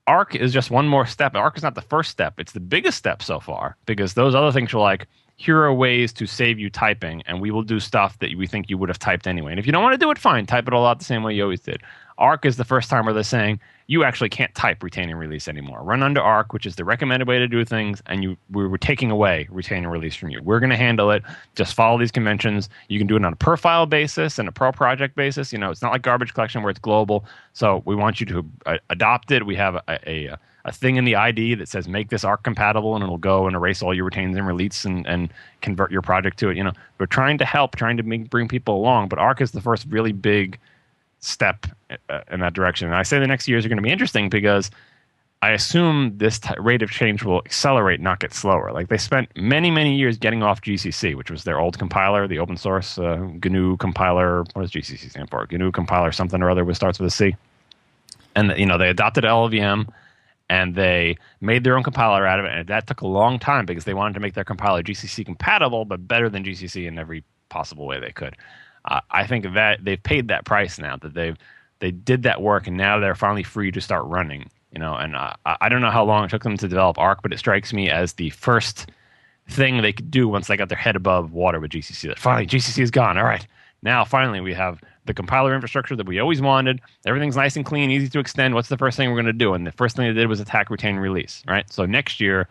Arc 0.06 0.34
is 0.34 0.52
just 0.52 0.72
one 0.72 0.88
more 0.88 1.06
step. 1.06 1.36
Arc 1.36 1.56
is 1.56 1.62
not 1.62 1.76
the 1.76 1.82
first 1.82 2.10
step, 2.10 2.34
it's 2.38 2.52
the 2.52 2.60
biggest 2.60 2.98
step 2.98 3.22
so 3.22 3.38
far 3.38 3.76
because 3.86 4.14
those 4.14 4.34
other 4.34 4.50
things 4.50 4.74
are 4.74 4.80
like, 4.80 5.06
here 5.36 5.62
are 5.62 5.72
ways 5.72 6.12
to 6.12 6.26
save 6.26 6.58
you 6.58 6.68
typing, 6.68 7.22
and 7.22 7.40
we 7.40 7.50
will 7.50 7.62
do 7.62 7.80
stuff 7.80 8.18
that 8.18 8.36
we 8.36 8.46
think 8.46 8.68
you 8.68 8.76
would 8.76 8.90
have 8.90 8.98
typed 8.98 9.26
anyway. 9.26 9.52
And 9.52 9.58
if 9.58 9.64
you 9.64 9.72
don't 9.72 9.82
want 9.82 9.94
to 9.94 9.98
do 9.98 10.10
it, 10.10 10.18
fine, 10.18 10.44
type 10.44 10.68
it 10.68 10.74
all 10.74 10.84
out 10.84 10.98
the 10.98 11.04
same 11.06 11.22
way 11.22 11.32
you 11.34 11.42
always 11.44 11.60
did. 11.60 11.80
Arc 12.20 12.44
is 12.44 12.56
the 12.56 12.64
first 12.64 12.90
time 12.90 13.06
where 13.06 13.14
they're 13.14 13.22
saying 13.22 13.58
you 13.86 14.04
actually 14.04 14.28
can't 14.28 14.54
type 14.54 14.84
retain 14.84 15.10
and 15.10 15.18
release 15.18 15.48
anymore. 15.48 15.82
Run 15.82 16.02
under 16.02 16.20
Arc, 16.20 16.52
which 16.52 16.64
is 16.64 16.76
the 16.76 16.84
recommended 16.84 17.26
way 17.26 17.40
to 17.40 17.48
do 17.48 17.64
things, 17.64 18.00
and 18.06 18.22
you 18.22 18.36
we 18.50 18.68
were 18.68 18.78
taking 18.78 19.10
away 19.10 19.48
retain 19.50 19.78
and 19.78 19.90
release 19.90 20.14
from 20.14 20.30
you. 20.30 20.40
We're 20.42 20.60
going 20.60 20.70
to 20.70 20.76
handle 20.76 21.10
it. 21.10 21.24
Just 21.56 21.74
follow 21.74 21.98
these 21.98 22.12
conventions. 22.12 22.68
You 22.88 22.98
can 22.98 23.08
do 23.08 23.16
it 23.16 23.24
on 23.24 23.32
a 23.32 23.36
per 23.36 23.56
file 23.56 23.86
basis 23.86 24.38
and 24.38 24.48
a 24.48 24.52
pro 24.52 24.70
project 24.70 25.16
basis. 25.16 25.52
You 25.52 25.58
know, 25.58 25.70
it's 25.70 25.82
not 25.82 25.92
like 25.92 26.02
garbage 26.02 26.34
collection 26.34 26.62
where 26.62 26.70
it's 26.70 26.78
global. 26.78 27.24
So 27.52 27.82
we 27.84 27.96
want 27.96 28.20
you 28.20 28.26
to 28.26 28.46
uh, 28.66 28.78
adopt 28.90 29.32
it. 29.32 29.44
We 29.44 29.56
have 29.56 29.74
a, 29.74 29.98
a, 30.08 30.36
a 30.66 30.72
thing 30.72 30.96
in 30.96 31.04
the 31.04 31.16
ID 31.16 31.54
that 31.54 31.68
says 31.68 31.88
make 31.88 32.10
this 32.10 32.22
Arc 32.22 32.42
compatible, 32.44 32.94
and 32.94 33.02
it'll 33.02 33.18
go 33.18 33.46
and 33.46 33.56
erase 33.56 33.82
all 33.82 33.94
your 33.94 34.04
retains 34.04 34.36
and 34.36 34.46
release 34.46 34.84
and, 34.84 35.06
and 35.06 35.32
convert 35.62 35.90
your 35.90 36.02
project 36.02 36.38
to 36.40 36.50
it. 36.50 36.56
You 36.56 36.64
know, 36.64 36.72
we're 36.98 37.06
trying 37.06 37.38
to 37.38 37.44
help, 37.44 37.76
trying 37.76 37.96
to 37.96 38.02
make, 38.02 38.30
bring 38.30 38.46
people 38.46 38.76
along, 38.76 39.08
but 39.08 39.18
Arc 39.18 39.40
is 39.40 39.50
the 39.50 39.60
first 39.60 39.86
really 39.88 40.12
big 40.12 40.58
step 41.20 41.66
uh, 42.08 42.20
in 42.30 42.40
that 42.40 42.54
direction. 42.54 42.88
And 42.88 42.96
I 42.96 43.02
say 43.02 43.18
the 43.18 43.26
next 43.26 43.46
years 43.48 43.64
are 43.64 43.68
going 43.68 43.78
to 43.78 43.82
be 43.82 43.90
interesting 43.90 44.28
because 44.28 44.70
I 45.42 45.50
assume 45.50 46.18
this 46.18 46.38
t- 46.38 46.54
rate 46.58 46.82
of 46.82 46.90
change 46.90 47.22
will 47.22 47.38
accelerate, 47.46 48.00
not 48.00 48.20
get 48.20 48.34
slower. 48.34 48.72
Like 48.72 48.88
they 48.88 48.98
spent 48.98 49.30
many, 49.36 49.70
many 49.70 49.94
years 49.96 50.18
getting 50.18 50.42
off 50.42 50.60
GCC, 50.60 51.14
which 51.14 51.30
was 51.30 51.44
their 51.44 51.58
old 51.58 51.78
compiler, 51.78 52.28
the 52.28 52.38
open 52.38 52.56
source 52.56 52.98
uh, 52.98 53.16
GNU 53.42 53.78
compiler. 53.78 54.44
What 54.52 54.62
does 54.62 54.70
GCC 54.70 55.10
stand 55.10 55.30
for? 55.30 55.46
GNU 55.50 55.72
compiler, 55.72 56.12
something 56.12 56.42
or 56.42 56.50
other, 56.50 56.64
which 56.64 56.76
starts 56.76 56.98
with 56.98 57.08
a 57.08 57.10
C. 57.10 57.36
And 58.36 58.52
you 58.58 58.66
know 58.66 58.76
they 58.76 58.90
adopted 58.90 59.24
LLVM, 59.24 59.88
and 60.50 60.74
they 60.74 61.16
made 61.40 61.64
their 61.64 61.76
own 61.76 61.82
compiler 61.82 62.26
out 62.26 62.38
of 62.38 62.44
it. 62.44 62.52
And 62.52 62.68
that 62.68 62.86
took 62.86 63.00
a 63.00 63.06
long 63.06 63.38
time 63.38 63.64
because 63.64 63.84
they 63.84 63.94
wanted 63.94 64.14
to 64.14 64.20
make 64.20 64.34
their 64.34 64.44
compiler 64.44 64.82
GCC 64.82 65.24
compatible, 65.24 65.84
but 65.84 66.06
better 66.06 66.28
than 66.28 66.44
GCC 66.44 66.86
in 66.86 66.98
every 66.98 67.24
possible 67.48 67.86
way 67.86 67.98
they 67.98 68.12
could. 68.12 68.36
I 69.10 69.26
think 69.26 69.52
that 69.54 69.84
they've 69.84 70.02
paid 70.02 70.28
that 70.28 70.44
price 70.44 70.78
now 70.78 70.96
that 70.98 71.14
they've 71.14 71.36
they 71.78 71.90
did 71.90 72.22
that 72.24 72.42
work 72.42 72.66
and 72.66 72.76
now 72.76 72.98
they're 72.98 73.14
finally 73.14 73.42
free 73.42 73.70
to 73.72 73.80
start 73.80 74.04
running. 74.04 74.50
You 74.72 74.78
know, 74.78 74.94
and 74.94 75.16
uh, 75.16 75.34
I 75.44 75.68
don't 75.68 75.80
know 75.80 75.90
how 75.90 76.04
long 76.04 76.24
it 76.24 76.30
took 76.30 76.44
them 76.44 76.56
to 76.56 76.68
develop 76.68 76.96
Arc, 76.96 77.22
but 77.22 77.32
it 77.32 77.38
strikes 77.38 77.72
me 77.72 77.90
as 77.90 78.12
the 78.12 78.30
first 78.30 78.90
thing 79.48 79.82
they 79.82 79.92
could 79.92 80.12
do 80.12 80.28
once 80.28 80.46
they 80.46 80.56
got 80.56 80.68
their 80.68 80.78
head 80.78 80.94
above 80.94 81.32
water 81.32 81.58
with 81.58 81.72
GCC. 81.72 82.06
That 82.06 82.20
finally 82.20 82.46
GCC 82.46 82.80
is 82.80 82.90
gone. 82.92 83.18
All 83.18 83.24
right, 83.24 83.44
now 83.82 84.04
finally 84.04 84.40
we 84.40 84.54
have 84.54 84.80
the 85.06 85.14
compiler 85.14 85.54
infrastructure 85.54 85.96
that 85.96 86.06
we 86.06 86.20
always 86.20 86.40
wanted. 86.40 86.80
Everything's 87.04 87.36
nice 87.36 87.56
and 87.56 87.64
clean, 87.64 87.90
easy 87.90 88.08
to 88.08 88.20
extend. 88.20 88.54
What's 88.54 88.68
the 88.68 88.78
first 88.78 88.96
thing 88.96 89.08
we're 89.08 89.16
going 89.16 89.26
to 89.26 89.32
do? 89.32 89.54
And 89.54 89.66
the 89.66 89.72
first 89.72 89.96
thing 89.96 90.06
they 90.06 90.12
did 90.12 90.28
was 90.28 90.38
attack, 90.38 90.70
retain, 90.70 90.96
release. 90.96 91.42
Right. 91.48 91.70
So 91.72 91.84
next 91.84 92.20
year, 92.20 92.46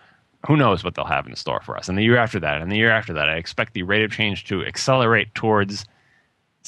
who 0.45 0.57
knows 0.57 0.83
what 0.83 0.95
they'll 0.95 1.05
have 1.05 1.25
in 1.25 1.35
store 1.35 1.61
for 1.61 1.77
us? 1.77 1.87
And 1.87 1.97
the 1.97 2.03
year 2.03 2.17
after 2.17 2.39
that, 2.39 2.61
and 2.61 2.69
the 2.69 2.77
year 2.77 2.91
after 2.91 3.13
that, 3.13 3.29
I 3.29 3.35
expect 3.35 3.73
the 3.73 3.83
rate 3.83 4.03
of 4.03 4.11
change 4.11 4.45
to 4.45 4.65
accelerate 4.65 5.33
towards 5.35 5.85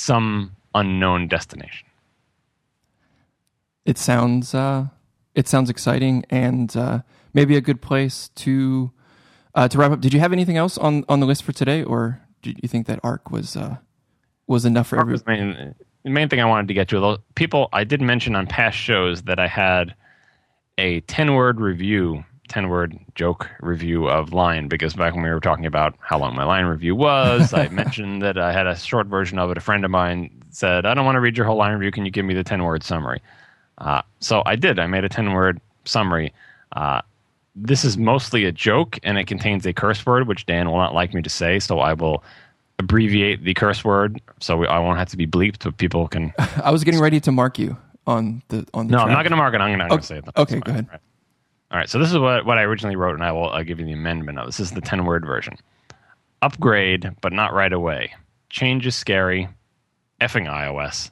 some 0.02 0.56
unknown 0.74 1.28
destination. 1.28 1.88
It 3.86 3.98
sounds 3.98 4.54
uh, 4.54 4.88
it 5.36 5.48
sounds 5.48 5.70
exciting 5.70 6.26
and 6.30 6.76
uh, 6.76 7.02
maybe 7.34 7.56
a 7.56 7.62
good 7.62 7.82
place 7.82 8.30
to 8.36 8.92
uh, 9.56 9.68
to 9.68 9.78
wrap 9.78 9.92
up. 9.92 10.02
Did 10.02 10.14
you 10.14 10.20
have 10.20 10.34
anything 10.34 10.58
else 10.58 10.78
on, 10.78 11.04
on 11.10 11.20
the 11.20 11.26
list 11.26 11.44
for 11.44 11.52
today, 11.52 11.84
or 11.84 12.22
do 12.42 12.54
you 12.62 12.68
think 12.68 12.88
that 12.88 13.00
Arc 13.04 13.32
was 13.32 13.56
uh, 13.56 13.78
was 14.48 14.66
enough 14.66 14.88
for 14.88 15.00
everyone? 15.00 15.24
Main, 15.28 15.76
the 16.04 16.10
main 16.10 16.30
thing 16.30 16.40
I 16.40 16.46
wanted 16.46 16.68
to 16.70 16.74
get 16.74 16.90
to. 16.90 17.18
People, 17.36 17.70
I 17.74 17.84
did 17.84 18.02
mention 18.02 18.36
on 18.36 18.48
past 18.48 18.78
shows 18.78 19.24
that 19.24 19.40
I 19.40 19.48
had 19.48 19.96
a 20.78 21.02
ten 21.02 21.34
word 21.34 21.60
review 21.60 22.24
10 22.52 22.68
word 22.68 23.00
joke 23.16 23.50
review 23.62 24.10
of 24.10 24.34
Lion 24.34 24.68
because 24.68 24.94
back 24.94 25.14
when 25.14 25.24
we 25.24 25.30
were 25.30 25.40
talking 25.40 25.66
about 25.66 25.96
how 26.02 26.20
long 26.20 26.36
my 26.36 26.44
Lion 26.44 26.66
review 26.66 26.96
was, 26.96 27.54
I 27.54 27.68
mentioned 27.72 28.22
that 28.24 28.38
I 28.38 28.52
had 28.52 28.68
a 28.68 28.76
short 28.76 29.08
version 29.08 29.40
of 29.40 29.50
it. 29.52 29.58
A 29.58 29.62
friend 29.62 29.86
of 29.86 29.92
mine 29.92 30.30
said, 30.50 30.86
I 30.86 30.94
don't 30.94 31.06
want 31.06 31.16
to 31.16 31.22
read 31.22 31.38
your 31.38 31.46
whole 31.46 31.56
Lion 31.56 31.74
review. 31.80 31.92
Can 31.92 32.04
you 32.04 32.12
give 32.12 32.26
me 32.26 32.34
the 32.34 32.44
10 32.44 32.64
word 32.64 32.84
summary? 32.84 33.22
Uh, 33.78 34.02
so 34.20 34.44
I 34.46 34.58
did. 34.58 34.80
I 34.80 34.88
made 34.88 35.06
a 35.06 35.10
10 35.10 35.32
word 35.32 35.62
summary. 35.86 36.34
Uh, 36.74 37.02
this 37.56 37.86
is 37.86 37.98
mostly 37.98 38.44
a 38.44 38.52
joke 38.52 39.00
and 39.02 39.18
it 39.18 39.28
contains 39.28 39.66
a 39.66 39.72
curse 39.72 40.06
word, 40.06 40.28
which 40.28 40.46
Dan 40.46 40.70
will 40.70 40.78
not 40.78 40.94
like 40.94 41.14
me 41.14 41.22
to 41.22 41.30
say. 41.30 41.58
So 41.58 41.80
I 41.80 41.94
will 41.94 42.22
abbreviate 42.80 43.46
the 43.46 43.54
curse 43.54 43.86
word 43.86 44.22
so 44.42 44.58
we, 44.58 44.68
I 44.68 44.80
won't 44.80 45.00
have 45.00 45.10
to 45.10 45.18
be 45.18 45.26
bleeped, 45.26 45.64
but 45.64 45.78
people 45.78 46.10
can. 46.10 46.34
I 46.64 46.72
was 46.72 46.84
getting 46.84 47.00
ready 47.00 47.22
to 47.22 47.32
mark 47.32 47.58
you 47.58 47.78
on 48.06 48.44
the 48.50 48.68
on 48.74 48.88
the. 48.88 48.92
No, 48.92 48.98
track. 48.98 49.08
I'm 49.08 49.14
not 49.14 49.24
going 49.24 49.32
to 49.32 49.38
mark 49.38 49.54
it. 49.54 49.62
I'm 49.62 49.78
going 49.78 50.02
to 50.02 50.06
say 50.06 50.18
it. 50.18 50.26
Okay, 50.36 50.60
go 50.60 50.72
ahead. 50.72 50.88
Right. 50.92 51.00
All 51.72 51.78
right, 51.78 51.90
so 51.90 52.00
this 52.00 52.10
is 52.12 52.18
what, 52.18 52.46
what 52.46 52.58
I 52.58 52.64
originally 52.64 52.98
wrote, 52.98 53.14
and 53.14 53.24
I 53.24 53.32
will 53.32 53.50
I'll 53.50 53.64
give 53.64 53.80
you 53.80 53.86
the 53.86 53.94
amendment 53.94 54.38
of 54.38 54.46
this. 54.46 54.60
is 54.60 54.72
the 54.72 54.82
10 54.82 55.06
word 55.06 55.26
version. 55.26 55.56
Upgrade, 56.42 57.10
but 57.22 57.32
not 57.32 57.54
right 57.54 57.72
away. 57.72 58.14
Change 58.50 58.86
is 58.86 58.96
scary. 58.96 59.48
Effing 60.20 60.48
iOS. 60.48 61.12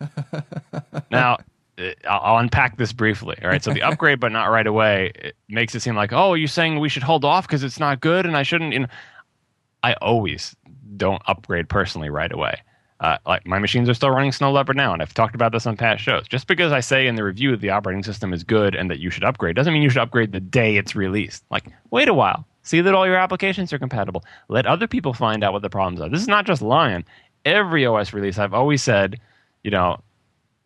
now, 1.10 1.38
uh, 1.78 1.92
I'll 2.06 2.38
unpack 2.38 2.76
this 2.76 2.92
briefly. 2.92 3.36
All 3.42 3.48
right, 3.48 3.64
so 3.64 3.72
the 3.72 3.82
upgrade, 3.82 4.20
but 4.20 4.30
not 4.30 4.46
right 4.46 4.66
away, 4.66 5.12
it 5.14 5.36
makes 5.48 5.74
it 5.74 5.80
seem 5.80 5.96
like, 5.96 6.12
oh, 6.12 6.34
you're 6.34 6.48
saying 6.48 6.78
we 6.78 6.90
should 6.90 7.02
hold 7.02 7.24
off 7.24 7.46
because 7.46 7.64
it's 7.64 7.80
not 7.80 8.00
good, 8.00 8.26
and 8.26 8.36
I 8.36 8.42
shouldn't. 8.42 8.74
You 8.74 8.80
know, 8.80 8.86
I 9.82 9.94
always 9.94 10.54
don't 10.96 11.22
upgrade 11.26 11.68
personally 11.68 12.10
right 12.10 12.32
away. 12.32 12.60
Uh, 13.00 13.16
like 13.26 13.46
my 13.46 13.58
machines 13.58 13.88
are 13.88 13.94
still 13.94 14.10
running 14.10 14.32
Snow 14.32 14.50
Leopard 14.50 14.76
now, 14.76 14.92
and 14.92 15.00
I've 15.00 15.14
talked 15.14 15.36
about 15.36 15.52
this 15.52 15.66
on 15.66 15.76
past 15.76 16.02
shows. 16.02 16.26
Just 16.26 16.48
because 16.48 16.72
I 16.72 16.80
say 16.80 17.06
in 17.06 17.14
the 17.14 17.22
review 17.22 17.52
that 17.52 17.60
the 17.60 17.70
operating 17.70 18.02
system 18.02 18.32
is 18.32 18.42
good 18.42 18.74
and 18.74 18.90
that 18.90 18.98
you 18.98 19.08
should 19.10 19.22
upgrade 19.22 19.54
doesn't 19.54 19.72
mean 19.72 19.82
you 19.82 19.90
should 19.90 20.02
upgrade 20.02 20.32
the 20.32 20.40
day 20.40 20.76
it's 20.76 20.96
released. 20.96 21.44
Like, 21.50 21.66
wait 21.90 22.08
a 22.08 22.14
while, 22.14 22.44
see 22.62 22.80
that 22.80 22.94
all 22.94 23.06
your 23.06 23.16
applications 23.16 23.72
are 23.72 23.78
compatible. 23.78 24.24
Let 24.48 24.66
other 24.66 24.88
people 24.88 25.14
find 25.14 25.44
out 25.44 25.52
what 25.52 25.62
the 25.62 25.70
problems 25.70 26.00
are. 26.00 26.08
This 26.08 26.20
is 26.20 26.28
not 26.28 26.44
just 26.44 26.60
Lion. 26.60 27.04
Every 27.44 27.86
OS 27.86 28.12
release, 28.12 28.36
I've 28.36 28.54
always 28.54 28.82
said, 28.82 29.20
you 29.62 29.70
know, 29.70 30.00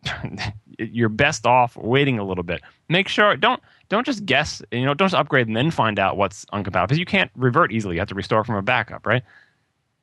you're 0.79 1.09
best 1.09 1.45
off 1.45 1.77
waiting 1.77 2.17
a 2.17 2.23
little 2.23 2.43
bit. 2.43 2.61
Make 2.89 3.07
sure 3.07 3.35
don't 3.37 3.61
don't 3.89 4.05
just 4.05 4.25
guess. 4.25 4.61
You 4.71 4.85
know, 4.85 4.95
don't 4.95 5.09
just 5.09 5.13
upgrade 5.13 5.47
and 5.47 5.55
then 5.55 5.69
find 5.71 5.99
out 5.99 6.17
what's 6.17 6.45
uncompatible 6.45 6.87
because 6.87 6.99
you 6.99 7.05
can't 7.05 7.31
revert 7.35 7.71
easily. 7.71 7.95
You 7.95 8.01
have 8.01 8.09
to 8.09 8.15
restore 8.15 8.43
from 8.43 8.55
a 8.55 8.61
backup, 8.63 9.05
right? 9.05 9.23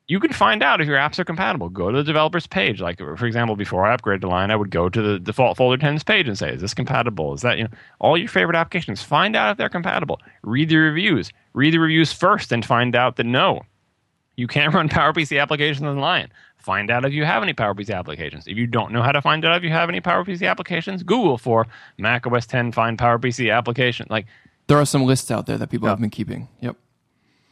You 0.07 0.19
can 0.19 0.33
find 0.33 0.61
out 0.61 0.81
if 0.81 0.87
your 0.87 0.97
apps 0.97 1.19
are 1.19 1.23
compatible. 1.23 1.69
Go 1.69 1.91
to 1.91 1.97
the 1.97 2.03
developer's 2.03 2.47
page. 2.47 2.81
Like, 2.81 2.97
for 2.97 3.25
example, 3.25 3.55
before 3.55 3.85
I 3.85 3.95
upgraded 3.95 4.21
to 4.21 4.27
Lion, 4.27 4.51
I 4.51 4.55
would 4.55 4.71
go 4.71 4.89
to 4.89 5.01
the 5.01 5.19
default 5.19 5.57
folder 5.57 5.81
10's 5.81 6.03
page 6.03 6.27
and 6.27 6.37
say, 6.37 6.51
is 6.51 6.61
this 6.61 6.73
compatible? 6.73 7.33
Is 7.33 7.41
that, 7.41 7.57
you 7.57 7.63
know, 7.65 7.69
all 7.99 8.17
your 8.17 8.27
favorite 8.27 8.57
applications? 8.57 9.01
Find 9.01 9.35
out 9.35 9.51
if 9.51 9.57
they're 9.57 9.69
compatible. 9.69 10.19
Read 10.43 10.69
the 10.69 10.77
reviews. 10.77 11.31
Read 11.53 11.73
the 11.73 11.79
reviews 11.79 12.11
first 12.11 12.51
and 12.51 12.65
find 12.65 12.95
out 12.95 13.15
that 13.15 13.25
no, 13.25 13.61
you 14.35 14.47
can't 14.47 14.73
run 14.73 14.89
PowerPC 14.89 15.41
applications 15.41 15.85
on 15.85 15.97
Lion. 15.99 16.31
Find 16.57 16.91
out 16.91 17.05
if 17.05 17.13
you 17.13 17.25
have 17.25 17.41
any 17.41 17.53
PowerPC 17.53 17.95
applications. 17.95 18.47
If 18.47 18.57
you 18.57 18.67
don't 18.67 18.91
know 18.91 19.01
how 19.01 19.11
to 19.11 19.21
find 19.21 19.43
out 19.45 19.57
if 19.57 19.63
you 19.63 19.71
have 19.71 19.89
any 19.89 20.01
PowerPC 20.01 20.47
applications, 20.47 21.03
Google 21.03 21.37
for 21.37 21.67
Mac 21.97 22.27
OS 22.27 22.45
10 22.45 22.71
find 22.71 22.97
PowerPC 22.97 23.55
application. 23.55 24.07
Like, 24.09 24.27
there 24.67 24.77
are 24.77 24.85
some 24.85 25.03
lists 25.03 25.31
out 25.31 25.47
there 25.47 25.57
that 25.57 25.69
people 25.69 25.87
yeah. 25.87 25.93
have 25.93 25.99
been 25.99 26.09
keeping. 26.09 26.49
Yep. 26.59 26.75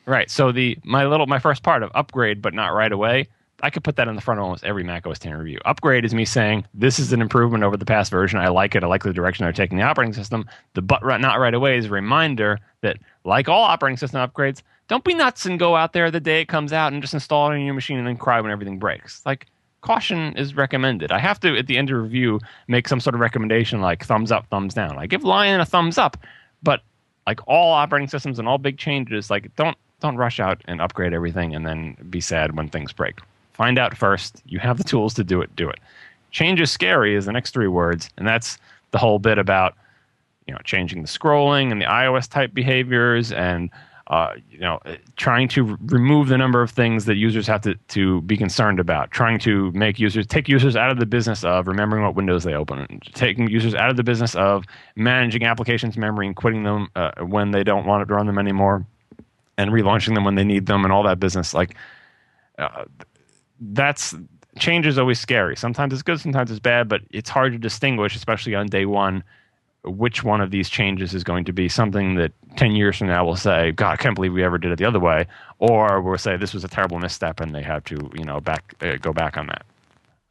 Right. 0.10 0.32
So 0.32 0.52
the 0.52 0.76
my 0.84 1.06
little 1.06 1.28
my 1.28 1.38
first 1.38 1.62
part 1.62 1.84
of 1.84 1.92
upgrade, 1.94 2.42
but 2.42 2.56
not 2.56 2.70
right 2.70 2.92
away. 2.92 3.28
I 3.62 3.70
could 3.70 3.84
put 3.84 3.96
that 3.98 4.08
in 4.08 4.16
the 4.16 4.22
front 4.22 4.40
of 4.40 4.44
almost 4.46 4.64
every 4.64 4.84
Mac 4.84 5.06
OS 5.06 5.20
10 5.20 5.36
review. 5.36 5.60
Upgrade 5.66 6.04
is 6.04 6.16
me 6.16 6.26
saying 6.26 6.66
this 6.74 6.98
is 6.98 7.14
an 7.14 7.22
improvement 7.22 7.64
over 7.64 7.78
the 7.78 7.86
past 7.86 8.10
version. 8.10 8.40
I 8.40 8.48
like 8.48 8.74
it. 8.74 8.84
I 8.84 8.88
like 8.88 9.04
the 9.04 9.14
direction 9.14 9.44
they're 9.44 9.54
taking 9.54 9.78
the 9.78 9.84
operating 9.84 10.14
system. 10.14 10.50
The 10.74 10.82
but 10.82 11.04
not 11.20 11.40
right 11.40 11.54
away 11.54 11.78
is 11.78 11.86
a 11.86 11.90
reminder 11.92 12.60
that, 12.82 12.98
like 13.24 13.48
all 13.48 13.62
operating 13.62 13.98
system 13.98 14.28
upgrades, 14.28 14.64
don't 14.88 15.04
be 15.04 15.14
nuts 15.14 15.46
and 15.46 15.60
go 15.60 15.76
out 15.76 15.94
there 15.94 16.10
the 16.10 16.20
day 16.20 16.42
it 16.42 16.48
comes 16.48 16.74
out 16.74 16.92
and 16.92 17.04
just 17.04 17.14
install 17.14 17.52
it 17.52 17.54
on 17.54 17.62
your 17.62 17.76
machine 17.76 18.00
and 18.00 18.08
then 18.08 18.18
cry 18.18 18.42
when 18.42 18.50
everything 18.50 18.80
breaks. 18.80 19.22
Like 19.28 19.46
caution 19.82 20.36
is 20.38 20.56
recommended. 20.56 21.12
I 21.12 21.20
have 21.20 21.40
to 21.42 21.56
at 21.56 21.68
the 21.68 21.78
end 21.78 21.92
of 21.92 22.02
review 22.02 22.40
make 22.68 22.88
some 22.88 23.00
sort 23.00 23.14
of 23.14 23.20
recommendation 23.20 23.80
like 23.80 24.04
thumbs 24.04 24.32
up, 24.32 24.48
thumbs 24.50 24.74
down. 24.74 24.98
I 24.98 25.06
give 25.06 25.24
Lion 25.24 25.62
a 25.62 25.66
thumbs 25.66 26.00
up, 26.00 26.18
but 26.64 26.82
like 27.30 27.48
all 27.48 27.72
operating 27.72 28.08
systems 28.08 28.40
and 28.40 28.48
all 28.48 28.58
big 28.58 28.80
changes, 28.80 29.30
like 29.30 29.56
don't 29.56 29.78
don't 30.00 30.18
rush 30.18 30.40
out 30.40 30.60
and 30.66 30.82
upgrade 30.82 31.14
everything 31.14 31.54
and 31.54 31.64
then 31.64 31.96
be 32.10 32.20
sad 32.20 32.58
when 32.58 32.68
things 32.68 32.92
break. 32.92 33.20
Find 33.54 33.78
out 33.78 33.96
first. 33.96 34.42
You 34.48 34.58
have 34.58 34.80
the 34.80 34.84
tools 34.84 35.14
to 35.14 35.24
do 35.24 35.40
it. 35.40 35.56
Do 35.56 35.70
it. 35.70 35.78
Change 36.32 36.60
is 36.60 36.72
scary 36.72 37.16
is 37.16 37.28
the 37.28 37.32
next 37.32 37.52
three 37.52 37.68
words, 37.68 38.10
and 38.18 38.28
that's 38.28 38.58
the 38.90 38.98
whole 38.98 39.20
bit 39.20 39.38
about 39.38 39.76
you 40.48 40.54
know 40.56 40.60
changing 40.64 41.04
the 41.04 41.08
scrolling 41.08 41.72
and 41.72 41.80
the 41.80 41.86
iOS 41.86 42.28
type 42.28 42.52
behaviors 42.52 43.32
and 43.32 43.70
uh, 44.10 44.34
you 44.50 44.60
know, 44.60 44.80
trying 45.18 45.48
to 45.48 45.78
remove 45.86 46.30
the 46.30 46.38
number 46.38 46.64
of 46.64 46.72
things 46.72 47.06
that 47.06 47.16
users 47.16 47.46
have 47.46 47.62
to, 47.62 47.76
to 47.90 48.22
be 48.22 48.36
concerned 48.36 48.80
about, 48.80 49.12
trying 49.12 49.38
to 49.38 49.72
make 49.74 50.00
users 50.00 50.26
take 50.26 50.50
users 50.50 50.76
out 50.76 50.90
of 50.90 51.00
the 51.00 51.06
business 51.06 51.44
of 51.44 51.68
remembering 51.68 52.04
what 52.04 52.16
windows 52.16 52.44
they 52.44 52.56
open, 52.56 53.00
taking 53.14 53.48
users 53.48 53.76
out 53.76 53.92
of 53.92 53.98
the 53.98 54.04
business 54.04 54.34
of 54.36 54.66
managing 54.96 55.44
applications 55.44 55.96
memory 55.96 56.26
and 56.26 56.36
quitting 56.36 56.64
them 56.64 56.90
uh, 56.96 57.12
when 57.22 57.52
they 57.52 57.64
don't 57.64 57.86
want 57.86 58.08
to 58.08 58.14
run 58.14 58.26
them 58.26 58.40
anymore, 58.40 58.84
and 59.60 59.72
relaunching 59.72 60.16
them 60.16 60.24
when 60.24 60.36
they 60.36 60.44
need 60.44 60.66
them, 60.66 60.84
and 60.84 60.92
all 60.92 61.04
that 61.04 61.20
business. 61.20 61.54
Like 61.54 61.76
uh, 62.58 62.86
that's 63.62 64.16
change 64.58 64.88
is 64.88 64.98
always 64.98 65.20
scary. 65.20 65.56
Sometimes 65.56 65.94
it's 65.94 66.02
good, 66.02 66.20
sometimes 66.20 66.50
it's 66.50 66.60
bad, 66.60 66.90
but 66.90 67.02
it's 67.12 67.30
hard 67.30 67.52
to 67.52 67.60
distinguish, 67.60 68.16
especially 68.16 68.56
on 68.56 68.66
day 68.66 68.86
one 68.86 69.24
which 69.84 70.24
one 70.24 70.42
of 70.42 70.52
these 70.52 70.70
changes 70.70 71.14
is 71.14 71.24
going 71.24 71.46
to 71.46 71.54
be 71.54 71.70
something 71.70 72.16
that 72.16 72.32
10 72.58 72.74
years 72.76 72.98
from 72.98 73.08
now 73.08 73.26
we'll 73.26 73.36
say, 73.36 73.72
God, 73.72 73.92
I 73.92 73.96
can't 73.96 74.16
believe 74.16 74.34
we 74.34 74.44
ever 74.44 74.58
did 74.58 74.72
it 74.72 74.78
the 74.78 74.86
other 74.86 75.00
way. 75.00 75.26
Or 75.58 76.02
we'll 76.02 76.18
say 76.18 76.38
this 76.38 76.54
was 76.54 76.64
a 76.64 76.68
terrible 76.68 77.00
misstep 77.00 77.40
and 77.40 77.56
they 77.56 77.64
have 77.64 77.84
to, 77.86 78.10
you 78.14 78.26
know, 78.26 78.40
back 78.40 78.76
uh, 78.82 78.98
go 78.98 79.14
back 79.14 79.38
on 79.38 79.48
that. 79.48 79.66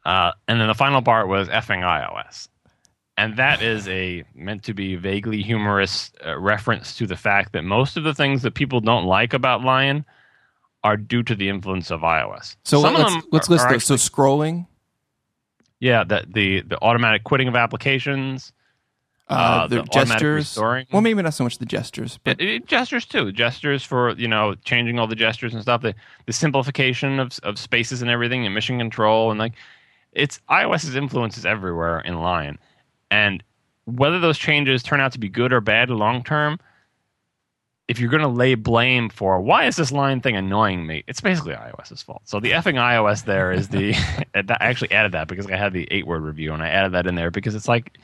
Uh, 0.05 0.31
and 0.47 0.61
then 0.61 0.67
the 0.67 0.75
final 0.75 1.01
part 1.01 1.27
was 1.27 1.47
effing 1.49 1.81
iOS. 1.81 2.47
And 3.17 3.35
that 3.35 3.61
is 3.61 3.87
a 3.89 4.23
meant 4.33 4.63
to 4.63 4.73
be 4.73 4.95
vaguely 4.95 5.41
humorous 5.41 6.11
uh, 6.25 6.39
reference 6.39 6.95
to 6.97 7.05
the 7.05 7.17
fact 7.17 7.51
that 7.51 7.63
most 7.63 7.97
of 7.97 8.03
the 8.05 8.13
things 8.13 8.43
that 8.43 8.53
people 8.53 8.79
don't 8.79 9.05
like 9.05 9.33
about 9.33 9.61
Lion 9.61 10.05
are 10.85 10.95
due 10.95 11.23
to 11.23 11.35
the 11.35 11.49
influence 11.49 11.91
of 11.91 11.99
iOS. 12.01 12.55
So 12.63 12.81
Some 12.81 12.93
let's, 12.93 13.13
let's 13.31 13.49
are, 13.49 13.51
list 13.51 13.65
are 13.65 13.71
those. 13.71 13.83
Actually, 13.83 13.97
so 13.97 14.09
scrolling. 14.09 14.67
Yeah, 15.81 16.03
the, 16.03 16.25
the 16.27 16.61
the 16.61 16.81
automatic 16.81 17.23
quitting 17.23 17.47
of 17.47 17.55
applications, 17.55 18.53
uh, 19.29 19.33
uh, 19.33 19.67
the, 19.67 19.75
the 19.77 19.83
gestures. 19.83 20.57
Well, 20.57 21.01
maybe 21.01 21.21
not 21.21 21.33
so 21.35 21.43
much 21.43 21.59
the 21.59 21.65
gestures, 21.65 22.19
but 22.23 22.41
it, 22.41 22.49
it, 22.49 22.65
gestures 22.65 23.05
too. 23.05 23.31
Gestures 23.31 23.83
for 23.83 24.11
you 24.15 24.27
know 24.27 24.55
changing 24.65 24.97
all 24.97 25.05
the 25.05 25.15
gestures 25.15 25.53
and 25.53 25.61
stuff. 25.61 25.81
The 25.83 25.93
the 26.25 26.33
simplification 26.33 27.19
of 27.19 27.37
of 27.43 27.59
spaces 27.59 28.01
and 28.01 28.09
everything, 28.09 28.45
and 28.45 28.55
mission 28.55 28.79
control, 28.79 29.29
and 29.29 29.39
like 29.39 29.53
it's 30.13 30.39
iOS's 30.49 30.95
influence 30.95 31.37
is 31.37 31.45
everywhere 31.45 31.99
in 31.99 32.15
Lion, 32.15 32.57
and 33.11 33.43
whether 33.85 34.19
those 34.19 34.37
changes 34.37 34.81
turn 34.81 34.99
out 34.99 35.11
to 35.11 35.19
be 35.19 35.29
good 35.29 35.53
or 35.53 35.61
bad 35.61 35.91
long 35.91 36.23
term, 36.23 36.59
if 37.87 37.99
you're 37.99 38.09
going 38.09 38.21
to 38.21 38.27
lay 38.27 38.55
blame 38.55 39.09
for 39.09 39.39
why 39.41 39.65
is 39.65 39.75
this 39.75 39.91
Lion 39.91 40.21
thing 40.21 40.35
annoying 40.35 40.87
me, 40.87 41.03
it's 41.05 41.21
basically 41.21 41.53
iOS's 41.53 42.01
fault. 42.01 42.21
So 42.25 42.39
the 42.39 42.51
effing 42.51 42.75
iOS 42.75 43.25
there 43.25 43.51
is 43.51 43.67
the. 43.67 43.93
I 44.33 44.43
actually 44.59 44.91
added 44.91 45.11
that 45.11 45.27
because 45.27 45.45
I 45.45 45.55
had 45.55 45.73
the 45.73 45.87
eight 45.91 46.07
word 46.07 46.23
review 46.23 46.53
and 46.53 46.63
I 46.63 46.69
added 46.69 46.93
that 46.93 47.05
in 47.05 47.13
there 47.13 47.29
because 47.29 47.53
it's 47.53 47.67
like 47.67 47.99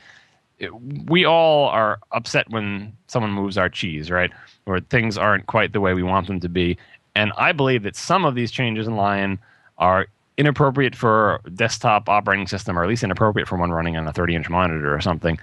we 1.06 1.24
all 1.24 1.68
are 1.68 1.98
upset 2.12 2.48
when 2.50 2.96
someone 3.06 3.32
moves 3.32 3.58
our 3.58 3.68
cheese, 3.68 4.10
right? 4.10 4.30
Or 4.64 4.80
things 4.80 5.18
aren't 5.18 5.46
quite 5.46 5.72
the 5.72 5.80
way 5.80 5.94
we 5.94 6.02
want 6.02 6.26
them 6.26 6.40
to 6.40 6.48
be. 6.48 6.78
And 7.14 7.32
I 7.36 7.52
believe 7.52 7.82
that 7.84 7.96
some 7.96 8.24
of 8.24 8.34
these 8.34 8.50
changes 8.50 8.86
in 8.86 8.96
Lion 8.96 9.38
are 9.78 10.06
inappropriate 10.36 10.94
for 10.94 11.40
desktop 11.54 12.08
operating 12.08 12.46
system, 12.46 12.78
or 12.78 12.82
at 12.82 12.88
least 12.88 13.02
inappropriate 13.02 13.48
for 13.48 13.56
one 13.56 13.70
running 13.70 13.96
on 13.96 14.06
a 14.06 14.12
30 14.12 14.34
inch 14.34 14.50
monitor 14.50 14.94
or 14.94 15.00
something. 15.00 15.38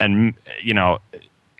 And 0.00 0.34
you 0.62 0.74
know, 0.74 0.98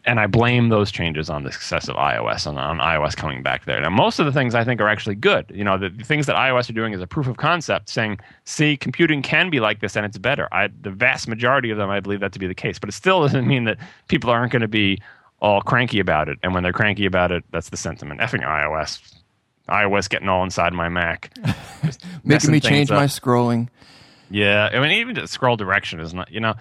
and 0.04 0.18
I 0.18 0.26
blame 0.26 0.68
those 0.68 0.90
changes 0.90 1.30
on 1.30 1.44
the 1.44 1.52
success 1.52 1.88
of 1.88 1.96
iOS 1.96 2.46
and 2.46 2.58
on 2.58 2.78
iOS 2.78 3.16
coming 3.16 3.42
back 3.42 3.66
there. 3.66 3.80
Now, 3.80 3.90
most 3.90 4.18
of 4.18 4.26
the 4.26 4.32
things 4.32 4.54
I 4.54 4.64
think 4.64 4.80
are 4.80 4.88
actually 4.88 5.14
good. 5.14 5.50
You 5.54 5.62
know, 5.62 5.78
the, 5.78 5.90
the, 5.90 6.02
things 6.02 6.26
that 6.26 6.34
iOS 6.34 6.68
are 6.68 6.72
doing 6.72 6.92
is 6.92 7.00
a 7.00 7.06
proof 7.06 7.28
of 7.28 7.36
concept, 7.36 7.88
saying, 7.88 8.18
"See, 8.44 8.76
computing 8.76 9.22
can 9.22 9.48
be 9.48 9.60
like 9.60 9.80
this, 9.80 9.96
and 9.96 10.04
it's 10.04 10.18
better." 10.18 10.48
I, 10.52 10.68
the 10.80 10.90
vast 10.90 11.28
majority 11.28 11.70
of 11.70 11.78
them, 11.78 11.88
I 11.88 12.00
believe 12.00 12.20
that 12.20 12.32
to 12.32 12.38
be 12.38 12.48
the 12.48 12.54
case, 12.54 12.78
but 12.78 12.88
it 12.88 12.92
still 12.92 13.20
doesn't 13.22 13.46
mean 13.46 13.64
that 13.64 13.78
people 14.08 14.30
aren't 14.30 14.52
going 14.52 14.62
to 14.62 14.68
be 14.68 15.00
all 15.40 15.60
cranky 15.60 16.00
about 16.00 16.28
it. 16.28 16.38
And 16.42 16.54
when 16.54 16.62
they're 16.62 16.72
cranky 16.72 17.06
about 17.06 17.30
it, 17.30 17.44
that's 17.52 17.68
the 17.68 17.76
sentiment. 17.76 18.20
Effing 18.20 18.44
iOS, 18.44 19.00
iOS 19.68 20.08
getting 20.08 20.28
all 20.28 20.42
inside 20.42 20.72
my 20.72 20.88
Mac, 20.88 21.32
making 22.24 22.50
me 22.50 22.60
change 22.60 22.90
up. 22.90 22.96
my 22.96 23.06
scrolling. 23.06 23.68
Yeah, 24.30 24.70
I 24.72 24.80
mean, 24.80 24.92
even 24.92 25.14
the 25.14 25.28
scroll 25.28 25.56
direction 25.56 26.00
is 26.00 26.12
not. 26.12 26.32
You 26.32 26.40
know, 26.40 26.54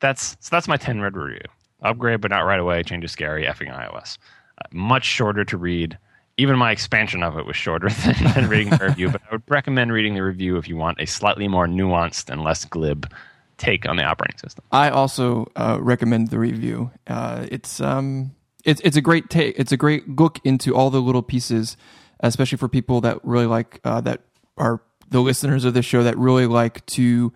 that's 0.00 0.38
so 0.40 0.48
that's 0.50 0.66
my 0.66 0.78
ten 0.78 1.02
red 1.02 1.14
review 1.14 1.42
upgrade, 1.82 2.20
but 2.20 2.30
not 2.30 2.40
right 2.40 2.60
away. 2.60 2.82
Change 2.82 3.02
to 3.02 3.08
scary 3.08 3.44
effing 3.44 3.72
iOS. 3.74 4.18
Uh, 4.58 4.68
much 4.72 5.04
shorter 5.04 5.44
to 5.44 5.56
read. 5.56 5.98
Even 6.38 6.58
my 6.58 6.70
expansion 6.70 7.22
of 7.22 7.38
it 7.38 7.46
was 7.46 7.56
shorter 7.56 7.88
than, 8.04 8.32
than 8.34 8.48
reading 8.48 8.70
the 8.70 8.84
review, 8.84 9.10
but 9.10 9.22
I 9.30 9.34
would 9.34 9.42
recommend 9.48 9.92
reading 9.92 10.14
the 10.14 10.22
review 10.22 10.56
if 10.58 10.68
you 10.68 10.76
want 10.76 11.00
a 11.00 11.06
slightly 11.06 11.48
more 11.48 11.66
nuanced 11.66 12.30
and 12.30 12.42
less 12.42 12.64
glib 12.64 13.10
take 13.58 13.88
on 13.88 13.96
the 13.96 14.04
operating 14.04 14.38
system. 14.38 14.64
I 14.70 14.90
also 14.90 15.50
uh, 15.56 15.78
recommend 15.80 16.28
the 16.28 16.38
review. 16.38 16.90
Uh, 17.06 17.46
it's 17.50 17.80
um, 17.80 18.32
it's 18.64 18.80
it's 18.82 18.96
a 18.96 19.00
great 19.00 19.30
take. 19.30 19.58
It's 19.58 19.72
a 19.72 19.76
great 19.76 20.08
look 20.08 20.40
into 20.44 20.74
all 20.74 20.90
the 20.90 21.00
little 21.00 21.22
pieces, 21.22 21.76
especially 22.20 22.58
for 22.58 22.68
people 22.68 23.00
that 23.02 23.24
really 23.24 23.46
like 23.46 23.80
uh, 23.84 24.00
that 24.02 24.20
are 24.58 24.82
the 25.08 25.20
listeners 25.20 25.64
of 25.64 25.74
this 25.74 25.84
show 25.84 26.02
that 26.02 26.18
really 26.18 26.46
like 26.46 26.84
to 26.86 27.32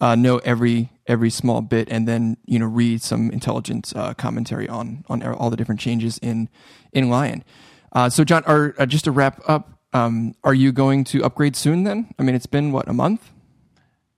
uh, 0.00 0.14
know 0.14 0.38
every 0.38 0.90
every 1.06 1.30
small 1.30 1.60
bit 1.60 1.88
and 1.90 2.06
then 2.06 2.36
you 2.46 2.58
know 2.58 2.66
read 2.66 3.02
some 3.02 3.30
intelligent 3.30 3.92
uh, 3.96 4.14
commentary 4.14 4.68
on 4.68 5.04
on 5.08 5.22
all 5.22 5.50
the 5.50 5.56
different 5.56 5.80
changes 5.80 6.18
in 6.18 6.48
in 6.92 7.08
Lion. 7.08 7.44
Uh, 7.92 8.08
so 8.08 8.24
John, 8.24 8.44
are 8.44 8.74
uh, 8.78 8.86
just 8.86 9.04
to 9.04 9.10
wrap 9.10 9.40
up, 9.48 9.78
um, 9.92 10.34
are 10.44 10.54
you 10.54 10.72
going 10.72 11.04
to 11.04 11.24
upgrade 11.24 11.56
soon? 11.56 11.84
Then 11.84 12.12
I 12.18 12.22
mean, 12.22 12.34
it's 12.34 12.46
been 12.46 12.72
what 12.72 12.88
a 12.88 12.92
month. 12.92 13.30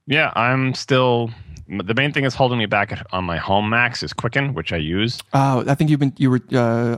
Yeah, 0.07 0.33
I'm 0.35 0.75
still. 0.75 1.31
The 1.69 1.95
main 1.95 2.13
thing 2.13 2.25
is 2.25 2.35
holding 2.35 2.59
me 2.59 2.67
back 2.67 3.01
on 3.13 3.23
my 3.23 3.37
home 3.37 3.71
Macs 3.71 4.03
is 4.03 4.13
Quicken, 4.13 4.55
which 4.55 4.73
I 4.73 4.77
use. 4.77 5.21
Oh, 5.33 5.63
I 5.69 5.77
think 5.77 5.89
you've 5.89 6.01
been 6.01 6.13
you 6.17 6.29
were. 6.29 6.41
Uh, 6.53 6.97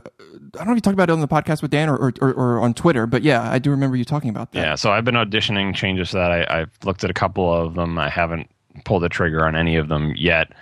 I 0.55 0.57
don't 0.57 0.65
know 0.65 0.71
if 0.71 0.77
you 0.77 0.81
talked 0.81 0.95
about 0.95 1.09
it 1.09 1.13
on 1.13 1.21
the 1.21 1.27
podcast 1.27 1.61
with 1.61 1.69
Dan 1.69 1.89
or, 1.89 1.95
or, 1.95 2.13
or, 2.21 2.33
or, 2.33 2.59
on 2.59 2.73
Twitter, 2.73 3.05
but 3.05 3.21
yeah, 3.21 3.51
I 3.51 3.59
do 3.59 3.69
remember 3.69 3.95
you 3.95 4.05
talking 4.05 4.31
about 4.31 4.51
that. 4.51 4.59
Yeah, 4.59 4.75
so 4.75 4.91
I've 4.91 5.05
been 5.05 5.15
auditioning 5.15 5.75
changes 5.75 6.09
to 6.11 6.17
that. 6.17 6.31
I, 6.31 6.61
I've 6.61 6.71
looked 6.83 7.03
at 7.03 7.11
a 7.11 7.13
couple 7.13 7.51
of 7.53 7.75
them. 7.75 7.99
I 7.99 8.09
haven't 8.09 8.49
pull 8.85 8.99
the 8.99 9.09
trigger 9.09 9.45
on 9.45 9.55
any 9.55 9.75
of 9.75 9.87
them 9.87 10.13
yet. 10.15 10.53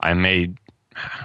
I 0.00 0.14
may, 0.14 0.52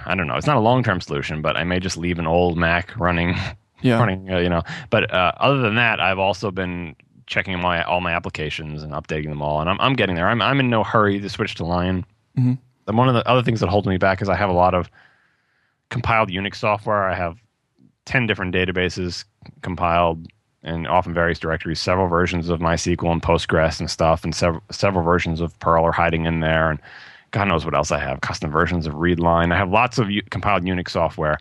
I 0.06 0.14
don't 0.14 0.26
know, 0.26 0.36
it's 0.36 0.46
not 0.46 0.56
a 0.56 0.60
long 0.60 0.82
term 0.82 1.00
solution, 1.00 1.42
but 1.42 1.56
I 1.56 1.64
may 1.64 1.80
just 1.80 1.96
leave 1.96 2.18
an 2.18 2.26
old 2.26 2.56
Mac 2.56 2.98
running, 2.98 3.34
yeah. 3.82 3.98
running, 3.98 4.30
uh, 4.30 4.38
you 4.38 4.48
know. 4.48 4.62
But 4.90 5.12
uh, 5.12 5.32
other 5.38 5.58
than 5.58 5.76
that, 5.76 6.00
I've 6.00 6.18
also 6.18 6.50
been 6.50 6.96
checking 7.26 7.58
my 7.60 7.82
all 7.84 8.00
my 8.00 8.12
applications 8.12 8.82
and 8.82 8.92
updating 8.92 9.28
them 9.28 9.42
all, 9.42 9.60
and 9.60 9.70
I'm 9.70 9.80
I'm 9.80 9.94
getting 9.94 10.16
there. 10.16 10.28
I'm 10.28 10.42
I'm 10.42 10.60
in 10.60 10.70
no 10.70 10.84
hurry 10.84 11.20
to 11.20 11.28
switch 11.28 11.54
to 11.56 11.64
Lion. 11.64 12.04
Mm-hmm. 12.38 12.54
And 12.86 12.98
one 12.98 13.08
of 13.08 13.14
the 13.14 13.26
other 13.28 13.42
things 13.42 13.60
that 13.60 13.68
holds 13.68 13.86
me 13.86 13.96
back 13.96 14.20
is 14.20 14.28
I 14.28 14.36
have 14.36 14.50
a 14.50 14.54
lot 14.54 14.74
of 14.74 14.90
compiled 15.90 16.30
Unix 16.30 16.56
software. 16.56 17.08
I 17.08 17.14
have 17.14 17.38
ten 18.04 18.26
different 18.26 18.54
databases 18.54 19.24
compiled 19.62 20.26
in 20.64 20.86
often 20.86 21.12
various 21.12 21.38
directories, 21.38 21.80
several 21.80 22.08
versions 22.08 22.48
of 22.48 22.60
MySQL 22.60 23.12
and 23.12 23.22
Postgres 23.22 23.80
and 23.80 23.90
stuff, 23.90 24.24
and 24.24 24.34
several 24.34 24.62
several 24.70 25.04
versions 25.04 25.40
of 25.40 25.58
Perl 25.60 25.84
are 25.84 25.92
hiding 25.92 26.24
in 26.24 26.40
there, 26.40 26.70
and 26.70 26.80
God 27.30 27.48
knows 27.48 27.64
what 27.64 27.74
else 27.74 27.90
I 27.90 27.98
have. 27.98 28.20
Custom 28.22 28.50
versions 28.50 28.86
of 28.86 28.94
Readline. 28.94 29.52
I 29.52 29.56
have 29.56 29.70
lots 29.70 29.98
of 29.98 30.10
U- 30.10 30.22
compiled 30.30 30.64
Unix 30.64 30.90
software. 30.90 31.38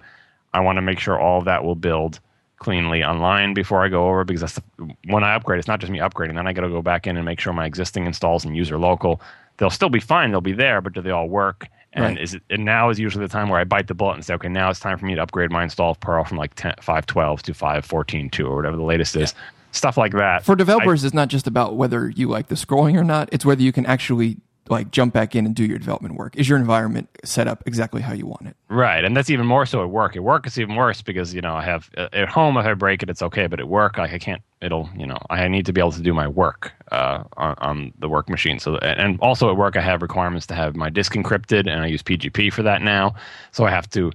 I 0.53 0.59
want 0.59 0.77
to 0.77 0.81
make 0.81 0.99
sure 0.99 1.19
all 1.19 1.39
of 1.39 1.45
that 1.45 1.63
will 1.63 1.75
build 1.75 2.19
cleanly 2.57 3.03
on 3.03 3.19
Lion 3.19 3.53
before 3.53 3.83
I 3.83 3.89
go 3.89 4.07
over 4.07 4.23
because 4.23 4.41
that's 4.41 4.55
the, 4.55 4.95
when 5.07 5.23
I 5.23 5.35
upgrade. 5.35 5.59
It's 5.59 5.67
not 5.67 5.79
just 5.79 5.91
me 5.91 5.99
upgrading. 5.99 6.35
Then 6.35 6.47
I 6.47 6.53
got 6.53 6.61
to 6.61 6.69
go 6.69 6.81
back 6.81 7.07
in 7.07 7.17
and 7.17 7.25
make 7.25 7.39
sure 7.39 7.53
my 7.53 7.65
existing 7.65 8.05
installs 8.05 8.45
and 8.45 8.55
user 8.55 8.77
local. 8.77 9.21
They'll 9.57 9.69
still 9.69 9.89
be 9.89 9.99
fine. 9.99 10.31
They'll 10.31 10.41
be 10.41 10.53
there, 10.53 10.81
but 10.81 10.93
do 10.93 11.01
they 11.01 11.11
all 11.11 11.27
work? 11.29 11.67
And 11.93 12.03
right. 12.03 12.19
is 12.19 12.33
it, 12.33 12.41
and 12.49 12.65
now 12.65 12.89
is 12.89 12.99
usually 12.99 13.23
the 13.23 13.31
time 13.31 13.49
where 13.49 13.59
I 13.59 13.63
bite 13.63 13.87
the 13.87 13.93
bullet 13.93 14.15
and 14.15 14.25
say, 14.25 14.33
okay, 14.33 14.49
now 14.49 14.69
it's 14.69 14.79
time 14.79 14.97
for 14.97 15.05
me 15.05 15.15
to 15.15 15.21
upgrade 15.21 15.51
my 15.51 15.63
install 15.63 15.91
of 15.91 15.99
Perl 15.99 16.23
from 16.23 16.37
like 16.37 16.55
10, 16.55 16.75
5.12 16.81 17.41
to 17.43 17.53
5.14.2 17.53 18.45
or 18.47 18.55
whatever 18.55 18.75
the 18.75 18.83
latest 18.83 19.15
is. 19.15 19.35
Stuff 19.71 19.97
like 19.97 20.11
that. 20.13 20.43
For 20.43 20.55
developers, 20.55 21.03
I, 21.03 21.07
it's 21.07 21.13
not 21.13 21.29
just 21.29 21.47
about 21.47 21.75
whether 21.75 22.09
you 22.09 22.29
like 22.29 22.47
the 22.47 22.55
scrolling 22.55 22.95
or 22.95 23.03
not. 23.03 23.29
It's 23.31 23.45
whether 23.45 23.61
you 23.61 23.71
can 23.71 23.85
actually 23.85 24.37
like 24.69 24.91
jump 24.91 25.13
back 25.13 25.35
in 25.35 25.45
and 25.45 25.55
do 25.55 25.65
your 25.65 25.77
development 25.77 26.15
work? 26.15 26.35
Is 26.35 26.47
your 26.47 26.57
environment 26.57 27.09
set 27.23 27.47
up 27.47 27.63
exactly 27.65 28.01
how 28.01 28.13
you 28.13 28.25
want 28.25 28.47
it? 28.47 28.55
Right, 28.69 29.03
and 29.03 29.15
that's 29.15 29.29
even 29.29 29.45
more 29.45 29.65
so 29.65 29.83
at 29.83 29.89
work. 29.89 30.15
At 30.15 30.23
work, 30.23 30.47
it's 30.47 30.57
even 30.57 30.75
worse 30.75 31.01
because 31.01 31.33
you 31.33 31.41
know 31.41 31.55
I 31.55 31.63
have 31.63 31.89
uh, 31.97 32.09
at 32.13 32.29
home 32.29 32.57
if 32.57 32.65
I 32.65 32.73
break 32.73 33.03
it, 33.03 33.09
it's 33.09 33.21
okay, 33.21 33.47
but 33.47 33.59
at 33.59 33.67
work, 33.67 33.99
I, 33.99 34.05
I 34.05 34.19
can't. 34.19 34.41
It'll 34.61 34.89
you 34.95 35.05
know 35.05 35.17
I 35.29 35.47
need 35.47 35.65
to 35.65 35.73
be 35.73 35.81
able 35.81 35.91
to 35.91 36.01
do 36.01 36.13
my 36.13 36.27
work 36.27 36.71
uh, 36.91 37.23
on, 37.37 37.55
on, 37.59 37.93
the 37.99 38.07
work 38.07 38.29
machine. 38.29 38.59
So 38.59 38.77
and 38.77 39.19
also 39.19 39.49
at 39.49 39.57
work, 39.57 39.75
I 39.75 39.81
have 39.81 40.01
requirements 40.01 40.47
to 40.47 40.55
have 40.55 40.75
my 40.75 40.89
disk 40.89 41.13
encrypted, 41.13 41.67
and 41.69 41.81
I 41.81 41.87
use 41.87 42.01
PGP 42.01 42.53
for 42.53 42.63
that 42.63 42.81
now. 42.81 43.15
So 43.51 43.65
I 43.65 43.69
have 43.71 43.89
to 43.91 44.11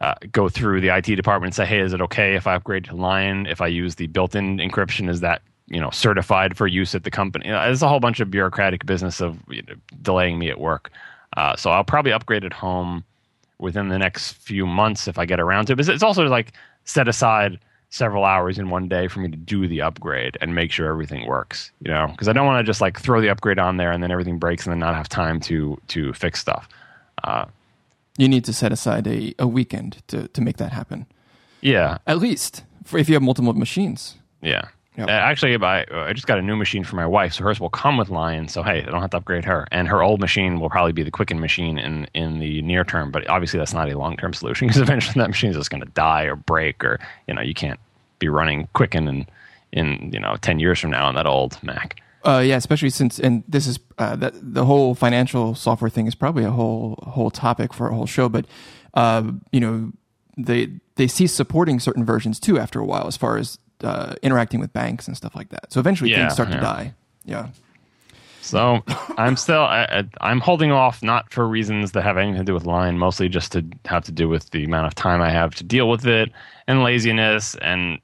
uh, 0.00 0.14
go 0.30 0.48
through 0.48 0.80
the 0.80 0.94
IT 0.94 1.06
department 1.16 1.48
and 1.48 1.54
say, 1.54 1.66
"Hey, 1.66 1.80
is 1.80 1.92
it 1.92 2.02
okay 2.02 2.34
if 2.34 2.46
I 2.46 2.54
upgrade 2.54 2.84
to 2.84 2.94
Lion? 2.94 3.46
If 3.46 3.60
I 3.60 3.66
use 3.68 3.94
the 3.94 4.06
built-in 4.06 4.58
encryption, 4.58 5.08
is 5.08 5.20
that 5.20 5.42
you 5.68 5.80
know 5.80 5.90
certified 5.90 6.56
for 6.56 6.66
use 6.66 6.94
at 6.94 7.04
the 7.04 7.10
company?" 7.10 7.46
You 7.46 7.52
know, 7.52 7.62
there's 7.64 7.82
a 7.82 7.88
whole 7.88 8.00
bunch 8.00 8.20
of 8.20 8.30
bureaucratic 8.30 8.84
business 8.86 9.20
of 9.20 9.38
you 9.48 9.62
know, 9.62 9.74
delaying 10.02 10.38
me 10.38 10.50
at 10.50 10.58
work. 10.60 10.90
Uh, 11.36 11.54
so 11.56 11.70
I'll 11.70 11.84
probably 11.84 12.12
upgrade 12.12 12.44
at 12.44 12.52
home 12.52 13.04
within 13.58 13.88
the 13.88 13.98
next 13.98 14.32
few 14.32 14.66
months 14.66 15.08
if 15.08 15.18
I 15.18 15.24
get 15.26 15.40
around 15.40 15.66
to 15.66 15.72
it. 15.72 15.76
But 15.76 15.88
it's 15.88 16.02
also 16.02 16.24
like 16.26 16.52
set 16.84 17.08
aside 17.08 17.58
several 17.90 18.24
hours 18.24 18.58
in 18.58 18.68
one 18.70 18.86
day 18.88 19.08
for 19.08 19.20
me 19.20 19.28
to 19.30 19.36
do 19.36 19.66
the 19.66 19.80
upgrade 19.82 20.36
and 20.40 20.54
make 20.54 20.70
sure 20.70 20.88
everything 20.90 21.26
works. 21.26 21.70
You 21.84 21.90
know, 21.90 22.06
because 22.10 22.28
I 22.28 22.32
don't 22.32 22.46
want 22.46 22.64
to 22.64 22.68
just 22.68 22.80
like 22.80 22.98
throw 23.00 23.20
the 23.20 23.28
upgrade 23.30 23.58
on 23.58 23.76
there 23.78 23.90
and 23.92 24.02
then 24.02 24.10
everything 24.10 24.38
breaks 24.38 24.64
and 24.66 24.72
then 24.72 24.78
not 24.78 24.94
have 24.94 25.08
time 25.08 25.40
to 25.40 25.78
to 25.88 26.12
fix 26.12 26.40
stuff. 26.40 26.68
Uh, 27.24 27.46
You 28.16 28.28
need 28.28 28.44
to 28.44 28.52
set 28.52 28.72
aside 28.72 29.06
a, 29.06 29.34
a 29.38 29.46
weekend 29.46 30.02
to, 30.08 30.28
to 30.28 30.40
make 30.40 30.56
that 30.58 30.72
happen. 30.72 31.06
yeah, 31.60 31.98
At 32.06 32.18
least 32.18 32.64
for 32.84 32.98
if 32.98 33.08
you 33.08 33.14
have 33.14 33.22
multiple 33.22 33.52
machines. 33.54 34.16
yeah. 34.42 34.68
Uh, 34.98 35.10
actually, 35.10 35.56
I, 35.56 35.84
I 35.92 36.12
just 36.12 36.26
got 36.26 36.38
a 36.38 36.42
new 36.42 36.56
machine 36.56 36.82
for 36.82 36.96
my 36.96 37.06
wife, 37.06 37.34
so 37.34 37.44
hers 37.44 37.60
will 37.60 37.70
come 37.70 37.96
with 37.96 38.08
Lion. 38.08 38.48
So 38.48 38.62
hey, 38.62 38.82
I 38.82 38.90
don't 38.90 39.00
have 39.00 39.10
to 39.10 39.18
upgrade 39.18 39.44
her, 39.44 39.66
and 39.70 39.86
her 39.86 40.02
old 40.02 40.20
machine 40.20 40.58
will 40.58 40.70
probably 40.70 40.92
be 40.92 41.04
the 41.04 41.10
Quicken 41.10 41.38
machine 41.38 41.78
in 41.78 42.08
in 42.14 42.40
the 42.40 42.62
near 42.62 42.84
term. 42.84 43.12
But 43.12 43.28
obviously, 43.28 43.58
that's 43.58 43.72
not 43.72 43.88
a 43.90 43.96
long 43.96 44.16
term 44.16 44.34
solution 44.34 44.66
because 44.68 44.82
eventually 44.82 45.20
that 45.20 45.28
machine 45.28 45.50
is 45.50 45.56
just 45.56 45.70
going 45.70 45.82
to 45.82 45.90
die 45.90 46.24
or 46.24 46.34
break, 46.34 46.82
or 46.82 46.98
you 47.28 47.34
know, 47.34 47.42
you 47.42 47.54
can't 47.54 47.78
be 48.18 48.28
running 48.28 48.68
Quicken 48.72 49.06
in 49.06 49.26
in 49.72 50.10
you 50.12 50.18
know 50.18 50.36
ten 50.40 50.58
years 50.58 50.80
from 50.80 50.90
now 50.90 51.06
on 51.06 51.14
that 51.14 51.26
old 51.26 51.62
Mac. 51.62 52.00
Uh, 52.24 52.42
yeah, 52.44 52.56
especially 52.56 52.90
since, 52.90 53.20
and 53.20 53.44
this 53.46 53.68
is 53.68 53.78
uh, 53.98 54.16
that 54.16 54.34
the 54.36 54.64
whole 54.64 54.96
financial 54.96 55.54
software 55.54 55.88
thing 55.88 56.08
is 56.08 56.16
probably 56.16 56.44
a 56.44 56.50
whole 56.50 56.98
whole 57.04 57.30
topic 57.30 57.72
for 57.72 57.88
a 57.88 57.94
whole 57.94 58.06
show. 58.06 58.28
But 58.28 58.46
uh, 58.94 59.30
you 59.52 59.60
know, 59.60 59.92
they 60.36 60.72
they 60.96 61.06
cease 61.06 61.32
supporting 61.32 61.78
certain 61.78 62.04
versions 62.04 62.40
too 62.40 62.58
after 62.58 62.80
a 62.80 62.84
while, 62.84 63.06
as 63.06 63.16
far 63.16 63.38
as 63.38 63.58
uh, 63.82 64.14
interacting 64.22 64.60
with 64.60 64.72
banks 64.72 65.06
and 65.06 65.16
stuff 65.16 65.34
like 65.34 65.50
that. 65.50 65.72
So 65.72 65.80
eventually 65.80 66.10
Yeah, 66.10 66.22
things 66.22 66.34
start 66.34 66.50
to 66.50 66.60
die. 66.60 66.94
Yeah. 67.24 67.48
So 68.40 68.82
I'm 69.18 69.36
still 69.36 69.62
I, 69.62 70.04
I'm 70.20 70.40
holding 70.40 70.72
off, 70.72 71.02
not 71.02 71.32
for 71.32 71.46
reasons 71.46 71.92
that 71.92 72.02
have 72.02 72.16
anything 72.16 72.38
to 72.38 72.44
do 72.44 72.54
with 72.54 72.64
Lion, 72.64 72.98
mostly 72.98 73.28
just 73.28 73.52
to 73.52 73.64
have 73.84 74.04
to 74.04 74.12
do 74.12 74.28
with 74.28 74.50
the 74.50 74.64
amount 74.64 74.86
of 74.86 74.94
time 74.94 75.20
I 75.20 75.30
have 75.30 75.54
to 75.56 75.64
deal 75.64 75.88
with 75.88 76.06
it 76.06 76.30
and 76.66 76.82
laziness, 76.82 77.54
and 77.56 77.98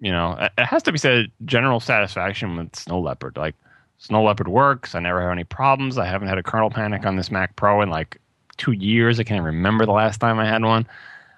you 0.00 0.12
know 0.12 0.36
it 0.38 0.52
it 0.58 0.66
has 0.66 0.82
to 0.84 0.92
be 0.92 0.98
said, 0.98 1.30
general 1.44 1.80
satisfaction 1.80 2.56
with 2.56 2.76
Snow 2.76 3.00
Leopard. 3.00 3.36
Like 3.36 3.54
Snow 3.98 4.22
Leopard 4.22 4.48
works. 4.48 4.94
I 4.94 5.00
never 5.00 5.20
have 5.20 5.32
any 5.32 5.44
problems. 5.44 5.98
I 5.98 6.06
haven't 6.06 6.28
had 6.28 6.38
a 6.38 6.42
kernel 6.42 6.70
panic 6.70 7.04
on 7.04 7.16
this 7.16 7.30
Mac 7.30 7.56
Pro 7.56 7.82
in 7.82 7.90
like 7.90 8.18
two 8.56 8.72
years. 8.72 9.18
I 9.18 9.24
can't 9.24 9.44
remember 9.44 9.86
the 9.86 9.92
last 9.92 10.18
time 10.18 10.38
I 10.38 10.46
had 10.46 10.62
one. 10.62 10.86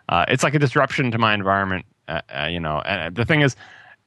Uh, 0.09 0.25
it's 0.29 0.43
like 0.43 0.55
a 0.55 0.59
disruption 0.59 1.11
to 1.11 1.19
my 1.19 1.33
environment, 1.33 1.87
uh, 2.09 2.21
uh, 2.35 2.47
you 2.47 2.61
know. 2.61 2.81
And 2.85 3.15
the 3.15 3.25
thing 3.25 3.43
is, 3.43 3.57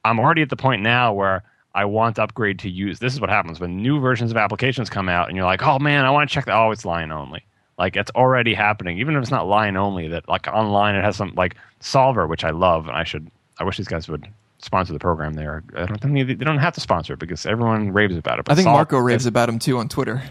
I'm 0.04 0.18
already 0.18 0.42
at 0.42 0.50
the 0.50 0.56
point 0.56 0.82
now 0.82 1.12
where 1.12 1.42
I 1.74 1.84
want 1.84 2.16
to 2.16 2.22
upgrade 2.22 2.58
to 2.60 2.70
use. 2.70 2.98
This 2.98 3.12
is 3.12 3.20
what 3.20 3.30
happens 3.30 3.60
when 3.60 3.76
new 3.76 4.00
versions 4.00 4.30
of 4.30 4.36
applications 4.36 4.88
come 4.88 5.08
out, 5.08 5.28
and 5.28 5.36
you're 5.36 5.46
like, 5.46 5.62
"Oh 5.62 5.78
man, 5.78 6.04
I 6.04 6.10
want 6.10 6.28
to 6.28 6.34
check 6.34 6.46
that." 6.46 6.56
Oh, 6.56 6.70
it's 6.70 6.84
Lion 6.84 7.12
only. 7.12 7.44
Like 7.78 7.96
it's 7.96 8.10
already 8.12 8.54
happening, 8.54 8.98
even 8.98 9.14
if 9.16 9.22
it's 9.22 9.30
not 9.30 9.46
Lion 9.46 9.76
only. 9.76 10.08
That 10.08 10.28
like 10.28 10.46
online, 10.48 10.94
it 10.94 11.04
has 11.04 11.16
some 11.16 11.34
like 11.36 11.56
Soulver, 11.80 12.28
which 12.28 12.44
I 12.44 12.50
love, 12.50 12.88
and 12.88 12.96
I 12.96 13.04
should. 13.04 13.30
I 13.58 13.64
wish 13.64 13.76
these 13.76 13.88
guys 13.88 14.08
would 14.08 14.26
sponsor 14.58 14.92
the 14.94 14.98
program. 14.98 15.34
There, 15.34 15.62
I 15.76 15.84
don't 15.84 16.00
think 16.00 16.14
they 16.14 16.22
they 16.22 16.44
don't 16.44 16.58
have 16.58 16.74
to 16.74 16.80
sponsor 16.80 17.12
it 17.14 17.18
because 17.18 17.44
everyone 17.44 17.92
raves 17.92 18.16
about 18.16 18.38
it. 18.38 18.46
But 18.46 18.52
I 18.52 18.54
think 18.54 18.66
Marco 18.66 18.98
raves 18.98 19.26
about 19.26 19.48
him 19.48 19.58
too 19.58 19.78
on 19.78 19.88
Twitter. 19.88 20.22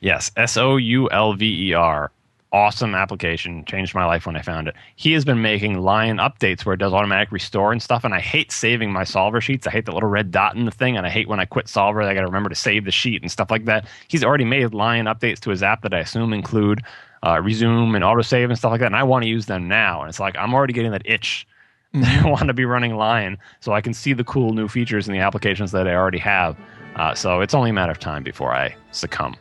Yes, 0.00 0.30
S 0.36 0.56
O 0.56 0.76
U 0.76 1.10
L 1.10 1.34
V 1.34 1.70
E 1.70 1.72
R. 1.74 2.10
Awesome 2.52 2.96
application. 2.96 3.64
Changed 3.64 3.94
my 3.94 4.04
life 4.04 4.26
when 4.26 4.34
I 4.34 4.42
found 4.42 4.66
it. 4.66 4.74
He 4.96 5.12
has 5.12 5.24
been 5.24 5.40
making 5.40 5.78
Lion 5.78 6.16
updates 6.16 6.64
where 6.64 6.74
it 6.74 6.78
does 6.78 6.92
automatic 6.92 7.30
restore 7.30 7.70
and 7.70 7.80
stuff. 7.80 8.02
And 8.02 8.12
I 8.12 8.18
hate 8.18 8.50
saving 8.50 8.92
my 8.92 9.04
Soulver 9.04 9.40
sheets. 9.40 9.68
I 9.68 9.70
hate 9.70 9.86
the 9.86 9.92
little 9.92 10.08
red 10.08 10.32
dot 10.32 10.56
in 10.56 10.64
the 10.64 10.72
thing. 10.72 10.96
And 10.96 11.06
I 11.06 11.10
hate 11.10 11.28
when 11.28 11.38
I 11.38 11.44
quit 11.44 11.66
Soulver, 11.66 12.04
I 12.04 12.12
got 12.12 12.22
to 12.22 12.26
remember 12.26 12.48
to 12.48 12.56
save 12.56 12.84
the 12.84 12.90
sheet 12.90 13.22
and 13.22 13.30
stuff 13.30 13.52
like 13.52 13.66
that. 13.66 13.86
He's 14.08 14.24
already 14.24 14.44
made 14.44 14.74
Lion 14.74 15.06
updates 15.06 15.38
to 15.40 15.50
his 15.50 15.62
app 15.62 15.82
that 15.82 15.94
I 15.94 16.00
assume 16.00 16.32
include 16.32 16.82
uh, 17.24 17.40
resume 17.40 17.94
and 17.94 18.02
autosave 18.02 18.46
and 18.46 18.58
stuff 18.58 18.72
like 18.72 18.80
that. 18.80 18.86
And 18.86 18.96
I 18.96 19.04
want 19.04 19.22
to 19.22 19.28
use 19.28 19.46
them 19.46 19.68
now. 19.68 20.00
And 20.00 20.08
it's 20.08 20.18
like 20.18 20.36
I'm 20.36 20.52
already 20.52 20.72
getting 20.72 20.90
that 20.90 21.02
itch. 21.04 21.46
I 21.94 22.28
want 22.28 22.48
to 22.48 22.54
be 22.54 22.64
running 22.64 22.96
Lion 22.96 23.38
so 23.60 23.72
I 23.72 23.80
can 23.80 23.94
see 23.94 24.12
the 24.12 24.24
cool 24.24 24.54
new 24.54 24.66
features 24.66 25.06
in 25.06 25.12
the 25.12 25.20
applications 25.20 25.70
that 25.70 25.86
I 25.86 25.94
already 25.94 26.18
have. 26.18 26.56
Uh, 26.96 27.14
so 27.14 27.40
it's 27.40 27.54
only 27.54 27.70
a 27.70 27.72
matter 27.72 27.92
of 27.92 28.00
time 28.00 28.24
before 28.24 28.52
I 28.52 28.74
succumb 28.90 29.36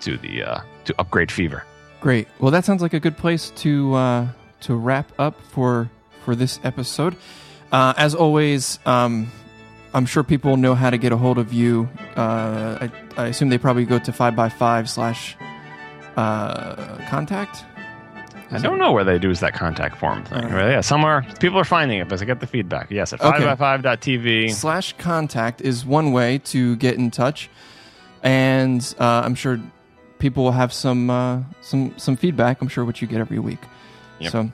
to 0.00 0.16
the 0.16 0.42
uh, 0.42 0.60
to 0.84 0.94
upgrade 0.98 1.30
fever. 1.30 1.64
Great. 2.06 2.28
Well, 2.38 2.52
that 2.52 2.64
sounds 2.64 2.82
like 2.82 2.94
a 2.94 3.00
good 3.00 3.16
place 3.16 3.50
to 3.56 3.92
uh, 3.94 4.28
to 4.60 4.76
wrap 4.76 5.10
up 5.18 5.40
for 5.50 5.90
for 6.24 6.36
this 6.36 6.60
episode. 6.62 7.16
Uh, 7.72 7.94
as 7.96 8.14
always, 8.14 8.78
um, 8.86 9.28
I'm 9.92 10.06
sure 10.06 10.22
people 10.22 10.56
know 10.56 10.76
how 10.76 10.90
to 10.90 10.98
get 10.98 11.10
a 11.10 11.16
hold 11.16 11.36
of 11.36 11.52
you. 11.52 11.88
Uh, 12.16 12.86
I, 12.86 12.92
I 13.16 13.26
assume 13.26 13.48
they 13.48 13.58
probably 13.58 13.86
go 13.86 13.98
to 13.98 14.12
five 14.12 14.36
by 14.36 14.48
five 14.48 14.88
slash 14.88 15.36
uh, 16.16 16.96
contact. 17.08 17.64
I 18.52 18.58
don't 18.58 18.78
know 18.78 18.92
where 18.92 19.02
they 19.02 19.18
do 19.18 19.28
is 19.28 19.40
that 19.40 19.54
contact 19.54 19.98
form 19.98 20.24
thing. 20.26 20.44
Right? 20.44 20.70
Yeah, 20.70 20.82
somewhere 20.82 21.26
people 21.40 21.58
are 21.58 21.64
finding 21.64 21.98
it, 21.98 22.08
but 22.08 22.22
I 22.22 22.24
get 22.24 22.38
the 22.38 22.46
feedback. 22.46 22.88
Yes, 22.88 23.12
at 23.14 23.20
Okay. 23.20 23.42
5x5.tv. 23.42 24.52
slash 24.52 24.92
contact 24.96 25.60
is 25.60 25.84
one 25.84 26.12
way 26.12 26.38
to 26.38 26.76
get 26.76 26.94
in 26.94 27.10
touch, 27.10 27.50
and 28.22 28.94
uh, 29.00 29.22
I'm 29.24 29.34
sure 29.34 29.58
people 30.18 30.44
will 30.44 30.52
have 30.52 30.72
some 30.72 31.10
uh, 31.10 31.42
some 31.60 31.92
some 31.96 32.16
feedback. 32.16 32.60
I'm 32.60 32.68
sure 32.68 32.84
what 32.84 33.00
you 33.00 33.08
get 33.08 33.20
every 33.20 33.38
week. 33.38 33.60
Yep. 34.18 34.32
So 34.32 34.50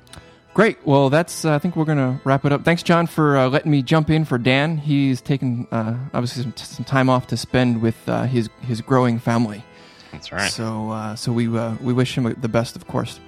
great. 0.55 0.85
Well, 0.87 1.11
that's 1.11 1.45
uh, 1.45 1.55
I 1.55 1.59
think 1.59 1.77
we're 1.77 1.85
gonna 1.85 2.21
wrap 2.25 2.45
it 2.45 2.53
up. 2.53 2.65
Thanks, 2.65 2.83
John, 2.83 3.07
for 3.07 3.37
uh, 3.37 3.49
letting 3.49 3.71
me 3.71 3.83
jump 3.83 4.11
in 4.11 4.25
for 4.25 4.39
Dan. 4.39 4.79
He's 4.79 5.21
taken 5.21 5.67
uh, 5.71 5.97
obviously 6.15 6.43
some, 6.43 6.57
some 6.57 6.85
time 6.85 7.09
off 7.09 7.27
to 7.29 7.37
spend 7.37 7.83
with 7.83 7.97
uh, 8.09 8.25
his 8.25 8.49
his 8.63 8.81
growing 8.81 9.19
family. 9.19 9.65
That's 10.13 10.31
right. 10.31 10.51
So 10.51 10.91
uh, 10.91 11.17
so 11.17 11.33
we 11.33 11.47
uh, 11.49 11.77
we 11.81 11.93
wish 11.93 12.17
him 12.17 12.25
the 12.41 12.49
best, 12.49 12.77
of 12.77 12.87
course. 12.87 13.21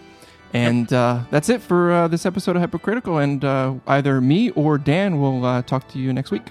And 0.55 0.93
uh, 0.93 1.25
that's 1.31 1.49
it 1.49 1.61
for 1.61 1.91
uh, 1.91 2.09
this 2.09 2.25
episode 2.25 2.55
of 2.55 2.63
Hypercritical. 2.63 3.19
And 3.19 3.45
uh, 3.45 3.75
either 3.89 4.21
me 4.21 4.51
or 4.51 4.79
Dan 4.79 5.21
will 5.21 5.45
uh, 5.45 5.63
talk 5.63 5.89
to 5.89 5.99
you 5.99 6.13
next 6.13 6.31
week. 6.31 6.47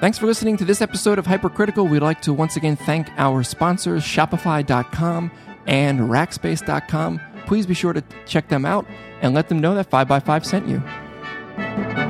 Thanks 0.00 0.18
for 0.18 0.26
listening 0.26 0.56
to 0.58 0.64
this 0.64 0.82
episode 0.82 1.18
of 1.18 1.26
Hypercritical. 1.26 1.86
We'd 1.86 2.02
like 2.02 2.20
to 2.22 2.32
once 2.32 2.56
again 2.56 2.76
thank 2.76 3.08
our 3.16 3.42
sponsors, 3.42 4.02
Shopify.com 4.02 5.30
and 5.66 6.00
Rackspace.com. 6.00 7.20
Please 7.46 7.66
be 7.66 7.74
sure 7.74 7.92
to 7.92 8.02
check 8.26 8.48
them 8.48 8.66
out 8.66 8.86
and 9.22 9.34
let 9.34 9.48
them 9.48 9.60
know 9.60 9.74
that 9.74 9.90
5x5 9.90 10.44
sent 10.44 10.68
you. 10.68 12.03